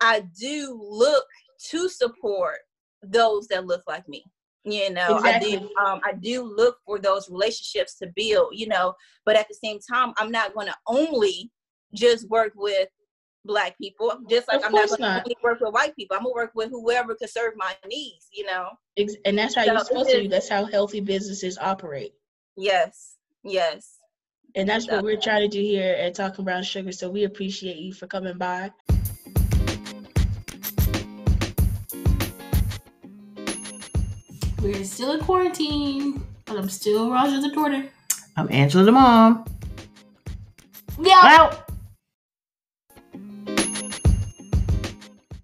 I 0.00 0.24
do 0.38 0.78
look 0.80 1.26
to 1.70 1.88
support 1.88 2.58
those 3.02 3.46
that 3.48 3.66
look 3.66 3.82
like 3.86 4.08
me. 4.08 4.24
You 4.64 4.90
know, 4.90 5.18
exactly. 5.18 5.56
I 5.56 5.58
do 5.58 5.70
um, 5.84 6.00
I 6.04 6.12
do 6.14 6.42
look 6.42 6.78
for 6.86 6.98
those 6.98 7.28
relationships 7.28 7.98
to 7.98 8.10
build, 8.16 8.52
you 8.52 8.66
know, 8.66 8.94
but 9.26 9.36
at 9.36 9.46
the 9.46 9.54
same 9.54 9.78
time, 9.78 10.14
I'm 10.16 10.30
not 10.30 10.54
gonna 10.54 10.74
only 10.86 11.50
just 11.92 12.30
work 12.30 12.52
with 12.56 12.88
black 13.44 13.76
people. 13.78 14.12
Just 14.28 14.48
like 14.48 14.60
of 14.60 14.66
I'm 14.66 14.72
not 14.72 14.88
going 14.88 15.22
to 15.24 15.34
work 15.42 15.60
with 15.60 15.72
white 15.72 15.94
people. 15.96 16.16
I'm 16.16 16.22
gonna 16.24 16.34
work 16.34 16.52
with 16.54 16.70
whoever 16.70 17.14
can 17.14 17.28
serve 17.28 17.54
my 17.56 17.74
needs. 17.86 18.28
You 18.32 18.46
know. 18.46 18.70
And 19.24 19.38
that's 19.38 19.54
how 19.54 19.64
so 19.64 19.72
you're 19.72 19.84
supposed 19.84 20.10
to 20.10 20.22
do. 20.22 20.28
That's 20.28 20.48
how 20.48 20.64
healthy 20.64 21.00
businesses 21.00 21.58
operate. 21.58 22.14
Yes. 22.56 23.16
Yes. 23.42 23.98
And 24.56 24.68
that's 24.68 24.88
what 24.88 25.02
we're 25.02 25.20
trying 25.20 25.42
to 25.42 25.48
do 25.48 25.60
here 25.60 25.94
at 25.94 26.14
Talking 26.14 26.44
Brown 26.44 26.62
Sugar. 26.62 26.92
So 26.92 27.10
we 27.10 27.24
appreciate 27.24 27.76
you 27.76 27.92
for 27.92 28.06
coming 28.06 28.38
by. 28.38 28.70
We're 34.62 34.84
still 34.84 35.12
in 35.12 35.20
quarantine, 35.20 36.24
but 36.46 36.56
I'm 36.56 36.68
still 36.68 37.10
Roger 37.10 37.40
the 37.40 37.50
daughter. 37.50 37.90
I'm 38.36 38.50
Angela 38.50 38.84
the 38.84 38.92
mom. 38.92 39.44
Yeah. 40.98 41.20
Out. 41.22 41.63